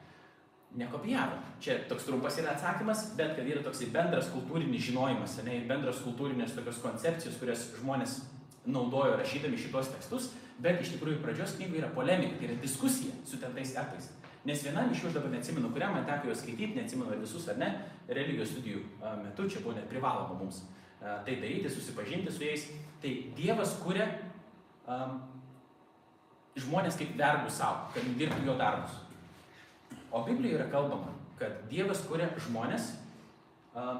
Nekopijavo. 0.75 1.37
Čia 1.63 1.77
toks 1.89 2.07
trumpas 2.07 2.37
yra 2.41 2.51
atsakymas, 2.51 3.05
bet 3.15 3.35
kad 3.37 3.47
yra 3.47 3.61
toksai 3.63 3.87
bendras 3.93 4.27
kultūrinis 4.33 4.83
žinojimas, 4.89 5.37
ne, 5.45 5.61
ir 5.61 5.69
bendras 5.69 6.01
kultūrinės 6.03 6.55
tokios 6.57 6.81
koncepcijos, 6.83 7.37
kurias 7.39 7.69
žmonės 7.79 8.17
naudojo 8.65 9.15
rašydami 9.15 9.59
šitos 9.61 9.93
tekstus, 9.93 10.29
bet 10.59 10.81
iš 10.83 10.95
tikrųjų 10.95 11.21
pradžios 11.23 11.55
knygoje 11.55 11.83
yra 11.83 11.91
polemika, 11.95 12.35
tai 12.39 12.49
yra 12.49 12.59
diskusija 12.61 13.15
su 13.27 13.39
tentais 13.39 13.75
epais. 13.79 14.09
Nes 14.45 14.61
vienam 14.61 14.91
iš 14.91 15.01
jų 15.01 15.09
aš 15.09 15.15
dabar 15.17 15.31
neatsimenu, 15.33 15.71
kuriam 15.73 15.95
man 15.95 16.05
teko 16.05 16.29
juos 16.29 16.43
skaityti, 16.43 16.75
neatsimenu 16.77 17.13
ar 17.15 17.21
visus 17.23 17.47
ar 17.49 17.57
ne, 17.61 17.69
religijos 18.07 18.51
studijų 18.53 18.83
metu 19.23 19.47
čia 19.49 19.63
buvo 19.63 19.73
net 19.77 19.87
privaloma 19.89 20.35
mums 20.37 20.61
tai 20.99 21.39
daryti, 21.41 21.69
susipažinti 21.69 22.31
su 22.31 22.43
jais. 22.43 22.67
Tai 23.01 23.11
Dievas 23.37 23.75
kuria 23.83 24.07
um, 24.87 25.17
žmonės 26.57 26.97
kaip 26.99 27.15
verbų 27.19 27.51
savo, 27.53 27.89
kad 27.93 28.05
dirbtų 28.19 28.47
jo 28.47 28.55
darbus. 28.59 29.01
O 30.15 30.23
Biblijoje 30.23 30.61
yra 30.61 30.69
kalbama, 30.71 31.11
kad 31.35 31.65
Dievas 31.67 32.05
kuria 32.07 32.29
žmonės 32.39 32.93
um, 33.75 33.97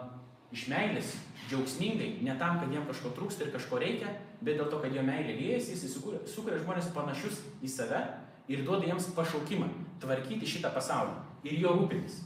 iš 0.55 0.69
meilės 0.71 1.09
džiaugsmingai, 1.49 2.21
ne 2.23 2.37
tam, 2.39 2.61
kad 2.61 2.71
jiem 2.71 2.85
kažko 2.87 3.11
trūksta 3.17 3.43
ir 3.43 3.51
kažko 3.51 3.81
reikia, 3.83 4.13
bet 4.39 4.55
dėl 4.55 4.69
to, 4.71 4.79
kad 4.79 4.95
jo 4.95 5.03
meilė 5.03 5.35
liejasi, 5.35 5.75
jis 5.75 5.97
sukuria, 6.31 6.61
žmonės 6.61 6.87
panašius 6.95 7.43
į 7.59 7.73
save 7.73 7.99
ir 8.47 8.63
duoda 8.63 8.87
jiems 8.87 9.11
pašaukimą 9.17 9.67
tvarkyti 9.99 10.47
šitą 10.55 10.71
pasaulį 10.71 11.19
ir 11.51 11.59
jo 11.65 11.75
rūpintis. 11.81 12.21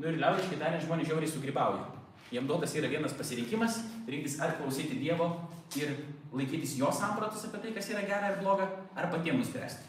Nu 0.00 0.08
ir 0.08 0.20
liaudiškai 0.22 0.56
tariant, 0.56 0.88
žmonės 0.88 1.12
žiauriai 1.12 1.32
sugrybauja. 1.36 1.84
Jiem 2.32 2.48
duotas 2.48 2.72
yra 2.80 2.88
vienas 2.88 3.12
pasirinkimas- 3.18 3.82
rinktis 4.08 4.40
ar 4.40 4.56
klausyti 4.56 4.96
Dievo 4.96 5.48
ir 5.76 5.96
laikytis 6.32 6.78
jo 6.78 6.88
sampratus 6.92 7.44
apie 7.44 7.60
tai, 7.60 7.72
kas 7.72 7.90
yra 7.90 8.08
gera 8.08 8.32
ir 8.32 8.40
bloga, 8.40 8.68
ar 8.96 9.12
patiems 9.12 9.44
nuspręsti. 9.44 9.84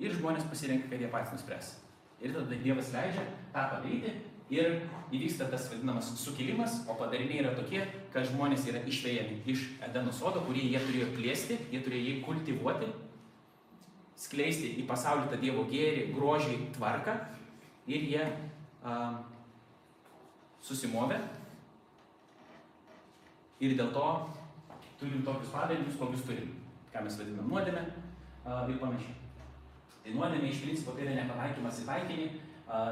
Ir 0.00 0.10
žmonės 0.14 0.50
pasirenka, 0.50 0.90
kad 0.90 1.00
jie 1.00 1.08
patys 1.08 1.32
nuspręs. 1.32 1.87
Ir 2.18 2.34
tada 2.34 2.58
Dievas 2.64 2.90
leidžia 2.94 3.24
tą 3.54 3.64
padaryti 3.72 4.14
ir 4.50 4.80
įvyksta 5.12 5.46
tas 5.52 5.68
vadinamas 5.70 6.08
sukilimas, 6.18 6.80
o 6.88 6.96
padariniai 6.98 7.42
yra 7.44 7.52
tokie, 7.56 7.82
kad 8.12 8.26
žmonės 8.30 8.64
yra 8.70 8.80
išvėjami 8.88 9.42
iš 9.52 9.66
Edeno 9.84 10.12
sodo, 10.14 10.42
kurį 10.48 10.64
jie 10.72 10.80
turėjo 10.86 11.08
plėsti, 11.14 11.58
jie 11.72 11.82
turėjo 11.84 12.08
jį 12.08 12.14
kultivuoti, 12.24 12.88
skleisti 14.18 14.72
į 14.80 14.86
pasaulį 14.88 15.28
tą 15.30 15.40
Dievo 15.42 15.66
gėrį, 15.70 16.08
grožį, 16.16 16.56
tvarką 16.74 17.14
ir 17.88 18.08
jie 18.08 18.24
a, 18.82 18.96
susimovė 20.64 21.20
ir 23.62 23.76
dėl 23.78 23.92
to 23.94 24.08
turim 24.98 25.22
tokius 25.26 25.54
padarinius, 25.54 26.00
kokius 26.00 26.26
turim, 26.26 26.52
ką 26.92 27.04
mes 27.06 27.20
vadiname 27.20 27.46
nuodėme 27.52 27.86
ir 28.72 28.82
panašiai. 28.82 29.17
Tai 30.08 30.14
nuodėmė 30.16 30.48
iš 30.48 30.62
principo 30.64 30.94
tai 30.96 31.04
yra 31.04 31.18
nepataikymas 31.18 31.82
į 31.82 31.84
taikinį, 31.84 32.26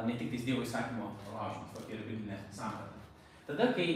ne 0.04 0.16
tik 0.20 0.28
tais 0.34 0.42
Dievo 0.44 0.60
įsakymo 0.66 1.06
laužimas, 1.32 1.70
tokia 1.72 1.94
yra 1.96 2.04
biblinė 2.04 2.36
samprata. 2.52 2.98
Tada, 3.46 3.70
kai 3.72 3.86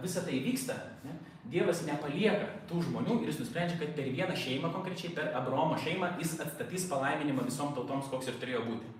visa 0.00 0.22
tai 0.24 0.38
vyksta, 0.46 0.78
ne, 1.04 1.18
Dievas 1.52 1.82
nepalieka 1.84 2.46
tų 2.70 2.80
žmonių 2.86 3.18
ir 3.20 3.28
jis 3.28 3.42
nusprendžia, 3.42 3.76
kad 3.82 3.90
per 3.92 4.08
vieną 4.08 4.32
šeimą, 4.40 4.70
konkrečiai 4.72 5.10
per 5.12 5.34
Abromo 5.36 5.76
šeimą, 5.76 6.14
jis 6.16 6.38
atstatys 6.40 6.86
palaiminimą 6.88 7.44
visom 7.44 7.74
tautoms, 7.76 8.08
koks 8.08 8.30
ir 8.32 8.38
turėjo 8.40 8.62
būti. 8.70 8.92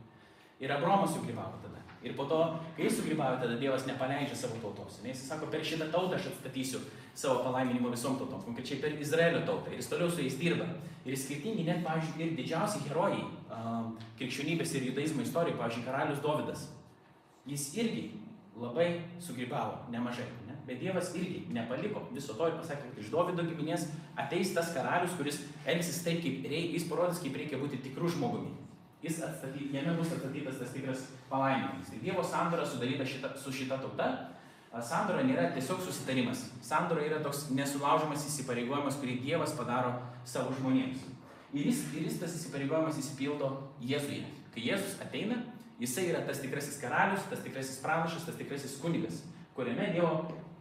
Ir 0.60 0.74
Abromas 0.76 1.16
sugrįvavo 1.16 1.62
tada. 1.62 1.80
Ir 2.04 2.12
po 2.18 2.28
to, 2.28 2.42
kai 2.76 2.84
jis 2.84 2.98
sugrįvavo, 2.98 3.40
tada 3.40 3.56
Dievas 3.56 3.88
nepaleidžia 3.88 4.36
savo 4.36 4.60
tautos. 4.60 5.00
Jis 5.00 5.24
sako, 5.24 5.48
per 5.48 5.64
šitą 5.64 5.88
tautą 5.88 6.18
aš 6.18 6.28
atstatysiu 6.34 6.82
savo 7.14 7.42
palaiminimą 7.44 7.92
visom 7.94 8.18
tautoms, 8.18 8.44
konkrečiai 8.46 8.80
per 8.82 8.98
Izraelio 9.00 9.44
tautą. 9.46 9.70
Ir 9.72 9.80
jis 9.82 9.90
toliau 9.90 10.10
su 10.10 10.22
jais 10.22 10.38
dirba. 10.40 10.66
Ir 11.04 11.16
skirtingi 11.20 11.66
net, 11.66 11.82
pavyzdžiui, 11.84 12.24
ir 12.24 12.36
didžiausi 12.38 12.82
herojai 12.88 13.22
um, 13.22 13.92
krikščionybės 14.18 14.72
ir 14.74 14.88
judaizmo 14.88 15.22
istorijoje, 15.22 15.58
pavyzdžiui, 15.60 15.86
karalius 15.86 16.22
Dovydas. 16.24 16.68
Jis 17.46 17.66
irgi 17.76 18.04
labai 18.60 18.88
sugrįvavo 19.22 19.92
nemažai. 19.92 20.26
Ne? 20.48 20.56
Bet 20.66 20.80
Dievas 20.80 21.10
irgi 21.18 21.44
nepaliko 21.52 22.06
viso 22.14 22.36
to 22.38 22.48
ir 22.48 22.58
pasakė, 22.58 22.90
kad 22.90 23.00
iš 23.02 23.10
Dovido 23.12 23.44
giminės 23.46 23.88
ateis 24.16 24.54
tas 24.56 24.72
karalius, 24.74 25.16
kuris 25.18 25.42
elgsis 25.66 26.02
taip, 26.06 26.22
kaip 26.24 26.46
reikia, 26.48 26.78
jis 26.78 26.86
parodys, 26.88 27.20
kaip 27.22 27.36
reikia 27.36 27.60
būti 27.60 27.82
tikrų 27.84 28.14
žmogumi. 28.16 28.54
Jis 29.04 29.18
atstatys, 29.26 29.68
jame 29.74 29.92
bus 29.98 30.14
atstatytas 30.14 30.56
tas 30.62 30.70
tikras 30.72 31.02
palaiminimas. 31.28 31.90
Tai 31.92 31.98
Dievo 32.00 32.24
sandora 32.24 32.64
sudaryta 32.64 33.04
šita, 33.04 33.34
su 33.36 33.52
šita 33.52 33.76
tauta. 33.82 34.08
Sandora 34.82 35.22
nėra 35.22 35.50
tiesiog 35.54 35.82
susitarimas. 35.84 36.48
Sandora 36.64 37.04
yra 37.06 37.20
toks 37.22 37.44
nesulaužiamas 37.54 38.24
įsipareigojimas, 38.26 38.96
kurį 38.98 39.20
Dievas 39.22 39.54
padaro 39.54 39.92
savo 40.26 40.54
žmonėms. 40.58 41.04
Ir 41.54 41.68
jis, 41.68 41.84
ir 41.94 42.08
jis 42.08 42.18
tas 42.18 42.34
įsipareigojimas 42.34 42.98
įsipildo 42.98 43.52
Jėzuje. 43.86 44.24
Kai 44.54 44.64
Jėzus 44.66 44.96
ateina, 45.02 45.38
jisai 45.78 46.08
yra 46.10 46.24
tas 46.26 46.42
tikrasis 46.42 46.80
karalius, 46.82 47.22
tas 47.30 47.44
tikrasis 47.46 47.78
pranašas, 47.84 48.26
tas 48.26 48.38
tikrasis 48.40 48.74
kunigas, 48.82 49.22
kuriame 49.54 49.92
Dievo 49.94 50.16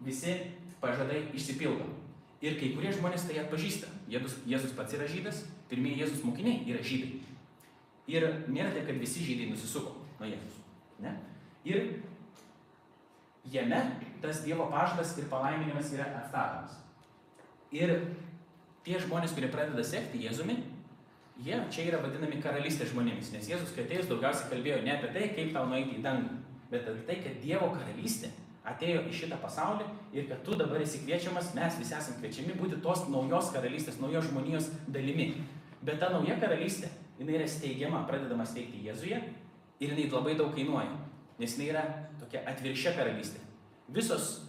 visi 0.06 0.38
pažadai 0.84 1.24
išsipildo. 1.34 1.90
Ir 2.44 2.60
kai 2.60 2.74
kurie 2.76 2.94
žmonės 2.94 3.26
tai 3.26 3.40
atpažįsta. 3.42 3.90
Jėzus, 4.12 4.38
Jėzus 4.46 4.78
pats 4.78 4.94
yra 4.94 5.10
žydas, 5.10 5.46
pirmieji 5.72 6.04
Jėzus 6.04 6.26
mokiniai 6.28 6.62
yra 6.70 6.86
žydai. 6.86 7.22
Ir 8.12 8.26
nėra 8.52 8.74
taip, 8.76 8.86
kad 8.90 9.00
visi 9.00 9.24
žydai 9.26 9.50
nusisuko 9.50 9.96
nuo 10.20 10.28
Jėzus. 10.28 10.60
Ne? 11.02 11.16
Ir 11.66 12.04
jame 13.52 13.82
tas 14.22 14.44
Dievo 14.46 14.70
pažadas 14.72 15.18
ir 15.18 15.28
palaiminimas 15.32 15.92
yra 15.94 16.08
atstatomas. 16.22 16.78
Ir 17.74 17.96
tie 18.86 19.00
žmonės, 19.02 19.34
kurie 19.36 19.50
pradeda 19.52 19.84
sekti 19.84 20.22
Jėzumi, 20.24 20.60
jie 21.44 21.58
čia 21.74 21.88
yra 21.90 22.00
vadinami 22.04 22.40
karalystės 22.44 22.94
žmonėmis, 22.94 23.34
nes 23.34 23.50
Jėzus, 23.50 23.74
kai 23.76 23.88
atėjus, 23.88 24.08
daugiausiai 24.12 24.52
kalbėjo 24.52 24.80
ne 24.86 24.94
apie 24.96 25.12
tai, 25.16 25.28
kaip 25.36 25.52
tau 25.56 25.66
nueiti 25.68 25.98
į 25.98 26.06
dangų, 26.06 26.40
bet 26.72 26.88
apie 26.88 27.06
tai, 27.10 27.20
kad 27.26 27.40
Dievo 27.44 27.72
karalystė 27.74 28.32
atėjo 28.64 29.04
į 29.10 29.16
šitą 29.18 29.40
pasaulį 29.44 29.90
ir 30.16 30.30
kad 30.30 30.44
tu 30.46 30.56
dabar 30.60 30.82
esi 30.84 31.02
kviečiamas, 31.04 31.52
mes 31.58 31.80
visi 31.82 31.96
esame 31.98 32.22
kviečiami 32.22 32.56
būti 32.60 32.80
tos 32.84 33.04
naujos 33.12 33.52
karalystės, 33.56 34.00
naujos 34.00 34.30
žmonijos 34.30 34.70
dalimi. 34.88 35.34
Bet 35.84 36.00
ta 36.00 36.14
nauja 36.14 36.38
karalystė, 36.40 36.88
jinai 37.20 37.42
yra 37.42 37.48
steigiama, 37.50 38.06
pradedama 38.08 38.46
steigti 38.48 38.86
Jėzuje 38.86 39.20
ir 39.84 39.92
jinai 39.92 40.08
labai 40.14 40.38
daug 40.40 40.54
kainuoja, 40.56 40.94
nes 41.42 41.58
jinai 41.58 41.74
yra 41.74 41.84
tokia 42.34 42.50
atviršia 42.50 42.94
karalystė. 42.98 43.42
Visos 43.94 44.42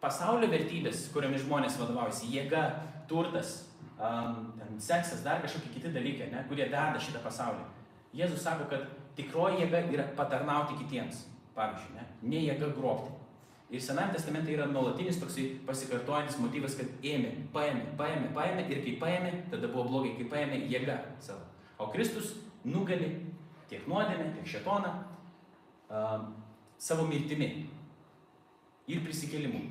pasaulio 0.00 0.48
vertybės, 0.48 1.08
kuriomis 1.12 1.44
žmonės 1.44 1.76
vadovaujasi, 1.78 2.30
jėga, 2.32 2.62
turtas, 3.08 3.68
um, 3.98 4.54
seksas, 4.78 5.22
dar 5.24 5.42
kažkokie 5.42 5.74
kiti 5.74 5.92
dalykai, 5.92 6.30
ne, 6.32 6.44
kurie 6.48 6.68
veda 6.68 6.98
šitą 6.98 7.20
pasaulį. 7.24 7.66
Jėzus 8.16 8.42
sako, 8.42 8.68
kad 8.70 8.86
tikroji 9.18 9.64
jėga 9.64 9.84
yra 9.92 10.08
patarnauti 10.16 10.78
kitiems, 10.80 11.26
pavyzdžiui, 11.56 11.96
ne, 11.98 12.06
ne 12.22 12.44
jėga 12.46 12.72
grobti. 12.76 13.12
Ir 13.68 13.82
Senajame 13.84 14.14
testamente 14.16 14.54
yra 14.54 14.64
nuolatinis 14.64 15.18
toksai 15.20 15.58
pasikartojantis 15.68 16.38
motyvas, 16.40 16.78
kad 16.78 16.88
ėmė, 17.04 17.34
paėmė, 17.52 17.90
paėmė, 17.98 18.30
paėmė 18.32 18.64
ir 18.72 18.80
kai 18.86 18.94
paėmė, 19.02 19.32
tada 19.52 19.68
buvo 19.68 19.84
blogai, 19.90 20.14
kai 20.16 20.24
paėmė 20.30 20.62
jėga 20.72 20.96
savo. 21.20 21.44
O 21.76 21.90
Kristus 21.92 22.38
nugali 22.64 23.10
tiek 23.68 23.84
nuodėmę, 23.90 24.30
tiek 24.38 24.48
šetoną 24.54 24.94
uh, 24.96 26.24
savo 26.78 27.06
mirtimi 27.08 27.48
ir 28.88 29.02
prisikėlimu. 29.04 29.64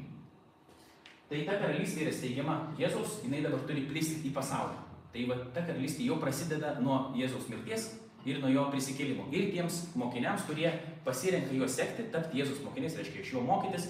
Tai 1.27 1.39
ta 1.47 1.57
karalystė 1.59 2.05
yra 2.05 2.11
steigiama 2.15 2.57
Jėzaus, 2.79 3.21
jinai 3.25 3.41
dabar 3.43 3.63
turi 3.67 3.87
plisti 3.89 4.21
į 4.29 4.33
pasaulį. 4.35 4.77
Tai 5.11 5.23
va, 5.31 5.39
ta 5.55 5.63
karalystė 5.67 6.07
jau 6.07 6.19
prasideda 6.21 6.77
nuo 6.83 6.99
Jėzaus 7.17 7.49
mirties 7.51 7.89
ir 8.27 8.39
nuo 8.43 8.51
jo 8.51 8.65
prisikėlimo. 8.71 9.27
Ir 9.35 9.49
tiems 9.53 9.81
mokiniams, 9.99 10.45
kurie 10.47 10.69
pasirenka 11.05 11.55
juo 11.55 11.67
sekti, 11.71 12.07
tapti 12.13 12.41
Jėzus 12.41 12.59
mokiniais, 12.65 12.97
reiškia 12.99 13.23
iš 13.23 13.33
jo 13.37 13.43
mokytis, 13.47 13.89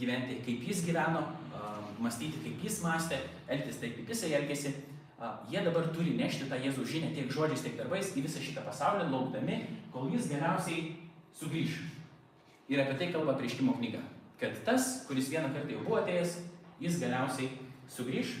gyventi 0.00 0.40
kaip 0.44 0.66
jis 0.68 0.82
gyveno, 0.84 1.22
mąstyti 2.02 2.42
kaip 2.44 2.66
jis 2.66 2.80
mąstė, 2.84 3.20
elgtis 3.48 3.80
taip 3.80 3.96
kaip 3.96 4.12
jisai 4.12 4.34
elgėsi, 4.40 4.74
jie 5.52 5.64
dabar 5.64 5.88
turi 5.94 6.16
nešti 6.18 6.50
tą 6.50 6.58
Jėzų 6.60 6.84
žinę 6.90 7.14
tiek 7.16 7.32
žodžiais, 7.32 7.64
tiek 7.64 7.78
darbais 7.80 8.12
į 8.12 8.26
visą 8.26 8.42
šitą 8.44 8.64
pasaulį, 8.66 9.08
laukdami, 9.12 9.60
kol 9.94 10.12
jis 10.12 10.28
galiausiai 10.32 10.90
sugrįš. 11.38 11.80
Ir 12.68 12.80
apie 12.80 12.96
tai 13.00 13.10
kalba 13.12 13.36
prieškimo 13.38 13.76
knyga. 13.78 14.00
Kad 14.40 14.56
tas, 14.66 15.04
kuris 15.08 15.28
vieną 15.32 15.52
kartą 15.54 15.74
jau 15.74 15.82
buvo 15.84 16.00
atėjęs, 16.00 16.38
jis 16.82 17.00
galiausiai 17.02 17.50
sugrįž, 17.92 18.38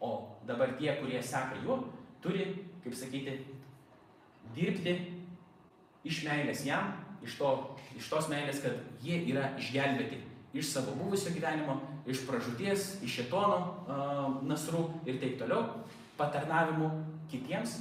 o 0.00 0.10
dabar 0.48 0.74
tie, 0.78 0.92
kurie 0.98 1.20
seka 1.22 1.60
juo, 1.64 1.78
turi, 2.24 2.48
kaip 2.84 2.96
sakyti, 2.96 3.36
dirbti 4.56 4.96
iš 6.04 6.24
meilės 6.26 6.64
jam, 6.66 6.94
iš, 7.24 7.36
to, 7.38 7.52
iš 7.96 8.10
tos 8.10 8.28
meilės, 8.32 8.62
kad 8.64 8.80
jie 9.04 9.22
yra 9.30 9.52
išgelbėti 9.60 10.20
iš 10.52 10.72
savo 10.72 10.94
buvusio 10.98 11.30
gyvenimo, 11.34 11.78
iš 12.10 12.24
pražūties, 12.26 12.86
iš 13.06 13.20
šetono 13.20 14.40
nasrų 14.46 14.82
ir 15.06 15.20
taip 15.22 15.38
toliau, 15.38 15.84
patarnavimu 16.18 16.90
kitiems, 17.30 17.78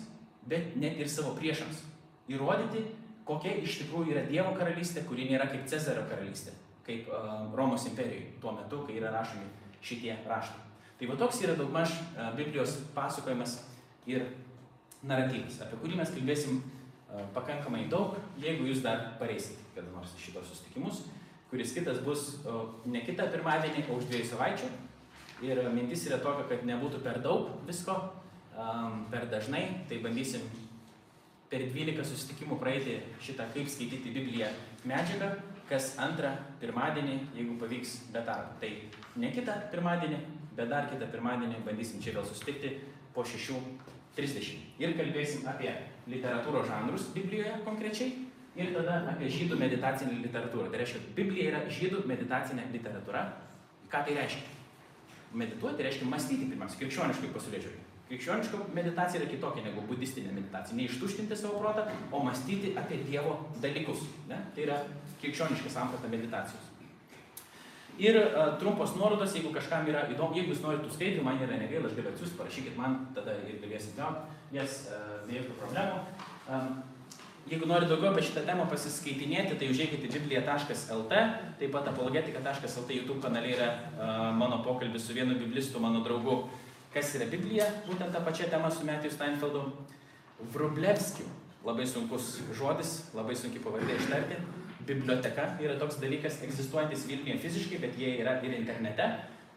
bet 0.49 0.75
net 0.77 0.99
ir 1.01 1.09
savo 1.09 1.33
priešams. 1.37 1.81
Įrodyti, 2.29 2.83
kokia 3.29 3.53
iš 3.61 3.83
tikrųjų 3.83 4.15
yra 4.15 4.25
Dievo 4.29 4.55
karalystė, 4.57 5.05
kuri 5.05 5.29
nėra 5.29 5.45
kaip 5.51 5.67
Cezario 5.69 6.07
karalystė, 6.09 6.55
kaip 6.87 7.11
uh, 7.13 7.45
Romos 7.55 7.85
imperijoje 7.89 8.33
tuo 8.41 8.55
metu, 8.57 8.81
kai 8.87 8.97
yra 8.97 9.13
rašomi 9.13 9.45
šitie 9.85 10.15
raštai. 10.27 10.65
Tai 10.99 11.07
va 11.11 11.17
toks 11.21 11.43
yra 11.45 11.55
daugmaž 11.59 11.93
uh, 11.93 12.31
Biblijos 12.37 12.79
pasakojimas 12.97 13.59
ir 14.09 14.25
naratyvas, 15.05 15.61
apie 15.63 15.79
kurį 15.83 16.01
mes 16.01 16.11
kalbėsim 16.15 16.59
uh, 16.59 17.23
pakankamai 17.37 17.85
daug, 17.91 18.17
jeigu 18.41 18.67
jūs 18.71 18.81
dar 18.83 19.11
pareisit 19.21 19.61
kada 19.75 19.93
nors 19.93 20.15
šitos 20.19 20.49
susitikimus, 20.49 21.03
kuris 21.49 21.73
kitas 21.77 22.01
bus 22.05 22.31
uh, 22.43 22.65
ne 22.89 23.03
kitą 23.05 23.29
pirmadienį, 23.31 23.85
o 23.89 23.99
už 23.99 24.09
dviejų 24.09 24.31
savaičių. 24.33 24.71
Ir 25.45 25.61
mintis 25.71 26.01
yra 26.09 26.17
tokia, 26.19 26.49
kad 26.49 26.65
nebūtų 26.67 26.99
per 27.05 27.21
daug 27.23 27.53
visko, 27.67 27.95
um, 28.59 29.05
per 29.11 29.29
dažnai, 29.31 29.85
tai 29.87 30.01
bandysim 30.03 30.43
per 31.49 31.65
12 31.73 32.05
susitikimų 32.05 32.59
praeiti 32.61 32.99
šitą 33.25 33.47
kaip 33.55 33.69
skaityti 33.71 34.13
Bibliją 34.13 34.51
medžiagą, 34.89 35.31
kas 35.69 35.95
antrą 36.01 36.31
pirmadienį, 36.61 37.15
jeigu 37.37 37.57
pavyks 37.61 37.95
be 38.13 38.21
tarpo. 38.25 38.57
Tai 38.61 38.69
ne 39.21 39.31
kitą 39.33 39.55
pirmadienį, 39.73 40.19
bet 40.57 40.69
dar 40.69 40.89
kitą 40.91 41.09
pirmadienį 41.09 41.63
bandysim 41.65 42.01
čia 42.03 42.13
vėl 42.17 42.25
susitikti 42.29 42.75
po 43.15 43.25
6.30. 43.25 44.63
Ir 44.81 44.95
kalbėsim 44.97 45.45
apie 45.49 45.73
literatūros 46.09 46.69
žanrus 46.69 47.09
Biblijoje 47.17 47.57
konkrečiai 47.65 48.13
ir 48.59 48.73
tada 48.75 49.01
apie 49.11 49.29
žydų 49.33 49.57
meditacinę 49.59 50.21
literatūrą. 50.23 50.69
Tai 50.69 50.81
reiškia, 50.81 51.03
Biblija 51.17 51.51
yra 51.51 51.65
žydų 51.73 52.05
meditacinė 52.09 52.69
literatūra. 52.73 53.25
Ką 53.89 54.05
tai 54.05 54.17
reiškia? 54.21 54.57
Medituoti 55.37 55.85
reiškia 55.85 56.09
mąstyti 56.09 56.49
pirmiausia, 56.49 56.81
krikščioniškai 56.81 57.33
pasaulėžiūrį. 57.33 57.88
Krikščioniška 58.09 58.71
meditacija 58.73 59.21
yra 59.21 59.29
kitokia 59.29 59.67
negu 59.67 59.83
budistinė 59.85 60.31
meditacija. 60.33 60.77
Neištuštinti 60.79 61.35
savo 61.37 61.59
protą, 61.61 61.83
o 62.11 62.23
mąstyti 62.25 62.73
apie 62.81 63.03
Dievo 63.05 63.35
dalykus. 63.61 64.01
Ne? 64.31 64.39
Tai 64.55 64.65
yra 64.65 64.79
krikščioniška 65.21 65.69
samprata 65.69 66.09
meditacijos. 66.09 66.65
Ir 67.99 68.15
uh, 68.15 68.53
trumpos 68.59 68.95
nuorodos, 68.95 69.33
jeigu 69.35 69.51
kažkam 69.53 69.87
yra 69.91 70.05
įdomu, 70.09 70.37
jeigu 70.39 70.53
jūs 70.53 70.61
norite 70.63 70.85
tų 70.87 70.93
skaitymų, 70.95 71.25
man 71.25 71.41
yra 71.43 71.57
negaila, 71.59 71.89
aš 71.89 71.97
galiu 71.97 72.13
atsiųsti, 72.13 72.37
parašykit 72.39 72.77
man, 72.79 72.95
tada 73.17 73.35
ir 73.43 73.57
galėsit 73.59 73.97
gauti 73.99 74.55
jas 74.55 74.85
uh, 74.87 75.19
be 75.27 75.35
jokių 75.35 75.57
problemų. 75.59 75.97
Um, 76.47 76.69
jeigu 77.51 77.67
norite 77.67 77.91
daugiau 77.91 78.13
apie 78.13 78.23
šitą 78.29 78.45
temą 78.47 78.69
pasiskaitinėti, 78.71 79.59
tai 79.59 79.69
užėjkite 79.73 80.07
į 80.07 80.13
biblija.lt, 80.15 81.19
taip 81.59 81.75
pat 81.75 81.91
apologetika.lt 81.91 82.97
YouTube 83.01 83.19
kanale 83.27 83.51
yra 83.51 83.67
uh, 83.75 84.15
mano 84.39 84.63
pokalbis 84.63 85.05
su 85.05 85.17
vienu 85.19 85.35
biblistu, 85.43 85.83
mano 85.83 85.99
draugu, 86.07 86.39
kas 86.93 87.15
yra 87.17 87.29
Biblija, 87.29 87.67
būtent 87.87 88.13
tą 88.15 88.23
pačią 88.25 88.49
temą 88.51 88.71
su 88.73 88.87
Matthew 88.87 89.13
Steinfeldu. 89.13 89.65
Vrublevskiu, 90.53 91.25
labai 91.65 91.85
sunkus 91.89 92.37
žodis, 92.55 93.11
labai 93.13 93.35
sunkiai 93.35 93.63
pavardė 93.65 93.97
ištarti 93.99 94.39
biblioteka 94.89 95.45
yra 95.61 95.77
toks 95.79 95.99
dalykas 96.01 96.39
egzistuojantis 96.45 97.05
Vilniuje 97.09 97.37
fiziškai, 97.43 97.79
bet 97.83 97.97
jie 97.99 98.15
yra 98.23 98.39
ir 98.45 98.55
internete. 98.57 99.07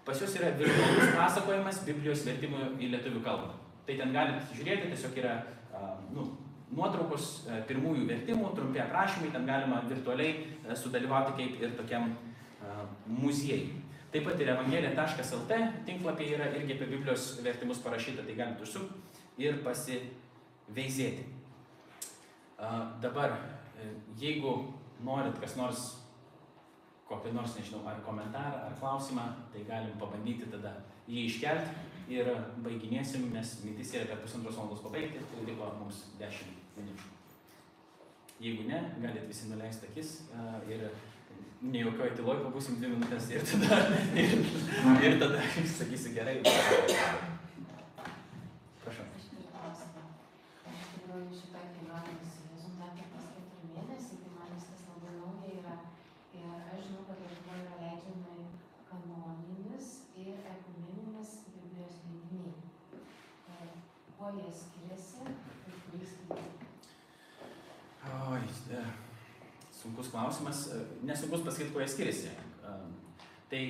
Pas 0.07 0.19
juos 0.19 0.35
yra 0.39 0.51
virtualus 0.59 1.13
pasakojimas 1.17 1.83
Biblijos 1.87 2.25
vertimų 2.27 2.73
į 2.83 2.91
lietuvių 2.97 3.23
kalbą. 3.25 3.53
Tai 3.87 3.99
ten 4.01 4.15
galite 4.15 4.57
žiūrėti, 4.57 4.91
tiesiog 4.93 5.21
yra 5.23 5.37
nu, 6.15 6.27
nuotraukos 6.75 7.31
pirmųjų 7.69 8.09
vertimų, 8.11 8.51
trumpi 8.57 8.83
aprašymai, 8.83 9.31
ten 9.35 9.47
galima 9.49 9.83
virtualiai 9.89 10.75
sudalyvauti 10.83 11.37
kaip 11.39 11.63
ir 11.63 11.77
tokiam 11.79 12.13
muziejui. 13.07 13.79
Taip 14.13 14.27
pat 14.29 14.41
ir 14.45 14.51
evangelija.lt 14.53 15.59
tinklapyje 15.87 16.37
yra 16.37 16.51
irgi 16.53 16.75
apie 16.77 16.87
Biblijos 16.91 17.31
vertimus 17.45 17.79
parašyta, 17.81 18.27
tai 18.27 18.35
galite 18.37 18.67
užsukti 18.67 19.41
ir 19.41 19.63
pasiveizėti. 19.65 21.25
Dabar, 23.01 23.39
jeigu 24.21 24.53
norit 25.03 25.39
kas 25.41 25.57
nors, 25.57 25.87
kokį 27.09 27.33
nors, 27.33 27.57
nežinau, 27.57 27.81
ar 27.89 28.03
komentarą, 28.05 28.67
ar 28.69 28.77
klausimą, 28.81 29.25
tai 29.55 29.65
galim 29.69 29.97
pabandyti 30.01 30.51
tada 30.53 30.75
jį 31.09 31.25
iškelti 31.31 32.13
ir 32.13 32.29
baiginėsim, 32.65 33.31
nes 33.33 33.57
mintis 33.65 33.95
yra 33.97 34.11
per 34.11 34.21
pusantros 34.27 34.61
valandos 34.61 34.85
pabaigti, 34.85 35.25
tai 35.33 35.47
liko 35.49 35.73
mums 35.81 36.05
10 36.21 36.53
minučių. 36.77 37.09
Jeigu 38.43 38.69
ne, 38.69 38.79
galite 39.01 39.25
visi 39.31 39.49
nuleisti 39.49 39.89
akis 39.89 40.15
ir 40.69 40.85
nejuokauju 41.63 42.17
tyloj, 42.19 42.41
pabūsim 42.43 42.79
2 42.83 42.91
minutės 42.91 43.29
ir 43.31 43.45
tada, 43.47 43.79
ir, 44.19 44.35
ir 45.07 45.19
tada 45.21 45.43
sakysiu 45.77 46.15
gerai. 46.17 46.41
Prašau. 48.83 49.07
Tai 63.43 63.63
Kuo 64.23 64.31
jie 64.31 64.51
skiriasi 64.55 65.23
ir 65.69 65.79
kuriais? 65.85 66.13
Oi, 68.31 68.43
e, 68.71 68.83
sunkus 69.83 70.09
klausimas. 70.15 70.67
E, 70.73 70.85
Nesunkus 71.09 71.45
pasakyti, 71.47 71.75
kuo 71.75 71.83
jie 71.85 71.91
skiriasi. 71.93 72.31
E, 72.33 72.79
Tai 73.53 73.65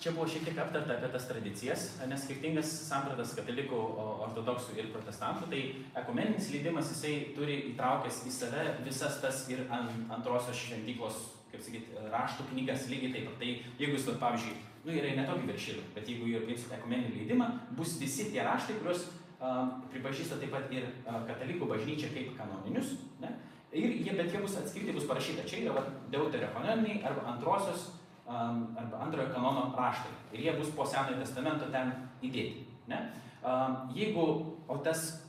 čia 0.00 0.10
buvo 0.16 0.24
šiek 0.24 0.46
tiek 0.46 0.56
aptarta 0.58 0.94
apie 0.96 1.08
tas 1.12 1.26
tradicijas, 1.28 1.82
nes 2.08 2.22
skirtingas 2.24 2.70
sampratas 2.88 3.34
katalikų, 3.36 3.76
ortodoksų 4.24 4.78
ir 4.80 4.88
protestantų. 4.94 5.50
Tai 5.52 5.60
ekumeninis 6.00 6.48
leidimas 6.54 6.88
jisai 6.94 7.12
turi 7.36 7.58
įtraukęs 7.74 8.22
į 8.24 8.32
save 8.32 8.64
visas 8.86 9.20
tas 9.20 9.44
ir 9.52 9.66
an- 9.68 10.08
antrosios 10.16 10.56
šventyklos, 10.64 11.20
kaip 11.52 11.60
sakyti, 11.62 11.92
raštų 12.10 12.48
knygas 12.54 12.88
lygiai 12.88 13.12
taip 13.18 13.28
pat. 13.28 13.38
Tai 13.44 13.52
jeigu 13.84 13.98
jūs, 13.98 14.08
pavyzdžiui, 14.24 14.56
nu 14.86 14.96
yra 14.96 15.12
netokių 15.20 15.52
viršelių, 15.52 15.84
bet 15.94 16.08
jeigu 16.08 16.32
jūs 16.32 16.48
paimsite 16.48 16.78
ekumeninį 16.80 17.14
leidimą, 17.20 17.50
bus 17.76 17.98
visi 18.00 18.30
tie 18.32 18.42
raštai, 18.48 18.80
kuriuos 18.80 19.04
um, 19.44 19.76
pripažįsta 19.92 20.40
taip 20.40 20.56
pat 20.56 20.72
ir 20.72 20.88
uh, 21.04 21.20
katalikų 21.28 21.68
bažnyčia 21.76 22.08
kaip 22.16 22.32
kanoninius. 22.40 22.96
Ne? 23.20 23.36
Ir 23.72 23.88
jie, 24.04 24.12
bet 24.12 24.28
jie 24.28 24.40
bus 24.42 24.58
atskirti, 24.60 24.92
bus 24.92 25.08
parašyta, 25.08 25.46
čia 25.48 25.62
yra 25.64 25.82
deuterokanoniniai 26.12 27.00
arba 27.08 27.24
antrosios 27.32 27.86
um, 28.26 28.66
arba 28.76 29.00
antrojo 29.06 29.30
kanono 29.32 29.70
raštai. 29.76 30.12
Ir 30.32 30.44
jie 30.44 30.52
bus 30.58 30.72
po 30.76 30.84
Senojo 30.84 31.16
testamento 31.22 31.70
ten 31.72 31.94
įdėti. 32.20 32.66
Ne? 32.90 32.98
Um, 33.40 33.88
jeigu, 33.96 34.26
o 34.68 34.76
tas 34.84 35.22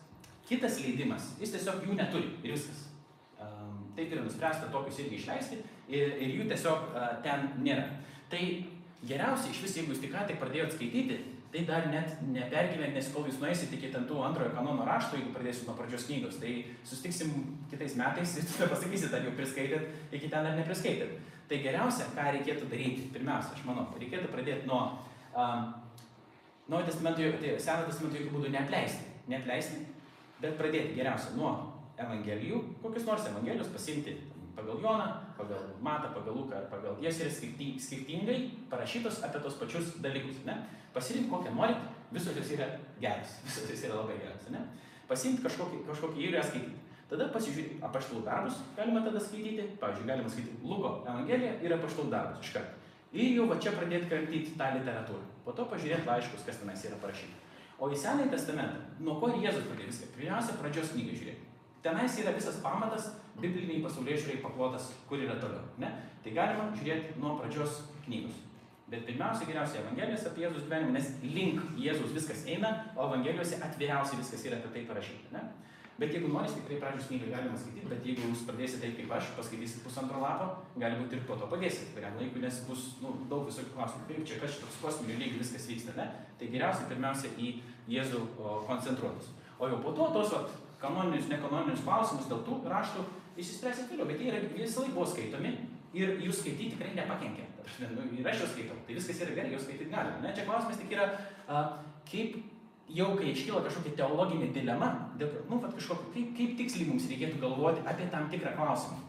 kitas 0.49 0.81
leidimas, 0.83 1.31
jis 1.39 1.55
tiesiog 1.55 1.87
jų 1.87 1.95
neturi 1.95 2.33
ir 2.43 2.57
viskas. 2.57 2.83
Um, 3.39 3.85
taip 3.95 4.11
yra 4.11 4.25
nuspręsta 4.25 4.67
tokius 4.73 4.99
irgi 5.05 5.21
išleisti 5.21 5.61
ir, 5.87 6.17
ir 6.19 6.35
jų 6.41 6.49
tiesiog 6.51 6.91
uh, 6.91 7.09
ten 7.23 7.47
nėra. 7.63 7.87
Tai 8.31 8.41
geriausia 9.07 9.53
iš 9.53 9.63
vis, 9.63 9.77
jeigu 9.79 9.95
jūs 9.95 10.03
tik 10.03 10.11
ką 10.11 10.27
tik 10.27 10.43
pradėjote 10.43 10.75
skaityti, 10.75 11.21
tai 11.53 11.61
dar 11.69 11.85
net 11.91 12.17
nepergyvent, 12.25 12.95
nes 12.97 13.11
kol 13.13 13.27
jūs 13.29 13.37
nueisit 13.37 13.75
iki 13.77 13.91
ten 13.93 14.07
tų 14.09 14.23
antrojo 14.25 14.55
kanono 14.55 14.87
rašto, 14.87 15.19
jeigu 15.19 15.35
pradėsiu 15.35 15.67
nuo 15.67 15.75
pradžios 15.77 16.07
knygos, 16.09 16.39
tai 16.41 16.55
sustiksim 16.89 17.35
kitais 17.69 17.93
metais 17.99 18.33
ir 18.39 18.47
tada 18.49 18.71
pasakysit, 18.71 19.13
ar 19.13 19.27
jau 19.27 19.35
priskaitėt, 19.37 19.85
iki 20.17 20.31
ten 20.33 20.49
ar 20.49 20.57
nepriskaitėt. 20.57 21.13
Tai 21.51 21.61
geriausia, 21.61 22.09
ką 22.15 22.25
reikėtų 22.39 22.71
daryti, 22.71 23.05
pirmiausia, 23.13 23.53
aš 23.53 23.63
manau, 23.67 23.85
reikėtų 24.01 24.31
pradėti 24.33 24.65
nuo 24.69 24.81
um, 25.37 25.71
Naujo 26.71 26.87
testamento, 26.87 27.21
tai 27.41 27.57
Senojo 27.59 27.89
testamento 27.89 28.17
jokių 28.17 28.37
būdų 28.37 28.53
neapleisti, 28.53 29.09
neapleisti, 29.29 29.81
bet 30.39 30.53
pradėti 30.57 30.95
geriausia 30.97 31.35
nuo 31.35 31.51
evangelijų, 31.99 32.61
kokius 32.81 33.05
nors 33.05 33.27
evangelijos 33.29 33.69
pasimti 33.73 34.15
pagal 34.55 34.79
Joną, 34.81 35.09
pagal 35.37 35.67
Matą, 35.83 36.13
pagal 36.15 36.37
Luką 36.37 36.55
ar 36.57 36.69
pagal 36.71 36.97
yra 37.03 37.11
skirti, 37.11 37.73
skirtingai 37.81 38.37
parašytos 38.71 39.21
apie 39.27 39.41
tos 39.43 39.59
pačius 39.59 39.97
dalykus. 40.01 40.39
Ne? 40.47 40.55
Pasirinkti 40.93 41.31
kokią 41.31 41.53
norit, 41.57 41.83
visos 42.13 42.37
jos 42.37 42.53
yra 42.55 42.69
geras, 43.01 43.37
visos 43.47 43.69
jos 43.69 43.83
yra 43.89 43.99
labai 44.01 44.19
geras. 44.21 44.47
Ne? 44.53 44.63
Pasimti 45.09 45.43
kažkokį, 45.45 45.83
kažkokį 45.89 46.27
įrę 46.29 46.43
skaityti. 46.45 46.79
Tada 47.13 47.27
pasižiūrėti 47.33 47.77
apaštalų 47.85 48.23
darbus, 48.25 48.61
galima 48.77 49.03
tada 49.05 49.19
skaityti, 49.21 49.67
pavyzdžiui, 49.81 50.07
galima 50.07 50.31
skaityti 50.31 50.65
Luko 50.65 50.95
Evangeliją 51.05 51.57
ir 51.61 51.75
apaštalų 51.75 52.13
darbus 52.13 52.45
iš 52.47 52.55
karto. 52.55 52.79
Ir 53.13 53.35
jau 53.35 53.45
va 53.51 53.59
čia 53.61 53.75
pradėti 53.75 54.09
kramtyti 54.09 54.55
tą 54.57 54.71
literatūrą. 54.79 55.25
Po 55.45 55.53
to 55.53 55.67
pažiūrėti 55.69 56.07
laiškus, 56.07 56.45
kas 56.47 56.61
tenais 56.61 56.85
yra 56.87 56.97
parašyta. 57.03 57.35
O 57.77 57.89
į 57.91 57.99
Senąjį 57.99 58.31
testamentą, 58.31 58.79
nuo 59.03 59.19
ko 59.21 59.29
Jėzus 59.35 59.67
pradėjo 59.67 59.91
viską? 59.91 60.09
Pirmiausia, 60.15 60.55
pradžios 60.57 60.93
knygą 60.95 61.17
žiūrėti. 61.19 61.45
Tenais 61.83 62.17
yra 62.21 62.33
visas 62.33 62.57
pamatas 62.63 63.09
bibliniai 63.41 63.83
pasaulyje 63.83 64.21
žiūrėjai 64.23 64.43
paklotas, 64.45 64.87
kur 65.09 65.21
yra 65.21 65.35
toliau. 65.41 65.65
Ne? 65.83 65.89
Tai 66.23 66.33
galima 66.33 66.69
žiūrėti 66.77 67.19
nuo 67.19 67.35
pradžios 67.37 67.81
knygos. 68.05 68.37
Bet 68.93 69.07
pirmiausia, 69.07 69.47
geriausia 69.49 69.79
Evangelijos 69.81 70.25
apie 70.29 70.43
Jėzus 70.43 70.67
gyvenimą, 70.67 70.93
nes 70.93 71.07
link 71.25 71.61
Jėzus 71.81 72.11
viskas 72.13 72.43
eina, 72.45 72.69
o 72.93 73.07
Evangelijose 73.07 73.57
atviriausiai 73.65 74.19
viskas 74.19 74.43
yra 74.45 74.59
apie 74.59 74.69
tai 74.75 74.83
parašyta. 74.91 75.31
Ne? 75.33 75.41
Bet 75.97 76.13
jeigu 76.13 76.29
norite, 76.29 76.59
tikrai 76.59 76.77
pradžios 76.81 77.07
knygą 77.09 77.31
galima 77.31 77.57
skaityti, 77.57 77.89
bet 77.89 78.05
jeigu 78.05 78.27
jūs 78.27 78.43
pradėsite 78.45 78.83
taip 78.83 78.99
kaip 78.99 79.15
aš, 79.17 79.31
paskaitysit 79.37 79.81
pusantro 79.85 80.21
lapo, 80.21 80.47
gali 80.81 80.99
būti 80.99 81.17
ir 81.17 81.25
po 81.25 81.37
to 81.37 81.49
padėsit 81.49 81.89
kuriam 81.95 82.19
laikui, 82.19 82.41
nes 82.43 82.59
bus 82.67 82.85
nu, 83.01 83.15
daug 83.31 83.47
visokių 83.49 83.73
klausimų, 83.75 84.05
kaip 84.11 84.27
čia, 84.29 84.39
kas 84.41 84.59
toks 84.61 84.79
kosminių 84.81 85.17
lygių 85.21 85.41
viskas 85.41 85.65
vyksta, 85.69 85.93
ne? 85.97 86.07
Tai 86.37 86.49
geriausia 86.53 86.89
pirmiausia 86.89 87.33
į 87.37 87.53
Jėzų 87.93 88.23
koncentruotis. 88.69 89.33
O 89.57 89.69
jau 89.69 89.81
po 89.85 89.93
to 89.97 90.09
tos 90.17 90.33
vat, 90.33 90.53
kanoninius, 90.81 91.29
nekanoninius 91.33 91.85
klausimus 91.85 92.29
dėl 92.29 92.45
tų 92.45 92.61
raštų 92.73 93.05
išsispręsit 93.37 93.89
vėliau, 93.93 94.09
bet 94.09 94.21
jie 94.21 94.29
yra 94.33 94.45
visą 94.53 94.85
laiką 94.85 94.97
buvo 94.97 95.09
skaitomi 95.13 95.57
ir 95.97 96.17
jūs 96.25 96.41
skaityti 96.41 96.73
tikrai 96.73 96.93
nepakenkia. 96.97 97.52
Nu, 97.93 98.07
ir 98.19 98.27
aš 98.27 98.43
juos 98.43 98.51
skaitau, 98.53 98.79
tai 98.87 98.97
viskas 98.97 99.21
yra 99.25 99.35
gerai, 99.37 99.53
juos 99.53 99.63
skaityti 99.67 99.91
galima. 99.91 100.19
Ne? 100.23 100.33
Čia 100.35 100.47
klausimas 100.47 100.79
tik 100.79 100.91
yra, 100.95 101.07
a, 101.47 101.61
kaip 102.09 102.35
jau 102.93 103.13
kai 103.17 103.31
iškyla 103.31 103.63
kažkokia 103.65 103.95
teologinė 104.01 104.49
dilema, 104.55 104.89
dėl, 105.19 105.31
nu, 105.49 105.59
vat, 105.63 105.73
kažkokia, 105.77 106.11
kaip, 106.15 106.33
kaip 106.37 106.57
tiksliai 106.59 106.89
mums 106.89 107.07
reikėtų 107.11 107.39
galvoti 107.41 107.85
apie 107.89 108.09
tam 108.11 108.27
tikrą 108.31 108.53
klausimą. 108.57 108.99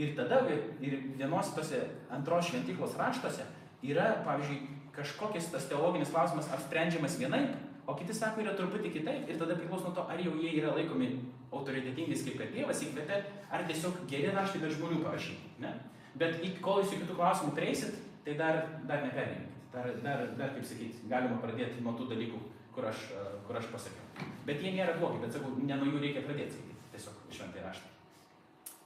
Ir 0.00 0.14
tada 0.16 0.40
ir, 0.48 0.94
vienos 1.18 1.50
tose 1.56 1.82
antros 2.14 2.48
šventyklos 2.48 2.96
raštuose 2.96 3.44
yra, 3.84 4.22
pavyzdžiui, 4.24 4.62
kažkokias 4.96 5.50
tas 5.52 5.68
teologinis 5.68 6.12
klausimas 6.12 6.48
apsprendžiamas 6.54 7.18
vienaip, 7.20 7.52
o 7.86 7.96
kiti 7.98 8.14
sako 8.14 8.44
yra 8.44 8.54
truputį 8.56 8.92
kitaip 8.94 9.28
ir 9.28 9.38
tada 9.40 9.56
priklauso 9.58 9.90
nuo 9.90 9.96
to, 9.96 10.04
ar 10.08 10.20
jau 10.22 10.34
jie 10.38 10.54
yra 10.60 10.72
laikomi 10.76 11.10
autoritetingais 11.52 12.22
kaip 12.24 12.38
kad 12.40 12.52
Dievas 12.54 12.80
įkvėpė, 12.86 13.18
ar 13.52 13.64
tiesiog 13.68 14.04
geri 14.08 14.30
raštai 14.32 14.62
be 14.62 14.70
žmonių 14.72 15.02
parašyti. 15.04 15.50
Bet 16.20 16.42
iki 16.44 16.60
kol 16.64 16.82
jūs 16.82 16.92
iki 16.96 17.06
tų 17.08 17.16
klausimų 17.16 17.54
prieisit, 17.56 17.96
tai 18.26 18.34
dar, 18.40 18.58
dar 18.88 19.04
neperėmėkit. 19.06 19.48
Dar, 19.72 19.86
dar, 20.04 20.26
dar, 20.36 20.50
kaip 20.52 20.66
sakyti, 20.68 21.06
galima 21.08 21.38
pradėti 21.40 21.80
nuo 21.80 21.94
tų 21.96 22.10
dalykų, 22.10 22.40
kur 22.74 22.88
aš, 22.90 23.06
e, 23.16 23.22
kur 23.46 23.56
aš 23.56 23.70
pasakiau. 23.72 24.26
Bet 24.44 24.60
jie 24.60 24.74
nėra 24.74 24.98
blogi, 24.98 25.22
bet 25.22 25.32
sakau, 25.32 25.54
ne 25.56 25.78
nuo 25.80 25.88
jų 25.88 26.02
reikia 26.02 26.24
pradėti 26.26 26.58
skaityti, 26.58 26.90
tiesiog 26.92 27.22
šventai 27.32 27.64
raštą. 27.64 27.88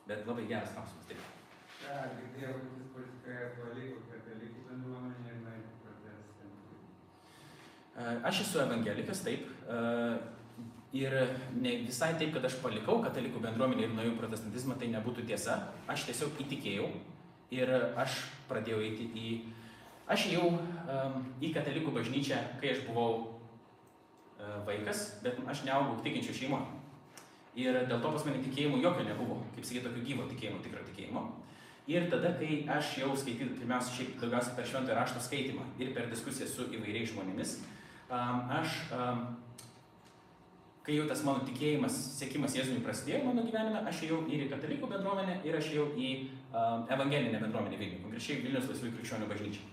Bet 0.06 0.22
labai 0.30 0.46
geras 0.46 0.70
klausimas. 0.76 1.08
Taip. 1.10 1.24
ką 1.82 1.96
girdėjau, 2.20 2.54
kad 2.62 2.78
jis 2.78 2.86
politikoje 2.94 3.50
paliko 3.58 3.98
katalikų 4.12 4.62
bendruomenę 4.70 5.32
ir 5.32 5.42
nuėjo 5.42 5.74
protestantų. 5.82 6.78
E, 7.96 8.16
Aš 8.30 8.44
esu 8.46 8.62
evangelikas, 8.62 9.26
taip. 9.26 9.50
e, 9.66 9.82
Ir 10.96 11.12
ne 11.52 11.72
visai 11.82 12.14
taip, 12.16 12.30
kad 12.36 12.44
aš 12.46 12.54
palikau 12.62 13.00
katalikų 13.04 13.40
bendruomenę 13.42 13.84
ir 13.84 13.90
nuėjau 13.92 14.14
protestantizmą, 14.20 14.78
tai 14.80 14.86
nebūtų 14.94 15.26
tiesa. 15.28 15.56
Aš 15.92 16.06
tiesiog 16.08 16.38
įtikėjau 16.46 16.86
ir 17.54 17.72
aš 17.98 18.22
pradėjau 18.50 18.82
eiti 18.84 19.10
į... 19.12 19.30
Aš 20.06 20.28
ėjau 20.30 20.52
um, 20.54 21.22
į 21.42 21.50
katalikų 21.54 21.90
bažnyčią, 21.96 22.38
kai 22.60 22.76
aš 22.76 22.84
buvau 22.86 23.08
uh, 23.18 24.60
vaikas, 24.68 25.16
bet 25.24 25.40
aš 25.50 25.64
neaugau 25.66 25.96
tikinčių 26.04 26.34
šeimoje. 26.36 26.68
Ir 27.56 27.80
dėl 27.88 27.98
to 28.04 28.12
pas 28.12 28.26
mane 28.28 28.42
tikėjimo 28.44 28.78
jokio 28.84 29.06
nebuvo, 29.06 29.40
kaip 29.56 29.64
sakyti, 29.64 29.86
tokio 29.88 30.04
gyvo 30.04 30.28
tikėjimo, 30.30 30.60
tikro 30.62 30.84
tikėjimo. 30.86 31.22
Ir 31.90 32.06
tada, 32.10 32.34
kai 32.38 32.64
aš 32.70 32.96
jau 33.00 33.12
skaitydavau, 33.14 33.56
pirmiausia, 33.60 33.94
šiaip 33.96 34.16
daugiausiai 34.20 34.56
per 34.58 34.66
šventąją 34.66 34.98
rašto 34.98 35.22
skaitimą 35.22 35.66
ir 35.78 35.92
per 35.96 36.08
diskusiją 36.10 36.48
su 36.50 36.66
įvairiais 36.74 37.12
žmonėmis, 37.12 37.56
um, 38.10 38.40
aš 38.58 38.80
um, 38.94 39.22
kai 40.86 40.96
jau 41.00 41.06
tas 41.10 41.22
mano 41.26 41.42
tikėjimas, 41.46 41.94
sėkimas 42.14 42.54
Jėzumi 42.54 42.84
prasidėjo 42.84 43.24
mano 43.26 43.42
gyvenime, 43.46 43.80
aš 43.90 44.04
ėjau 44.06 44.20
ir 44.30 44.44
į 44.44 44.50
katalikų 44.52 44.90
bendruomenę, 44.92 45.40
ir 45.46 45.56
aš 45.58 45.72
ėjau 45.72 45.86
į 45.98 46.10
um, 46.54 46.84
evangelinę 46.94 47.40
bendruomenę 47.42 47.80
Vilniuje, 47.80 48.04
konkrečiai 48.04 48.42
Vilnius 48.44 48.68
Laisvųjų 48.70 48.94
krikščionių 49.00 49.30
bažnyčią. 49.32 49.64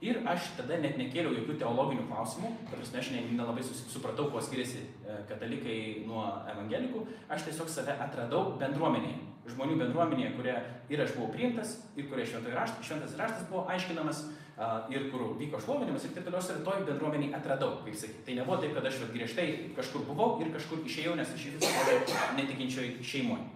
Ir 0.00 0.22
aš 0.24 0.46
tada 0.56 0.78
net 0.80 0.94
nekėliau 0.96 1.34
jokių 1.36 1.58
teologinių 1.60 2.06
klausimų, 2.08 2.54
prasme, 2.70 3.00
aš 3.02 3.10
ne- 3.12 3.24
nelabai 3.36 3.64
supratau, 3.66 4.30
kuo 4.32 4.40
skiriasi 4.40 4.80
e, 4.80 5.16
katalikai 5.28 6.06
nuo 6.08 6.22
evangelikų, 6.48 7.02
aš 7.28 7.44
tiesiog 7.50 7.68
save 7.68 7.98
atradau 8.00 8.54
bendruomenėje, 8.62 9.18
žmonių 9.52 9.76
bendruomenėje, 9.82 10.30
kurie 10.38 10.54
ir 10.88 11.02
aš 11.04 11.12
buvau 11.18 11.28
priimtas, 11.34 11.74
ir 12.00 12.08
kurie 12.08 12.24
šventas 12.24 12.56
raštas, 12.56 12.86
šventas 12.88 13.18
raštas 13.20 13.50
buvo 13.50 13.66
aiškinamas, 13.74 14.22
a, 14.24 14.49
ir 14.92 15.06
kur 15.12 15.22
vyko 15.38 15.60
šlovinimas 15.62 16.04
ir 16.04 16.12
taip 16.12 16.26
toliau, 16.26 16.42
ir 16.42 16.64
toj 16.66 16.82
bendruomeniai 16.88 17.32
atradau, 17.38 17.78
kaip 17.84 17.96
sakyti. 17.96 18.24
Tai 18.26 18.34
nebuvo 18.40 18.58
taip, 18.60 18.74
kad 18.76 18.88
aš 18.90 18.98
griežtai 19.14 19.46
kažkur 19.76 20.04
buvau 20.08 20.34
ir 20.42 20.50
kažkur 20.52 20.82
išėjau, 20.84 21.14
nes 21.16 21.32
aš 21.32 21.46
iš 21.46 21.56
viso 21.56 21.70
buvau 21.78 22.18
netikinčioj 22.36 22.90
šeimoje. 23.00 23.46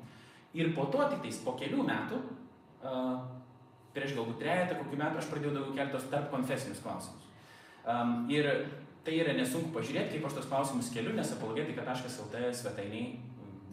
Ir 0.54 0.70
po 0.76 0.86
to 0.88 1.04
tik 1.10 1.26
tais 1.26 1.42
po 1.44 1.56
kelių 1.60 1.84
metų, 1.84 2.20
prieš 3.94 4.16
galbūt 4.16 4.40
trejata 4.40 4.78
kokių 4.78 5.02
metų, 5.02 5.20
aš 5.20 5.28
pradėjau 5.32 5.52
daugiau 5.58 5.76
kelti 5.76 5.96
tos 5.98 6.08
tarp 6.14 6.32
konfesinius 6.32 6.80
klausimus. 6.84 7.28
Ir 8.32 8.48
tai 9.04 9.18
yra 9.20 9.36
nesunku 9.36 9.74
pažiūrėti, 9.74 10.16
kaip 10.16 10.30
aš 10.30 10.38
tos 10.38 10.48
klausimus 10.48 10.88
keliu, 10.94 11.12
nes 11.12 11.34
apologetika.lt 11.36 12.48
svetainiai 12.56 13.18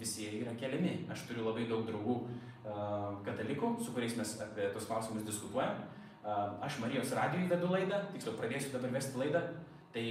visi 0.01 0.25
jie 0.25 0.41
yra 0.41 0.57
keliami. 0.59 1.05
Aš 1.13 1.23
turiu 1.29 1.47
labai 1.47 1.69
daug 1.69 1.85
draugų 1.87 2.17
katalikų, 3.23 3.77
su 3.85 3.95
kuriais 3.95 4.17
mes 4.19 4.35
apie 4.43 4.67
tos 4.75 4.89
klausimus 4.89 5.23
diskutuojam. 5.23 5.79
Aš 6.23 6.77
Marijos 6.79 7.11
radijui 7.17 7.49
vedu 7.49 7.71
laidą, 7.71 8.03
tiksliau 8.13 8.37
pradėsiu 8.37 8.75
dabar 8.75 8.91
vesti 8.93 9.17
laidą, 9.17 9.41
tai 9.91 10.03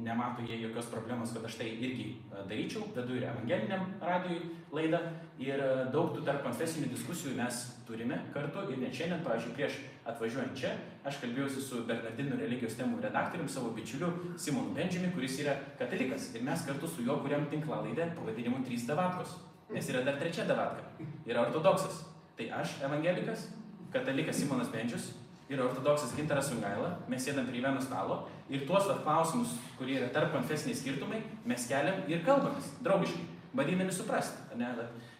nemato 0.00 0.44
jie 0.46 0.60
jokios 0.62 0.86
problemos, 0.88 1.32
kad 1.34 1.44
aš 1.44 1.58
tai 1.58 1.66
irgi 1.74 2.06
daryčiau, 2.48 2.86
vedu 2.94 3.16
ir 3.18 3.26
evangeliniam 3.28 3.88
radijui 4.00 4.52
laidą 4.72 5.00
ir 5.42 5.60
daug 5.92 6.14
tų 6.14 6.22
tarp 6.24 6.46
konfesinių 6.46 6.88
diskusijų 6.92 7.34
mes 7.36 7.58
turime 7.88 8.20
kartu 8.32 8.62
ir 8.70 8.78
net 8.80 8.94
šiandien, 8.96 9.24
pavyzdžiui, 9.26 9.56
prieš 9.58 9.80
atvažiuojant 10.06 10.56
čia, 10.56 10.70
aš 11.04 11.18
kalbėjausi 11.24 11.66
su 11.66 11.82
Bernardino 11.88 12.38
religijos 12.38 12.78
temų 12.78 13.02
redaktoriumi, 13.02 13.50
savo 13.50 13.74
bičiuliu 13.76 14.12
Simonu 14.40 14.72
Benžimi, 14.78 15.10
kuris 15.18 15.36
yra 15.42 15.58
katalikas. 15.80 16.30
Ir 16.38 16.46
mes 16.46 16.64
kartu 16.68 16.88
su 16.88 17.04
juo 17.04 17.18
kuriam 17.26 17.50
tinklalaidę 17.50 18.12
pavadinimu 18.16 18.62
Trys 18.64 18.86
davatkos. 18.88 19.36
Nes 19.74 19.90
yra 19.90 20.04
dar 20.06 20.18
trečia 20.22 20.46
davatka. 20.46 20.86
Yra 21.26 21.42
ortodoksas. 21.48 22.04
Tai 22.38 22.50
aš 22.62 22.78
evangelikas, 22.86 23.48
katalikas 23.92 24.38
Simonas 24.38 24.70
Benčius 24.70 25.10
ir 25.48 25.62
ortodoksas 25.62 26.14
Gintaras 26.16 26.50
Sungaila. 26.50 26.96
Mes 27.10 27.24
sėdam 27.26 27.46
prie 27.48 27.62
vieno 27.62 27.80
stalo 27.82 28.24
ir 28.50 28.66
tuos 28.66 28.86
vat, 28.88 29.02
klausimus, 29.04 29.54
kurie 29.78 29.98
yra 30.00 30.08
tarp 30.14 30.32
konfesiniai 30.34 30.78
skirtumai, 30.78 31.22
mes 31.46 31.66
keliam 31.70 32.02
ir 32.10 32.24
kalbamės 32.26 32.72
draugiškai, 32.82 33.26
bandydami 33.56 33.94
suprasti. 33.94 34.58
Ne? 34.58 34.72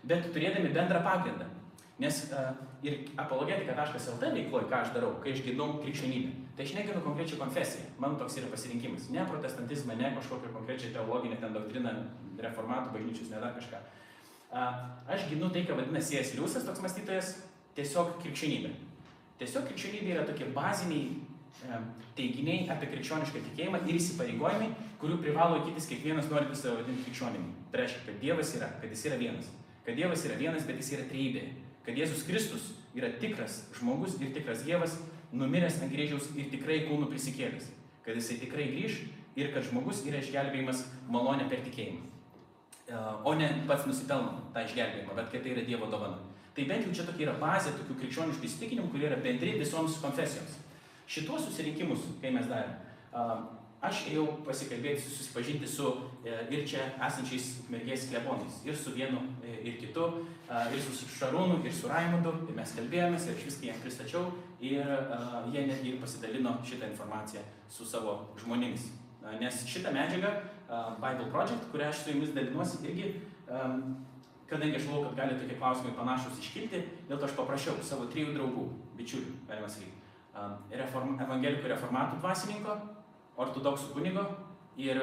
Bet 0.06 0.30
turėdami 0.34 0.72
bendrą 0.74 1.02
pagrindą. 1.06 1.48
Nes 2.02 2.26
uh, 2.28 2.50
ir 2.84 3.06
apologetika.lt 3.16 4.32
veikloje, 4.34 4.66
ką 4.68 4.80
aš 4.82 4.90
darau, 4.92 5.14
kai 5.22 5.32
aš 5.32 5.40
ginu 5.46 5.68
krikščionybę, 5.80 6.32
tai 6.58 6.66
aš 6.66 6.74
neginu 6.76 7.00
konkrečią 7.04 7.38
konfesiją. 7.40 7.86
Mano 8.02 8.18
toks 8.20 8.36
yra 8.36 8.50
pasirinkimas. 8.52 9.08
Ne 9.14 9.24
protestantizmą, 9.30 9.96
ne 9.96 10.10
kažkokią 10.18 10.52
konkrečią 10.52 10.92
teologinę 10.92 11.38
ten 11.40 11.56
doktriną, 11.56 11.94
reformatų 12.44 12.92
bažnyčius, 12.98 13.30
ne 13.32 13.40
dar 13.40 13.56
kažką. 13.56 13.80
Uh, 14.46 14.76
aš 15.08 15.24
ginu 15.30 15.48
tai, 15.54 15.64
ką 15.64 15.78
vadina 15.78 16.04
C.S. 16.04 16.34
Liusas, 16.36 16.68
toks 16.68 16.84
mąstytojas, 16.84 17.32
tiesiog 17.78 18.18
krikščionybė. 18.20 18.74
Tiesiog 19.40 19.66
krikščionybė 19.68 20.14
yra 20.14 20.24
tokie 20.28 20.46
baziniai 20.56 21.10
e, 21.12 21.80
teiginiai 22.16 22.70
apie 22.72 22.88
krikščionišką 22.94 23.42
tikėjimą 23.50 23.82
ir 23.84 23.98
įsipareigojimai, 23.98 24.70
kurių 25.02 25.18
privalo 25.20 25.58
laikytis 25.58 25.88
kiekvienas 25.90 26.30
norintis 26.32 26.62
save 26.64 26.80
vadinti 26.80 27.04
krikščionimi. 27.04 27.52
Tai 27.72 27.82
reiškia, 27.82 28.04
kad 28.06 28.22
Dievas 28.22 28.54
yra, 28.56 28.70
kad 28.80 28.94
jis 28.94 29.04
yra 29.10 29.20
vienas. 29.20 29.50
Kad 29.84 30.00
Dievas 30.00 30.24
yra 30.28 30.38
vienas, 30.40 30.64
bet 30.68 30.80
jis 30.80 30.94
yra 30.96 31.04
trejybė. 31.10 31.44
Kad 31.86 32.00
Jėzus 32.00 32.24
Kristus 32.26 32.70
yra 32.96 33.12
tikras 33.20 33.60
žmogus 33.76 34.16
ir 34.22 34.32
tikras 34.34 34.64
Dievas, 34.66 34.96
numiręs 35.36 35.82
ant 35.82 35.92
kryžiaus 35.92 36.30
ir 36.38 36.48
tikrai 36.50 36.80
kūnų 36.88 37.10
prisikėlęs. 37.12 37.68
Kad 38.06 38.16
jisai 38.16 38.38
tikrai 38.40 38.70
grįž 38.72 39.02
ir 39.36 39.52
kad 39.52 39.66
žmogus 39.68 40.00
yra 40.08 40.22
išgelbėjimas 40.22 40.86
malonė 41.12 41.50
per 41.50 41.60
tikėjimą. 41.66 42.06
E, 42.88 43.02
O 43.26 43.34
ne 43.36 43.50
pats 43.68 43.84
nusipelno 43.86 44.48
tą 44.54 44.64
išgelbėjimą, 44.64 45.14
bet 45.18 45.30
kad 45.34 45.44
tai 45.44 45.52
yra 45.52 45.66
Dievo 45.66 45.90
dovana. 45.92 46.22
Tai 46.56 46.64
bent 46.64 46.86
jau 46.86 46.94
čia 46.96 47.04
tokia 47.04 47.26
yra 47.26 47.36
bazė 47.40 47.74
tokių 47.76 47.98
krikščioniškų 48.00 48.48
įsitikinimų, 48.48 48.88
kurie 48.94 49.10
yra 49.10 49.18
bendri 49.20 49.58
visoms 49.60 49.98
konfesijoms. 50.00 50.54
Šituos 51.06 51.44
susirinkimus, 51.44 52.06
kai 52.22 52.30
mes 52.32 52.48
darėm, 52.48 52.72
aš 53.84 54.06
ėjau 54.08 54.24
pasikalbėti, 54.46 55.04
susipažinti 55.04 55.68
su 55.68 55.90
e, 56.24 56.32
ir 56.54 56.64
čia 56.68 56.86
esančiais 57.06 57.50
mergės 57.70 58.08
klebonais. 58.10 58.62
Ir 58.64 58.78
su 58.78 58.94
vienu, 58.96 59.20
e, 59.44 59.58
ir 59.68 59.76
kitu, 59.82 60.06
ir 60.48 60.80
su 60.80 61.10
Šarūnu, 61.18 61.60
ir 61.60 61.76
su 61.76 61.92
Raimondu. 61.92 62.32
Ir 62.48 62.56
mes 62.56 62.74
kalbėjomės, 62.78 63.28
ir 63.28 63.36
aš 63.36 63.46
viską 63.50 63.68
jiems 63.68 63.84
pristačiau. 63.84 64.32
Ir 64.64 64.80
jie 65.52 65.68
netgi 65.68 65.96
pasidalino 66.00 66.56
šitą 66.64 66.88
informaciją 66.88 67.44
su 67.70 67.84
savo 67.84 68.18
žmonėmis. 68.40 68.88
Nes 69.42 69.62
šitą 69.68 69.92
medžiagą, 69.92 70.32
Bible 71.02 71.28
Project, 71.30 71.68
kurią 71.72 71.92
aš 71.92 72.04
su 72.06 72.14
jumis 72.14 72.32
dalinuosi, 72.34 72.80
irgi 72.88 73.12
kadangi 74.50 74.78
aš 74.78 74.86
žinau, 74.86 75.02
kad 75.04 75.16
gali 75.20 75.38
tokie 75.40 75.58
klausimai 75.58 75.94
panašus 75.96 76.40
iškilti, 76.42 76.82
dėl 77.08 77.18
to 77.18 77.28
aš 77.28 77.36
paprašiau 77.38 77.78
savo 77.82 78.06
trijų 78.12 78.34
draugų, 78.36 78.66
bičiulių, 78.98 79.32
galima 79.48 79.70
sakyti, 79.70 79.94
um, 80.34 80.58
reform, 80.82 81.16
evangelikų 81.22 81.72
reformatų 81.72 82.20
dvasininko, 82.22 82.76
ortodoksų 83.46 83.94
kunigo 83.96 84.28
ir 84.80 85.02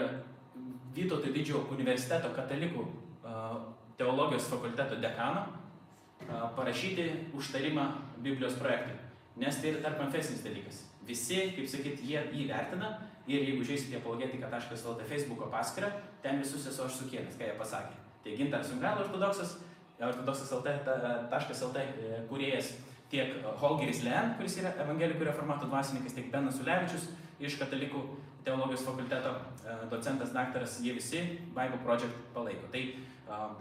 Vytauto 0.94 1.32
didžiojo 1.34 1.64
universiteto 1.74 2.30
katalikų 2.36 2.84
uh, 2.86 3.56
teologijos 3.98 4.46
fakulteto 4.52 5.00
dekano 5.02 5.48
uh, 5.48 6.44
parašyti 6.54 7.08
užtarimą 7.34 7.88
Biblijos 8.22 8.60
projektui. 8.62 9.00
Nes 9.42 9.58
tai 9.58 9.72
yra 9.72 9.82
tarp 9.88 9.98
konfesinis 10.04 10.46
dalykas. 10.46 10.84
Visi, 11.08 11.40
kaip 11.58 11.66
sakyt, 11.72 12.06
jie 12.06 12.22
jį 12.22 12.46
vertina 12.52 12.94
ir 13.26 13.42
jeigu 13.42 13.66
žiūrėsite 13.66 13.98
apologetika.lt 14.04 15.10
Facebook'o 15.10 15.50
paskyrą, 15.50 15.90
ten 16.22 16.38
visus 16.46 16.70
esu 16.70 16.86
aš 16.86 17.02
sukėlęs, 17.02 17.42
ką 17.42 17.50
jie 17.50 17.58
pasakė. 17.58 18.03
Tai 18.24 18.36
Gintaras 18.38 18.68
Sungal 18.72 19.02
ortodoksas, 19.04 19.58
ortodoksas.lt 20.00 21.82
e, 21.84 22.22
kūrėjas, 22.30 22.70
tiek 23.12 23.34
Holgeris 23.60 24.00
Len, 24.06 24.32
kuris 24.38 24.56
yra 24.62 24.72
evangelikų 24.86 25.28
reformatų 25.28 25.68
dvasininkas, 25.68 26.16
tiek 26.16 26.30
Benas 26.32 26.62
Ulevičius 26.64 27.10
iš 27.44 27.58
katalikų 27.60 28.06
teologijos 28.48 28.86
fakulteto 28.88 29.36
e, 29.36 29.76
docentas, 29.92 30.32
daktaras, 30.36 30.80
jie 30.86 30.96
visi 30.96 31.26
Bible 31.52 31.82
Project 31.84 32.16
palaiko. 32.36 32.72
Tai 32.72 32.86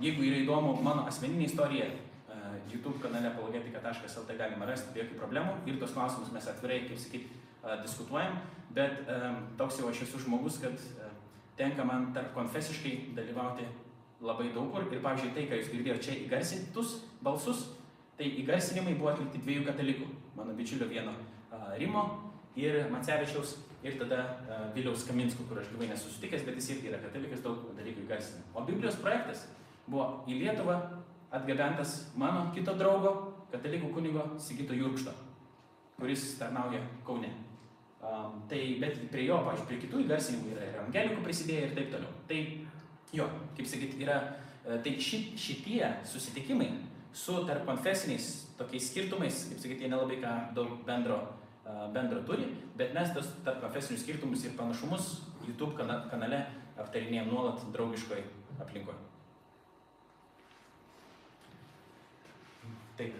jeigu 0.02 0.24
yra 0.28 0.40
įdomu 0.44 0.76
mano 0.84 1.08
asmeninė 1.10 1.50
istorija, 1.50 1.90
e, 1.90 2.40
YouTube 2.70 3.02
kanale 3.02 3.32
apologetika.lt 3.34 4.38
galima 4.38 4.70
rasti 4.70 4.94
be 4.94 5.02
jokių 5.02 5.18
problemų 5.24 5.58
ir 5.66 5.82
tos 5.82 5.94
klausimus 5.96 6.30
mes 6.34 6.50
atvirai, 6.54 6.84
kaip 6.86 7.02
sakyt, 7.02 7.30
a, 7.62 7.80
diskutuojam, 7.82 8.38
bet 8.72 9.08
toks 9.58 9.82
jau 9.82 9.90
aš 9.90 10.06
esu 10.06 10.22
žmogus, 10.22 10.62
kad 10.62 10.78
tenka 11.58 11.84
man 11.84 12.12
tarp 12.14 12.30
konfesiškai 12.34 13.12
dalyvauti 13.18 13.66
labai 14.22 14.52
daug 14.54 14.70
kur 14.72 14.86
ir 14.86 15.02
pavyzdžiui 15.02 15.34
tai, 15.36 15.46
ką 15.50 15.58
jūs 15.58 15.70
girdėjote 15.72 16.06
čia 16.06 16.16
įgarsintus 16.22 16.94
balsus, 17.24 17.64
tai 18.18 18.30
įgarsinimai 18.42 18.94
buvo 18.98 19.10
atlikti 19.12 19.42
dviejų 19.42 19.66
katalikų, 19.66 20.08
mano 20.38 20.54
bičiulio 20.58 20.88
vieno 20.90 21.14
Rimo 21.78 22.04
ir 22.58 22.84
Macevičiaus 22.92 23.56
ir 23.82 23.98
tada 23.98 24.22
Viliaus 24.76 25.06
Kaminsko, 25.08 25.46
kur 25.48 25.58
aš 25.60 25.70
gyvai 25.72 25.90
nesusitikęs, 25.90 26.46
bet 26.46 26.58
jis 26.60 26.70
irgi 26.76 26.90
yra 26.92 27.00
katalikas, 27.02 27.42
daug 27.44 27.64
dalykų 27.76 28.04
įgarsina. 28.06 28.44
O 28.54 28.64
Biblijos 28.66 28.98
projektas 29.02 29.46
buvo 29.86 30.22
į 30.30 30.38
Lietuvą 30.44 30.78
atgabentas 31.34 32.12
mano 32.16 32.50
kito 32.54 32.76
draugo, 32.78 33.14
katalikų 33.52 33.90
kunigo 33.94 34.26
Sigito 34.40 34.76
Jurkšto, 34.76 35.14
kuris 35.98 36.36
tarnauja 36.38 36.82
Kaune. 37.06 37.32
Um, 38.02 38.40
tai, 38.50 38.58
bet 38.82 38.96
prie 39.12 39.28
jo, 39.28 39.36
pavyzdžiui, 39.46 39.66
prie 39.68 39.76
kitų 39.84 40.00
įgarsinimų 40.02 40.54
yra 40.56 40.64
ir 40.66 40.78
evangelikų 40.80 41.22
prisidėję 41.22 41.66
ir 41.68 41.74
taip 41.76 41.92
toliau. 41.92 42.14
Tai 42.26 42.38
jo, 43.12 43.28
kaip 43.56 43.68
sakyt, 43.68 43.98
yra, 44.00 44.18
e, 44.64 44.80
tai 44.84 44.96
ši, 45.00 45.22
šitie 45.38 45.84
susitikimai 46.08 46.70
su 47.12 47.42
tarp 47.48 47.66
konfesiniais 47.68 48.32
tokiais 48.58 48.90
skirtumais, 48.90 49.46
kaip 49.50 49.62
sakyt, 49.62 49.84
jie 49.84 49.92
nelabai 49.92 50.20
ką 50.22 50.34
daug 50.56 50.80
bendro 50.88 51.20
bendro 51.92 52.22
turi, 52.26 52.46
bet 52.76 52.94
mes 52.96 53.12
tas 53.14 53.28
tarp 53.46 53.62
konfesinių 53.62 54.00
skirtumus 54.00 54.44
ir 54.46 54.56
panašumus 54.58 55.12
YouTube 55.46 55.76
kana, 55.78 56.02
kanale 56.10 56.40
aptarinėjom 56.80 57.30
nuolat 57.30 57.62
draugiškoje 57.74 58.24
aplinkoje. 58.62 58.98
Taip. 62.98 63.14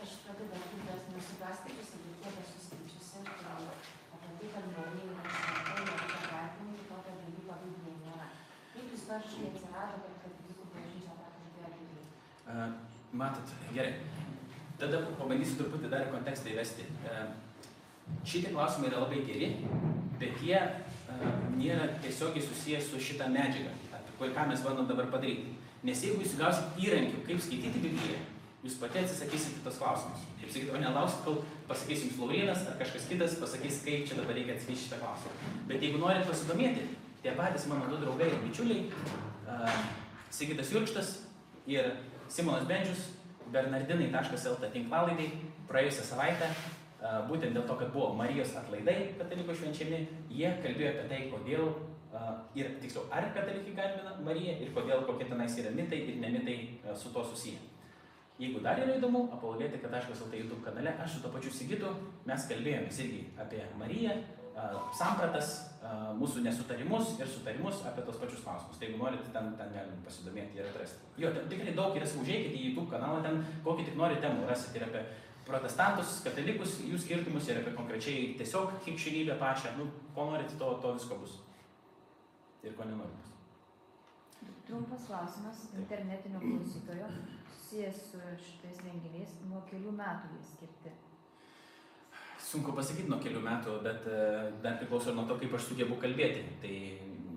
Aš 0.00 0.12
pati 0.26 0.48
dar 0.52 0.66
kitas 0.68 1.08
nesu 1.14 1.38
perskaičiusi, 1.40 2.02
bet 2.04 2.20
kiek 2.24 2.38
esu 2.44 2.62
skaičiusi, 2.66 3.24
tai 3.24 3.56
apie 4.14 4.36
tai, 4.38 4.52
kad 4.54 4.68
naujai 4.76 5.08
yra 5.08 5.24
šventai, 5.38 5.88
reikia 5.88 6.20
vertinti 6.28 6.86
tokio 6.92 7.16
dalyko 7.24 7.58
Biblijoje 7.64 7.98
nėra. 8.04 8.30
Kaip 8.76 8.94
istoriškai 9.10 9.48
atsirado, 9.50 9.96
kad 10.06 10.18
katalikų 10.22 10.66
bažnyčia 10.70 11.14
tą 11.18 11.28
kalbėjo 11.34 11.70
Biblijai? 11.74 12.04
A, 12.46 12.66
Matot, 13.10 13.54
gerai. 13.74 13.94
Tada 14.78 15.00
pabandysiu 15.18 15.56
truputį 15.58 15.90
dar 15.90 16.06
kontekstą 16.12 16.52
įvesti. 16.52 16.86
Šitie 18.22 18.52
klausimai 18.52 18.90
yra 18.90 19.02
labai 19.02 19.24
geri, 19.26 19.48
bet 20.20 20.38
jie 20.44 20.60
nėra 21.58 21.88
tiesiogiai 22.04 22.44
susijęs 22.46 22.86
su 22.92 23.02
šitą 23.02 23.26
medžiagą, 23.34 23.74
apie 23.98 24.30
ką 24.36 24.46
mes 24.50 24.62
bandom 24.62 24.86
dabar 24.86 25.10
padaryti. 25.10 25.56
Nes 25.82 26.04
jeigu 26.04 26.22
jūs 26.22 26.38
gausit 26.38 26.78
įrankių, 26.78 27.24
kaip 27.26 27.42
skaityti 27.42 27.82
Bibliją, 27.82 28.22
jūs 28.62 28.78
pati 28.78 29.02
atsisakysite 29.02 29.64
tos 29.64 29.78
klausimus. 29.80 30.22
Kaip 30.38 30.52
sakyti, 30.52 30.72
o 30.76 30.80
nelausit, 30.80 31.22
kol 31.26 31.42
pasakys 31.68 32.06
jums 32.06 32.18
Laurinas 32.20 32.66
ar 32.68 32.78
kažkas 32.80 33.10
kitas 33.10 33.38
pasakys, 33.42 33.82
kaip 33.84 34.06
čia 34.08 34.18
dabar 34.20 34.36
reikia 34.38 34.54
atsakyti 34.54 34.84
šitą 34.84 35.00
klausimą. 35.02 35.54
Bet 35.70 35.82
jeigu 35.82 36.02
norit 36.02 36.28
pasidomėti, 36.28 36.84
tie 37.22 37.34
patys 37.36 37.66
mano 37.68 37.88
du 37.90 38.00
draugai 38.00 38.30
ir 38.32 38.40
bičiuliai, 38.44 38.90
a, 39.48 39.72
Sigitas 40.30 40.70
Jurkštas 40.72 41.14
ir 41.66 41.92
Simonas 42.28 42.66
Bendžius, 42.68 43.08
bernardinai.lt 43.50 44.72
tinklalaidai, 44.72 45.30
praėjusią 45.68 46.06
savaitę, 46.12 46.50
a, 47.00 47.20
būtent 47.28 47.56
dėl 47.56 47.66
to, 47.68 47.76
kad 47.80 47.92
buvo 47.94 48.12
Marijos 48.18 48.54
atlaidai 48.56 49.14
katalikų 49.18 49.56
švenčiami, 49.58 50.04
jie 50.30 50.52
kalbėjo 50.64 50.94
apie 50.94 51.08
tai, 51.10 51.20
kodėl 51.32 51.72
a, 52.14 52.36
ir 52.58 52.76
tiksliau, 52.82 53.08
ar 53.12 53.28
katalikai 53.34 53.74
garbina 53.76 54.16
Mariją 54.24 54.56
ir 54.62 54.72
kodėl 54.76 55.04
kokie 55.08 55.28
tenais 55.28 55.58
yra 55.60 55.74
mitai 55.74 56.04
ir 56.06 56.22
nemitai 56.22 56.56
a, 56.84 56.96
su 56.96 57.12
to 57.12 57.24
susiję. 57.32 57.60
Jeigu 58.40 58.62
dar 58.64 58.78
yra 58.80 58.94
įdomu, 58.96 59.26
apologetika.lt 59.36 60.32
YouTube 60.32 60.62
kanale, 60.64 60.94
aš 61.02 61.18
su 61.18 61.20
to 61.20 61.28
pačiu 61.28 61.50
Sigitu, 61.52 61.90
mes 62.24 62.46
kalbėjomės 62.48 63.00
irgi 63.04 63.26
apie 63.36 63.60
Mariją, 63.76 64.14
sampratas, 64.96 65.52
mūsų 66.18 66.42
nesutarimus 66.44 67.14
ir 67.18 67.28
sutarimus 67.30 67.80
apie 67.88 68.04
tos 68.04 68.18
pačius 68.20 68.42
klausimus. 68.44 68.76
Tai 68.78 68.88
jeigu 68.88 69.00
norite, 69.00 69.30
ten, 69.34 69.54
ten 69.58 69.72
galim 69.74 70.02
pasidomėti 70.04 70.60
ir 70.60 70.68
atrasti. 70.68 71.08
Jo, 71.20 71.32
ten 71.36 71.48
tikrai 71.52 71.74
daug 71.76 71.96
yra, 71.96 72.06
užėjkite 72.06 72.58
į 72.58 72.64
YouTube 72.68 72.90
kanalą, 72.92 73.22
ten 73.24 73.40
kokį 73.64 73.88
tik 73.88 73.98
norite 74.00 74.24
temų 74.26 74.48
rasite 74.50 74.80
ir 74.80 74.86
apie 74.88 75.04
protestantus, 75.48 76.20
katalikus, 76.26 76.76
jų 76.84 77.00
skirtumus 77.00 77.48
ir 77.48 77.62
apie 77.62 77.72
konkrečiai 77.78 78.34
tiesiog 78.38 78.76
krikščionybę 78.84 79.38
pačią. 79.40 79.74
Nu, 79.80 79.88
ko 80.14 80.28
norite, 80.30 80.58
to, 80.60 80.76
to 80.84 80.94
visko 80.98 81.18
bus. 81.22 81.40
Ir 82.62 82.76
ko 82.76 82.86
nenorite. 82.86 83.26
Trumpas 84.68 85.06
klausimas 85.08 85.64
internetinio 85.74 86.38
klausytojo 86.44 87.08
susijęs 87.70 87.96
su 88.10 88.18
šitais 88.44 88.84
renginiais. 88.84 89.32
Nuo 89.50 89.64
kelių 89.70 89.94
metų 89.98 90.34
jie 90.36 90.42
skirti. 90.52 90.92
Sunku 92.50 92.72
pasakyti 92.74 93.06
nuo 93.06 93.20
kelių 93.22 93.44
metų, 93.44 93.76
bet 93.84 94.06
e, 94.10 94.22
dar 94.64 94.80
priklauso 94.80 95.12
nuo 95.14 95.22
to, 95.28 95.36
kaip 95.38 95.52
aš 95.54 95.68
sugebu 95.68 96.00
kalbėti. 96.02 96.40
Tai 96.62 96.72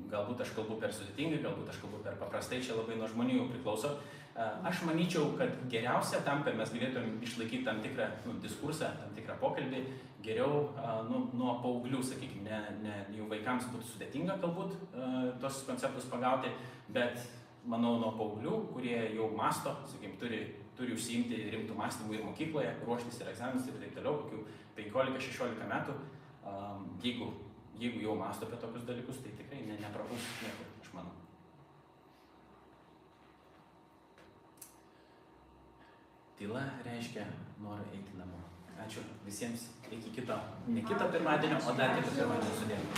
galbūt 0.10 0.40
aš 0.42 0.54
kalbu 0.56 0.80
per 0.82 0.94
sudėtingai, 0.96 1.44
galbūt 1.44 1.70
aš 1.70 1.82
kalbu 1.84 2.00
per 2.06 2.16
paprastai, 2.22 2.62
čia 2.66 2.78
labai 2.80 2.98
nuo 2.98 3.10
žmonių 3.12 3.36
jau 3.38 3.46
priklauso. 3.52 3.92
E, 4.34 4.48
Aš 4.66 4.82
manyčiau, 4.88 5.36
kad 5.38 5.54
geriausia 5.70 6.24
tam, 6.26 6.42
kad 6.48 6.58
mes 6.58 6.74
galėtumėm 6.74 7.22
išlaikyti 7.28 7.62
tam 7.68 7.84
tikrą 7.84 8.08
nu, 8.26 8.40
diskursą, 8.42 8.90
tam 9.04 9.14
tikrą 9.14 9.38
pokalbį, 9.44 9.84
geriau 10.26 10.64
a, 10.82 10.96
nu, 11.06 11.28
nuo 11.38 11.60
paauglių, 11.62 12.02
sakykime, 12.10 12.50
ne, 12.50 12.64
ne, 12.82 12.98
jau 13.14 13.30
vaikams 13.30 13.70
būtų 13.70 13.92
sudėtinga 13.92 14.40
galbūt 14.42 14.74
tos 15.44 15.62
konceptus 15.68 16.10
pagauti, 16.10 16.50
bet 16.96 17.22
manau 17.70 18.00
nuo 18.02 18.16
paauglių, 18.18 18.58
kurie 18.74 18.98
jau 19.14 19.30
masto, 19.38 19.76
sakykime, 19.92 20.18
turi, 20.20 20.42
turi 20.78 20.98
užsiimti 20.98 21.44
rimtų 21.54 21.78
mąstymų 21.78 22.18
ir 22.18 22.26
mokykloje, 22.32 22.74
ruoštis 22.88 23.22
ir 23.22 23.30
egzaminus 23.36 23.70
ir 23.70 23.78
taip 23.84 23.94
toliau, 24.00 24.18
kokių 24.24 24.44
15-16 24.78 25.68
metų, 25.70 25.94
um, 26.46 26.88
jeigu, 27.04 27.28
jeigu 27.80 28.02
jau 28.06 28.16
masto 28.18 28.48
apie 28.48 28.58
tokius 28.62 28.88
dalykus, 28.88 29.22
tai 29.24 29.32
tikrai 29.38 29.62
ne, 29.68 29.76
neprapuls 29.82 30.26
niekur, 30.44 30.68
aš 30.82 30.90
manau. 30.98 31.14
Tyla 36.40 36.64
reiškia 36.88 37.26
norą 37.62 37.86
eiti 37.94 38.14
namo. 38.18 38.40
Ačiū 38.84 39.02
visiems, 39.24 39.62
iki 39.92 40.10
kito, 40.18 40.36
ne 40.68 40.82
kito 40.82 41.06
pirmadienio, 41.14 41.62
o 41.62 41.78
dar 41.78 41.96
kito 42.00 42.12
pirmadienio 42.18 42.54
sudėlio. 42.60 42.90